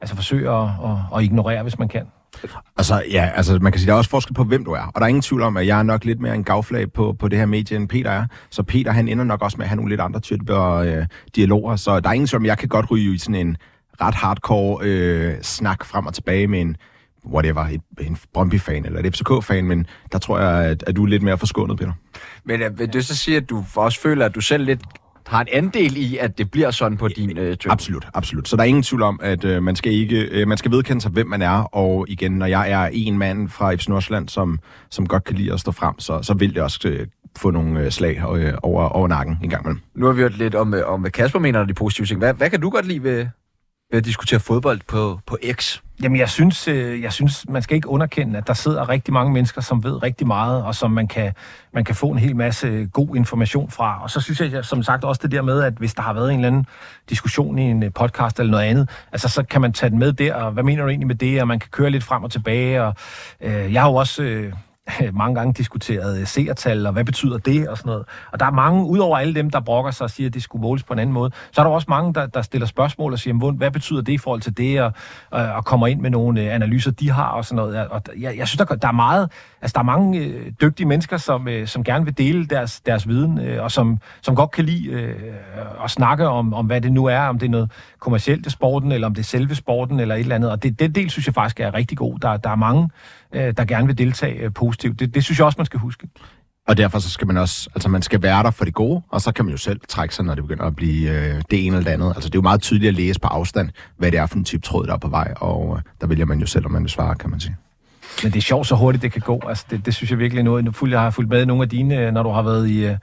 altså, 0.00 0.16
forsøge 0.16 0.50
at, 0.50 0.62
at, 0.62 1.16
at 1.16 1.22
ignorere, 1.22 1.62
hvis 1.62 1.78
man 1.78 1.88
kan. 1.88 2.06
Altså, 2.76 3.02
ja, 3.10 3.30
altså, 3.34 3.58
man 3.62 3.72
kan 3.72 3.78
sige, 3.78 3.86
der 3.86 3.92
er 3.92 3.98
også 3.98 4.10
forskel 4.10 4.34
på, 4.34 4.44
hvem 4.44 4.64
du 4.64 4.72
er. 4.72 4.80
Og 4.80 4.94
der 4.94 5.00
er 5.00 5.06
ingen 5.06 5.22
tvivl 5.22 5.42
om, 5.42 5.56
at 5.56 5.66
jeg 5.66 5.78
er 5.78 5.82
nok 5.82 6.04
lidt 6.04 6.20
mere 6.20 6.34
en 6.34 6.44
gavflag 6.44 6.92
på, 6.92 7.16
på 7.18 7.28
det 7.28 7.38
her 7.38 7.46
medie, 7.46 7.76
end 7.76 7.88
Peter 7.88 8.10
er. 8.10 8.26
Så 8.50 8.62
Peter, 8.62 8.92
han 8.92 9.08
ender 9.08 9.24
nok 9.24 9.42
også 9.42 9.56
med 9.56 9.64
at 9.64 9.68
have 9.68 9.76
nogle 9.76 9.90
lidt 9.90 10.00
andre 10.00 10.20
typer 10.20 10.74
øh, 10.74 11.06
dialoger. 11.36 11.76
Så 11.76 12.00
der 12.00 12.08
er 12.08 12.12
ingen 12.12 12.26
tvivl 12.26 12.42
om, 12.42 12.46
jeg 12.46 12.58
kan 12.58 12.68
godt 12.68 12.90
ryge 12.90 13.14
i 13.14 13.18
sådan 13.18 13.34
en 13.34 13.56
ret 14.00 14.14
hardcore 14.14 14.78
øh, 14.82 15.34
snak 15.42 15.84
frem 15.84 16.06
og 16.06 16.14
tilbage 16.14 16.46
med 16.46 16.60
en 16.60 16.76
whatever, 17.26 17.60
et, 17.60 17.80
en 18.00 18.16
Brøndby-fan 18.34 18.86
eller 18.86 19.00
et 19.00 19.16
FCK-fan, 19.16 19.64
men 19.64 19.86
der 20.12 20.18
tror 20.18 20.38
jeg, 20.38 20.64
at, 20.64 20.84
at 20.86 20.96
du 20.96 21.02
er 21.02 21.06
lidt 21.06 21.22
mere 21.22 21.38
forskånet, 21.38 21.78
Peter. 21.78 21.92
Men 22.44 22.62
øh, 22.62 22.78
vil 22.78 22.92
du 22.92 23.02
så 23.02 23.16
sige, 23.16 23.36
at 23.36 23.50
du 23.50 23.64
også 23.76 24.00
føler, 24.00 24.26
at 24.26 24.34
du 24.34 24.40
selv 24.40 24.64
lidt 24.64 24.80
har 25.26 25.40
en 25.40 25.48
andel 25.52 25.96
i, 25.96 26.16
at 26.16 26.38
det 26.38 26.50
bliver 26.50 26.70
sådan 26.70 26.98
på 26.98 27.08
din 27.08 27.38
øh? 27.38 27.56
Absolut, 27.68 28.06
absolut. 28.14 28.48
Så 28.48 28.56
der 28.56 28.62
er 28.62 28.66
ingen 28.66 28.82
tvivl 28.82 29.02
om, 29.02 29.20
at 29.22 29.44
øh, 29.44 29.62
man 29.62 29.76
skal 29.76 29.92
ikke, 29.92 30.20
øh, 30.20 30.48
man 30.48 30.58
skal 30.58 30.70
vedkende 30.70 31.00
sig, 31.00 31.10
hvem 31.10 31.26
man 31.26 31.42
er, 31.42 31.62
og 31.62 32.06
igen, 32.08 32.32
når 32.32 32.46
jeg 32.46 32.70
er 32.70 32.88
en 32.92 33.18
mand 33.18 33.48
fra 33.48 33.74
FC 33.74 33.88
Nordsjælland, 33.88 34.28
som, 34.28 34.58
som 34.90 35.06
godt 35.06 35.24
kan 35.24 35.36
lide 35.36 35.52
at 35.52 35.60
stå 35.60 35.72
frem, 35.72 35.98
så, 35.98 36.22
så 36.22 36.34
vil 36.34 36.54
det 36.54 36.62
også 36.62 36.80
øh, 36.88 37.06
få 37.38 37.50
nogle 37.50 37.80
øh, 37.80 37.90
slag 37.90 38.36
øh, 38.36 38.52
over, 38.62 38.88
over 38.88 39.08
nakken 39.08 39.38
en 39.42 39.50
gang 39.50 39.64
imellem. 39.64 39.80
Nu 39.94 40.06
har 40.06 40.12
vi 40.12 40.20
hørt 40.20 40.38
lidt 40.38 40.54
om, 40.54 40.74
øh, 40.74 40.82
om 40.86 41.00
hvad 41.00 41.10
Kasper 41.10 41.38
mener, 41.38 41.60
er 41.60 41.64
de 41.64 41.74
positive 41.74 42.06
ting. 42.06 42.18
Hvad, 42.18 42.34
hvad 42.34 42.50
kan 42.50 42.60
du 42.60 42.70
godt 42.70 42.86
lide 42.86 43.02
ved, 43.02 43.26
ved 43.90 43.98
at 43.98 44.04
diskutere 44.04 44.40
fodbold 44.40 44.80
på, 44.88 45.20
på 45.26 45.38
X? 45.52 45.78
Jamen, 46.02 46.18
jeg 46.18 46.28
synes, 46.28 46.68
øh, 46.68 47.02
jeg 47.02 47.12
synes, 47.12 47.48
man 47.48 47.62
skal 47.62 47.74
ikke 47.74 47.88
underkende, 47.88 48.38
at 48.38 48.46
der 48.46 48.54
sidder 48.54 48.88
rigtig 48.88 49.14
mange 49.14 49.32
mennesker, 49.32 49.60
som 49.60 49.84
ved 49.84 50.02
rigtig 50.02 50.26
meget, 50.26 50.62
og 50.62 50.74
som 50.74 50.90
man 50.90 51.08
kan, 51.08 51.32
man 51.72 51.84
kan 51.84 51.94
få 51.94 52.10
en 52.10 52.18
hel 52.18 52.36
masse 52.36 52.66
øh, 52.66 52.88
god 52.88 53.16
information 53.16 53.70
fra. 53.70 54.02
Og 54.02 54.10
så 54.10 54.20
synes 54.20 54.40
jeg, 54.40 54.64
som 54.64 54.82
sagt, 54.82 55.04
også 55.04 55.20
det 55.22 55.30
der 55.30 55.42
med, 55.42 55.62
at 55.62 55.72
hvis 55.72 55.94
der 55.94 56.02
har 56.02 56.12
været 56.12 56.32
en 56.32 56.38
eller 56.38 56.48
anden 56.48 56.66
diskussion 57.10 57.58
i 57.58 57.62
en 57.62 57.82
øh, 57.82 57.92
podcast 57.92 58.40
eller 58.40 58.50
noget 58.50 58.64
andet, 58.64 58.90
altså 59.12 59.28
så 59.28 59.42
kan 59.42 59.60
man 59.60 59.72
tage 59.72 59.90
den 59.90 59.98
med 59.98 60.12
der, 60.12 60.34
og 60.34 60.52
hvad 60.52 60.62
mener 60.62 60.82
du 60.82 60.88
egentlig 60.88 61.06
med 61.06 61.14
det, 61.14 61.40
og 61.40 61.48
man 61.48 61.60
kan 61.60 61.70
køre 61.70 61.90
lidt 61.90 62.04
frem 62.04 62.24
og 62.24 62.30
tilbage. 62.30 62.82
Og, 62.82 62.94
øh, 63.40 63.72
jeg 63.72 63.82
har 63.82 63.88
jo 63.88 63.94
også... 63.94 64.22
Øh, 64.22 64.52
mange 65.12 65.34
gange 65.34 65.52
diskuteret 65.52 66.20
øh, 66.20 66.26
seertal, 66.26 66.86
og 66.86 66.92
hvad 66.92 67.04
betyder 67.04 67.38
det, 67.38 67.68
og 67.68 67.78
sådan 67.78 67.90
noget. 67.90 68.04
Og 68.32 68.40
der 68.40 68.46
er 68.46 68.50
mange, 68.50 68.86
udover 68.86 69.18
alle 69.18 69.34
dem, 69.34 69.50
der 69.50 69.60
brokker 69.60 69.90
sig 69.90 70.04
og 70.04 70.10
siger, 70.10 70.28
at 70.28 70.34
det 70.34 70.42
skulle 70.42 70.62
måles 70.62 70.82
på 70.82 70.92
en 70.92 70.98
anden 70.98 71.14
måde, 71.14 71.30
så 71.52 71.60
er 71.60 71.64
der 71.64 71.70
også 71.70 71.86
mange, 71.88 72.14
der, 72.14 72.26
der 72.26 72.42
stiller 72.42 72.66
spørgsmål 72.66 73.12
og 73.12 73.18
siger, 73.18 73.52
hvad 73.52 73.70
betyder 73.70 74.02
det 74.02 74.12
i 74.12 74.18
forhold 74.18 74.40
til 74.40 74.56
det, 74.56 74.82
og, 74.82 74.92
øh, 75.34 75.56
og 75.56 75.64
kommer 75.64 75.86
ind 75.86 76.00
med 76.00 76.10
nogle 76.10 76.40
øh, 76.40 76.54
analyser, 76.54 76.90
de 76.90 77.10
har, 77.10 77.28
og 77.28 77.44
sådan 77.44 77.56
noget. 77.56 77.88
Og 77.88 78.02
jeg, 78.18 78.36
jeg 78.38 78.48
synes, 78.48 78.68
der, 78.68 78.74
der 78.74 78.88
er 78.88 78.92
meget, 78.92 79.30
altså 79.62 79.72
der 79.74 79.80
er 79.80 79.84
mange 79.84 80.18
øh, 80.18 80.52
dygtige 80.60 80.86
mennesker, 80.86 81.16
som, 81.16 81.48
øh, 81.48 81.66
som 81.66 81.84
gerne 81.84 82.04
vil 82.04 82.18
dele 82.18 82.46
deres, 82.46 82.80
deres 82.80 83.08
viden, 83.08 83.38
øh, 83.38 83.62
og 83.62 83.70
som, 83.70 83.98
som 84.22 84.36
godt 84.36 84.50
kan 84.50 84.64
lide 84.64 84.88
øh, 84.88 85.14
at 85.84 85.90
snakke 85.90 86.28
om, 86.28 86.54
om, 86.54 86.66
hvad 86.66 86.80
det 86.80 86.92
nu 86.92 87.04
er, 87.04 87.20
om 87.20 87.38
det 87.38 87.46
er 87.46 87.50
noget 87.50 87.70
kommercielt 87.98 88.46
i 88.46 88.50
sporten, 88.50 88.92
eller 88.92 89.06
om 89.06 89.14
det 89.14 89.22
er 89.22 89.26
selve 89.26 89.54
sporten, 89.54 90.00
eller 90.00 90.14
et 90.14 90.20
eller 90.20 90.34
andet. 90.34 90.50
Og 90.50 90.62
det, 90.62 90.80
den 90.80 90.92
del 90.92 91.10
synes 91.10 91.26
jeg 91.26 91.34
faktisk 91.34 91.60
er 91.60 91.74
rigtig 91.74 91.98
god. 91.98 92.18
Der, 92.18 92.36
der 92.36 92.50
er 92.50 92.56
mange, 92.56 92.90
øh, 93.34 93.54
der 93.56 93.64
gerne 93.64 93.86
vil 93.86 93.98
deltage 93.98 94.38
øh, 94.38 94.52
positivt. 94.52 95.00
Det, 95.00 95.14
det 95.14 95.24
synes 95.24 95.38
jeg 95.38 95.46
også, 95.46 95.56
man 95.58 95.66
skal 95.66 95.80
huske. 95.80 96.08
Og 96.68 96.76
derfor 96.76 96.98
så 96.98 97.10
skal 97.10 97.26
man 97.26 97.36
også, 97.36 97.70
altså 97.74 97.88
man 97.88 98.02
skal 98.02 98.22
være 98.22 98.42
der 98.42 98.50
for 98.50 98.64
det 98.64 98.74
gode, 98.74 99.02
og 99.08 99.20
så 99.20 99.32
kan 99.32 99.44
man 99.44 99.52
jo 99.52 99.58
selv 99.58 99.80
trække 99.88 100.14
sig, 100.14 100.24
når 100.24 100.34
det 100.34 100.44
begynder 100.44 100.64
at 100.64 100.76
blive 100.76 101.10
øh, 101.10 101.42
det 101.50 101.66
ene 101.66 101.76
eller 101.76 101.90
det 101.90 101.90
andet. 101.90 102.06
Altså 102.06 102.28
det 102.28 102.34
er 102.34 102.38
jo 102.38 102.42
meget 102.42 102.62
tydeligt 102.62 102.88
at 102.88 102.94
læse 102.94 103.20
på 103.20 103.28
afstand, 103.28 103.70
hvad 103.96 104.10
det 104.10 104.18
er 104.18 104.26
for 104.26 104.36
en 104.36 104.44
type 104.44 104.62
tråd, 104.62 104.86
der 104.86 104.92
er 104.92 104.98
på 104.98 105.08
vej, 105.08 105.34
og 105.36 105.74
øh, 105.76 105.82
der 106.00 106.06
vælger 106.06 106.24
man 106.24 106.40
jo 106.40 106.46
selv, 106.46 106.66
om 106.66 106.72
man 106.72 106.82
vil 106.82 106.90
svare, 106.90 107.14
kan 107.14 107.30
man 107.30 107.40
sige. 107.40 107.56
Men 108.22 108.32
det 108.32 108.38
er 108.38 108.42
sjovt, 108.42 108.66
så 108.66 108.74
hurtigt 108.74 109.02
det 109.02 109.12
kan 109.12 109.22
gå. 109.22 109.42
Altså 109.48 109.64
det, 109.70 109.86
det 109.86 109.94
synes 109.94 110.10
jeg 110.10 110.18
virkelig 110.18 110.40
er 110.40 110.44
noget. 110.44 110.90
Jeg 110.90 111.00
har 111.00 111.10
fulgt 111.10 111.30
med 111.30 111.46
nogle 111.46 111.62
af 111.62 111.68
dine, 111.68 112.12
når 112.12 112.22
du 112.22 112.30
har 112.30 112.42
været 112.42 112.70
i... 112.70 112.96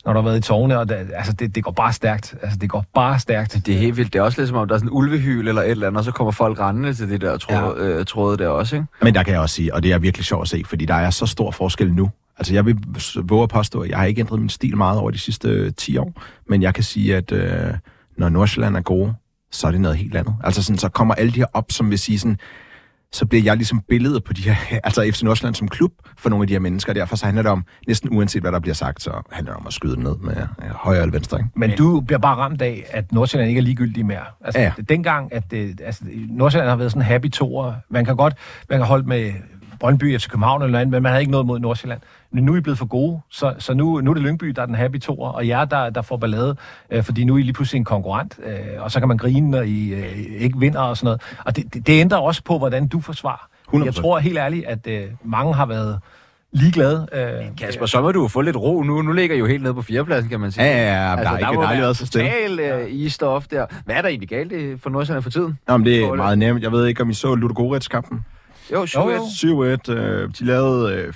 Øh 0.00 0.06
når 0.06 0.12
du 0.12 0.20
har 0.20 0.24
været 0.24 0.38
i 0.38 0.40
tårne, 0.40 0.78
og 0.78 0.88
det, 0.88 1.10
altså 1.14 1.32
det, 1.32 1.54
det 1.54 1.64
går 1.64 1.70
bare 1.70 1.92
stærkt. 1.92 2.34
Altså 2.42 2.58
det 2.58 2.70
går 2.70 2.84
bare 2.94 3.18
stærkt. 3.18 3.66
Det 3.66 3.74
er 3.74 3.78
helt 3.78 3.96
vildt. 3.96 4.12
Det 4.12 4.18
er 4.18 4.22
også 4.22 4.40
lidt 4.40 4.48
som 4.48 4.56
om, 4.56 4.68
der 4.68 4.74
er 4.74 4.78
sådan 4.78 4.88
en 4.88 4.96
ulvehyl 4.96 5.48
eller 5.48 5.62
et 5.62 5.70
eller 5.70 5.86
andet, 5.86 5.98
og 5.98 6.04
så 6.04 6.12
kommer 6.12 6.30
folk 6.30 6.60
rendende 6.60 6.94
til 6.94 7.10
det 7.10 7.20
der 7.20 7.36
tråd, 7.36 7.78
ja. 7.78 7.84
øh, 7.84 8.04
tråde 8.04 8.36
der 8.36 8.48
også, 8.48 8.76
ikke? 8.76 8.86
Men 9.02 9.14
der 9.14 9.22
kan 9.22 9.32
jeg 9.32 9.40
også 9.40 9.54
sige, 9.54 9.74
og 9.74 9.82
det 9.82 9.92
er 9.92 9.98
virkelig 9.98 10.24
sjovt 10.24 10.42
at 10.42 10.48
se, 10.48 10.62
fordi 10.66 10.84
der 10.84 10.94
er 10.94 11.10
så 11.10 11.26
stor 11.26 11.50
forskel 11.50 11.92
nu. 11.92 12.10
Altså 12.38 12.54
jeg 12.54 12.66
vil 12.66 12.76
våge 13.22 13.42
at 13.42 13.48
påstå, 13.48 13.80
at 13.80 13.90
jeg 13.90 13.98
har 13.98 14.04
ikke 14.04 14.20
ændret 14.20 14.40
min 14.40 14.48
stil 14.48 14.76
meget 14.76 14.98
over 14.98 15.10
de 15.10 15.18
sidste 15.18 15.70
10 15.70 15.96
år, 15.96 16.12
men 16.48 16.62
jeg 16.62 16.74
kan 16.74 16.84
sige, 16.84 17.16
at 17.16 17.32
øh, 17.32 17.74
når 18.16 18.28
Nordsjælland 18.28 18.76
er 18.76 18.80
gode, 18.80 19.14
så 19.52 19.66
er 19.66 19.70
det 19.70 19.80
noget 19.80 19.96
helt 19.96 20.16
andet. 20.16 20.34
Altså 20.44 20.62
sådan, 20.62 20.78
så 20.78 20.88
kommer 20.88 21.14
alle 21.14 21.32
de 21.32 21.38
her 21.38 21.46
op, 21.52 21.72
som 21.72 21.90
vil 21.90 21.98
sige 21.98 22.18
sådan, 22.18 22.38
så 23.12 23.26
bliver 23.26 23.42
jeg 23.44 23.56
ligesom 23.56 23.80
billedet 23.88 24.24
på 24.24 24.32
de 24.32 24.42
her, 24.42 24.54
altså 24.84 25.10
FC 25.12 25.22
Nordsjælland 25.22 25.54
som 25.54 25.68
klub 25.68 25.92
for 26.18 26.30
nogle 26.30 26.42
af 26.42 26.46
de 26.46 26.54
her 26.54 26.60
mennesker. 26.60 26.92
Derfor 26.92 27.16
så 27.16 27.24
handler 27.24 27.42
det 27.42 27.52
om, 27.52 27.64
næsten 27.86 28.16
uanset 28.16 28.42
hvad 28.42 28.52
der 28.52 28.60
bliver 28.60 28.74
sagt, 28.74 29.02
så 29.02 29.10
handler 29.32 29.52
det 29.52 29.60
om 29.60 29.66
at 29.66 29.72
skyde 29.72 30.02
ned 30.02 30.16
med 30.16 30.36
ja, 30.36 30.44
højre 30.74 31.00
eller 31.00 31.12
venstre. 31.12 31.38
Ikke? 31.38 31.50
Men 31.54 31.70
du 31.76 32.00
bliver 32.00 32.18
bare 32.18 32.36
ramt 32.36 32.62
af, 32.62 32.84
at 32.90 33.12
Nordsjælland 33.12 33.48
ikke 33.48 33.58
er 33.58 33.62
ligegyldig 33.62 34.06
mere. 34.06 34.24
Altså, 34.44 34.60
ja. 34.60 34.72
dengang, 34.88 35.32
at 35.32 35.50
det, 35.50 35.80
altså, 35.84 36.04
Nordsjælland 36.28 36.68
har 36.68 36.76
været 36.76 36.90
sådan 36.90 37.02
en 37.02 37.06
happy 37.06 37.30
tour. 37.30 37.76
Man 37.88 38.04
kan 38.04 38.16
godt, 38.16 38.34
man 38.70 38.78
kan 38.78 38.86
holde 38.86 39.08
med 39.08 39.32
Brøndby, 39.80 40.18
FC 40.18 40.28
København 40.28 40.62
eller 40.62 40.78
andet, 40.78 40.90
men 40.92 41.02
man 41.02 41.10
havde 41.10 41.22
ikke 41.22 41.32
noget 41.32 41.46
mod 41.46 41.58
Nordsjælland. 41.58 42.00
Nu 42.32 42.52
er 42.52 42.56
I 42.56 42.60
blevet 42.60 42.78
for 42.78 42.86
gode, 42.86 43.20
så, 43.30 43.54
så 43.58 43.74
nu, 43.74 44.00
nu 44.00 44.10
er 44.10 44.14
det 44.14 44.22
Lyngby, 44.22 44.46
der 44.46 44.62
er 44.62 44.66
den 44.66 44.74
happy 44.74 45.00
toer, 45.00 45.28
og 45.28 45.48
jer, 45.48 45.64
der, 45.64 45.90
der 45.90 46.02
får 46.02 46.16
ballade, 46.16 46.56
øh, 46.90 47.02
fordi 47.04 47.24
nu 47.24 47.34
er 47.34 47.38
I 47.38 47.42
lige 47.42 47.52
pludselig 47.52 47.78
en 47.78 47.84
konkurrent, 47.84 48.38
øh, 48.44 48.52
og 48.78 48.90
så 48.90 48.98
kan 48.98 49.08
man 49.08 49.16
grine, 49.16 49.50
når 49.50 49.62
I 49.62 49.88
øh, 49.88 50.16
ikke 50.38 50.58
vinder 50.58 50.80
og 50.80 50.96
sådan 50.96 51.04
noget. 51.06 51.22
Og 51.44 51.56
det, 51.56 51.74
det, 51.74 51.86
det 51.86 52.00
ændrer 52.00 52.18
også 52.18 52.42
på, 52.44 52.58
hvordan 52.58 52.88
du 52.88 53.00
forsvarer. 53.00 53.48
100%. 53.74 53.84
Jeg 53.84 53.94
tror 53.94 54.18
helt 54.18 54.38
ærligt, 54.38 54.66
at 54.66 54.86
øh, 54.86 55.02
mange 55.24 55.54
har 55.54 55.66
været 55.66 55.98
ligeglade. 56.52 57.06
Øh, 57.12 57.56
Kasper, 57.58 57.86
så 57.86 58.00
må 58.00 58.12
du 58.12 58.28
få 58.28 58.40
lidt 58.40 58.56
ro 58.56 58.82
nu. 58.82 59.02
Nu 59.02 59.12
ligger 59.12 59.36
I 59.36 59.38
jo 59.38 59.46
helt 59.46 59.62
nede 59.62 59.74
på 59.74 59.82
fjerdepladsen, 59.82 60.30
kan 60.30 60.40
man 60.40 60.52
sige. 60.52 60.64
Ja, 60.64 60.76
ja, 60.76 61.04
ja. 61.04 61.10
Altså, 61.10 61.24
der, 61.24 61.30
er 61.30 61.38
ikke, 61.38 61.60
der 61.60 61.66
aldrig 61.66 61.82
været 61.82 61.96
så 61.96 62.06
stille. 62.06 62.30
Total 62.30 62.60
øh, 62.60 62.90
i-stof 62.90 63.46
der. 63.46 63.66
Hvad 63.84 63.96
er 63.96 64.02
der 64.02 64.08
egentlig 64.08 64.28
galt 64.28 64.52
øh, 64.52 64.78
for 64.78 64.90
Nordsjælland 64.90 65.22
for 65.22 65.30
tiden? 65.30 65.58
Nå, 65.68 65.76
men 65.76 65.86
det 65.86 66.04
er 66.04 66.14
meget 66.14 66.38
nemt. 66.38 66.62
Jeg 66.62 66.72
ved 66.72 66.86
ikke, 66.86 67.02
om 67.02 67.10
I 67.10 67.14
så 67.14 67.34
Ludogorets-kampen. 67.34 68.24
Jo, 68.72 68.84
7-1. 68.84 69.88
7-1. 69.88 69.92
Øh, 69.92 70.28
de 70.38 70.44
lavede 70.44 70.94
øh, 70.94 71.08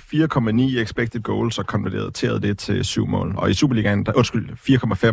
4,9 0.73 0.79
expected 0.79 1.21
goals 1.21 1.59
og 1.59 1.67
konverterede 1.67 2.41
det 2.41 2.57
til 2.57 2.85
7 2.85 3.07
mål. 3.07 3.33
Og 3.37 3.49
i 3.49 3.53
Superligaen, 3.53 4.05
der, 4.05 4.11
undskyld, 4.15 4.49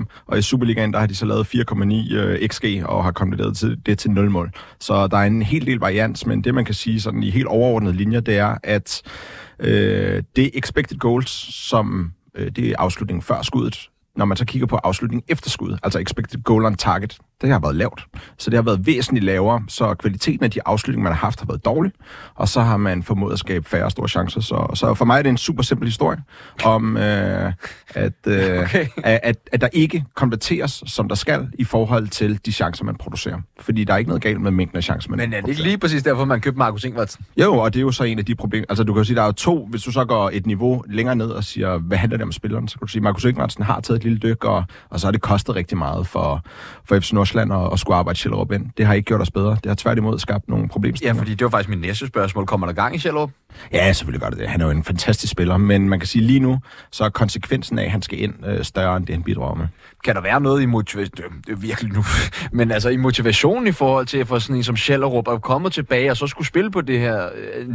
4,5. 0.06 0.24
Og 0.26 0.38
i 0.38 0.42
Superligaen, 0.42 0.92
der 0.92 0.98
har 0.98 1.06
de 1.06 1.14
så 1.14 1.26
lavet 1.26 1.54
4,9 1.54 2.14
øh, 2.14 2.48
xg 2.48 2.82
og 2.84 3.04
har 3.04 3.12
konverteret 3.12 3.56
til, 3.56 3.80
det 3.86 3.98
til 3.98 4.10
0 4.10 4.30
mål. 4.30 4.52
Så 4.80 5.06
der 5.06 5.16
er 5.16 5.24
en 5.24 5.42
hel 5.42 5.66
del 5.66 5.78
varians, 5.78 6.26
men 6.26 6.44
det 6.44 6.54
man 6.54 6.64
kan 6.64 6.74
sige 6.74 7.00
sådan 7.00 7.22
i 7.22 7.30
helt 7.30 7.46
overordnede 7.46 7.96
linjer, 7.96 8.20
det 8.20 8.38
er, 8.38 8.56
at 8.62 9.02
øh, 9.60 10.22
det 10.36 10.50
expected 10.54 10.98
goals, 10.98 11.30
som 11.68 12.12
øh, 12.34 12.50
det 12.50 12.68
er 12.68 12.74
afslutningen 12.78 13.22
før 13.22 13.42
skuddet, 13.42 13.88
når 14.16 14.24
man 14.24 14.36
så 14.36 14.44
kigger 14.44 14.66
på 14.66 14.76
afslutningen 14.76 15.24
efter 15.28 15.50
skud, 15.50 15.76
altså 15.82 15.98
expected 15.98 16.42
goal 16.42 16.64
on 16.64 16.74
target, 16.74 17.18
det 17.42 17.52
har 17.52 17.60
været 17.60 17.76
lavt. 17.76 18.06
Så 18.38 18.50
det 18.50 18.56
har 18.56 18.62
været 18.62 18.86
væsentligt 18.86 19.24
lavere, 19.24 19.62
så 19.68 19.94
kvaliteten 19.94 20.44
af 20.44 20.50
de 20.50 20.60
afslutninger, 20.66 21.02
man 21.02 21.12
har 21.12 21.26
haft, 21.26 21.40
har 21.40 21.46
været 21.46 21.64
dårlig, 21.64 21.92
og 22.34 22.48
så 22.48 22.60
har 22.60 22.76
man 22.76 23.02
formået 23.02 23.32
at 23.32 23.38
skabe 23.38 23.68
færre 23.68 23.90
store 23.90 24.08
chancer. 24.08 24.40
Så, 24.40 24.70
så 24.74 24.94
for 24.94 25.04
mig 25.04 25.18
er 25.18 25.22
det 25.22 25.30
en 25.30 25.36
super 25.36 25.62
simpel 25.62 25.88
historie 25.88 26.18
om, 26.64 26.96
øh, 26.96 27.52
at, 27.94 28.12
øh, 28.26 28.60
okay. 28.62 28.86
at, 29.04 29.20
at, 29.22 29.36
at 29.52 29.60
der 29.60 29.68
ikke 29.72 30.04
konverteres, 30.14 30.82
som 30.86 31.08
der 31.08 31.14
skal, 31.14 31.48
i 31.58 31.64
forhold 31.64 32.08
til 32.08 32.40
de 32.46 32.52
chancer, 32.52 32.84
man 32.84 32.94
producerer. 32.94 33.40
Fordi 33.60 33.84
der 33.84 33.92
er 33.92 33.98
ikke 33.98 34.08
noget 34.08 34.22
galt 34.22 34.40
med 34.40 34.50
mængden 34.50 34.76
af 34.76 34.84
chancer, 34.84 35.10
man 35.10 35.18
Men 35.18 35.32
er 35.32 35.40
det 35.40 35.48
ikke 35.48 35.62
lige 35.62 35.78
præcis 35.78 36.02
derfor, 36.02 36.24
man 36.24 36.40
købte 36.40 36.58
Markus 36.58 36.84
Ingvartsen? 36.84 37.24
Jo, 37.36 37.58
og 37.58 37.74
det 37.74 37.80
er 37.80 37.82
jo 37.82 37.92
så 37.92 38.04
en 38.04 38.18
af 38.18 38.24
de 38.24 38.34
problemer. 38.34 38.66
Altså 38.68 38.84
du 38.84 38.92
kan 38.92 39.00
jo 39.00 39.04
sige, 39.04 39.16
der 39.16 39.22
er 39.22 39.26
jo 39.26 39.32
to, 39.32 39.66
hvis 39.70 39.82
du 39.82 39.92
så 39.92 40.04
går 40.04 40.30
et 40.32 40.46
niveau 40.46 40.84
længere 40.86 41.16
ned 41.16 41.30
og 41.30 41.44
siger, 41.44 41.78
hvad 41.78 41.98
handler 41.98 42.16
det 42.16 42.24
om 42.24 42.32
spilleren, 42.32 42.68
så 42.68 42.78
kan 42.78 42.86
du 42.86 42.90
sige, 42.90 43.02
Markus 43.02 43.24
Ingvartsen 43.24 43.64
har 43.64 43.80
taget 43.80 43.98
et 43.98 44.04
lille 44.04 44.18
dyk, 44.18 44.44
og, 44.44 44.64
og 44.90 45.00
så 45.00 45.06
har 45.06 45.12
det 45.12 45.20
kostet 45.20 45.54
rigtig 45.54 45.78
meget 45.78 46.06
for, 46.06 46.44
for 46.84 47.00
FC 47.00 47.12
Rusland 47.32 47.52
og, 47.52 47.70
og 47.70 47.78
skulle 47.78 47.96
arbejde 47.96 48.18
Sjællerup 48.18 48.52
ind. 48.52 48.66
Det 48.76 48.86
har 48.86 48.94
ikke 48.94 49.06
gjort 49.06 49.20
os 49.20 49.30
bedre. 49.30 49.50
Det 49.50 49.66
har 49.66 49.74
tværtimod 49.74 50.18
skabt 50.18 50.48
nogle 50.48 50.68
problemstillinger. 50.68 51.14
Ja, 51.14 51.20
fordi 51.20 51.34
det 51.34 51.44
var 51.44 51.50
faktisk 51.50 51.68
min 51.68 51.78
næste 51.78 52.06
spørgsmål. 52.06 52.46
Kommer 52.46 52.66
der 52.66 52.74
gang 52.74 52.94
i 52.94 52.98
Sjællerup? 52.98 53.30
Ja, 53.72 53.92
selvfølgelig 53.92 54.20
gør 54.20 54.30
det 54.30 54.38
det. 54.38 54.48
Han 54.48 54.60
er 54.60 54.64
jo 54.64 54.70
en 54.70 54.84
fantastisk 54.84 55.30
spiller, 55.30 55.56
men 55.56 55.88
man 55.88 56.00
kan 56.00 56.06
sige 56.06 56.24
lige 56.24 56.40
nu, 56.40 56.58
så 56.90 57.04
er 57.04 57.08
konsekvensen 57.08 57.78
af, 57.78 57.84
at 57.84 57.90
han 57.90 58.02
skal 58.02 58.20
ind 58.20 58.34
øh, 58.46 58.64
større 58.64 58.96
end 58.96 59.06
det, 59.06 59.14
han 59.14 59.22
bidrager 59.22 59.54
med. 59.54 59.66
Kan 60.04 60.14
der 60.14 60.20
være 60.20 60.40
noget 60.40 60.62
i 60.62 60.66
motivation, 60.66 61.32
det 61.46 61.52
er 61.52 61.56
virkelig 61.56 61.92
nu, 61.92 62.04
men 62.58 62.70
altså 62.70 62.88
i 62.88 62.96
motivationen 62.96 63.66
i 63.66 63.72
forhold 63.72 64.06
til, 64.06 64.18
at 64.18 64.28
få 64.28 64.38
sådan 64.38 64.56
en 64.56 64.64
som 64.64 64.76
Schellerup 64.76 65.28
er 65.28 65.38
kommet 65.38 65.72
tilbage 65.72 66.10
og 66.10 66.16
så 66.16 66.26
skulle 66.26 66.48
spille 66.48 66.70
på 66.70 66.80
det 66.80 67.00
her 67.00 67.28
øh, 67.34 67.68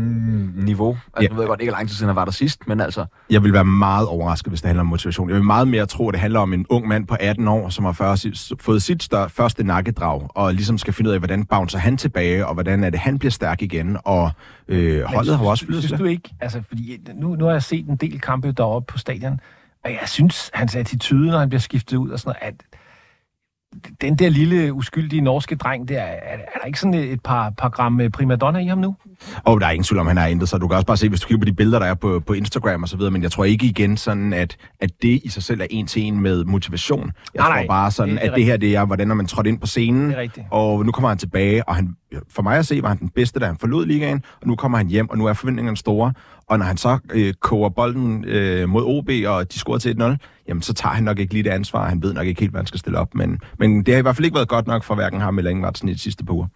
niveau? 0.55 0.97
Altså, 1.13 1.21
ja. 1.21 1.28
nu 1.28 1.36
ved 1.36 1.43
jeg 1.43 1.47
godt, 1.47 1.61
ikke 1.61 1.71
lang 1.71 1.88
tid 1.88 1.95
siden 1.95 2.07
han 2.07 2.15
var 2.15 2.25
der 2.25 2.32
sidst, 2.32 2.67
men 2.67 2.82
altså... 2.82 3.05
Jeg 3.30 3.43
vil 3.43 3.53
være 3.53 3.65
meget 3.65 4.07
overrasket, 4.07 4.51
hvis 4.51 4.61
det 4.61 4.67
handler 4.67 4.82
om 4.82 4.88
motivation. 4.88 5.30
Jeg 5.30 5.36
vil 5.36 5.43
meget 5.43 5.67
mere 5.67 5.86
tro, 5.86 6.09
at 6.09 6.13
det 6.13 6.21
handler 6.21 6.39
om 6.39 6.53
en 6.53 6.65
ung 6.69 6.88
mand 6.88 7.07
på 7.07 7.15
18 7.19 7.47
år, 7.47 7.69
som 7.69 7.86
har 7.86 7.91
først, 7.91 8.28
fået 8.59 8.82
sit 8.82 9.03
større, 9.03 9.30
første 9.30 9.63
nakkedrag, 9.63 10.28
og 10.30 10.53
ligesom 10.53 10.78
skal 10.78 10.93
finde 10.93 11.09
ud 11.09 11.13
af, 11.13 11.19
hvordan 11.19 11.45
bouncer 11.45 11.80
han 11.80 11.97
tilbage, 11.97 12.47
og 12.47 12.53
hvordan 12.53 12.84
er 12.84 12.89
det, 12.89 12.99
han 12.99 13.19
bliver 13.19 13.32
stærk 13.32 13.61
igen, 13.61 13.97
og 14.05 14.32
øh, 14.68 15.03
holdet 15.03 15.38
har 15.38 15.45
også 15.45 15.65
flyttet 15.65 15.84
Synes 15.84 15.99
du 15.99 16.05
ikke, 16.05 16.36
altså, 16.39 16.61
fordi 16.68 16.99
nu, 17.13 17.36
nu 17.36 17.45
har 17.45 17.51
jeg 17.51 17.63
set 17.63 17.88
en 17.88 17.95
del 17.95 18.22
kampe 18.22 18.51
deroppe 18.51 18.91
på 18.91 18.97
stadion, 18.97 19.39
og 19.84 19.91
jeg 19.91 20.03
synes, 20.05 20.51
hans 20.53 20.76
attitude, 20.76 21.32
når 21.32 21.39
han 21.39 21.49
bliver 21.49 21.59
skiftet 21.59 21.97
ud 21.97 22.09
og 22.09 22.20
sådan 22.20 22.36
noget, 22.41 22.53
at 22.53 22.80
den 24.01 24.15
der 24.15 24.30
lille 24.30 24.74
uskyldige 24.74 25.22
norske 25.22 25.55
dreng 25.55 25.88
der, 25.88 26.01
er, 26.01 26.38
er 26.53 26.59
der 26.59 26.65
ikke 26.65 26.80
sådan 26.80 26.93
et 26.93 27.24
par, 27.24 27.49
par 27.49 27.70
gram 27.70 28.01
øh, 28.01 28.09
primadonna 28.09 28.59
i 28.59 28.68
ham 28.68 28.78
nu? 28.78 28.95
Og 29.43 29.61
der 29.61 29.68
er 29.68 29.72
ingen 29.72 29.84
tvivl 29.84 29.99
om, 29.99 30.07
han 30.07 30.18
har 30.18 30.28
ændret 30.28 30.49
sig. 30.49 30.61
Du 30.61 30.68
kan 30.68 30.76
også 30.76 30.88
bare 30.88 30.97
se, 30.97 31.09
hvis 31.09 31.20
du 31.20 31.28
kigger 31.28 31.39
på 31.39 31.45
de 31.45 31.53
billeder, 31.53 31.80
der 31.80 31.86
er 31.86 31.93
på, 31.93 32.20
på 32.20 32.34
Instagram 32.34 32.84
og 32.84 32.89
så 32.89 32.97
videre, 32.97 33.11
men 33.11 33.24
jeg 33.24 33.32
tror 33.32 33.43
ikke 33.43 33.65
igen 33.65 33.97
sådan, 33.97 34.34
at, 34.34 34.57
at 34.80 34.91
det 35.01 35.22
i 35.24 35.30
sig 35.30 35.43
selv 35.43 35.61
er 35.61 35.68
en 35.70 35.88
til 35.88 36.01
en 36.01 36.22
med 36.22 36.43
motivation. 36.45 37.11
Jeg 37.34 37.39
nej, 37.39 37.47
tror 37.47 37.55
nej, 37.55 37.68
bare 37.68 37.91
sådan, 37.91 38.13
det, 38.13 38.22
det 38.22 38.30
at 38.30 38.36
det 38.36 38.45
her, 38.45 38.57
det 38.57 38.76
er, 38.76 38.86
hvordan 38.86 39.07
man 39.07 39.28
trådt 39.28 39.47
ind 39.47 39.59
på 39.59 39.68
scenen, 39.68 40.15
og 40.51 40.86
nu 40.86 40.91
kommer 40.91 41.09
han 41.09 41.18
tilbage, 41.18 41.70
og 41.70 41.76
han, 41.76 41.95
for 42.30 42.41
mig 42.41 42.57
at 42.57 42.65
se, 42.65 42.82
var 42.82 42.89
han 42.89 42.99
den 42.99 43.09
bedste, 43.09 43.39
da 43.39 43.45
han 43.45 43.57
forlod 43.57 43.86
ligaen, 43.86 44.24
og 44.41 44.47
nu 44.47 44.55
kommer 44.55 44.78
han 44.78 44.88
hjem, 44.88 45.09
og 45.09 45.18
nu 45.18 45.26
er 45.26 45.34
forventningerne 45.34 45.78
store, 45.78 46.13
og 46.49 46.59
når 46.59 46.65
han 46.65 46.78
så 46.78 46.97
øh, 47.13 47.34
koger 47.34 47.70
bolden 47.70 48.26
øh, 48.26 48.70
mod 48.70 48.84
OB, 48.86 49.09
og 49.28 49.53
de 49.53 49.59
scorer 49.59 49.78
til 49.78 49.95
1-0, 50.01 50.43
jamen 50.47 50.61
så 50.61 50.74
tager 50.74 50.93
han 50.93 51.03
nok 51.03 51.20
ikke 51.20 51.34
lige 51.34 51.43
det 51.43 51.49
ansvar, 51.49 51.89
han 51.89 52.01
ved 52.01 52.13
nok 52.13 52.28
ikke 52.28 52.41
helt, 52.41 52.51
hvad 52.51 52.59
han 52.59 52.68
skal 52.68 52.80
stille 52.80 52.99
op, 52.99 53.15
men, 53.15 53.39
men 53.59 53.84
det 53.84 53.93
har 53.93 53.99
i 53.99 54.01
hvert 54.01 54.15
fald 54.15 54.26
ikke 54.26 54.36
været 54.36 54.47
godt 54.47 54.68
nok 54.68 54.84
for 54.84 54.95
hverken 54.95 55.22
ham 55.22 55.38
eller 55.38 55.51
Ingvartsen 55.51 55.89
i 55.89 55.93
de 55.93 55.99
sidste 55.99 56.26
par 56.26 56.34
uger. 56.34 56.47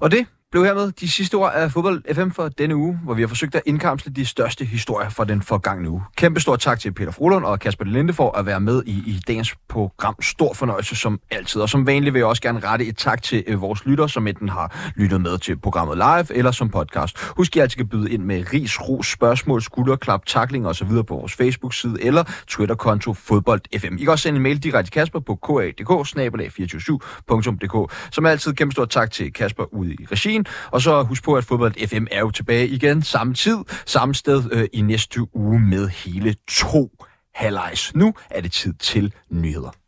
Og 0.00 0.10
det 0.10 0.26
blev 0.52 0.64
hermed 0.64 0.92
de 0.92 1.10
sidste 1.10 1.34
ord 1.34 1.52
af 1.54 1.72
Fodbold 1.72 2.14
FM 2.14 2.30
for 2.30 2.48
denne 2.48 2.76
uge, 2.76 2.98
hvor 3.04 3.14
vi 3.14 3.22
har 3.22 3.28
forsøgt 3.28 3.54
at 3.54 3.62
indkapsle 3.66 4.12
de 4.12 4.26
største 4.26 4.64
historier 4.64 5.08
fra 5.08 5.24
den 5.24 5.42
forgangne 5.42 5.90
uge. 5.90 6.02
Kæmpe 6.16 6.40
stor 6.40 6.56
tak 6.56 6.80
til 6.80 6.92
Peter 6.92 7.12
Frolund 7.12 7.44
og 7.44 7.60
Kasper 7.60 7.84
Linde 7.84 8.12
for 8.12 8.38
at 8.38 8.46
være 8.46 8.60
med 8.60 8.82
i, 8.86 8.90
i 8.90 9.20
dagens 9.28 9.56
program. 9.68 10.14
Stor 10.22 10.54
fornøjelse 10.54 10.96
som 10.96 11.20
altid. 11.30 11.60
Og 11.60 11.68
som 11.68 11.86
vanligt 11.86 12.14
vil 12.14 12.20
jeg 12.20 12.26
også 12.26 12.42
gerne 12.42 12.60
rette 12.60 12.84
et 12.84 12.96
tak 12.96 13.22
til 13.22 13.44
øh, 13.46 13.60
vores 13.60 13.86
lytter, 13.86 14.06
som 14.06 14.26
enten 14.26 14.48
har 14.48 14.92
lyttet 14.96 15.20
med 15.20 15.38
til 15.38 15.56
programmet 15.56 15.96
live 15.96 16.36
eller 16.36 16.50
som 16.50 16.68
podcast. 16.68 17.18
Husk, 17.18 17.52
at 17.52 17.56
I 17.56 17.60
altid 17.60 17.76
kan 17.76 17.88
byde 17.88 18.10
ind 18.10 18.22
med 18.22 18.44
ris, 18.52 18.80
ros, 18.80 19.12
spørgsmål, 19.12 19.62
skulderklap, 19.62 20.26
takling 20.26 20.66
osv. 20.66 20.88
på 20.88 21.04
vores 21.08 21.34
Facebook-side 21.34 21.96
eller 22.00 22.24
Twitter-konto 22.48 23.14
Fodbold 23.14 23.60
FM. 23.78 23.94
I 23.98 24.00
kan 24.04 24.08
også 24.08 24.22
sende 24.22 24.36
en 24.36 24.42
mail 24.42 24.58
direkte 24.58 24.90
til 24.90 24.92
Kasper 24.92 25.20
på 25.20 25.34
kadk 25.34 25.80
247dk 25.80 27.86
Som 28.12 28.26
altid, 28.26 28.52
kæmpe 28.52 28.72
stor 28.72 28.84
tak 28.84 29.10
til 29.10 29.32
Kasper 29.32 29.74
ude 29.74 29.94
i 29.94 30.06
regien. 30.10 30.41
Og 30.70 30.82
så 30.82 31.02
husk 31.02 31.24
på, 31.24 31.34
at 31.34 31.44
Fodbold 31.44 31.86
FM 31.86 32.04
er 32.10 32.20
jo 32.20 32.30
tilbage 32.30 32.68
igen 32.68 33.02
samme 33.02 33.34
tid, 33.34 33.58
samme 33.86 34.14
sted 34.14 34.42
øh, 34.52 34.68
i 34.72 34.80
næste 34.80 35.36
uge 35.36 35.60
med 35.60 35.88
hele 35.88 36.34
to 36.48 36.90
halvlejs. 37.34 37.94
Nu 37.94 38.14
er 38.30 38.40
det 38.40 38.52
tid 38.52 38.74
til 38.74 39.12
nyheder. 39.30 39.81